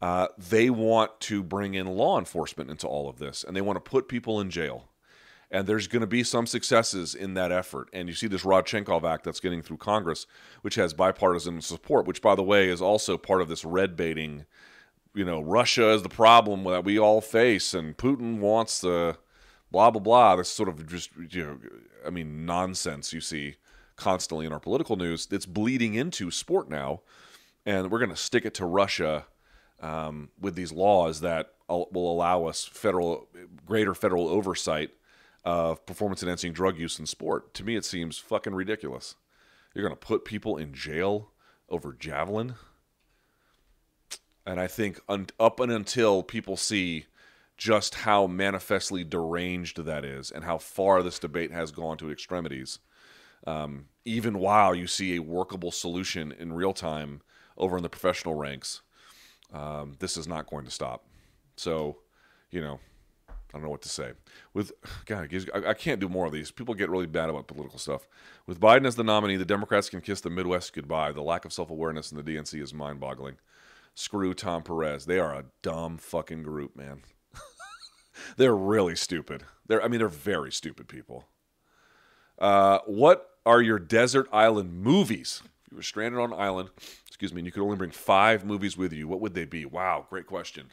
uh, 0.00 0.28
they 0.38 0.70
want 0.70 1.20
to 1.20 1.42
bring 1.42 1.74
in 1.74 1.86
law 1.86 2.18
enforcement 2.18 2.70
into 2.70 2.86
all 2.86 3.08
of 3.08 3.18
this, 3.18 3.44
and 3.44 3.56
they 3.56 3.60
want 3.60 3.76
to 3.76 3.90
put 3.90 4.08
people 4.08 4.40
in 4.40 4.50
jail. 4.50 4.88
And 5.50 5.66
there's 5.66 5.88
going 5.88 6.00
to 6.00 6.06
be 6.06 6.22
some 6.22 6.46
successes 6.46 7.14
in 7.14 7.34
that 7.34 7.50
effort. 7.50 7.90
And 7.92 8.08
you 8.08 8.14
see 8.14 8.28
this 8.28 8.44
Rodchenkov 8.44 9.02
Act 9.02 9.24
that's 9.24 9.40
getting 9.40 9.62
through 9.62 9.78
Congress, 9.78 10.26
which 10.62 10.76
has 10.76 10.94
bipartisan 10.94 11.60
support, 11.60 12.06
which, 12.06 12.22
by 12.22 12.36
the 12.36 12.42
way, 12.42 12.68
is 12.68 12.80
also 12.80 13.18
part 13.18 13.40
of 13.40 13.48
this 13.48 13.64
red 13.64 13.96
baiting. 13.96 14.46
You 15.12 15.24
know, 15.24 15.40
Russia 15.40 15.90
is 15.90 16.02
the 16.02 16.08
problem 16.08 16.62
that 16.64 16.84
we 16.84 17.00
all 17.00 17.20
face, 17.20 17.74
and 17.74 17.96
Putin 17.96 18.38
wants 18.38 18.80
the 18.80 19.18
blah, 19.72 19.90
blah, 19.90 20.00
blah. 20.00 20.36
This 20.36 20.48
sort 20.48 20.68
of 20.68 20.86
just, 20.86 21.10
you 21.30 21.44
know, 21.44 21.58
I 22.06 22.10
mean, 22.10 22.46
nonsense 22.46 23.12
you 23.12 23.20
see 23.20 23.56
constantly 23.96 24.46
in 24.46 24.52
our 24.52 24.60
political 24.60 24.96
news. 24.96 25.28
It's 25.30 25.46
bleeding 25.46 25.94
into 25.94 26.30
sport 26.30 26.70
now. 26.70 27.02
And 27.66 27.90
we're 27.90 27.98
going 27.98 28.10
to 28.10 28.16
stick 28.16 28.44
it 28.44 28.54
to 28.54 28.64
Russia 28.64 29.26
um, 29.80 30.30
with 30.40 30.54
these 30.54 30.72
laws 30.72 31.20
that 31.20 31.54
will 31.68 32.12
allow 32.12 32.44
us 32.44 32.64
federal 32.64 33.28
greater 33.66 33.94
federal 33.94 34.28
oversight 34.28 34.90
of 35.44 35.84
performance 35.86 36.22
enhancing 36.22 36.52
drug 36.52 36.78
use 36.78 36.98
in 36.98 37.06
sport. 37.06 37.54
To 37.54 37.64
me, 37.64 37.76
it 37.76 37.84
seems 37.84 38.18
fucking 38.18 38.54
ridiculous. 38.54 39.14
You're 39.74 39.84
going 39.86 39.96
to 39.96 40.06
put 40.06 40.24
people 40.24 40.56
in 40.56 40.74
jail 40.74 41.30
over 41.68 41.92
javelin, 41.92 42.54
and 44.44 44.60
I 44.60 44.66
think 44.66 45.00
un- 45.08 45.28
up 45.38 45.60
and 45.60 45.70
until 45.70 46.22
people 46.22 46.56
see 46.56 47.06
just 47.56 47.94
how 47.94 48.26
manifestly 48.26 49.04
deranged 49.04 49.84
that 49.84 50.04
is 50.04 50.30
and 50.30 50.44
how 50.44 50.58
far 50.58 51.02
this 51.02 51.18
debate 51.18 51.52
has 51.52 51.70
gone 51.70 51.98
to 51.98 52.10
extremities. 52.10 52.78
Um, 53.46 53.86
even 54.04 54.38
while 54.38 54.74
you 54.74 54.86
see 54.86 55.14
a 55.14 55.22
workable 55.22 55.70
solution 55.70 56.32
in 56.32 56.52
real 56.52 56.72
time 56.72 57.20
over 57.56 57.76
in 57.76 57.82
the 57.82 57.88
professional 57.88 58.34
ranks, 58.34 58.80
um, 59.52 59.96
this 59.98 60.16
is 60.16 60.26
not 60.28 60.48
going 60.48 60.64
to 60.64 60.70
stop. 60.70 61.04
So, 61.56 61.98
you 62.50 62.60
know, 62.60 62.80
I 63.28 63.32
don't 63.52 63.62
know 63.62 63.70
what 63.70 63.82
to 63.82 63.88
say. 63.88 64.12
With 64.54 64.72
God, 65.06 65.28
I 65.66 65.74
can't 65.74 66.00
do 66.00 66.08
more 66.08 66.26
of 66.26 66.32
these. 66.32 66.50
People 66.50 66.74
get 66.74 66.88
really 66.88 67.06
bad 67.06 67.30
about 67.30 67.48
political 67.48 67.78
stuff. 67.78 68.06
With 68.46 68.60
Biden 68.60 68.86
as 68.86 68.94
the 68.94 69.04
nominee, 69.04 69.36
the 69.36 69.44
Democrats 69.44 69.90
can 69.90 70.00
kiss 70.00 70.20
the 70.20 70.30
Midwest 70.30 70.72
goodbye. 70.72 71.12
The 71.12 71.22
lack 71.22 71.44
of 71.44 71.52
self 71.52 71.70
awareness 71.70 72.12
in 72.12 72.16
the 72.16 72.22
DNC 72.22 72.62
is 72.62 72.72
mind 72.72 73.00
boggling. 73.00 73.36
Screw 73.94 74.34
Tom 74.34 74.62
Perez. 74.62 75.06
They 75.06 75.18
are 75.18 75.34
a 75.34 75.46
dumb 75.62 75.98
fucking 75.98 76.44
group, 76.44 76.76
man. 76.76 77.02
they're 78.36 78.56
really 78.56 78.94
stupid. 78.94 79.42
They're, 79.66 79.82
I 79.82 79.88
mean, 79.88 79.98
they're 79.98 80.08
very 80.08 80.52
stupid 80.52 80.86
people. 80.86 81.26
Uh, 82.38 82.78
what 82.86 83.30
are 83.44 83.60
your 83.60 83.78
desert 83.78 84.28
island 84.32 84.72
movies? 84.82 85.42
You 85.70 85.76
were 85.76 85.82
stranded 85.82 86.20
on 86.20 86.32
an 86.32 86.40
island 86.40 86.70
excuse 87.20 87.34
me, 87.34 87.40
and 87.40 87.46
you 87.46 87.52
could 87.52 87.62
only 87.62 87.76
bring 87.76 87.90
five 87.90 88.46
movies 88.46 88.78
with 88.78 88.94
you, 88.94 89.06
what 89.06 89.20
would 89.20 89.34
they 89.34 89.44
be? 89.44 89.66
Wow, 89.66 90.06
great 90.08 90.26
question. 90.26 90.72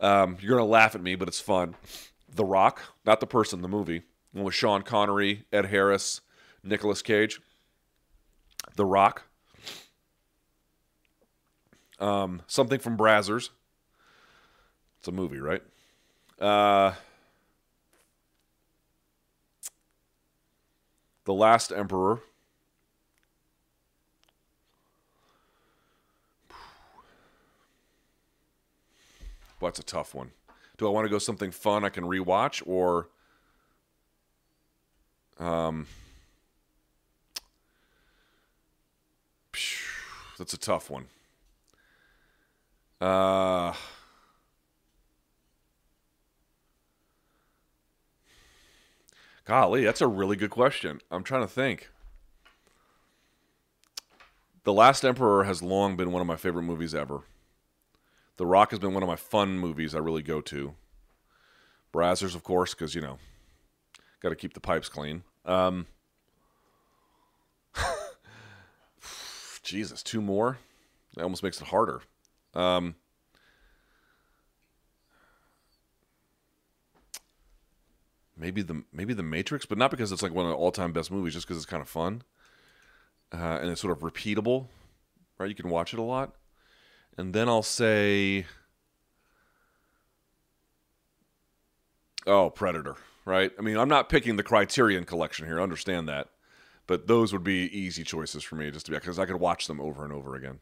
Um, 0.00 0.36
you're 0.40 0.58
gonna 0.58 0.68
laugh 0.68 0.96
at 0.96 1.00
me, 1.00 1.14
but 1.14 1.28
it's 1.28 1.38
fun. 1.38 1.76
The 2.34 2.44
Rock, 2.44 2.82
not 3.06 3.20
the 3.20 3.28
person, 3.28 3.62
the 3.62 3.68
movie. 3.68 4.02
One 4.32 4.44
with 4.44 4.56
Sean 4.56 4.82
Connery, 4.82 5.44
Ed 5.52 5.66
Harris, 5.66 6.20
Nicolas 6.64 7.00
Cage. 7.00 7.40
The 8.74 8.84
Rock. 8.84 9.22
Um, 12.00 12.42
something 12.48 12.80
from 12.80 12.96
Brazzers. 12.96 13.50
It's 14.98 15.06
a 15.06 15.12
movie, 15.12 15.38
right? 15.38 15.62
Uh, 16.40 16.94
the 21.24 21.34
Last 21.34 21.70
Emperor. 21.70 22.20
Well, 29.62 29.70
that's 29.70 29.78
a 29.78 29.84
tough 29.84 30.12
one. 30.12 30.32
Do 30.76 30.88
I 30.88 30.90
want 30.90 31.04
to 31.04 31.08
go 31.08 31.18
something 31.18 31.52
fun 31.52 31.84
I 31.84 31.88
can 31.88 32.02
rewatch 32.02 32.64
or 32.66 33.10
um 35.38 35.86
that's 40.36 40.52
a 40.52 40.58
tough 40.58 40.90
one. 40.90 41.06
Uh 43.00 43.74
Golly, 49.44 49.84
that's 49.84 50.00
a 50.00 50.08
really 50.08 50.34
good 50.34 50.50
question. 50.50 51.00
I'm 51.08 51.22
trying 51.22 51.42
to 51.42 51.48
think. 51.48 51.88
The 54.64 54.72
Last 54.72 55.04
Emperor 55.04 55.44
has 55.44 55.62
long 55.62 55.94
been 55.94 56.10
one 56.10 56.20
of 56.20 56.26
my 56.26 56.36
favorite 56.36 56.62
movies 56.64 56.96
ever. 56.96 57.22
The 58.36 58.46
Rock 58.46 58.70
has 58.70 58.78
been 58.78 58.94
one 58.94 59.02
of 59.02 59.08
my 59.08 59.16
fun 59.16 59.58
movies 59.58 59.94
I 59.94 59.98
really 59.98 60.22
go 60.22 60.40
to. 60.42 60.74
Brazzers, 61.92 62.34
of 62.34 62.42
course, 62.42 62.74
because, 62.74 62.94
you 62.94 63.00
know, 63.00 63.18
got 64.20 64.30
to 64.30 64.36
keep 64.36 64.54
the 64.54 64.60
pipes 64.60 64.88
clean. 64.88 65.22
Um, 65.44 65.86
Jesus, 69.62 70.02
two 70.02 70.22
more. 70.22 70.58
That 71.14 71.24
almost 71.24 71.42
makes 71.42 71.60
it 71.60 71.66
harder. 71.68 72.00
Um, 72.54 72.94
maybe 78.36 78.62
the 78.62 78.84
maybe 78.92 79.12
the 79.12 79.22
Matrix, 79.22 79.66
but 79.66 79.76
not 79.76 79.90
because 79.90 80.10
it's 80.10 80.22
like 80.22 80.32
one 80.32 80.46
of 80.46 80.50
the 80.50 80.56
all 80.56 80.72
time 80.72 80.92
best 80.92 81.10
movies, 81.10 81.34
just 81.34 81.46
because 81.46 81.58
it's 81.58 81.66
kind 81.66 81.82
of 81.82 81.88
fun 81.88 82.22
uh, 83.32 83.58
and 83.60 83.70
it's 83.70 83.80
sort 83.80 83.96
of 83.96 84.02
repeatable. 84.02 84.66
Right, 85.38 85.48
you 85.48 85.54
can 85.54 85.70
watch 85.70 85.92
it 85.92 85.98
a 85.98 86.02
lot, 86.02 86.34
and 87.16 87.34
then 87.34 87.48
I'll 87.48 87.62
say, 87.62 88.46
oh, 92.26 92.50
Predator. 92.50 92.96
Right. 93.24 93.52
I 93.56 93.62
mean, 93.62 93.76
I'm 93.76 93.88
not 93.88 94.08
picking 94.08 94.34
the 94.34 94.42
Criterion 94.42 95.04
collection 95.04 95.46
here. 95.46 95.60
Understand 95.60 96.08
that, 96.08 96.30
but 96.88 97.06
those 97.06 97.32
would 97.32 97.44
be 97.44 97.66
easy 97.66 98.02
choices 98.02 98.42
for 98.42 98.56
me, 98.56 98.68
just 98.72 98.86
to 98.86 98.92
be 98.92 98.96
because 98.98 99.20
I 99.20 99.26
could 99.26 99.36
watch 99.36 99.68
them 99.68 99.80
over 99.80 100.02
and 100.02 100.12
over 100.12 100.34
again. 100.34 100.58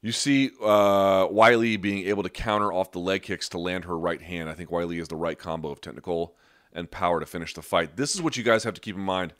You 0.00 0.12
see 0.12 0.50
uh, 0.60 1.26
Weili 1.26 1.80
being 1.80 2.06
able 2.06 2.22
to 2.22 2.28
counter 2.28 2.72
off 2.72 2.92
the 2.92 3.00
leg 3.00 3.22
kicks 3.22 3.48
to 3.48 3.58
land 3.58 3.84
her 3.84 3.98
right 3.98 4.22
hand. 4.22 4.48
I 4.48 4.54
think 4.54 4.70
Weili 4.70 5.00
is 5.00 5.08
the 5.08 5.16
right 5.16 5.38
combo 5.38 5.70
of 5.70 5.80
technical 5.80 6.36
and 6.72 6.90
power 6.90 7.18
to 7.18 7.26
finish 7.26 7.54
the 7.54 7.62
fight. 7.62 7.96
This 7.96 8.14
is 8.14 8.22
what 8.22 8.36
you 8.36 8.44
guys 8.44 8.62
have 8.62 8.74
to 8.74 8.80
keep 8.80 8.96
in 8.96 9.02
mind. 9.02 9.32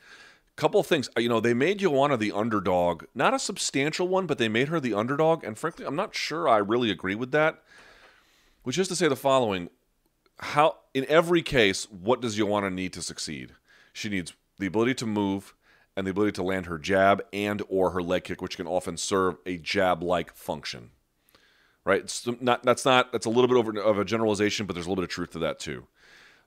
Couple 0.56 0.82
things, 0.82 1.08
uh, 1.16 1.20
you 1.20 1.28
know, 1.28 1.40
they 1.40 1.54
made 1.54 1.78
Joanna 1.78 2.16
the 2.16 2.32
underdog, 2.32 3.04
not 3.14 3.32
a 3.32 3.38
substantial 3.38 4.06
one, 4.06 4.26
but 4.26 4.38
they 4.38 4.48
made 4.48 4.68
her 4.68 4.78
the 4.78 4.94
underdog. 4.94 5.44
And 5.44 5.58
frankly, 5.58 5.86
I'm 5.86 5.96
not 5.96 6.14
sure 6.14 6.46
I 6.48 6.58
really 6.58 6.90
agree 6.90 7.14
with 7.14 7.32
that. 7.32 7.62
Which 8.62 8.78
is 8.78 8.86
to 8.88 8.96
say 8.96 9.08
the 9.08 9.16
following: 9.16 9.70
How, 10.38 10.76
in 10.94 11.06
every 11.08 11.42
case, 11.42 11.90
what 11.90 12.20
does 12.20 12.36
Joanna 12.36 12.70
need 12.70 12.92
to 12.92 13.02
succeed? 13.02 13.52
She 13.92 14.08
needs 14.08 14.34
the 14.58 14.66
ability 14.66 14.94
to 14.94 15.06
move, 15.06 15.54
and 15.96 16.06
the 16.06 16.10
ability 16.10 16.32
to 16.32 16.42
land 16.42 16.66
her 16.66 16.78
jab 16.78 17.22
and 17.32 17.62
or 17.68 17.90
her 17.90 18.02
leg 18.02 18.24
kick, 18.24 18.40
which 18.40 18.56
can 18.56 18.66
often 18.66 18.96
serve 18.96 19.36
a 19.46 19.56
jab-like 19.58 20.34
function. 20.34 20.90
Right? 21.84 22.02
It's 22.02 22.26
not 22.40 22.62
that's 22.62 22.84
not 22.84 23.10
that's 23.10 23.26
a 23.26 23.30
little 23.30 23.48
bit 23.48 23.56
over 23.56 23.78
of 23.80 23.98
a 23.98 24.04
generalization, 24.04 24.66
but 24.66 24.74
there's 24.74 24.86
a 24.86 24.88
little 24.88 25.02
bit 25.02 25.10
of 25.10 25.14
truth 25.14 25.30
to 25.32 25.40
that 25.40 25.58
too. 25.58 25.86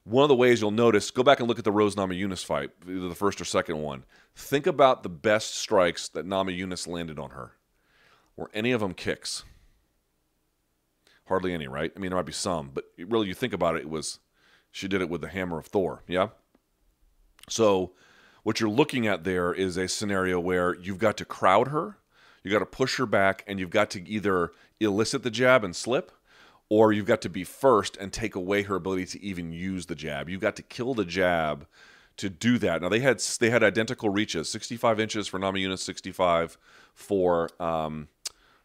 One 0.06 0.24
of 0.24 0.30
the 0.30 0.36
ways 0.36 0.62
you'll 0.62 0.70
notice, 0.70 1.10
go 1.10 1.24
back 1.24 1.40
and 1.40 1.48
look 1.48 1.58
at 1.58 1.66
the 1.66 1.72
Rose 1.72 1.96
Namajunas 1.96 2.46
fight, 2.46 2.70
either 2.88 3.10
the 3.10 3.16
first 3.16 3.42
or 3.42 3.46
second 3.46 3.82
one. 3.82 4.06
Think 4.36 4.68
about 4.68 5.02
the 5.02 5.10
best 5.10 5.56
strikes 5.56 6.08
that 6.10 6.28
Namajunas 6.28 6.88
landed 6.88 7.18
on 7.18 7.32
her. 7.32 7.54
Were 8.38 8.52
any 8.54 8.72
of 8.72 8.82
them 8.82 8.94
kicks? 8.94 9.44
Hardly 11.28 11.56
any, 11.56 11.68
right? 11.68 11.92
I 11.96 12.00
mean, 12.00 12.12
there 12.12 12.20
might 12.20 12.28
be 12.28 12.32
some, 12.32 12.70
but 12.72 12.86
really, 13.00 13.28
you 13.28 13.34
think 13.34 13.52
about 13.52 13.78
it, 13.78 13.82
it 13.82 13.90
was 13.90 14.20
she 14.72 14.88
did 14.88 15.02
it 15.02 15.10
with 15.10 15.22
the 15.22 15.28
hammer 15.28 15.58
of 15.58 15.66
Thor, 15.66 16.04
yeah. 16.08 16.28
So 17.50 17.94
what 18.44 18.60
you're 18.60 18.70
looking 18.70 19.08
at 19.08 19.24
there 19.24 19.54
is 19.54 19.76
a 19.76 19.88
scenario 19.88 20.40
where 20.40 20.76
you've 20.76 21.00
got 21.00 21.18
to 21.18 21.26
crowd 21.26 21.70
her, 21.70 21.98
you 22.44 22.52
got 22.52 22.60
to 22.60 22.66
push 22.68 22.98
her 22.98 23.08
back, 23.08 23.44
and 23.48 23.60
you've 23.60 23.72
got 23.72 23.90
to 23.92 24.08
either 24.08 24.52
elicit 24.80 25.24
the 25.24 25.32
jab 25.32 25.64
and 25.64 25.76
slip, 25.76 26.12
or 26.70 26.92
you've 26.92 27.06
got 27.06 27.22
to 27.22 27.30
be 27.30 27.44
first 27.44 27.98
and 27.98 28.12
take 28.12 28.36
away 28.36 28.64
her 28.64 28.76
ability 28.76 29.06
to 29.06 29.24
even 29.24 29.52
use 29.52 29.86
the 29.86 29.96
jab. 29.96 30.30
You've 30.30 30.42
got 30.42 30.56
to 30.56 30.64
kill 30.64 30.94
the 30.94 31.06
jab 31.06 31.68
to 32.18 32.30
do 32.30 32.58
that. 32.60 32.82
Now 32.82 32.90
they 32.90 33.00
had 33.00 33.20
they 33.40 33.50
had 33.50 33.64
identical 33.64 34.10
reaches, 34.10 34.50
65 34.50 35.00
inches 35.00 35.28
for 35.28 35.40
Namajunas, 35.40 35.80
65 35.80 36.58
for 36.94 37.50
um, 37.62 38.08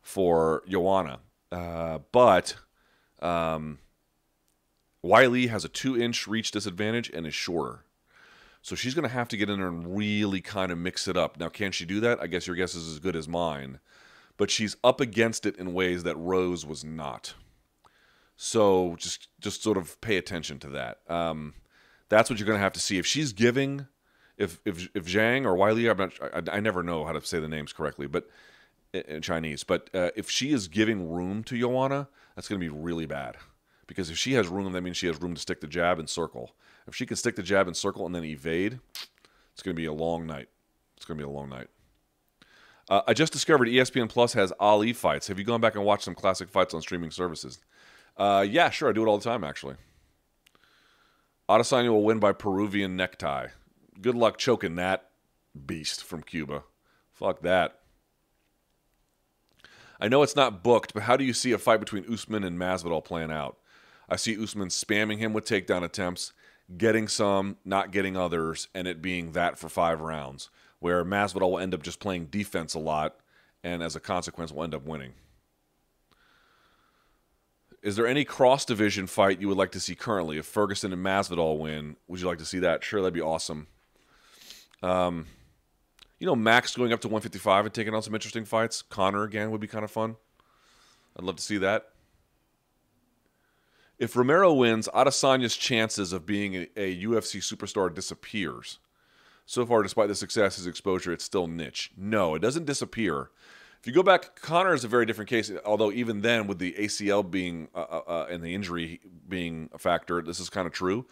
for 0.02 0.62
Joanna, 0.68 1.20
uh, 1.52 1.98
but 2.12 2.56
um, 3.20 3.78
Weili 5.05 5.48
has 5.48 5.64
a 5.64 5.68
two 5.68 6.01
inch 6.01 6.27
reach 6.27 6.51
disadvantage 6.51 7.10
and 7.10 7.27
is 7.27 7.35
shorter. 7.35 7.85
So 8.62 8.74
she's 8.74 8.94
going 8.94 9.09
to 9.09 9.14
have 9.14 9.28
to 9.28 9.36
get 9.36 9.48
in 9.48 9.59
there 9.59 9.68
and 9.68 9.97
really 9.97 10.43
kind 10.43 10.70
of 10.70 10.77
mix 10.77 11.09
it 11.09 11.16
up. 11.16 11.39
Now, 11.39 11.48
can 11.48 11.72
she 11.72 11.86
do 11.86 11.98
that? 12.01 12.20
I 12.20 12.27
guess 12.27 12.47
your 12.47 12.56
guess 12.56 12.74
is 12.74 12.89
as 12.89 12.98
good 12.98 13.16
as 13.16 13.27
mine. 13.27 13.81
But 14.36 14.51
she's 14.51 14.77
up 14.85 15.01
against 15.01 15.47
it 15.47 15.56
in 15.56 15.72
ways 15.72 16.02
that 16.02 16.16
Rose 16.16 16.66
was 16.66 16.85
not. 16.85 17.35
So 18.43 18.97
just 18.97 19.29
just 19.39 19.62
sort 19.62 19.77
of 19.77 20.01
pay 20.01 20.17
attention 20.17 20.59
to 20.61 20.71
that. 20.71 21.01
Um, 21.11 21.53
that's 22.09 22.31
what 22.31 22.39
you're 22.39 22.47
going 22.47 22.57
to 22.57 22.62
have 22.62 22.73
to 22.73 22.81
see. 22.81 22.97
If 22.97 23.05
she's 23.05 23.35
giving, 23.35 23.87
if 24.39 24.62
if 24.65 24.89
if 24.95 25.05
Zhang 25.05 25.45
or 25.45 25.55
Weili, 25.55 25.91
I'm 25.91 25.99
not, 25.99 26.51
I, 26.51 26.57
I 26.57 26.61
never 26.61 26.83
know 26.83 27.05
how 27.05 27.12
to 27.12 27.21
say 27.21 27.39
the 27.39 27.49
names 27.49 27.75
correctly, 27.75 28.07
but 28.07 28.31
in 28.95 29.21
Chinese. 29.21 29.62
But 29.62 29.91
uh, 29.93 30.09
if 30.17 30.31
she 30.31 30.55
is 30.55 30.69
giving 30.69 31.07
room 31.11 31.45
to 31.45 31.59
Joanna, 31.59 32.09
that's 32.35 32.49
going 32.49 32.59
to 32.59 32.65
be 32.65 32.75
really 32.75 33.05
bad. 33.05 33.37
Because 33.87 34.09
if 34.09 34.17
she 34.17 34.33
has 34.33 34.49
room, 34.49 34.73
that 34.73 34.81
means 34.81 34.97
she 34.97 35.09
has 35.09 35.21
room 35.21 35.35
to 35.35 35.41
stick 35.41 35.61
the 35.61 35.67
jab 35.67 35.99
and 35.99 36.09
circle. 36.09 36.53
If 36.89 36.97
she 36.97 37.05
can 37.05 37.19
stick 37.19 37.37
the 37.37 37.43
jab 37.43 37.67
and 37.67 37.77
circle 37.77 38.07
and 38.07 38.15
then 38.15 38.25
evade, 38.25 38.81
it's 39.53 39.62
going 39.62 39.77
to 39.77 39.81
be 39.81 39.85
a 39.85 39.93
long 39.93 40.27
night. 40.27 40.49
It's 40.97 41.05
going 41.05 41.19
to 41.19 41.23
be 41.23 41.31
a 41.31 41.31
long 41.31 41.51
night. 41.51 41.69
Uh, 42.89 43.03
I 43.07 43.12
just 43.12 43.35
discovered 43.35 43.69
ESPN 43.69 44.09
Plus 44.09 44.33
has 44.33 44.51
Ali 44.59 44.95
fights. 44.95 45.29
Have 45.29 45.39
you 45.39 45.45
gone 45.45 45.61
back 45.61 45.75
and 45.75 45.85
watched 45.85 46.05
some 46.05 46.15
classic 46.15 46.49
fights 46.49 46.73
on 46.73 46.81
streaming 46.81 47.11
services? 47.11 47.59
Uh, 48.20 48.42
yeah, 48.42 48.68
sure. 48.68 48.90
I 48.90 48.92
do 48.92 49.02
it 49.02 49.09
all 49.09 49.16
the 49.16 49.24
time, 49.24 49.42
actually. 49.42 49.76
Adesanya 51.48 51.88
will 51.88 52.05
win 52.05 52.18
by 52.18 52.32
Peruvian 52.32 52.94
necktie. 52.94 53.48
Good 53.98 54.14
luck 54.14 54.36
choking 54.36 54.76
that 54.76 55.09
beast 55.66 56.05
from 56.05 56.22
Cuba. 56.22 56.64
Fuck 57.12 57.40
that. 57.40 57.78
I 59.98 60.09
know 60.09 60.22
it's 60.22 60.36
not 60.36 60.62
booked, 60.62 60.92
but 60.92 61.05
how 61.05 61.16
do 61.16 61.24
you 61.24 61.32
see 61.32 61.52
a 61.52 61.59
fight 61.59 61.80
between 61.80 62.10
Usman 62.12 62.44
and 62.44 62.59
Masvidal 62.59 63.02
playing 63.02 63.32
out? 63.32 63.56
I 64.06 64.16
see 64.16 64.40
Usman 64.40 64.68
spamming 64.68 65.18
him 65.18 65.32
with 65.32 65.47
takedown 65.47 65.82
attempts, 65.82 66.34
getting 66.76 67.09
some, 67.09 67.56
not 67.64 67.90
getting 67.90 68.18
others, 68.18 68.68
and 68.74 68.86
it 68.86 69.01
being 69.01 69.32
that 69.32 69.59
for 69.59 69.70
five 69.70 70.01
rounds, 70.01 70.51
where 70.78 71.05
Masvidal 71.06 71.52
will 71.52 71.59
end 71.59 71.72
up 71.72 71.82
just 71.82 72.01
playing 72.01 72.26
defense 72.26 72.74
a 72.74 72.78
lot, 72.78 73.16
and 73.64 73.82
as 73.82 73.97
a 73.97 74.01
consequence, 74.01 74.52
will 74.52 74.64
end 74.64 74.74
up 74.74 74.84
winning. 74.84 75.14
Is 77.82 77.97
there 77.97 78.07
any 78.07 78.24
cross 78.24 78.65
division 78.65 79.07
fight 79.07 79.40
you 79.40 79.48
would 79.48 79.57
like 79.57 79.73
to 79.73 79.81
see 79.81 79.94
currently? 79.94 80.36
If 80.39 80.47
Ferguson 80.47 80.93
and 80.93 81.05
Masvidal 81.05 81.59
win, 81.59 81.97
would 82.09 82.20
you 82.20 82.27
like 82.27 82.39
to 82.39 82.44
see 82.44 82.59
that? 82.59 82.85
Sure, 82.85 83.01
that'd 83.01 83.15
be 83.15 83.23
awesome. 83.23 83.69
Um, 84.82 85.27
you 86.19 86.27
know, 86.27 86.36
Max 86.36 86.77
going 86.77 86.93
up 86.93 87.01
to 87.01 87.09
155 87.09 87.65
and 87.65 87.74
taking 87.74 87.94
on 87.94 88.02
some 88.02 88.15
interesting 88.15 88.44
fights. 88.44 88.82
Conor 88.82 89.24
again 89.24 89.51
would 89.51 89.61
be 89.61 89.66
kind 89.66 89.85
of 89.85 89.90
fun. 89.90 90.16
I'd 91.19 91.24
love 91.24 91.36
to 91.36 91.43
see 91.43 91.59
that. 91.59 91.89
If 93.98 94.16
Romero 94.16 94.52
wins, 94.52 94.89
Adesanya's 94.94 95.57
chances 95.57 96.12
of 96.12 96.24
being 96.24 96.55
a, 96.55 96.69
a, 96.77 97.05
UFC 97.05 97.40
superstar 97.40 97.94
disappears. 97.94 98.78
So 99.44 99.66
far, 99.66 99.82
despite 99.82 100.09
the 100.09 100.15
success, 100.15 100.57
his 100.57 100.66
exposure, 100.66 101.12
it's 101.12 101.24
still 101.24 101.47
niche. 101.47 101.90
No, 101.97 102.35
it 102.35 102.39
doesn't 102.39 102.65
disappear. 102.66 103.31
If 103.81 103.86
you 103.86 103.94
go 103.94 104.02
back, 104.02 104.39
Conor 104.43 104.74
is 104.74 104.85
a 104.85 104.89
very 104.89 105.07
different 105.07 105.31
case. 105.31 105.51
Although 105.65 105.90
even 105.90 106.20
then, 106.20 106.47
with 106.47 106.59
the 106.59 106.74
ACL 106.78 107.28
being 107.28 107.69
uh, 107.74 107.78
uh, 107.78 108.02
uh, 108.07 108.27
and 108.28 108.44
the 108.44 108.55
injury 108.55 109.01
being 109.27 109.70
a 109.73 109.78
factor, 109.78 110.20
this 110.20 110.39
is 110.39 110.51
kind 110.51 110.66
of 110.66 110.73
true. 110.74 111.07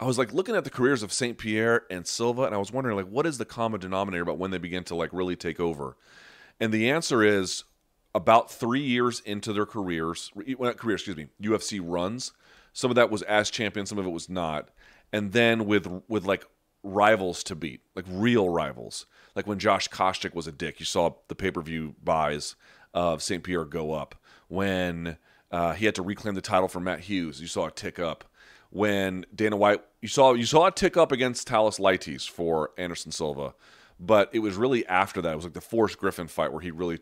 I 0.00 0.06
was 0.06 0.16
like 0.16 0.32
looking 0.32 0.56
at 0.56 0.64
the 0.64 0.70
careers 0.70 1.02
of 1.02 1.12
Saint 1.12 1.36
Pierre 1.36 1.84
and 1.90 2.06
Silva, 2.06 2.44
and 2.44 2.54
I 2.54 2.58
was 2.58 2.72
wondering 2.72 2.96
like, 2.96 3.08
what 3.08 3.26
is 3.26 3.36
the 3.36 3.44
common 3.44 3.78
denominator 3.78 4.22
about 4.22 4.38
when 4.38 4.50
they 4.50 4.58
begin 4.58 4.84
to 4.84 4.94
like 4.94 5.10
really 5.12 5.36
take 5.36 5.60
over? 5.60 5.98
And 6.58 6.72
the 6.72 6.90
answer 6.90 7.22
is 7.22 7.64
about 8.14 8.50
three 8.50 8.82
years 8.82 9.20
into 9.20 9.52
their 9.52 9.66
careers, 9.66 10.30
well, 10.34 10.72
not 10.72 10.90
excuse 10.90 11.16
me, 11.16 11.26
UFC 11.42 11.78
runs. 11.82 12.32
Some 12.72 12.90
of 12.90 12.94
that 12.94 13.10
was 13.10 13.20
as 13.22 13.50
champion, 13.50 13.84
some 13.84 13.98
of 13.98 14.06
it 14.06 14.10
was 14.10 14.30
not. 14.30 14.70
And 15.12 15.32
then 15.32 15.66
with 15.66 15.86
with 16.08 16.24
like 16.24 16.46
rivals 16.82 17.44
to 17.44 17.54
beat, 17.54 17.82
like 17.94 18.06
real 18.08 18.48
rivals, 18.48 19.04
like 19.34 19.46
when 19.46 19.58
Josh 19.58 19.88
Koscheck 19.88 20.34
was 20.34 20.46
a 20.46 20.52
dick, 20.52 20.80
you 20.80 20.86
saw 20.86 21.14
the 21.28 21.34
pay 21.34 21.50
per 21.50 21.60
view 21.60 21.94
buys 22.02 22.56
of 22.92 23.22
St. 23.22 23.42
Pierre 23.42 23.64
go 23.64 23.92
up. 23.92 24.14
When 24.48 25.18
uh, 25.50 25.74
he 25.74 25.86
had 25.86 25.94
to 25.96 26.02
reclaim 26.02 26.34
the 26.34 26.40
title 26.40 26.68
from 26.68 26.84
Matt 26.84 27.00
Hughes, 27.00 27.40
you 27.40 27.46
saw 27.46 27.66
it 27.66 27.76
tick 27.76 27.98
up. 27.98 28.24
When 28.70 29.24
Dana 29.34 29.56
White, 29.56 29.82
you 30.00 30.08
saw 30.08 30.34
you 30.34 30.46
saw 30.46 30.66
it 30.66 30.76
tick 30.76 30.96
up 30.96 31.12
against 31.12 31.48
Thales 31.48 31.78
Leites 31.78 32.28
for 32.28 32.70
Anderson 32.76 33.12
Silva, 33.12 33.54
but 34.00 34.30
it 34.32 34.40
was 34.40 34.56
really 34.56 34.86
after 34.86 35.22
that. 35.22 35.32
It 35.32 35.36
was 35.36 35.44
like 35.44 35.54
the 35.54 35.60
Forrest 35.60 35.98
Griffin 35.98 36.26
fight 36.26 36.52
where 36.52 36.60
he 36.60 36.70
really 36.70 36.98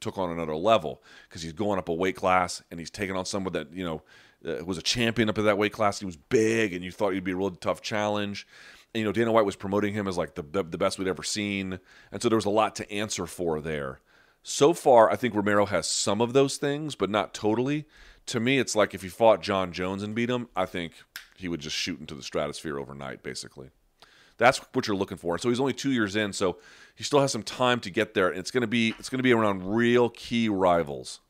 took 0.00 0.18
on 0.18 0.30
another 0.30 0.54
level 0.54 1.02
because 1.28 1.40
he's 1.40 1.54
going 1.54 1.78
up 1.78 1.88
a 1.88 1.92
weight 1.92 2.16
class 2.16 2.62
and 2.70 2.78
he's 2.78 2.90
taking 2.90 3.16
on 3.16 3.24
someone 3.24 3.54
that 3.54 3.72
you 3.72 3.82
know 3.82 4.02
uh, 4.46 4.62
was 4.64 4.76
a 4.78 4.82
champion 4.82 5.30
up 5.30 5.38
at 5.38 5.44
that 5.44 5.58
weight 5.58 5.72
class. 5.72 5.98
He 5.98 6.06
was 6.06 6.16
big, 6.16 6.72
and 6.72 6.84
you 6.84 6.90
thought 6.90 7.14
he'd 7.14 7.24
be 7.24 7.32
a 7.32 7.36
really 7.36 7.56
tough 7.60 7.80
challenge. 7.80 8.46
You 8.94 9.04
know, 9.04 9.12
Dana 9.12 9.30
White 9.30 9.44
was 9.44 9.56
promoting 9.56 9.92
him 9.92 10.08
as 10.08 10.16
like 10.16 10.34
the, 10.34 10.42
the 10.42 10.62
the 10.62 10.78
best 10.78 10.98
we'd 10.98 11.08
ever 11.08 11.22
seen, 11.22 11.80
and 12.10 12.22
so 12.22 12.28
there 12.28 12.36
was 12.36 12.44
a 12.46 12.50
lot 12.50 12.74
to 12.76 12.90
answer 12.90 13.26
for 13.26 13.60
there. 13.60 14.00
So 14.42 14.72
far, 14.72 15.10
I 15.10 15.16
think 15.16 15.34
Romero 15.34 15.66
has 15.66 15.88
some 15.88 16.20
of 16.20 16.32
those 16.32 16.56
things, 16.56 16.94
but 16.94 17.10
not 17.10 17.34
totally. 17.34 17.84
To 18.26 18.40
me, 18.40 18.58
it's 18.58 18.76
like 18.76 18.94
if 18.94 19.02
he 19.02 19.08
fought 19.08 19.42
Jon 19.42 19.72
Jones 19.72 20.02
and 20.02 20.14
beat 20.14 20.30
him, 20.30 20.48
I 20.54 20.66
think 20.66 20.92
he 21.36 21.48
would 21.48 21.60
just 21.60 21.76
shoot 21.76 22.00
into 22.00 22.14
the 22.14 22.22
stratosphere 22.22 22.78
overnight, 22.78 23.22
basically. 23.22 23.70
That's 24.38 24.58
what 24.72 24.86
you're 24.86 24.96
looking 24.96 25.16
for. 25.16 25.38
So 25.38 25.48
he's 25.48 25.60
only 25.60 25.72
two 25.72 25.92
years 25.92 26.14
in, 26.14 26.32
so 26.32 26.58
he 26.94 27.04
still 27.04 27.20
has 27.20 27.32
some 27.32 27.42
time 27.42 27.80
to 27.80 27.90
get 27.90 28.14
there. 28.14 28.28
And 28.28 28.38
it's 28.38 28.50
gonna 28.50 28.66
be 28.66 28.94
it's 28.98 29.08
gonna 29.08 29.22
be 29.22 29.32
around 29.32 29.74
real 29.74 30.10
key 30.10 30.48
rivals. 30.48 31.20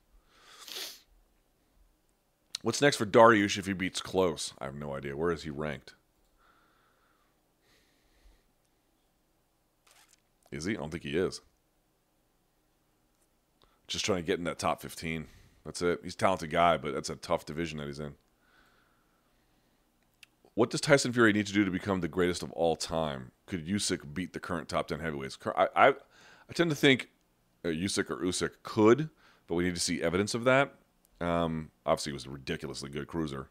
What's 2.62 2.82
next 2.82 2.96
for 2.96 3.06
Dariush 3.06 3.58
if 3.58 3.66
he 3.66 3.72
beats 3.72 4.00
Klose? 4.00 4.52
I 4.58 4.64
have 4.64 4.74
no 4.74 4.94
idea. 4.94 5.16
Where 5.16 5.30
is 5.30 5.44
he 5.44 5.50
ranked? 5.50 5.94
Is 10.50 10.64
he? 10.64 10.76
I 10.76 10.80
don't 10.80 10.90
think 10.90 11.02
he 11.02 11.16
is. 11.16 11.40
Just 13.86 14.04
trying 14.04 14.18
to 14.18 14.26
get 14.26 14.38
in 14.38 14.44
that 14.44 14.58
top 14.58 14.80
15. 14.80 15.26
That's 15.64 15.82
it. 15.82 16.00
He's 16.02 16.14
a 16.14 16.18
talented 16.18 16.50
guy, 16.50 16.76
but 16.76 16.94
that's 16.94 17.10
a 17.10 17.16
tough 17.16 17.44
division 17.44 17.78
that 17.78 17.86
he's 17.86 17.98
in. 17.98 18.14
What 20.54 20.70
does 20.70 20.80
Tyson 20.80 21.12
Fury 21.12 21.32
need 21.32 21.46
to 21.46 21.52
do 21.52 21.64
to 21.64 21.70
become 21.70 22.00
the 22.00 22.08
greatest 22.08 22.42
of 22.42 22.50
all 22.52 22.76
time? 22.76 23.32
Could 23.46 23.66
Usyk 23.66 24.14
beat 24.14 24.32
the 24.32 24.40
current 24.40 24.68
top 24.68 24.88
10 24.88 25.00
heavyweights? 25.00 25.38
I, 25.54 25.68
I, 25.76 25.88
I 25.88 26.52
tend 26.54 26.70
to 26.70 26.76
think 26.76 27.10
uh, 27.64 27.68
Usyk 27.68 28.10
or 28.10 28.16
Usyk 28.16 28.52
could, 28.62 29.10
but 29.46 29.54
we 29.54 29.64
need 29.64 29.74
to 29.74 29.80
see 29.80 30.02
evidence 30.02 30.34
of 30.34 30.44
that. 30.44 30.74
Um, 31.20 31.70
obviously, 31.84 32.10
he 32.10 32.14
was 32.14 32.26
a 32.26 32.30
ridiculously 32.30 32.88
good 32.88 33.06
cruiser. 33.06 33.50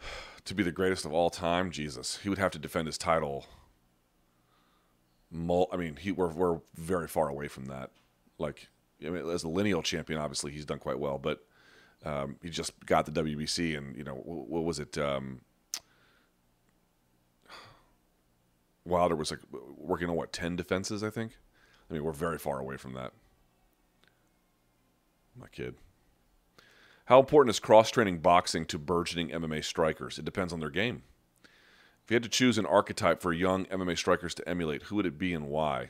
to 0.44 0.54
be 0.54 0.62
the 0.62 0.72
greatest 0.72 1.04
of 1.04 1.12
all 1.12 1.30
time, 1.30 1.70
Jesus, 1.70 2.18
he 2.18 2.28
would 2.28 2.38
have 2.38 2.52
to 2.52 2.58
defend 2.58 2.86
his 2.86 2.98
title. 2.98 3.46
I 5.34 5.76
mean, 5.76 5.96
he 5.96 6.12
we're 6.12 6.32
we're 6.32 6.60
very 6.74 7.08
far 7.08 7.28
away 7.28 7.48
from 7.48 7.66
that. 7.66 7.90
Like, 8.38 8.68
I 9.04 9.10
mean, 9.10 9.28
as 9.28 9.44
a 9.44 9.48
lineal 9.48 9.82
champion, 9.82 10.20
obviously 10.20 10.52
he's 10.52 10.64
done 10.64 10.78
quite 10.78 10.98
well, 10.98 11.18
but 11.18 11.44
um, 12.04 12.36
he 12.42 12.50
just 12.50 12.72
got 12.86 13.06
the 13.06 13.12
WBC, 13.12 13.76
and 13.76 13.96
you 13.96 14.04
know, 14.04 14.14
what 14.14 14.64
was 14.64 14.78
it? 14.78 14.96
Um, 14.96 15.40
Wilder 18.84 19.16
was 19.16 19.30
like 19.30 19.40
working 19.76 20.08
on 20.08 20.14
what 20.14 20.32
ten 20.32 20.56
defenses, 20.56 21.02
I 21.02 21.10
think. 21.10 21.38
I 21.90 21.94
mean, 21.94 22.04
we're 22.04 22.12
very 22.12 22.38
far 22.38 22.60
away 22.60 22.76
from 22.76 22.94
that. 22.94 23.12
My 25.36 25.48
kid. 25.48 25.74
How 27.06 27.18
important 27.20 27.50
is 27.50 27.60
cross 27.60 27.90
training 27.90 28.18
boxing 28.18 28.64
to 28.66 28.78
burgeoning 28.78 29.28
MMA 29.28 29.64
strikers? 29.64 30.18
It 30.18 30.24
depends 30.24 30.52
on 30.52 30.60
their 30.60 30.70
game. 30.70 31.02
If 32.04 32.10
you 32.10 32.16
had 32.16 32.22
to 32.22 32.28
choose 32.28 32.58
an 32.58 32.66
archetype 32.66 33.22
for 33.22 33.32
young 33.32 33.64
MMA 33.66 33.96
strikers 33.96 34.34
to 34.34 34.46
emulate, 34.46 34.84
who 34.84 34.96
would 34.96 35.06
it 35.06 35.16
be 35.16 35.32
and 35.32 35.48
why? 35.48 35.88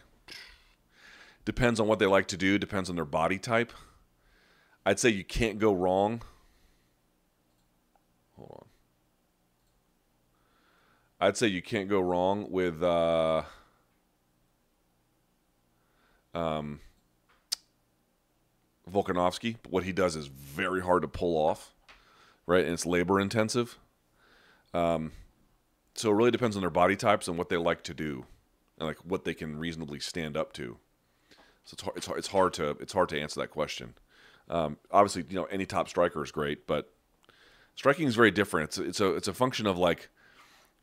Depends 1.44 1.80
on 1.80 1.88
what 1.88 1.98
they 1.98 2.06
like 2.06 2.28
to 2.28 2.36
do, 2.36 2.56
depends 2.56 2.88
on 2.88 2.94
their 2.94 3.04
body 3.04 3.36
type. 3.36 3.72
I'd 4.86 5.00
say 5.00 5.08
you 5.08 5.24
can't 5.24 5.58
go 5.58 5.72
wrong. 5.72 6.22
Hold 8.36 8.50
on. 8.52 8.66
I'd 11.26 11.36
say 11.36 11.48
you 11.48 11.62
can't 11.62 11.88
go 11.88 12.00
wrong 12.00 12.48
with 12.48 12.80
uh, 12.80 13.42
um, 16.32 16.78
Volkanovski. 18.88 19.56
What 19.68 19.82
he 19.82 19.92
does 19.92 20.14
is 20.14 20.28
very 20.28 20.80
hard 20.80 21.02
to 21.02 21.08
pull 21.08 21.36
off, 21.36 21.72
right? 22.46 22.64
And 22.64 22.74
it's 22.74 22.86
labor 22.86 23.18
intensive. 23.18 23.78
Um, 24.72 25.10
so 25.94 26.10
it 26.10 26.14
really 26.14 26.30
depends 26.30 26.56
on 26.56 26.62
their 26.62 26.70
body 26.70 26.96
types 26.96 27.28
and 27.28 27.38
what 27.38 27.48
they 27.48 27.56
like 27.56 27.82
to 27.84 27.94
do, 27.94 28.26
and 28.78 28.88
like 28.88 28.98
what 29.04 29.24
they 29.24 29.34
can 29.34 29.58
reasonably 29.58 30.00
stand 30.00 30.36
up 30.36 30.52
to. 30.54 30.78
So 31.64 31.74
it's 31.74 31.82
hard, 31.82 31.96
it's 31.96 32.06
hard, 32.06 32.18
it's 32.18 32.28
hard 32.28 32.52
to 32.54 32.70
it's 32.80 32.92
hard 32.92 33.08
to 33.10 33.20
answer 33.20 33.40
that 33.40 33.50
question. 33.50 33.94
Um, 34.48 34.76
obviously, 34.90 35.24
you 35.28 35.36
know 35.36 35.44
any 35.44 35.66
top 35.66 35.88
striker 35.88 36.22
is 36.22 36.30
great, 36.30 36.66
but 36.66 36.92
striking 37.74 38.06
is 38.06 38.14
very 38.14 38.30
different. 38.30 38.70
It's 38.70 38.78
it's 38.78 39.00
a 39.00 39.14
it's 39.14 39.28
a 39.28 39.34
function 39.34 39.66
of 39.66 39.78
like 39.78 40.08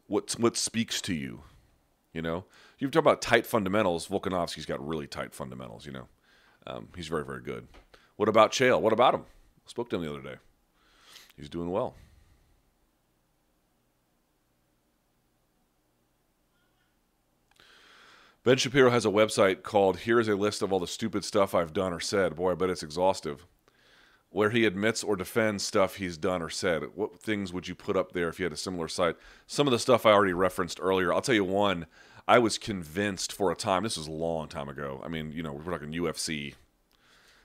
what 0.08 0.32
what 0.40 0.58
speaks 0.58 1.02
to 1.02 1.14
you. 1.14 1.44
You 2.14 2.22
know, 2.22 2.46
you 2.80 2.90
talk 2.90 3.02
about 3.02 3.22
tight 3.22 3.46
fundamentals. 3.46 4.08
Volkanovski's 4.08 4.66
got 4.66 4.86
really 4.86 5.08
tight 5.08 5.34
fundamentals. 5.34 5.86
You 5.86 5.94
know, 5.94 6.08
um, 6.68 6.88
he's 6.96 7.08
very 7.08 7.24
very 7.24 7.42
good. 7.42 7.68
What 8.16 8.30
about 8.30 8.52
Chael? 8.52 8.82
What 8.82 8.94
about 8.94 9.14
him? 9.14 9.22
I 9.22 9.70
spoke 9.70 9.90
to 9.90 9.96
him 9.98 10.04
the 10.04 10.10
other 10.10 10.22
day. 10.22 10.36
He's 11.38 11.50
doing 11.50 11.72
well. 11.72 11.96
Ben 18.44 18.58
Shapiro 18.58 18.90
has 18.90 19.06
a 19.06 19.10
website 19.10 19.62
called 19.62 19.98
Here's 20.00 20.28
a 20.28 20.36
List 20.36 20.64
of 20.64 20.74
All 20.74 20.80
the 20.80 20.88
Stupid 20.88 21.24
Stuff 21.24 21.54
I've 21.54 21.74
Done 21.74 21.94
or 21.94 22.00
Said. 22.00 22.36
Boy, 22.36 22.54
I 22.54 22.56
bet 22.56 22.72
it's 22.72 22.82
exhaustive. 22.82 23.46
Where 24.32 24.50
he 24.50 24.66
admits 24.66 25.04
or 25.04 25.16
defends 25.16 25.64
stuff 25.64 25.98
he's 25.98 26.18
done 26.18 26.42
or 26.42 26.50
said. 26.50 26.84
What 26.96 27.22
things 27.22 27.54
would 27.54 27.68
you 27.68 27.76
put 27.76 27.96
up 27.96 28.14
there 28.14 28.30
if 28.30 28.40
you 28.40 28.46
had 28.46 28.54
a 28.54 28.58
similar 28.58 28.88
site? 28.88 29.18
Some 29.46 29.68
of 29.68 29.72
the 29.72 29.78
stuff 29.78 30.08
I 30.08 30.12
already 30.12 30.34
referenced 30.34 30.80
earlier. 30.82 31.14
I'll 31.14 31.22
tell 31.22 31.36
you 31.36 31.44
one. 31.44 31.86
I 32.28 32.40
was 32.40 32.58
convinced 32.58 33.32
for 33.32 33.52
a 33.52 33.56
time, 33.56 33.84
this 33.84 33.98
was 33.98 34.08
a 34.08 34.12
long 34.12 34.48
time 34.48 34.70
ago. 34.70 35.02
I 35.04 35.08
mean, 35.08 35.32
you 35.34 35.44
know, 35.44 35.52
we're 35.52 35.72
talking 35.72 35.92
UFC 35.92 36.56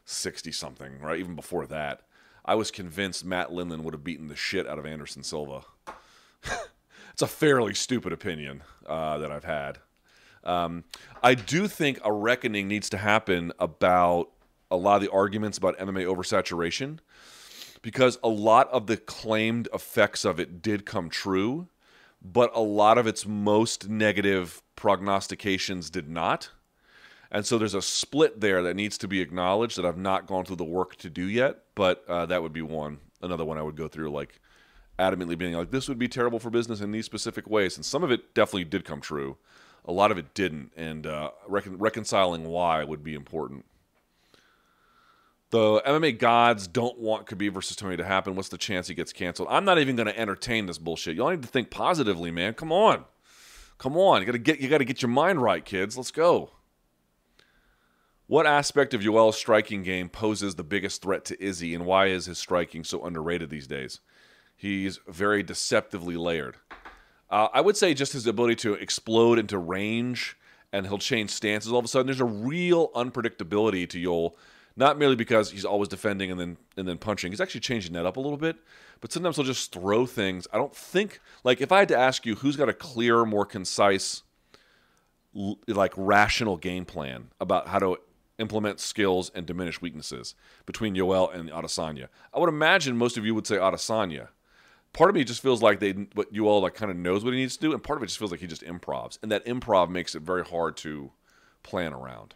60 0.06 0.50
something, 0.52 1.00
right? 1.00 1.18
Even 1.18 1.34
before 1.34 1.66
that, 1.66 2.02
I 2.44 2.54
was 2.54 2.70
convinced 2.70 3.24
Matt 3.24 3.50
Lindland 3.50 3.82
would 3.82 3.94
have 3.94 4.04
beaten 4.04 4.28
the 4.28 4.36
shit 4.36 4.66
out 4.66 4.78
of 4.78 4.86
Anderson 4.86 5.24
Silva. 5.24 5.62
it's 7.12 7.22
a 7.22 7.26
fairly 7.26 7.74
stupid 7.74 8.14
opinion 8.14 8.62
uh, 8.86 9.18
that 9.18 9.30
I've 9.30 9.44
had. 9.44 9.78
Um, 10.46 10.84
I 11.22 11.34
do 11.34 11.68
think 11.68 11.98
a 12.04 12.12
reckoning 12.12 12.68
needs 12.68 12.88
to 12.90 12.98
happen 12.98 13.52
about 13.58 14.30
a 14.70 14.76
lot 14.76 14.96
of 14.96 15.02
the 15.02 15.10
arguments 15.10 15.58
about 15.58 15.76
MMA 15.78 16.04
oversaturation 16.04 16.98
because 17.82 18.18
a 18.22 18.28
lot 18.28 18.68
of 18.70 18.86
the 18.86 18.96
claimed 18.96 19.68
effects 19.74 20.24
of 20.24 20.40
it 20.40 20.62
did 20.62 20.86
come 20.86 21.08
true, 21.08 21.68
but 22.22 22.50
a 22.54 22.60
lot 22.60 22.96
of 22.96 23.06
its 23.06 23.26
most 23.26 23.88
negative 23.88 24.62
prognostications 24.76 25.90
did 25.90 26.08
not. 26.08 26.50
And 27.30 27.44
so 27.44 27.58
there's 27.58 27.74
a 27.74 27.82
split 27.82 28.40
there 28.40 28.62
that 28.62 28.74
needs 28.74 28.96
to 28.98 29.08
be 29.08 29.20
acknowledged 29.20 29.76
that 29.76 29.84
I've 29.84 29.98
not 29.98 30.26
gone 30.26 30.44
through 30.44 30.56
the 30.56 30.64
work 30.64 30.96
to 30.96 31.10
do 31.10 31.24
yet, 31.24 31.58
but 31.74 32.04
uh, 32.08 32.26
that 32.26 32.42
would 32.42 32.52
be 32.52 32.62
one. 32.62 32.98
Another 33.20 33.44
one 33.44 33.58
I 33.58 33.62
would 33.62 33.76
go 33.76 33.88
through, 33.88 34.10
like 34.10 34.40
adamantly 34.98 35.36
being 35.36 35.54
like, 35.54 35.70
this 35.70 35.88
would 35.88 35.98
be 35.98 36.08
terrible 36.08 36.38
for 36.38 36.50
business 36.50 36.80
in 36.80 36.92
these 36.92 37.04
specific 37.04 37.48
ways. 37.48 37.76
And 37.76 37.84
some 37.84 38.04
of 38.04 38.10
it 38.10 38.34
definitely 38.34 38.64
did 38.64 38.84
come 38.84 39.00
true, 39.00 39.36
a 39.86 39.92
lot 39.92 40.10
of 40.10 40.18
it 40.18 40.34
didn't. 40.34 40.72
And 40.76 41.06
uh, 41.06 41.30
recon- 41.48 41.78
reconciling 41.78 42.44
why 42.44 42.84
would 42.84 43.02
be 43.02 43.14
important. 43.14 43.64
The 45.50 45.80
MMA 45.86 46.18
gods 46.18 46.66
don't 46.66 46.98
want 46.98 47.26
Khabib 47.26 47.52
versus 47.52 47.76
Tony 47.76 47.96
to 47.96 48.04
happen. 48.04 48.34
What's 48.34 48.48
the 48.48 48.58
chance 48.58 48.88
he 48.88 48.94
gets 48.94 49.12
canceled? 49.12 49.48
I'm 49.50 49.64
not 49.64 49.78
even 49.78 49.94
going 49.94 50.08
to 50.08 50.18
entertain 50.18 50.66
this 50.66 50.78
bullshit. 50.78 51.16
Y'all 51.16 51.30
need 51.30 51.42
to 51.42 51.48
think 51.48 51.70
positively, 51.70 52.32
man. 52.32 52.54
Come 52.54 52.72
on, 52.72 53.04
come 53.78 53.96
on. 53.96 54.20
You 54.20 54.26
got 54.26 54.32
to 54.32 54.38
get 54.38 54.58
you 54.60 54.68
got 54.68 54.78
to 54.78 54.84
get 54.84 55.02
your 55.02 55.08
mind 55.08 55.40
right, 55.40 55.64
kids. 55.64 55.96
Let's 55.96 56.10
go. 56.10 56.50
What 58.26 58.44
aspect 58.44 58.92
of 58.92 59.02
Yoel's 59.02 59.36
striking 59.36 59.84
game 59.84 60.08
poses 60.08 60.56
the 60.56 60.64
biggest 60.64 61.00
threat 61.00 61.24
to 61.26 61.40
Izzy, 61.42 61.74
and 61.76 61.86
why 61.86 62.06
is 62.06 62.26
his 62.26 62.38
striking 62.38 62.82
so 62.82 63.04
underrated 63.04 63.48
these 63.48 63.68
days? 63.68 64.00
He's 64.56 64.98
very 65.06 65.44
deceptively 65.44 66.16
layered. 66.16 66.56
Uh, 67.30 67.48
I 67.52 67.60
would 67.60 67.76
say 67.76 67.94
just 67.94 68.12
his 68.12 68.26
ability 68.26 68.56
to 68.56 68.74
explode 68.74 69.38
into 69.38 69.58
range, 69.58 70.36
and 70.72 70.86
he'll 70.86 70.98
change 70.98 71.30
stances 71.30 71.72
all 71.72 71.78
of 71.78 71.84
a 71.84 71.88
sudden. 71.88 72.06
There's 72.06 72.20
a 72.20 72.24
real 72.24 72.88
unpredictability 72.90 73.88
to 73.90 73.98
Yoel, 73.98 74.34
not 74.76 74.98
merely 74.98 75.16
because 75.16 75.50
he's 75.50 75.64
always 75.64 75.88
defending 75.88 76.30
and 76.30 76.38
then 76.38 76.56
and 76.76 76.86
then 76.86 76.98
punching. 76.98 77.32
He's 77.32 77.40
actually 77.40 77.60
changing 77.60 77.92
that 77.94 78.06
up 78.06 78.16
a 78.16 78.20
little 78.20 78.36
bit, 78.36 78.56
but 79.00 79.12
sometimes 79.12 79.36
he'll 79.36 79.44
just 79.44 79.72
throw 79.72 80.06
things. 80.06 80.46
I 80.52 80.58
don't 80.58 80.74
think 80.74 81.20
like 81.44 81.60
if 81.60 81.72
I 81.72 81.80
had 81.80 81.88
to 81.88 81.98
ask 81.98 82.26
you 82.26 82.36
who's 82.36 82.56
got 82.56 82.68
a 82.68 82.74
clearer, 82.74 83.26
more 83.26 83.46
concise, 83.46 84.22
like 85.66 85.92
rational 85.96 86.56
game 86.56 86.84
plan 86.84 87.28
about 87.40 87.68
how 87.68 87.78
to 87.78 87.98
implement 88.38 88.80
skills 88.80 89.30
and 89.34 89.46
diminish 89.46 89.80
weaknesses 89.80 90.34
between 90.66 90.94
Yoel 90.94 91.34
and 91.34 91.50
Adesanya. 91.50 92.08
I 92.34 92.38
would 92.38 92.48
imagine 92.48 92.96
most 92.96 93.16
of 93.16 93.24
you 93.24 93.34
would 93.34 93.46
say 93.46 93.56
Adesanya. 93.56 94.28
Part 94.92 95.10
of 95.10 95.16
me 95.16 95.24
just 95.24 95.42
feels 95.42 95.62
like 95.62 95.80
they, 95.80 95.92
but 95.92 96.32
Yoel 96.32 96.62
like 96.62 96.74
kind 96.74 96.90
of 96.90 96.96
knows 96.96 97.22
what 97.22 97.34
he 97.34 97.40
needs 97.40 97.56
to 97.56 97.60
do, 97.60 97.72
and 97.72 97.82
part 97.82 97.98
of 97.98 98.02
it 98.02 98.06
just 98.06 98.18
feels 98.18 98.30
like 98.30 98.40
he 98.40 98.46
just 98.46 98.62
improvs, 98.62 99.18
and 99.22 99.30
that 99.30 99.44
improv 99.44 99.90
makes 99.90 100.14
it 100.14 100.22
very 100.22 100.44
hard 100.44 100.76
to 100.78 101.12
plan 101.62 101.92
around. 101.92 102.34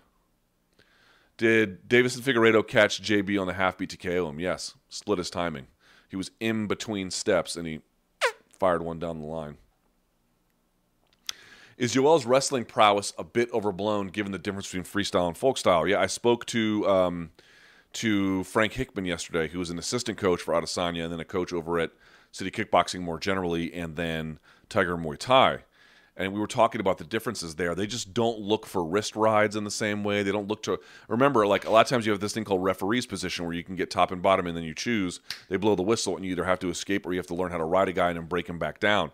Did 1.39 1.89
Deiveson 1.89 2.21
Figueiredo 2.21 2.67
catch 2.67 3.01
JB 3.01 3.41
on 3.41 3.47
the 3.47 3.55
half 3.55 3.79
beat 3.79 3.89
to 3.91 3.97
KO 3.97 4.29
him? 4.29 4.39
Yes, 4.39 4.75
split 4.91 5.17
his 5.17 5.31
timing. 5.31 5.69
He 6.11 6.17
was 6.17 6.33
in 6.39 6.67
between 6.67 7.11
steps, 7.11 7.57
and 7.57 7.67
he 7.67 7.81
fired 8.59 8.83
one 8.83 8.99
down 8.99 9.21
the 9.21 9.27
line. 9.27 9.57
Is 11.79 11.95
Yoel's 11.95 12.27
wrestling 12.27 12.67
prowess 12.67 13.15
a 13.17 13.25
bit 13.25 13.51
overblown 13.55 14.09
given 14.09 14.33
the 14.33 14.39
difference 14.39 14.67
between 14.67 14.85
freestyle 14.85 15.29
and 15.29 15.37
folk 15.37 15.57
style? 15.57 15.89
Yeah, 15.89 15.99
I 15.99 16.09
spoke 16.09 16.45
to 16.47 16.87
um, 16.87 17.31
to 17.95 18.45
Frank 18.45 18.75
Hickman 18.75 19.07
yesterday, 19.07 19.49
who 19.49 19.59
was 19.59 19.71
an 19.71 19.79
assistant 19.79 20.19
coach 20.19 20.43
for 20.43 20.53
Adesanya 20.53 21.05
and 21.05 21.13
then 21.13 21.21
a 21.21 21.25
coach 21.25 21.55
over 21.55 21.79
at 21.79 21.91
City 22.33 22.51
Kickboxing 22.51 23.01
more 23.01 23.19
generally, 23.19 23.73
and 23.73 23.97
then 23.97 24.39
Tiger 24.69 24.97
Muay 24.97 25.19
Thai. 25.19 25.61
And 26.17 26.35
we 26.35 26.41
were 26.41 26.47
talking 26.47 26.81
about 26.81 26.99
the 26.99 27.05
differences 27.05 27.55
there. 27.55 27.75
They 27.75 27.87
just 27.87 28.13
don't 28.13 28.39
look 28.41 28.67
for 28.67 28.85
wrist 28.85 29.17
rides 29.17 29.57
in 29.57 29.65
the 29.65 29.71
same 29.71 30.05
way. 30.05 30.23
They 30.23 30.33
don't 30.33 30.49
look 30.49 30.63
to 30.65 30.79
remember 31.09 31.47
like 31.47 31.65
a 31.65 31.71
lot 31.71 31.81
of 31.81 31.89
times 31.89 32.05
you 32.05 32.13
have 32.13 32.21
this 32.21 32.35
thing 32.35 32.45
called 32.45 32.63
referee's 32.63 33.07
position 33.07 33.47
where 33.47 33.55
you 33.55 33.65
can 33.65 33.75
get 33.75 33.91
top 33.91 34.11
and 34.11 34.21
bottom 34.21 34.47
and 34.47 34.55
then 34.55 34.65
you 34.65 34.75
choose. 34.75 35.21
They 35.49 35.57
blow 35.57 35.77
the 35.77 35.83
whistle 35.83 36.17
and 36.17 36.25
you 36.25 36.33
either 36.33 36.45
have 36.45 36.59
to 36.59 36.69
escape 36.69 37.07
or 37.07 37.13
you 37.13 37.19
have 37.19 37.27
to 37.29 37.35
learn 37.35 37.53
how 37.53 37.59
to 37.59 37.65
ride 37.65 37.89
a 37.89 37.93
guy 37.93 38.09
and 38.09 38.19
then 38.19 38.27
break 38.27 38.49
him 38.49 38.59
back 38.59 38.81
down 38.81 39.13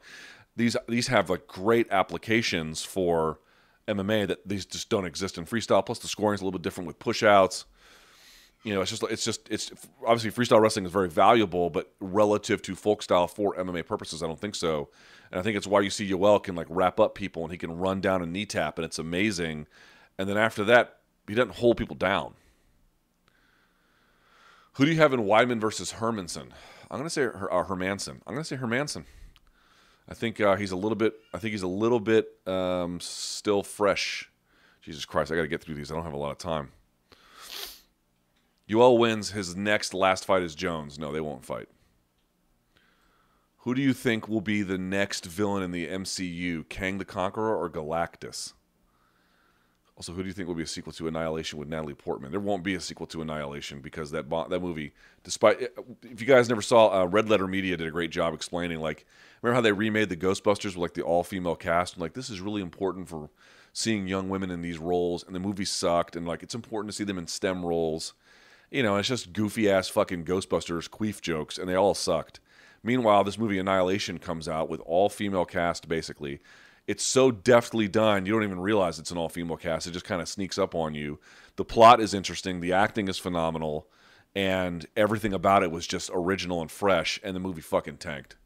these 0.56 0.76
these 0.88 1.06
have 1.09 1.30
like 1.30 1.47
great 1.47 1.86
applications 1.90 2.82
for 2.82 3.38
MMA 3.86 4.26
that 4.26 4.48
these 4.48 4.66
just 4.66 4.88
don't 4.88 5.05
exist 5.05 5.38
in 5.38 5.44
freestyle. 5.44 5.84
Plus, 5.84 5.98
the 5.98 6.09
scoring 6.09 6.34
is 6.34 6.40
a 6.40 6.44
little 6.44 6.59
bit 6.59 6.62
different 6.62 6.88
with 6.88 6.98
pushouts. 6.98 7.66
You 8.66 8.74
know, 8.74 8.80
it's 8.80 8.90
just 8.90 9.05
it's 9.05 9.24
just 9.24 9.48
it's 9.48 9.70
obviously 10.05 10.32
freestyle 10.32 10.60
wrestling 10.60 10.86
is 10.86 10.90
very 10.90 11.09
valuable, 11.09 11.70
but 11.70 11.93
relative 12.01 12.60
to 12.62 12.74
folk 12.74 13.01
style 13.01 13.28
for 13.28 13.55
MMA 13.55 13.86
purposes, 13.86 14.24
I 14.24 14.26
don't 14.26 14.40
think 14.40 14.56
so. 14.56 14.88
And 15.30 15.38
I 15.38 15.44
think 15.44 15.56
it's 15.56 15.68
why 15.68 15.82
you 15.82 15.90
see 15.90 16.10
Yoel 16.10 16.43
can 16.43 16.56
like 16.56 16.66
wrap 16.68 16.98
up 16.98 17.14
people 17.14 17.44
and 17.44 17.52
he 17.52 17.59
can 17.59 17.78
run 17.78 18.01
down 18.01 18.22
a 18.22 18.26
knee 18.26 18.44
tap 18.44 18.76
and 18.76 18.84
it's 18.84 18.98
amazing. 18.98 19.68
And 20.18 20.28
then 20.28 20.36
after 20.36 20.64
that, 20.64 20.97
he 21.28 21.34
doesn't 21.34 21.55
hold 21.55 21.76
people 21.76 21.94
down. 21.94 22.34
Who 24.72 24.84
do 24.84 24.90
you 24.90 24.97
have 24.97 25.12
in 25.12 25.20
Weidman 25.20 25.60
versus 25.60 25.93
Hermansson? 25.93 26.51
I'm 26.90 27.01
to 27.05 27.09
say 27.09 27.22
Her- 27.22 27.52
uh, 27.52 27.64
Hermansson. 27.64 28.20
I'm 28.26 28.34
to 28.34 28.43
say 28.43 28.56
Hermansson. 28.56 29.05
I 30.09 30.14
think 30.14 30.40
uh, 30.40 30.56
he's 30.56 30.72
a 30.72 30.76
little 30.76 30.97
bit. 30.97 31.14
I 31.32 31.38
think 31.38 31.52
he's 31.52 31.62
a 31.62 31.68
little 31.68 32.01
bit 32.01 32.30
um, 32.48 32.98
still 32.98 33.62
fresh. 33.62 34.28
Jesus 34.82 35.05
Christ, 35.05 35.30
I 35.30 35.36
got 35.36 35.43
to 35.43 35.48
get 35.48 35.62
through 35.62 35.76
these. 35.76 35.93
I 35.93 35.94
don't 35.94 36.02
have 36.02 36.12
a 36.14 36.18
lot 36.18 36.32
of 36.32 36.38
time. 36.38 36.72
Yoel 38.68 38.98
wins. 38.98 39.30
His 39.30 39.55
next 39.56 39.94
last 39.94 40.24
fight 40.24 40.43
is 40.43 40.55
Jones. 40.55 40.98
No, 40.98 41.12
they 41.12 41.20
won't 41.20 41.44
fight. 41.44 41.68
Who 43.59 43.74
do 43.74 43.82
you 43.82 43.93
think 43.93 44.28
will 44.28 44.40
be 44.40 44.62
the 44.62 44.78
next 44.78 45.26
villain 45.26 45.62
in 45.62 45.72
the 45.72 45.88
MCU? 45.88 46.68
Kang 46.68 46.98
the 46.98 47.05
Conqueror 47.05 47.56
or 47.56 47.68
Galactus? 47.68 48.52
Also, 49.97 50.12
who 50.12 50.22
do 50.22 50.28
you 50.28 50.34
think 50.34 50.47
will 50.47 50.55
be 50.55 50.62
a 50.62 50.66
sequel 50.66 50.93
to 50.93 51.09
Annihilation 51.09 51.59
with 51.59 51.68
Natalie 51.68 51.94
Portman? 51.94 52.30
There 52.30 52.38
won't 52.38 52.62
be 52.62 52.74
a 52.74 52.80
sequel 52.80 53.06
to 53.06 53.22
Annihilation 53.22 53.80
because 53.80 54.10
that 54.10 54.28
bo- 54.28 54.47
that 54.47 54.60
movie, 54.60 54.93
despite 55.24 55.60
if 56.02 56.20
you 56.20 56.26
guys 56.26 56.51
never 56.51 56.60
saw, 56.60 57.01
uh, 57.02 57.06
Red 57.06 57.30
Letter 57.30 57.47
Media 57.47 57.78
did 57.78 57.88
a 57.88 57.90
great 57.90 58.10
job 58.10 58.34
explaining. 58.34 58.78
Like, 58.78 59.06
remember 59.40 59.55
how 59.55 59.62
they 59.62 59.72
remade 59.72 60.10
the 60.10 60.16
Ghostbusters 60.16 60.64
with 60.64 60.76
like 60.76 60.94
the 60.94 61.02
all 61.02 61.24
female 61.24 61.56
cast? 61.56 61.94
And 61.94 62.02
like, 62.02 62.12
this 62.12 62.28
is 62.28 62.43
really 62.43 62.60
important 62.60 63.09
for 63.09 63.30
seeing 63.72 64.06
young 64.06 64.28
women 64.28 64.51
in 64.51 64.60
these 64.60 64.76
roles. 64.76 65.24
And 65.24 65.34
the 65.34 65.40
movie 65.40 65.64
sucked, 65.64 66.14
and 66.14 66.28
like, 66.28 66.43
it's 66.43 66.55
important 66.55 66.93
to 66.93 66.97
see 66.97 67.05
them 67.05 67.18
in 67.18 67.26
STEM 67.26 67.64
roles. 67.64 68.12
You 68.70 68.82
know, 68.82 68.97
it's 68.97 69.09
just 69.09 69.32
goofy 69.32 69.70
ass 69.70 69.88
fucking 69.88 70.24
Ghostbusters 70.24 70.88
queef 70.88 71.20
jokes, 71.20 71.59
and 71.59 71.68
they 71.68 71.74
all 71.74 71.94
sucked. 71.94 72.40
Meanwhile, 72.82 73.24
this 73.24 73.38
movie 73.38 73.59
Annihilation 73.59 74.18
comes 74.18 74.48
out 74.48 74.68
with 74.68 74.80
all 74.86 75.09
female 75.09 75.44
cast 75.44 75.88
basically. 75.88 76.40
It's 76.86 77.02
so 77.02 77.32
deftly 77.32 77.88
done 77.88 78.26
you 78.26 78.32
don't 78.32 78.44
even 78.44 78.60
realize 78.60 79.01
it's 79.01 79.10
an 79.10 79.18
all 79.18 79.28
female 79.28 79.56
cast. 79.56 79.88
It 79.88 79.90
just 79.90 80.05
kind 80.05 80.22
of 80.22 80.28
sneaks 80.28 80.56
up 80.56 80.74
on 80.74 80.94
you. 80.94 81.18
The 81.56 81.64
plot 81.64 82.01
is 82.01 82.14
interesting 82.14 82.60
the 82.60 82.72
acting 82.72 83.09
is 83.09 83.18
phenomenal 83.18 83.88
and 84.36 84.86
everything 84.97 85.32
about 85.32 85.64
it 85.64 85.70
was 85.72 85.86
just 85.86 86.10
original 86.14 86.60
and 86.60 86.70
fresh 86.70 87.18
and 87.24 87.34
the 87.34 87.40
movie 87.40 87.60
fucking 87.60 87.97
tanked. 87.97 88.36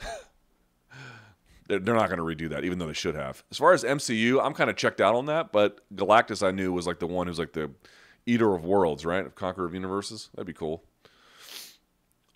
They're, 1.68 1.80
not 1.80 2.10
going 2.10 2.18
to 2.18 2.24
redo 2.24 2.48
that 2.50 2.64
even 2.64 2.78
though 2.78 2.86
they 2.86 2.92
should 2.92 3.16
have. 3.16 3.42
As 3.50 3.58
far 3.58 3.72
as 3.72 3.84
mcu 3.84 4.42
i'm 4.42 4.54
kind 4.54 4.70
of 4.70 4.76
checked 4.76 5.00
out 5.00 5.14
on 5.14 5.26
that 5.26 5.52
but 5.52 5.80
galactus 5.94 6.46
i 6.46 6.50
knew 6.50 6.72
was 6.72 6.86
like 6.86 7.00
the 7.00 7.06
one 7.06 7.26
who's 7.26 7.38
like 7.38 7.52
the 7.52 7.70
eater 8.26 8.54
of 8.54 8.64
worlds 8.64 9.04
right 9.04 9.34
conqueror 9.34 9.66
of 9.66 9.74
universes 9.74 10.30
that'd 10.34 10.46
be 10.46 10.52
cool 10.52 10.82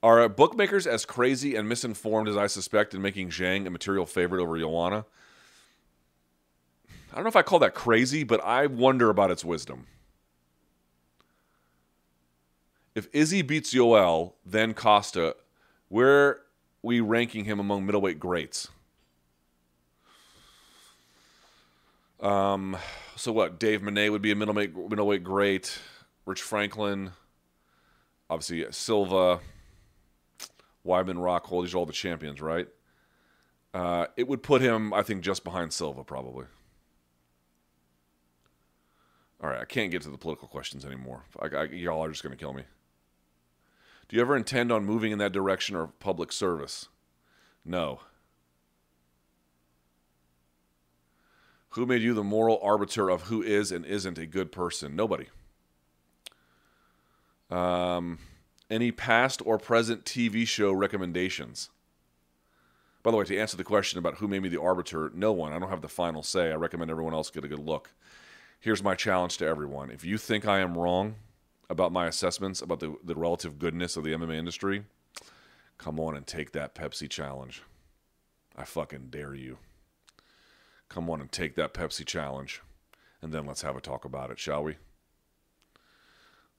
are 0.02 0.23
uh, 0.23 0.28
bookmakers 0.28 0.86
as 0.86 1.05
crazy 1.05 1.56
and 1.56 1.69
misinformed 1.69 2.28
as 2.28 2.36
I 2.36 2.47
suspect 2.47 2.94
in 2.94 3.02
making 3.02 3.31
Zhang 3.31 3.66
a 3.66 3.70
material 3.70 4.06
favorite 4.06 4.43
over 4.43 4.59
Joanna? 4.59 5.05
I 7.10 7.15
don't 7.15 7.24
know 7.24 7.28
if 7.28 7.36
I 7.36 7.43
call 7.43 7.59
that 7.60 7.74
crazy, 7.74 8.23
but 8.23 8.43
I 8.44 8.66
wonder 8.66 9.10
about 9.10 9.31
its 9.31 9.44
wisdom. 9.44 9.86
If 12.94 13.09
Izzy 13.12 13.43
beats 13.43 13.74
Yoel, 13.74 14.35
then 14.44 14.74
Costa, 14.74 15.36
where 15.89 16.40
we 16.82 17.01
ranking 17.01 17.44
him 17.44 17.59
among 17.59 17.86
middleweight 17.86 18.20
greats? 18.20 18.69
Um, 22.20 22.77
so 23.16 23.32
what? 23.32 23.61
Dave 23.61 23.82
Menne 23.82 24.11
would 24.11 24.23
be 24.23 24.32
a 24.32 24.36
middleweight 24.36 24.77
middleweight 24.77 25.24
great. 25.24 25.78
Rich 26.27 26.43
Franklin, 26.43 27.12
obviously 28.28 28.66
Silva, 28.70 29.40
Weidman, 30.86 31.16
Rockhold. 31.16 31.65
These 31.65 31.74
are 31.74 31.78
all 31.78 31.86
the 31.86 31.93
champions, 31.93 32.40
right? 32.40 32.69
Uh, 33.73 34.07
it 34.16 34.27
would 34.27 34.43
put 34.43 34.61
him, 34.61 34.93
I 34.93 35.03
think, 35.03 35.23
just 35.23 35.45
behind 35.45 35.73
Silva, 35.73 36.05
probably. 36.05 36.47
All 39.43 39.49
right, 39.49 39.61
I 39.61 39.65
can't 39.65 39.90
get 39.90 40.03
to 40.03 40.11
the 40.11 40.19
political 40.19 40.49
questions 40.49 40.85
anymore. 40.85 41.24
I, 41.39 41.47
I, 41.47 41.65
y'all 41.65 42.03
are 42.05 42.11
just 42.11 42.23
going 42.23 42.36
to 42.36 42.39
kill 42.39 42.53
me. 42.53 42.65
Do 44.09 44.16
you 44.16 44.23
ever 44.23 44.36
intend 44.36 44.73
on 44.73 44.85
moving 44.85 45.12
in 45.12 45.19
that 45.19 45.32
direction 45.32 45.77
or 45.77 45.86
public 45.86 46.32
service? 46.32 46.89
No. 47.65 48.01
Who 51.70 51.86
made 51.86 52.03
you 52.03 52.15
the 52.15 52.24
moral 52.24 52.59
arbiter 52.62 53.11
of 53.11 53.23
who 53.23 53.43
is 53.43 53.70
and 53.70 53.85
isn't 53.85 54.19
a 54.19 54.27
good 54.27 54.51
person? 54.53 54.97
Nobody. 54.97 55.27
Um, 57.51 58.19
any 58.70 58.90
past 58.90 59.43
or 59.45 59.59
present 59.59 60.05
TV 60.05 60.47
show 60.47 60.73
recommendations? 60.73 61.70
By 63.03 63.11
the 63.11 63.16
way, 63.16 63.24
to 63.24 63.39
answer 63.39 63.57
the 63.57 63.65
question 63.65 63.99
about 63.99 64.16
who 64.16 64.28
made 64.28 64.43
me 64.43 64.49
the 64.49 64.61
arbiter, 64.61 65.11
no 65.15 65.32
one. 65.32 65.53
I 65.53 65.59
don't 65.59 65.70
have 65.70 65.82
the 65.82 65.89
final 65.89 66.23
say. 66.23 66.51
I 66.51 66.57
recommend 66.57 66.90
everyone 66.90 67.15
else 67.15 67.31
get 67.31 67.45
a 67.45 67.49
good 67.49 67.59
look 67.59 67.90
here's 68.61 68.82
my 68.82 68.95
challenge 68.95 69.39
to 69.39 69.47
everyone. 69.47 69.90
If 69.90 70.05
you 70.05 70.19
think 70.19 70.47
I 70.47 70.61
am 70.61 70.77
wrong 70.77 71.16
about 71.70 71.93
my 71.93 72.07
assessments 72.07 72.62
about 72.62 72.81
the, 72.81 72.97
the 73.05 73.15
relative 73.15 73.59
goodness 73.59 73.97
of 73.97 74.05
the 74.05 74.12
MMA 74.12 74.36
industry, 74.36 74.85
come 75.77 76.01
on 76.01 76.16
and 76.16 76.27
take 76.27 76.53
that 76.53 76.74
Pepsi 76.74 77.09
challenge. 77.09 77.62
I 78.57 78.65
fucking 78.65 79.09
dare 79.11 79.35
you. 79.35 79.59
Come 80.89 81.10
on 81.10 81.20
and 81.20 81.31
take 81.31 81.55
that 81.56 81.74
Pepsi 81.74 82.05
challenge. 82.05 82.62
And 83.20 83.32
then 83.32 83.47
let's 83.47 83.62
have 83.62 83.77
a 83.77 83.81
talk 83.81 84.05
about 84.05 84.31
it, 84.31 84.39
shall 84.39 84.62
we? 84.62 84.77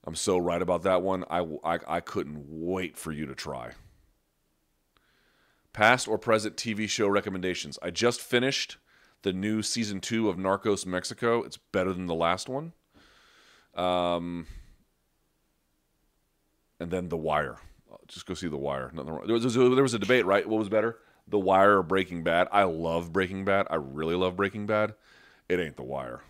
I'm 0.05 0.15
so 0.15 0.37
right 0.37 0.61
about 0.61 0.83
that 0.83 1.01
one. 1.01 1.25
I, 1.29 1.45
I, 1.63 1.79
I 1.87 1.99
couldn't 1.99 2.45
wait 2.47 2.97
for 2.97 3.11
you 3.11 3.25
to 3.25 3.35
try. 3.35 3.71
Past 5.73 6.07
or 6.07 6.17
present 6.17 6.55
TV 6.55 6.87
show 6.89 7.07
recommendations. 7.07 7.77
I 7.81 7.89
just 7.89 8.21
finished 8.21 8.77
the 9.21 9.33
new 9.33 9.61
season 9.61 9.99
two 9.99 10.29
of 10.29 10.37
Narcos 10.37 10.85
Mexico. 10.85 11.43
It's 11.43 11.57
better 11.57 11.93
than 11.93 12.07
the 12.07 12.15
last 12.15 12.49
one. 12.49 12.73
Um, 13.75 14.47
and 16.79 16.91
then 16.91 17.09
The 17.09 17.17
Wire. 17.17 17.57
Just 18.07 18.25
go 18.25 18.33
see 18.33 18.47
The 18.47 18.57
Wire. 18.57 18.91
Nothing 18.93 19.13
wrong. 19.13 19.27
There 19.27 19.35
was, 19.35 19.53
there 19.53 19.83
was 19.83 19.93
a 19.93 19.99
debate, 19.99 20.25
right? 20.25 20.47
What 20.47 20.59
was 20.59 20.69
better, 20.69 20.97
The 21.29 21.39
Wire 21.39 21.77
or 21.77 21.83
Breaking 21.83 22.23
Bad? 22.23 22.47
I 22.51 22.63
love 22.63 23.13
Breaking 23.13 23.45
Bad. 23.45 23.67
I 23.69 23.75
really 23.75 24.15
love 24.15 24.35
Breaking 24.35 24.65
Bad. 24.65 24.95
It 25.47 25.59
ain't 25.59 25.77
The 25.77 25.83
Wire. 25.83 26.21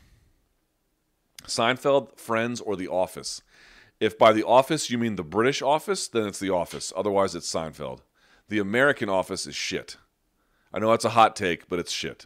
Seinfeld, 1.43 2.17
Friends, 2.17 2.61
or 2.61 2.75
The 2.75 2.87
Office. 2.87 3.41
If 3.99 4.17
by 4.17 4.31
The 4.31 4.45
Office 4.45 4.89
you 4.89 4.97
mean 4.97 5.15
the 5.15 5.23
British 5.23 5.61
Office, 5.61 6.07
then 6.07 6.25
it's 6.27 6.39
The 6.39 6.49
Office. 6.49 6.93
Otherwise, 6.95 7.35
it's 7.35 7.51
Seinfeld. 7.51 7.99
The 8.47 8.59
American 8.59 9.09
Office 9.09 9.45
is 9.45 9.55
shit. 9.55 9.97
I 10.73 10.79
know 10.79 10.91
that's 10.91 11.05
a 11.05 11.09
hot 11.09 11.35
take, 11.35 11.67
but 11.67 11.79
it's 11.79 11.91
shit. 11.91 12.25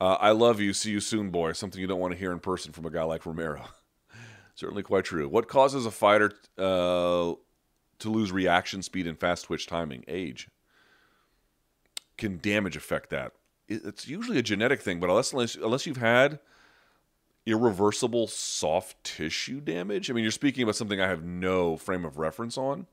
Uh, 0.00 0.16
I 0.20 0.30
love 0.30 0.60
you. 0.60 0.72
See 0.72 0.90
you 0.90 1.00
soon, 1.00 1.30
boy. 1.30 1.52
Something 1.52 1.80
you 1.80 1.86
don't 1.86 2.00
want 2.00 2.12
to 2.12 2.18
hear 2.18 2.32
in 2.32 2.40
person 2.40 2.72
from 2.72 2.86
a 2.86 2.90
guy 2.90 3.04
like 3.04 3.26
Romero. 3.26 3.64
Certainly 4.54 4.82
quite 4.82 5.04
true. 5.04 5.28
What 5.28 5.48
causes 5.48 5.86
a 5.86 5.90
fighter 5.90 6.32
uh, 6.58 7.34
to 7.98 8.10
lose 8.10 8.32
reaction 8.32 8.82
speed 8.82 9.06
and 9.06 9.18
fast 9.18 9.44
twitch 9.44 9.66
timing? 9.66 10.04
Age. 10.08 10.48
Can 12.16 12.38
damage 12.38 12.76
affect 12.76 13.10
that? 13.10 13.32
It's 13.66 14.06
usually 14.06 14.38
a 14.38 14.42
genetic 14.42 14.82
thing, 14.82 15.00
but 15.00 15.08
unless 15.08 15.32
unless 15.32 15.86
you've 15.86 15.96
had 15.96 16.38
irreversible 17.46 18.26
soft 18.26 19.02
tissue 19.04 19.60
damage, 19.60 20.10
I 20.10 20.14
mean, 20.14 20.22
you're 20.22 20.30
speaking 20.30 20.62
about 20.62 20.76
something 20.76 21.00
I 21.00 21.08
have 21.08 21.24
no 21.24 21.76
frame 21.76 22.04
of 22.04 22.18
reference 22.18 22.58
on, 22.58 22.86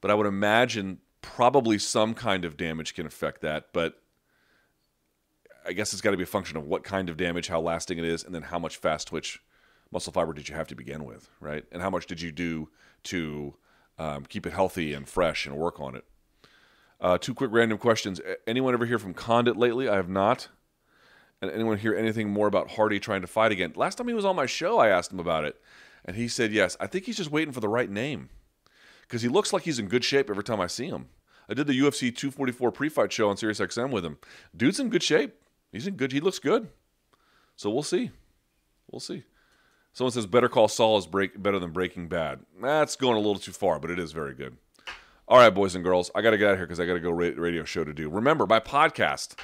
but 0.00 0.10
I 0.10 0.14
would 0.14 0.26
imagine 0.26 0.98
probably 1.20 1.78
some 1.78 2.14
kind 2.14 2.44
of 2.44 2.56
damage 2.56 2.94
can 2.94 3.06
affect 3.06 3.40
that. 3.42 3.72
But 3.72 4.00
I 5.64 5.72
guess 5.72 5.92
it's 5.92 6.02
got 6.02 6.12
to 6.12 6.16
be 6.16 6.24
a 6.24 6.26
function 6.26 6.56
of 6.56 6.66
what 6.66 6.84
kind 6.84 7.08
of 7.08 7.16
damage, 7.16 7.48
how 7.48 7.60
lasting 7.60 7.98
it 7.98 8.04
is, 8.04 8.24
and 8.24 8.34
then 8.34 8.42
how 8.42 8.58
much 8.58 8.76
fast 8.76 9.08
twitch 9.08 9.42
muscle 9.90 10.12
fiber 10.12 10.32
did 10.32 10.48
you 10.48 10.54
have 10.54 10.68
to 10.68 10.74
begin 10.74 11.04
with, 11.04 11.28
right? 11.40 11.64
And 11.70 11.82
how 11.82 11.90
much 11.90 12.06
did 12.06 12.20
you 12.20 12.32
do 12.32 12.68
to 13.04 13.54
um, 13.98 14.24
keep 14.24 14.46
it 14.46 14.52
healthy 14.52 14.94
and 14.94 15.08
fresh 15.08 15.46
and 15.46 15.56
work 15.56 15.80
on 15.80 15.94
it? 15.94 16.04
Uh, 17.02 17.18
two 17.18 17.34
quick 17.34 17.50
random 17.52 17.78
questions. 17.78 18.20
Anyone 18.46 18.74
ever 18.74 18.86
hear 18.86 18.98
from 18.98 19.12
Condit 19.12 19.56
lately? 19.56 19.88
I 19.88 19.96
have 19.96 20.08
not. 20.08 20.48
And 21.42 21.50
anyone 21.50 21.76
hear 21.76 21.96
anything 21.96 22.30
more 22.30 22.46
about 22.46 22.70
Hardy 22.70 23.00
trying 23.00 23.22
to 23.22 23.26
fight 23.26 23.50
again? 23.50 23.72
Last 23.74 23.96
time 23.96 24.06
he 24.06 24.14
was 24.14 24.24
on 24.24 24.36
my 24.36 24.46
show, 24.46 24.78
I 24.78 24.88
asked 24.88 25.12
him 25.12 25.18
about 25.18 25.44
it, 25.44 25.60
and 26.04 26.14
he 26.14 26.28
said 26.28 26.52
yes. 26.52 26.76
I 26.78 26.86
think 26.86 27.04
he's 27.04 27.16
just 27.16 27.32
waiting 27.32 27.52
for 27.52 27.58
the 27.58 27.68
right 27.68 27.90
name 27.90 28.28
because 29.02 29.22
he 29.22 29.28
looks 29.28 29.52
like 29.52 29.64
he's 29.64 29.80
in 29.80 29.88
good 29.88 30.04
shape 30.04 30.30
every 30.30 30.44
time 30.44 30.60
I 30.60 30.68
see 30.68 30.86
him. 30.86 31.08
I 31.48 31.54
did 31.54 31.66
the 31.66 31.78
UFC 31.78 32.14
244 32.14 32.70
pre-fight 32.70 33.12
show 33.12 33.28
on 33.28 33.36
SiriusXM 33.36 33.90
with 33.90 34.04
him. 34.04 34.18
Dude's 34.56 34.78
in 34.78 34.88
good 34.88 35.02
shape. 35.02 35.34
He's 35.72 35.88
in 35.88 35.96
good. 35.96 36.12
He 36.12 36.20
looks 36.20 36.38
good. 36.38 36.68
So 37.56 37.68
we'll 37.68 37.82
see. 37.82 38.12
We'll 38.90 39.00
see. 39.00 39.24
Someone 39.92 40.12
says 40.12 40.26
Better 40.26 40.48
Call 40.48 40.68
Saul 40.68 40.96
is 40.98 41.06
break, 41.06 41.42
better 41.42 41.58
than 41.58 41.72
Breaking 41.72 42.06
Bad. 42.06 42.40
That's 42.60 42.94
going 42.94 43.16
a 43.16 43.20
little 43.20 43.40
too 43.40 43.52
far, 43.52 43.80
but 43.80 43.90
it 43.90 43.98
is 43.98 44.12
very 44.12 44.34
good. 44.34 44.56
All 45.32 45.38
right, 45.38 45.48
boys 45.48 45.74
and 45.74 45.82
girls, 45.82 46.10
I 46.14 46.20
got 46.20 46.32
to 46.32 46.36
get 46.36 46.48
out 46.48 46.52
of 46.52 46.58
here 46.58 46.66
because 46.66 46.78
I 46.78 46.84
got 46.84 46.92
to 46.92 47.00
go 47.00 47.08
radio 47.08 47.64
show 47.64 47.84
to 47.84 47.94
do. 47.94 48.10
Remember, 48.10 48.46
my 48.46 48.60
podcast, 48.60 49.34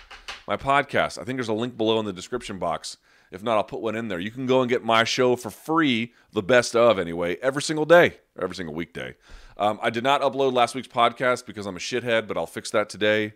my 0.47 0.55
podcast. 0.55 1.17
I 1.17 1.25
think 1.25 1.39
there's 1.39 1.49
a 1.49 1.55
link 1.55 1.79
below 1.79 1.99
in 1.99 2.05
the 2.05 2.13
description 2.13 2.59
box. 2.59 2.99
If 3.31 3.43
not, 3.43 3.57
I'll 3.57 3.65
put 3.65 3.81
one 3.81 3.97
in 3.97 4.09
there. 4.09 4.19
You 4.19 4.31
can 4.31 4.45
go 4.45 4.61
and 4.61 4.69
get 4.69 4.85
my 4.85 5.05
show 5.05 5.35
for 5.35 5.49
free, 5.49 6.13
the 6.31 6.43
best 6.43 6.77
of 6.77 6.99
anyway, 6.99 7.39
every 7.41 7.63
single 7.63 7.87
day, 7.87 8.19
every 8.39 8.55
single 8.55 8.75
weekday. 8.75 9.15
Um, 9.57 9.79
I 9.81 9.89
did 9.89 10.05
not 10.05 10.21
upload 10.21 10.53
last 10.53 10.75
week's 10.75 10.89
podcast 10.89 11.47
because 11.47 11.65
I'm 11.65 11.77
a 11.77 11.81
shithead, 11.81 12.29
but 12.29 12.37
I'll 12.37 12.45
fix 12.45 12.71
that 12.73 12.91
today 12.91 13.33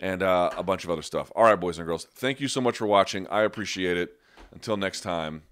and 0.00 0.22
uh, 0.22 0.48
a 0.56 0.62
bunch 0.62 0.84
of 0.84 0.90
other 0.90 1.02
stuff. 1.02 1.30
All 1.36 1.44
right, 1.44 1.60
boys 1.60 1.76
and 1.76 1.86
girls, 1.86 2.06
thank 2.14 2.40
you 2.40 2.48
so 2.48 2.62
much 2.62 2.78
for 2.78 2.86
watching. 2.86 3.26
I 3.26 3.42
appreciate 3.42 3.98
it. 3.98 4.18
Until 4.50 4.78
next 4.78 5.02
time, 5.02 5.42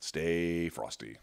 stay 0.00 0.70
frosty. 0.70 1.18